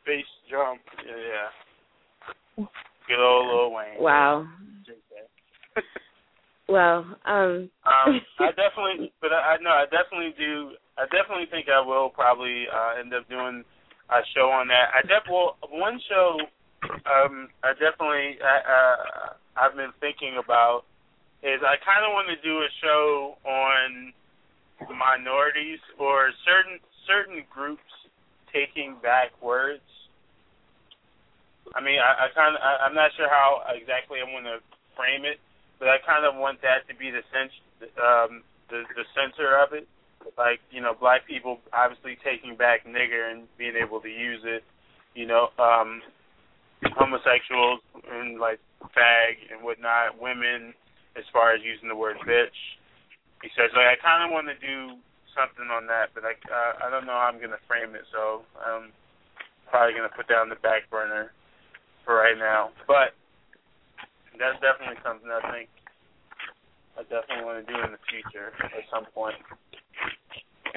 bass 0.09 0.25
drum. 0.49 0.79
Yeah, 1.05 1.21
yeah. 2.57 2.65
Good 3.09 3.19
old 3.19 3.49
Lil 3.49 3.73
Wayne. 3.73 4.01
Wow. 4.01 4.47
Well, 6.69 7.17
um. 7.25 7.71
Um, 7.89 8.21
I 8.39 8.53
definitely, 8.53 9.11
but 9.23 9.33
I, 9.33 9.57
know 9.63 9.71
I 9.71 9.87
definitely 9.89 10.35
do. 10.37 10.77
I 10.99 11.09
definitely 11.09 11.49
think 11.51 11.69
I 11.73 11.81
will 11.81 12.11
probably 12.11 12.67
uh, 12.69 13.01
end 13.01 13.15
up 13.15 13.27
doing 13.31 13.65
a 14.11 14.21
show 14.37 14.53
on 14.53 14.69
that. 14.69 14.93
I 14.93 15.01
def 15.01 15.25
well 15.33 15.57
one 15.71 15.99
show. 16.11 16.37
Um, 17.09 17.49
I 17.65 17.73
definitely 17.73 18.37
I, 18.45 18.57
uh, 18.69 19.65
I've 19.65 19.77
been 19.77 19.97
thinking 20.01 20.37
about 20.37 20.85
is 21.43 21.65
I 21.65 21.81
kind 21.81 22.05
of 22.05 22.13
want 22.13 22.29
to 22.29 22.37
do 22.45 22.59
a 22.61 22.71
show 22.85 23.39
on 23.49 24.13
minorities 24.93 25.81
or 25.99 26.31
certain 26.45 26.79
certain 27.07 27.45
groups 27.49 27.89
taking 28.53 28.97
back 29.03 29.33
words. 29.41 29.81
I 31.75 31.81
mean, 31.81 31.99
I, 32.01 32.27
I 32.27 32.35
kind 32.35 32.57
of 32.57 32.61
I'm 32.63 32.95
not 32.95 33.11
sure 33.17 33.29
how 33.29 33.63
exactly 33.73 34.21
I'm 34.21 34.33
going 34.33 34.49
to 34.49 34.61
frame 34.97 35.25
it, 35.25 35.41
but 35.79 35.89
I 35.89 35.99
kind 36.05 36.25
of 36.25 36.37
want 36.37 36.63
that 36.63 36.89
to 36.89 36.95
be 36.97 37.11
the 37.11 37.23
sense 37.33 37.53
um, 38.01 38.43
the 38.71 38.85
the 38.97 39.07
center 39.13 39.59
of 39.59 39.73
it. 39.73 39.87
Like 40.37 40.61
you 40.71 40.81
know, 40.81 40.95
black 40.95 41.27
people 41.27 41.61
obviously 41.73 42.19
taking 42.25 42.57
back 42.57 42.87
nigger 42.87 43.31
and 43.31 43.47
being 43.57 43.77
able 43.77 44.01
to 44.01 44.11
use 44.11 44.43
it. 44.45 44.65
You 45.15 45.27
know, 45.27 45.51
um, 45.59 46.03
homosexuals 46.95 47.81
and 48.11 48.39
like 48.39 48.61
fag 48.95 49.39
and 49.53 49.63
whatnot. 49.63 50.21
Women 50.21 50.75
as 51.17 51.25
far 51.33 51.55
as 51.55 51.61
using 51.63 51.89
the 51.89 51.97
word 51.97 52.17
bitch. 52.27 52.59
He 53.43 53.49
says 53.55 53.71
like 53.75 53.87
I 53.87 53.97
kind 54.03 54.27
of 54.27 54.35
want 54.35 54.49
to 54.51 54.59
do 54.59 54.99
something 55.35 55.71
on 55.71 55.87
that, 55.87 56.11
but 56.15 56.25
I 56.25 56.35
uh, 56.49 56.87
I 56.87 56.91
don't 56.91 57.07
know 57.07 57.15
how 57.15 57.31
I'm 57.31 57.41
gonna 57.41 57.63
frame 57.67 57.95
it, 57.95 58.07
so 58.11 58.43
I'm 58.59 58.91
probably 59.71 59.95
gonna 59.95 60.13
put 60.15 60.27
that 60.29 60.43
on 60.43 60.49
the 60.51 60.59
back 60.59 60.91
burner 60.91 61.31
for 62.09 62.17
right 62.17 62.41
now. 62.41 62.71
But 62.89 63.13
that's 64.41 64.57
definitely 64.65 64.97
something 65.05 65.29
I 65.29 65.45
think 65.53 65.69
I 66.97 67.03
definitely 67.05 67.45
want 67.45 67.61
to 67.61 67.69
do 67.69 67.77
in 67.85 67.93
the 67.93 68.01
future 68.09 68.57
at 68.65 68.89
some 68.89 69.05
point. 69.13 69.37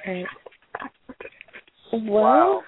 Right. 0.06 0.28
wow. 1.94 2.60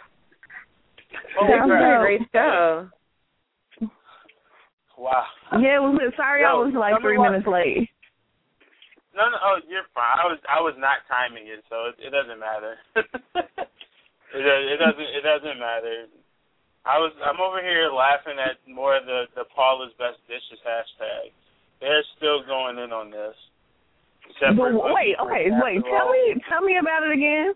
Well, 1.35 1.48
that 1.52 1.68
was 1.68 1.76
Wow. 1.76 1.99
a 1.99 2.03
great 2.07 2.22
show. 2.31 2.90
Wow. 4.98 5.26
yeah, 5.60 5.80
was 5.84 5.99
sorry 6.15 6.45
I 6.45 6.53
was 6.53 6.72
like 6.73 7.02
three 7.02 7.18
what- 7.18 7.31
minutes 7.35 7.48
late. 7.52 7.90
No, 9.14 9.30
no, 9.30 9.38
oh, 9.45 9.57
you're 9.69 9.85
fine. 9.94 10.18
I 10.18 10.26
was 10.26 10.40
I 10.49 10.57
was 10.57 10.73
not 10.80 11.06
timing 11.06 11.45
it, 11.45 11.61
so 11.69 11.94
it, 11.94 12.02
it 12.02 12.10
doesn't 12.10 12.40
matter. 12.41 12.73
it, 12.98 14.41
it 14.41 14.80
doesn't 14.81 15.10
it 15.14 15.22
doesn't 15.22 15.60
matter. 15.61 16.07
I 16.84 17.00
was 17.00 17.16
I'm 17.24 17.40
over 17.40 17.64
here 17.64 17.88
laughing 17.92 18.36
at 18.40 18.60
more 18.68 18.96
of 19.00 19.08
the 19.08 19.32
the 19.36 19.48
Paula's 19.56 19.96
best 19.96 20.20
dishes 20.28 20.60
hashtag. 20.68 21.32
They're 21.80 22.04
still 22.16 22.44
going 22.44 22.80
in 22.80 22.92
on 22.92 23.12
this. 23.12 23.36
Except 24.30 24.56
But 24.56 24.72
for- 24.72 24.94
wait, 24.96 25.16
okay, 25.20 25.52
wait. 25.52 25.84
Tell 25.84 26.08
me, 26.12 26.24
tell 26.48 26.64
me 26.64 26.80
about 26.80 27.04
it 27.04 27.12
again. 27.12 27.52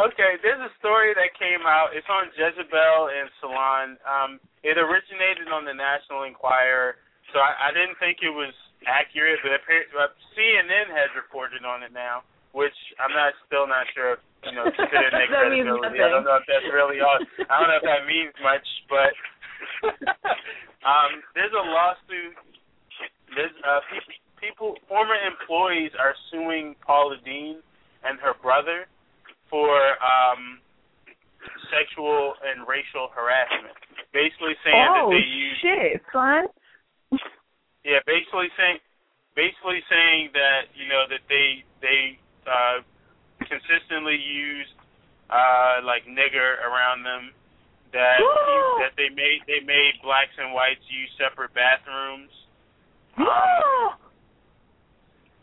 Okay, 0.00 0.36
there's 0.42 0.60
a 0.60 0.72
story 0.80 1.12
that 1.14 1.32
came 1.38 1.64
out. 1.64 1.92
It's 1.92 2.08
on 2.08 2.28
Jezebel 2.34 3.00
and 3.12 3.28
Salon. 3.40 3.86
Um, 4.04 4.30
it 4.64 4.76
originated 4.76 5.48
on 5.52 5.64
the 5.64 5.72
National 5.72 6.24
Enquirer, 6.24 6.96
so 7.32 7.38
I, 7.38 7.68
I 7.68 7.70
didn't 7.72 7.96
think 8.00 8.20
it 8.20 8.32
was 8.32 8.52
accurate, 8.84 9.40
but 9.44 9.56
apparently, 9.56 9.94
CNN 10.34 10.90
has 10.92 11.08
reported 11.16 11.64
on 11.64 11.80
it 11.84 11.92
now, 11.92 12.24
which 12.52 12.76
I'm 13.00 13.12
not 13.12 13.32
still 13.46 13.64
not 13.68 13.86
sure 13.94 14.18
if 14.18 14.20
you 14.46 14.54
know, 14.54 14.64
consider 14.70 15.10
their 15.14 15.26
That 15.28 15.50
means 15.50 15.66
credibility. 15.66 16.00
I 16.02 16.08
don't 16.10 16.24
know 16.24 16.38
if 16.38 16.46
that's 16.46 16.68
really 16.70 17.02
all. 17.02 17.18
I 17.50 17.54
don't 17.58 17.68
know 17.70 17.80
if 17.82 17.86
that 17.86 18.04
means 18.06 18.32
much, 18.42 18.66
but 18.86 19.12
um, 20.86 21.22
there's 21.34 21.52
a 21.52 21.64
lawsuit. 21.66 22.34
There's 23.34 23.54
uh, 23.66 23.82
people, 23.90 24.14
people, 24.38 24.68
former 24.88 25.18
employees 25.18 25.90
are 25.98 26.14
suing 26.30 26.78
Paula 26.86 27.18
Deen 27.24 27.58
and 28.06 28.18
her 28.22 28.38
brother 28.38 28.86
for 29.50 29.70
um, 29.98 30.62
sexual 31.70 32.34
and 32.42 32.66
racial 32.66 33.10
harassment. 33.10 33.74
Basically 34.14 34.56
saying 34.64 34.80
that 34.80 35.04
oh 35.04 35.12
they 35.12 35.26
use 35.26 35.58
shit, 35.60 36.00
son. 36.08 36.48
yeah, 37.84 38.00
basically 38.06 38.48
saying 38.56 38.80
basically 39.36 39.84
saying 39.92 40.32
that 40.32 40.72
you 40.72 40.88
know 40.88 41.04
that 41.10 41.20
they 41.28 41.60
they 41.84 42.16
uh 42.48 42.80
consistently 43.48 44.18
used 44.18 44.74
uh 45.30 45.82
like 45.82 46.06
nigger 46.06 46.60
around 46.62 47.02
them 47.02 47.34
that 47.92 48.18
that 48.82 48.92
they 48.96 49.10
made 49.10 49.42
they 49.46 49.64
made 49.64 49.98
blacks 50.02 50.34
and 50.38 50.52
whites 50.54 50.82
use 50.90 51.10
separate 51.18 51.50
bathrooms 51.54 52.30
um, 53.18 53.96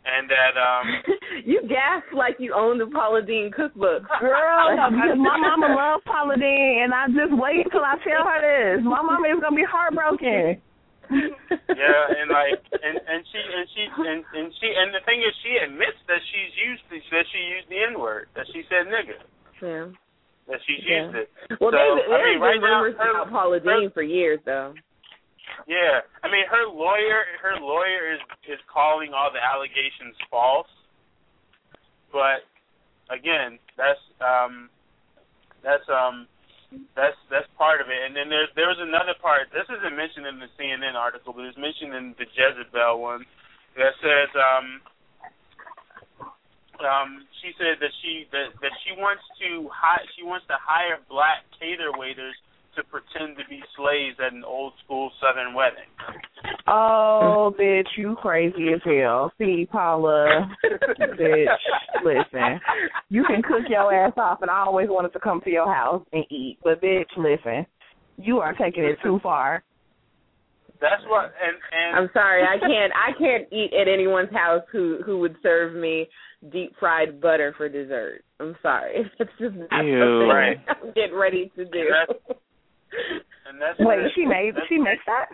and 0.06 0.30
that 0.30 0.54
um 0.60 0.88
you 1.46 1.62
gasp 1.68 2.14
like 2.14 2.36
you 2.40 2.54
own 2.54 2.78
the 2.78 2.88
Paula 2.88 3.22
Deen 3.22 3.52
cookbook. 3.56 4.04
Girl, 4.20 4.76
my 4.76 5.16
mama 5.16 5.74
loves 5.74 6.04
Paula 6.06 6.36
Deen, 6.36 6.82
and 6.84 6.94
I 6.94 7.08
just 7.08 7.32
wait 7.32 7.66
until 7.66 7.82
I 7.82 7.96
tell 8.04 8.24
her 8.24 8.40
this. 8.44 8.84
My 8.84 9.02
mama 9.02 9.28
is 9.30 9.42
gonna 9.42 9.56
be 9.56 9.66
heartbroken. 9.68 10.62
Yeah 11.14 12.02
and 12.20 12.28
like 12.38 12.58
and 12.82 12.98
and 12.98 13.22
she 13.30 13.40
and 13.40 13.66
she 13.74 13.84
and 13.88 14.20
and 14.34 14.48
she 14.60 14.68
and 14.74 14.90
the 14.94 15.02
thing 15.06 15.22
is 15.22 15.34
she 15.46 15.54
admits 15.62 16.00
that 16.10 16.22
she's 16.34 16.54
used 16.58 16.84
the, 16.90 16.98
that 17.14 17.26
she 17.32 17.42
used 17.54 17.68
the 17.70 17.80
n 17.80 18.00
word 18.00 18.28
that 18.36 18.46
she 18.54 18.62
said 18.70 18.90
nigger 18.90 19.22
Yeah. 19.62 19.94
that 20.50 20.60
she's 20.66 20.82
Yeah. 20.84 21.08
used 21.12 21.16
it 21.26 21.30
Well, 21.62 21.72
so, 21.72 21.78
there's, 21.78 22.02
I 22.06 22.18
there's 22.18 22.26
mean, 22.34 22.40
right 22.42 22.58
been 22.60 22.66
now, 22.66 22.82
rumors 22.84 22.98
her- 23.00 23.12
about 23.16 23.30
Paula 23.32 23.60
Deen 23.62 23.92
for 23.94 24.04
years, 24.04 24.40
though. 24.46 24.74
Yeah, 25.68 26.02
I 26.24 26.32
mean 26.32 26.46
her 26.50 26.66
lawyer, 26.66 27.24
her 27.44 27.56
lawyer 27.62 28.16
is 28.16 28.22
is 28.50 28.60
calling 28.72 29.14
all 29.14 29.30
the 29.30 29.44
allegations 29.44 30.16
false, 30.32 30.72
but 32.12 32.42
again, 33.14 33.60
that's 33.78 34.00
um, 34.24 34.70
that's 35.62 35.84
um, 35.92 36.28
that's 36.96 37.18
that's 37.30 37.48
part 37.58 37.82
of 37.82 37.88
it. 37.88 38.00
And 38.06 38.16
then 38.16 38.30
there's 38.30 38.50
there 38.56 38.70
was 38.70 38.80
another 38.82 39.14
part. 39.22 39.50
This 39.54 39.68
isn't 39.70 39.96
mentioned 39.96 40.26
in 40.26 40.40
the 40.40 40.50
CNN 40.58 40.96
article, 40.96 41.34
but 41.34 41.46
it's 41.46 41.58
mentioned 41.58 41.94
in 41.94 42.16
the 42.18 42.26
Jezebel 42.26 43.02
one 43.02 43.26
that 43.78 43.94
says 44.02 44.30
um, 44.38 44.68
um, 46.82 47.10
she 47.42 47.54
said 47.58 47.78
that 47.82 47.94
she 48.02 48.26
that 48.32 48.54
that 48.62 48.74
she 48.86 48.94
wants 48.98 49.24
to 49.42 49.70
hi- 49.70 50.06
she 50.18 50.24
wants 50.24 50.46
to 50.48 50.58
hire 50.58 51.00
black 51.10 51.46
cater 51.60 51.94
waiters 51.94 52.36
to 52.76 52.84
pretend 52.84 53.38
to 53.38 53.44
be 53.50 53.62
slaves 53.78 54.18
at 54.26 54.34
an 54.34 54.44
old 54.44 54.74
school 54.84 55.12
Southern 55.22 55.54
wedding. 55.54 55.90
Oh, 56.68 57.54
bitch, 57.60 57.88
you 57.98 58.16
crazy 58.22 58.74
as 58.74 58.82
hell. 58.84 59.32
See, 59.38 59.68
Paula, 59.72 60.50
bitch, 61.00 61.48
listen. 62.04 62.60
You 63.10 63.24
can 63.26 63.42
cook 63.42 63.70
your 63.70 63.94
ass 63.94 64.14
off, 64.18 64.42
and 64.42 64.50
I 64.50 64.60
always 64.60 64.90
wanted 64.90 65.14
to 65.14 65.20
come 65.20 65.42
to 65.42 65.50
your 65.50 65.72
house 65.72 66.06
and 66.14 66.26
eat. 66.30 66.58
But, 66.64 66.82
bitch, 66.82 67.06
listen, 67.18 67.66
you 68.18 68.40
are 68.40 68.54
taking 68.54 68.84
it 68.84 68.98
too 69.04 69.20
far. 69.22 69.64
That's 70.82 71.02
what, 71.08 71.32
and 71.42 71.56
and 71.72 71.98
I'm 71.98 72.10
sorry, 72.12 72.44
I 72.44 72.60
can't. 72.60 72.92
I 72.94 73.18
can't 73.18 73.48
eat 73.54 73.72
at 73.74 73.88
anyone's 73.88 74.34
house 74.34 74.64
who 74.70 75.00
who 75.06 75.20
would 75.20 75.38
serve 75.42 75.74
me 75.74 76.10
deep 76.52 76.74
fried 76.78 77.22
butter 77.22 77.54
for 77.56 77.70
dessert. 77.70 78.26
I'm 78.42 78.58
sorry, 78.62 79.10
it's 79.20 79.32
just 79.40 79.56
not 79.56 79.86
Ew. 79.86 80.00
something 80.00 80.28
Right. 80.28 80.58
I'm 80.68 80.92
getting 80.94 81.16
ready 81.16 81.50
to 81.56 81.64
do. 81.64 81.86
And 83.50 83.62
that's 83.62 83.78
Wait, 83.80 84.02
what- 84.02 84.12
she 84.16 84.26
made 84.26 84.56
that's 84.56 84.68
she 84.68 84.78
what- 84.80 84.90
makes 84.94 85.06
that? 85.06 85.30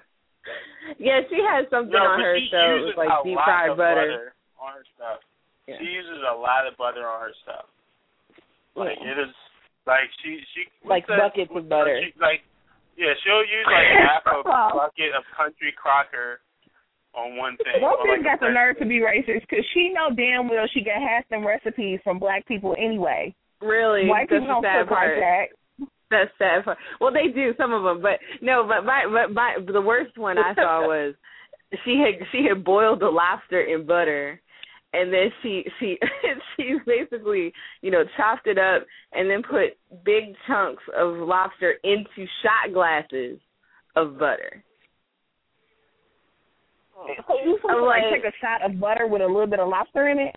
yeah, 0.97 1.21
she 1.29 1.39
has 1.43 1.67
something 1.69 1.93
no, 1.93 1.99
on 2.15 2.19
her 2.19 2.37
she 2.39 2.47
show. 2.49 2.75
uses 2.75 2.89
It's 2.89 2.97
like 2.97 3.11
deep 3.23 3.37
fried 3.43 3.69
of 3.71 3.77
butter. 3.77 4.33
on 4.59 4.73
her 4.73 4.85
stuff. 4.95 5.19
Yeah. 5.67 5.77
She 5.79 5.85
uses 5.85 6.19
a 6.25 6.33
lot 6.35 6.65
of 6.65 6.75
butter 6.77 7.05
on 7.07 7.21
her 7.21 7.33
stuff. 7.43 7.65
Like 8.75 8.97
Yeah. 9.01 9.11
it 9.11 9.17
is, 9.29 9.33
like 9.85 10.09
she 10.23 10.41
she 10.53 10.65
Like 10.83 11.07
what's 11.07 11.19
that- 11.21 11.33
buckets 11.35 11.51
of 11.53 11.69
butter. 11.69 12.01
She, 12.01 12.13
like 12.19 12.41
yeah, 12.97 13.13
she'll 13.23 13.45
use 13.45 13.65
like 13.67 13.87
half 14.09 14.25
a 14.25 14.43
bucket 14.43 15.13
of 15.15 15.23
country 15.35 15.71
crocker 15.75 16.41
on 17.13 17.35
one 17.37 17.55
thing. 17.57 17.79
That 17.81 17.83
or 17.83 17.97
bitch 18.05 18.17
like 18.17 18.23
got 18.23 18.39
the 18.39 18.49
nerve 18.51 18.77
to 18.79 18.85
be 18.85 18.99
racist 18.99 19.41
because 19.47 19.65
she 19.73 19.89
know 19.89 20.09
damn 20.15 20.47
well 20.49 20.67
she 20.73 20.81
got 20.81 21.01
half 21.01 21.27
them 21.29 21.45
recipes 21.45 21.99
from 22.03 22.19
black 22.19 22.45
people 22.47 22.75
anyway. 22.77 23.33
Really, 23.61 24.07
White 24.07 24.29
that's 24.29 24.41
people 24.41 24.61
the 24.61 24.61
don't 24.61 24.63
sad 24.63 24.87
cook 24.87 24.91
like 24.97 25.15
that. 25.19 25.45
That's 26.11 26.31
sad. 26.37 26.65
part. 26.65 26.77
Well, 26.99 27.13
they 27.13 27.31
do 27.33 27.53
some 27.57 27.71
of 27.73 27.83
them, 27.83 28.01
but 28.01 28.19
no. 28.41 28.65
But 28.67 28.85
my, 28.85 29.03
but 29.11 29.33
my, 29.33 29.57
the 29.71 29.81
worst 29.81 30.17
one 30.17 30.37
I 30.37 30.53
saw 30.55 30.81
was 30.87 31.13
she 31.85 31.97
had 32.03 32.25
she 32.31 32.45
had 32.47 32.63
boiled 32.63 33.01
the 33.01 33.09
lobster 33.09 33.61
in 33.61 33.85
butter, 33.85 34.41
and 34.93 35.13
then 35.13 35.29
she 35.43 35.63
she 35.79 35.97
she 36.57 36.75
basically 36.85 37.53
you 37.81 37.91
know 37.91 38.03
chopped 38.17 38.47
it 38.47 38.57
up 38.57 38.85
and 39.13 39.29
then 39.29 39.43
put 39.43 39.77
big 40.03 40.35
chunks 40.47 40.83
of 40.97 41.15
lobster 41.17 41.73
into 41.83 42.25
shot 42.41 42.73
glasses 42.73 43.39
of 43.95 44.17
butter. 44.17 44.63
Oh, 46.97 47.05
so 47.27 47.33
you 47.45 47.57
supposed 47.61 47.71
I'm 47.71 47.77
to 47.77 47.85
like 47.85 48.01
like- 48.03 48.23
take 48.23 48.33
a 48.33 48.35
shot 48.41 48.65
of 48.67 48.79
butter 48.79 49.07
with 49.07 49.21
a 49.21 49.25
little 49.27 49.47
bit 49.47 49.59
of 49.59 49.69
lobster 49.69 50.09
in 50.09 50.19
it? 50.19 50.35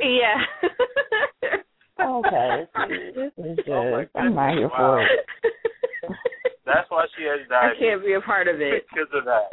Yeah. 0.00 0.38
Okay. 2.02 2.66
This 3.16 3.32
is 3.38 3.56
just 3.56 3.68
Oh 3.68 3.90
my 3.90 4.06
I'm 4.20 4.34
not 4.34 4.54
here 4.54 4.68
goodness, 4.68 4.76
for 4.76 4.96
wow. 4.98 5.06
it. 5.06 5.24
That's 6.66 6.88
why 6.90 7.06
she 7.16 7.24
has 7.24 7.46
died. 7.48 7.74
I 7.76 7.78
can't 7.78 8.02
be 8.04 8.14
a 8.14 8.20
part 8.20 8.48
of 8.48 8.60
it. 8.60 8.86
because 8.90 9.10
of 9.14 9.24
that. 9.26 9.50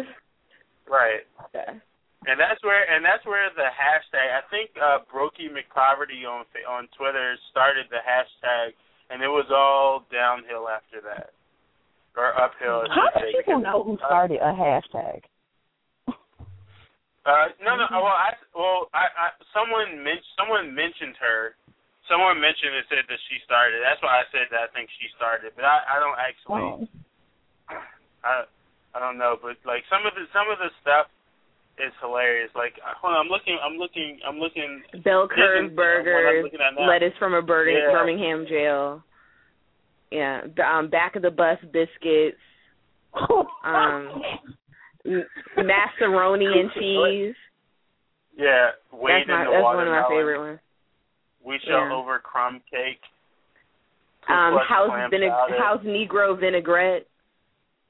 Right. 0.90 1.26
Yeah. 1.54 1.78
And 2.28 2.36
that's 2.36 2.60
where 2.68 2.84
and 2.84 3.00
that's 3.06 3.24
where 3.26 3.48
the 3.56 3.70
hashtag. 3.72 4.28
I 4.36 4.44
think 4.52 4.72
uh 4.76 5.00
Brokey 5.08 5.48
McPoverty 5.48 6.28
on 6.28 6.44
on 6.68 6.90
Twitter 6.98 7.38
started 7.50 7.88
the 7.90 8.04
hashtag, 8.04 8.76
and 9.10 9.24
it 9.24 9.30
was 9.32 9.48
all 9.56 10.04
downhill 10.12 10.68
after 10.68 11.00
that, 11.08 11.32
or 12.20 12.36
uphill. 12.36 12.84
How 12.92 13.08
should 13.16 13.32
do 13.32 13.38
people 13.40 13.60
because- 13.60 13.64
know 13.64 13.84
who 13.88 13.96
started 14.04 14.40
a 14.44 14.52
hashtag? 14.52 15.22
Uh, 17.26 17.52
no, 17.64 17.76
no. 17.78 17.86
Well, 17.92 18.16
I 18.16 18.32
well, 18.56 18.90
I, 18.94 19.06
I 19.16 19.28
someone 19.54 20.04
men- 20.04 20.24
someone 20.38 20.74
mentioned 20.76 21.16
her. 21.24 21.56
Someone 22.10 22.42
mentioned 22.42 22.74
and 22.74 22.88
said 22.90 23.06
that 23.06 23.22
she 23.30 23.38
started. 23.46 23.86
That's 23.86 24.02
why 24.02 24.20
I 24.20 24.26
said 24.34 24.50
that 24.50 24.66
I 24.66 24.70
think 24.74 24.90
she 24.98 25.08
started, 25.14 25.54
but 25.54 25.64
I 25.64 25.78
I 25.86 25.96
don't 26.02 26.18
actually. 26.18 26.66
Oh. 26.66 26.78
I 28.26 28.50
I 28.96 29.00
don't 29.00 29.22
know, 29.22 29.38
but 29.38 29.56
like 29.64 29.86
some 29.88 30.04
of 30.10 30.18
the 30.18 30.26
some 30.34 30.50
of 30.50 30.58
the 30.58 30.74
stuff 30.82 31.08
is 31.78 31.94
hilarious. 32.02 32.50
Like 32.56 32.74
hold 32.82 33.14
on, 33.14 33.26
I'm 33.26 33.32
looking, 33.32 33.58
I'm 33.62 33.78
looking, 33.78 34.20
I'm 34.26 34.42
looking. 34.42 34.82
Bell 35.06 35.30
curve 35.30 35.70
is 35.70 35.78
what 35.78 35.86
I'm 35.86 36.04
burgers, 36.04 36.44
looking 36.44 36.60
at 36.60 36.76
now. 36.76 36.90
lettuce 36.90 37.14
from 37.20 37.34
a 37.34 37.42
Bir- 37.42 37.70
Yeah. 37.70 37.92
Birmingham 37.94 38.46
jail. 38.50 39.04
Yeah, 40.12 40.42
the, 40.56 40.64
um, 40.66 40.90
back 40.90 41.16
of 41.16 41.22
the 41.22 41.30
bus 41.30 41.60
biscuits, 41.72 42.42
um, 43.64 44.22
macaroni 45.58 46.46
and 46.50 46.72
cheese. 46.74 47.36
Yeah, 48.36 48.72
That's 48.90 49.02
Wade 49.02 49.28
my 49.28 49.46
the 49.46 49.52
that's 49.52 49.64
one 49.64 49.88
of 49.88 49.94
my 49.94 50.06
favorite 50.10 50.40
ones. 50.40 50.60
We 51.50 51.58
shall 51.66 51.90
Yeah. 51.90 51.94
over 51.98 52.20
crumb 52.20 52.62
cake. 52.70 53.02
Ku 54.22 54.34
Um, 54.34 54.58
house 54.60 55.10
vineg- 55.10 55.32
house 55.58 55.82
Negro 55.82 56.38
vinaigrette. 56.38 57.08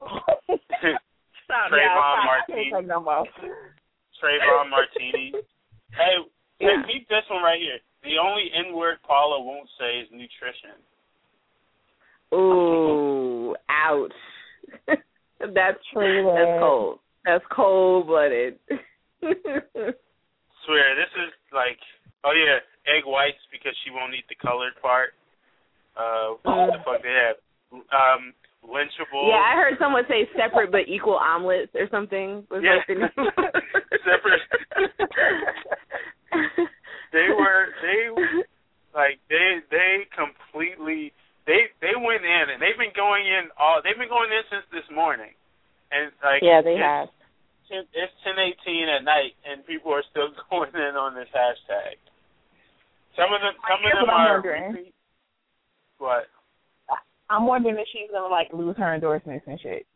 Stop, 0.00 1.68
Trayvon 1.68 1.76
y'all. 1.76 2.00
Stop. 2.00 2.18
I 2.18 2.24
Martinez. 2.24 2.46
can't 2.48 2.72
take 2.72 2.86
no. 2.86 3.26
Trayvon 4.22 4.68
Martini. 4.70 5.34
Hey, 5.92 6.16
Yeah. 6.58 6.82
hey, 6.86 6.92
keep 6.92 7.08
this 7.08 7.28
one 7.28 7.42
right 7.42 7.60
here. 7.60 7.80
The 8.02 8.16
only 8.18 8.50
N 8.54 8.72
word 8.72 9.02
Paula 9.02 9.40
won't 9.42 9.68
say 9.78 9.98
is 10.00 10.10
nutrition. 10.10 10.72
Ooh, 12.32 13.54
ouch. 13.68 14.12
that's 15.38 15.84
True 15.92 16.32
that's 16.34 16.58
cold. 16.60 17.00
That's 17.26 17.44
cold 17.50 18.06
blooded. 18.06 18.58
Swear, 19.20 20.94
this 20.94 21.10
is 21.16 21.32
like, 21.52 21.78
oh 22.24 22.32
yeah, 22.32 22.60
egg 22.86 23.04
whites 23.06 23.40
because 23.52 23.74
she 23.84 23.90
won't 23.90 24.14
eat 24.14 24.24
the 24.28 24.36
colored 24.40 24.74
part. 24.80 25.12
Uh, 25.96 26.38
what 26.42 26.72
the 26.72 26.80
fuck 26.84 27.02
they 27.02 27.12
have? 27.12 27.36
Um, 27.72 28.32
lynchable. 28.64 29.28
yeah, 29.28 29.42
I 29.42 29.54
heard 29.56 29.74
someone 29.78 30.04
say 30.08 30.28
separate 30.36 30.70
but 30.72 30.88
equal 30.88 31.16
omelets 31.18 31.72
or 31.74 31.88
something. 31.90 32.46
Was 32.50 32.62
Yeah. 32.62 32.80
like 32.80 32.86
the 32.88 32.94
name. 33.04 33.14
Separate. 34.06 34.42
they 37.12 37.28
were 37.34 37.74
they 37.82 38.00
like 38.94 39.18
they 39.28 39.60
they 39.70 40.06
completely 40.14 41.12
they 41.46 41.70
they 41.82 41.94
went 41.98 42.24
in 42.24 42.44
and 42.54 42.58
they've 42.62 42.78
been 42.78 42.94
going 42.94 43.26
in 43.26 43.50
all 43.58 43.80
they've 43.82 43.98
been 43.98 44.08
going 44.10 44.30
in 44.30 44.42
since 44.50 44.66
this 44.72 44.86
morning 44.94 45.34
and 45.90 46.10
like 46.22 46.42
Yeah, 46.42 46.62
they 46.62 46.78
it's, 46.78 46.82
have. 46.82 47.08
10, 47.70 47.86
it's 47.94 48.14
ten 48.24 48.38
eighteen 48.38 48.88
at 48.88 49.02
night 49.04 49.34
and 49.46 49.66
people 49.66 49.92
are 49.92 50.04
still 50.10 50.30
going 50.50 50.74
in 50.74 50.94
on 50.98 51.14
this 51.14 51.28
hashtag. 51.34 51.98
Some 53.16 53.32
of 53.32 53.40
them 53.40 53.54
some 53.68 53.78
of 53.78 53.82
Here's 53.82 53.94
them 53.94 54.06
what 54.06 54.14
I'm 54.14 54.28
are 54.28 54.34
wondering. 54.34 54.92
What? 55.98 56.24
I'm 57.28 57.46
wondering 57.46 57.76
if 57.76 57.86
she's 57.92 58.10
gonna 58.12 58.28
like 58.32 58.48
lose 58.52 58.76
her 58.78 58.94
endorsements 58.94 59.44
and 59.46 59.60
shit. 59.60 59.86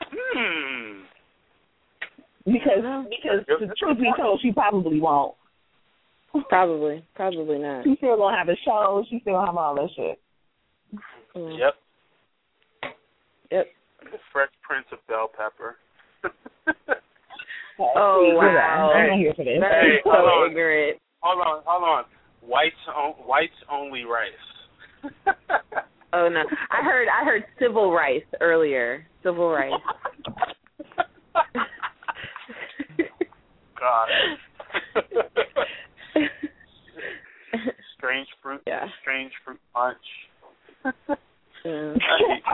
Hmm. 0.00 1.00
Because 2.44 2.84
because 3.08 3.40
the 3.60 3.74
truth 3.78 3.98
be 3.98 4.12
told, 4.16 4.40
she 4.42 4.52
probably 4.52 5.00
won't. 5.00 5.34
Probably, 6.48 7.04
probably 7.14 7.58
not. 7.58 7.84
She 7.84 7.94
still 7.96 8.16
gonna 8.16 8.36
have 8.36 8.48
a 8.48 8.56
show. 8.64 9.04
She 9.08 9.20
still 9.20 9.44
have 9.44 9.56
all 9.56 9.74
that 9.76 9.88
shit. 9.96 10.20
Mm. 11.36 11.58
Yep. 11.58 11.74
Yep. 13.50 13.66
The 14.12 14.18
Fresh 14.32 14.50
Prince 14.62 14.86
of 14.92 14.98
Bell 15.08 15.30
Pepper. 15.36 15.76
Oh 17.76 18.30
wow. 18.38 18.92
I'm 18.94 19.08
not 19.10 19.18
here 19.18 19.34
for 19.34 19.44
this. 19.44 19.58
That 19.58 19.82
Hey, 19.82 19.96
is 19.96 20.02
so 20.04 20.10
hold 20.14 20.44
on. 20.44 20.50
ignorant. 20.50 20.98
Hold 21.24 21.40
on, 21.40 21.62
hold 21.64 21.82
on. 21.82 22.04
Whites, 22.42 22.76
on, 22.94 23.12
whites 23.26 23.56
only 23.72 24.04
rice. 24.04 24.32
Oh 26.14 26.28
no. 26.28 26.44
I 26.70 26.84
heard 26.84 27.08
I 27.08 27.24
heard 27.24 27.42
civil 27.60 27.92
rights 27.92 28.26
earlier. 28.40 29.04
Civil 29.24 29.50
rights. 29.50 29.74
God. 33.80 34.08
strange 37.98 38.28
fruit. 38.40 38.62
Yeah. 38.64 38.86
Strange 39.02 39.32
fruit 39.44 39.58
punch. 39.74 39.96
Yeah. 41.64 41.94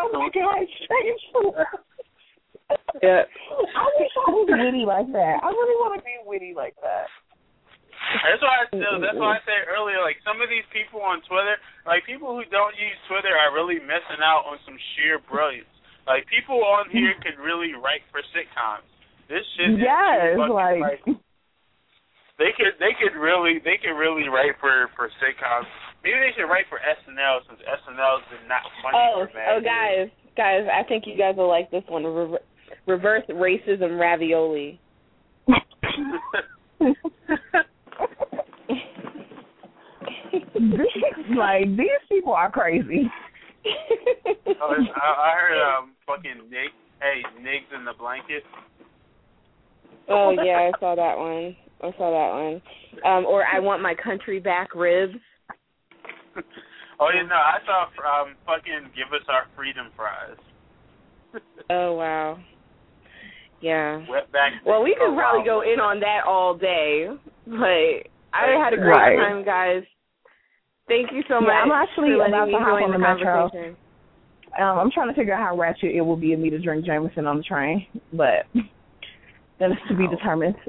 oh 0.00 0.08
my 0.12 0.30
god, 0.32 0.66
strange 0.84 1.20
food. 1.34 1.52
yeah. 3.02 3.22
I 3.76 3.84
wish 3.98 4.12
I 4.26 4.30
was 4.30 4.48
witty 4.48 4.84
like 4.86 5.12
that. 5.12 5.40
I 5.42 5.48
really 5.48 5.76
want 5.82 6.00
to 6.00 6.04
be 6.04 6.16
witty 6.24 6.54
like 6.56 6.76
that. 6.80 7.08
That's 8.00 8.42
why 8.42 8.56
I 8.56 8.64
still, 8.72 8.96
that's 8.98 9.20
why 9.20 9.38
I 9.38 9.42
said 9.44 9.68
earlier, 9.68 10.00
like 10.00 10.18
some 10.24 10.40
of 10.40 10.48
these 10.48 10.64
people 10.72 11.04
on 11.04 11.20
Twitter, 11.28 11.60
like 11.84 12.02
people 12.08 12.32
who 12.32 12.42
don't 12.48 12.74
use 12.74 12.96
Twitter 13.06 13.30
are 13.30 13.52
really 13.52 13.78
missing 13.78 14.24
out 14.24 14.48
on 14.48 14.56
some 14.64 14.74
sheer 14.94 15.20
brilliance. 15.20 15.70
Like 16.08 16.26
people 16.26 16.64
on 16.64 16.88
here 16.90 17.14
could 17.20 17.36
really 17.38 17.76
write 17.76 18.02
for 18.10 18.24
sitcoms. 18.32 18.88
This 19.28 19.46
shit 19.54 19.78
is 19.78 19.84
Yes, 19.84 20.34
too 20.34 20.42
fucking, 20.42 20.80
like 20.82 21.04
they 22.40 22.50
could 22.56 22.74
they 22.82 22.96
could 22.98 23.14
really 23.14 23.60
they 23.62 23.78
could 23.78 23.94
really 23.94 24.26
write 24.26 24.58
for 24.58 24.90
for 24.98 25.12
sitcoms. 25.20 25.68
Maybe 26.02 26.18
they 26.18 26.32
should 26.34 26.48
write 26.48 26.66
for 26.72 26.80
SNL 26.80 27.46
since 27.46 27.60
SNL 27.62 28.16
is 28.32 28.42
not 28.48 28.64
funny 28.80 28.96
Oh, 28.96 29.28
for 29.28 29.36
mad 29.36 29.48
oh, 29.54 29.60
guys, 29.60 30.08
guys, 30.34 30.64
I 30.66 30.82
think 30.88 31.04
you 31.06 31.14
guys 31.14 31.36
will 31.36 31.52
like 31.52 31.70
this 31.70 31.84
one. 31.86 32.02
Rever- 32.02 32.42
reverse 32.88 33.28
racism 33.28 34.00
ravioli. 34.00 34.80
like 41.36 41.66
these 41.76 42.02
people 42.08 42.32
are 42.32 42.50
crazy. 42.50 43.10
oh, 44.60 44.74
I, 44.96 45.32
I 45.32 45.34
heard 45.36 45.78
um 45.78 45.92
fucking 46.06 46.50
Nick 46.50 46.70
hey 47.00 47.22
Nigs 47.40 47.76
in 47.76 47.84
the 47.84 47.92
blanket. 47.98 48.42
oh 50.08 50.30
yeah, 50.30 50.70
I 50.70 50.72
saw 50.80 50.94
that 50.94 51.16
one. 51.18 51.56
I 51.82 51.96
saw 51.96 52.10
that 52.10 52.30
one. 52.42 52.62
Um, 53.04 53.26
or 53.26 53.44
I 53.44 53.58
want 53.58 53.82
my 53.82 53.94
country 53.94 54.40
back 54.40 54.74
ribs. 54.74 55.14
Oh 57.02 57.08
yeah, 57.14 57.22
no, 57.22 57.34
I 57.34 57.56
saw 57.64 57.84
um 58.22 58.36
fucking 58.44 58.90
give 58.94 59.08
us 59.14 59.24
our 59.28 59.44
freedom 59.56 59.86
fries. 59.96 60.36
Oh 61.70 61.94
wow. 61.94 62.38
Yeah. 63.60 64.04
Wetback. 64.10 64.50
Well, 64.66 64.82
we 64.82 64.94
could 64.98 65.14
probably 65.14 65.44
go 65.44 65.62
in 65.62 65.80
on 65.80 66.00
that 66.00 66.24
all 66.26 66.56
day, 66.56 67.08
but 67.46 68.10
I 68.32 68.56
had 68.62 68.72
a 68.72 68.76
great 68.76 68.88
Right. 68.88 69.16
time, 69.16 69.44
guys. 69.44 69.82
Thank 70.90 71.12
you 71.12 71.22
so 71.28 71.40
Yeah, 71.40 71.46
much. 71.46 71.54
I'm 71.62 71.70
actually 71.70 72.10
for 72.10 72.16
letting 72.18 72.34
about 72.34 72.46
me 72.48 72.52
to 72.54 72.58
hop 72.58 72.80
join 72.80 72.82
on 72.82 72.90
the 72.90 72.98
the 72.98 72.98
metro. 72.98 73.48
conversation. 73.48 73.76
Um, 74.58 74.78
I'm 74.80 74.90
trying 74.90 75.06
to 75.08 75.14
figure 75.14 75.32
out 75.32 75.40
how 75.46 75.56
ratchet 75.56 75.94
it 75.94 76.00
will 76.00 76.16
be 76.16 76.32
of 76.32 76.40
me 76.40 76.50
to 76.50 76.58
drink 76.58 76.84
Jameson 76.84 77.28
on 77.28 77.36
the 77.36 77.44
train, 77.44 77.86
but 78.12 78.44
that 79.60 79.70
is 79.70 79.76
to 79.88 79.94
be 79.94 80.08
determined. 80.08 80.56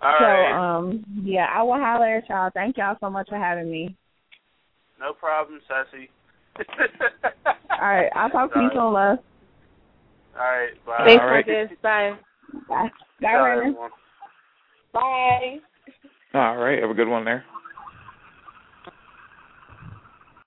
All 0.00 0.12
so, 0.20 0.24
right, 0.24 0.76
um, 0.76 1.04
yeah, 1.24 1.46
I 1.52 1.62
will 1.64 1.72
holler 1.74 2.18
at 2.18 2.28
y'all. 2.28 2.50
Thank 2.54 2.76
y'all 2.76 2.96
so 3.00 3.10
much 3.10 3.28
for 3.28 3.36
having 3.38 3.68
me. 3.68 3.96
no 5.00 5.12
problem, 5.12 5.60
Sassy. 5.66 6.08
All 7.80 7.88
right, 7.88 8.10
I'll 8.14 8.30
talk 8.30 8.54
to 8.54 8.60
you 8.60 8.70
soon, 8.72 8.92
love. 8.92 9.18
All 10.38 10.40
right, 10.40 10.70
bye. 10.86 11.02
Thanks, 11.04 11.22
All 11.22 11.30
right. 11.30 11.46
Marcus. 11.46 11.76
Bye. 11.82 12.16
Bye. 12.68 12.88
Bye, 13.20 13.72
Bye, 13.72 13.72
Bye. 14.92 15.58
All 16.34 16.56
right, 16.56 16.80
have 16.80 16.90
a 16.90 16.94
good 16.94 17.08
one 17.08 17.24
there. 17.24 17.44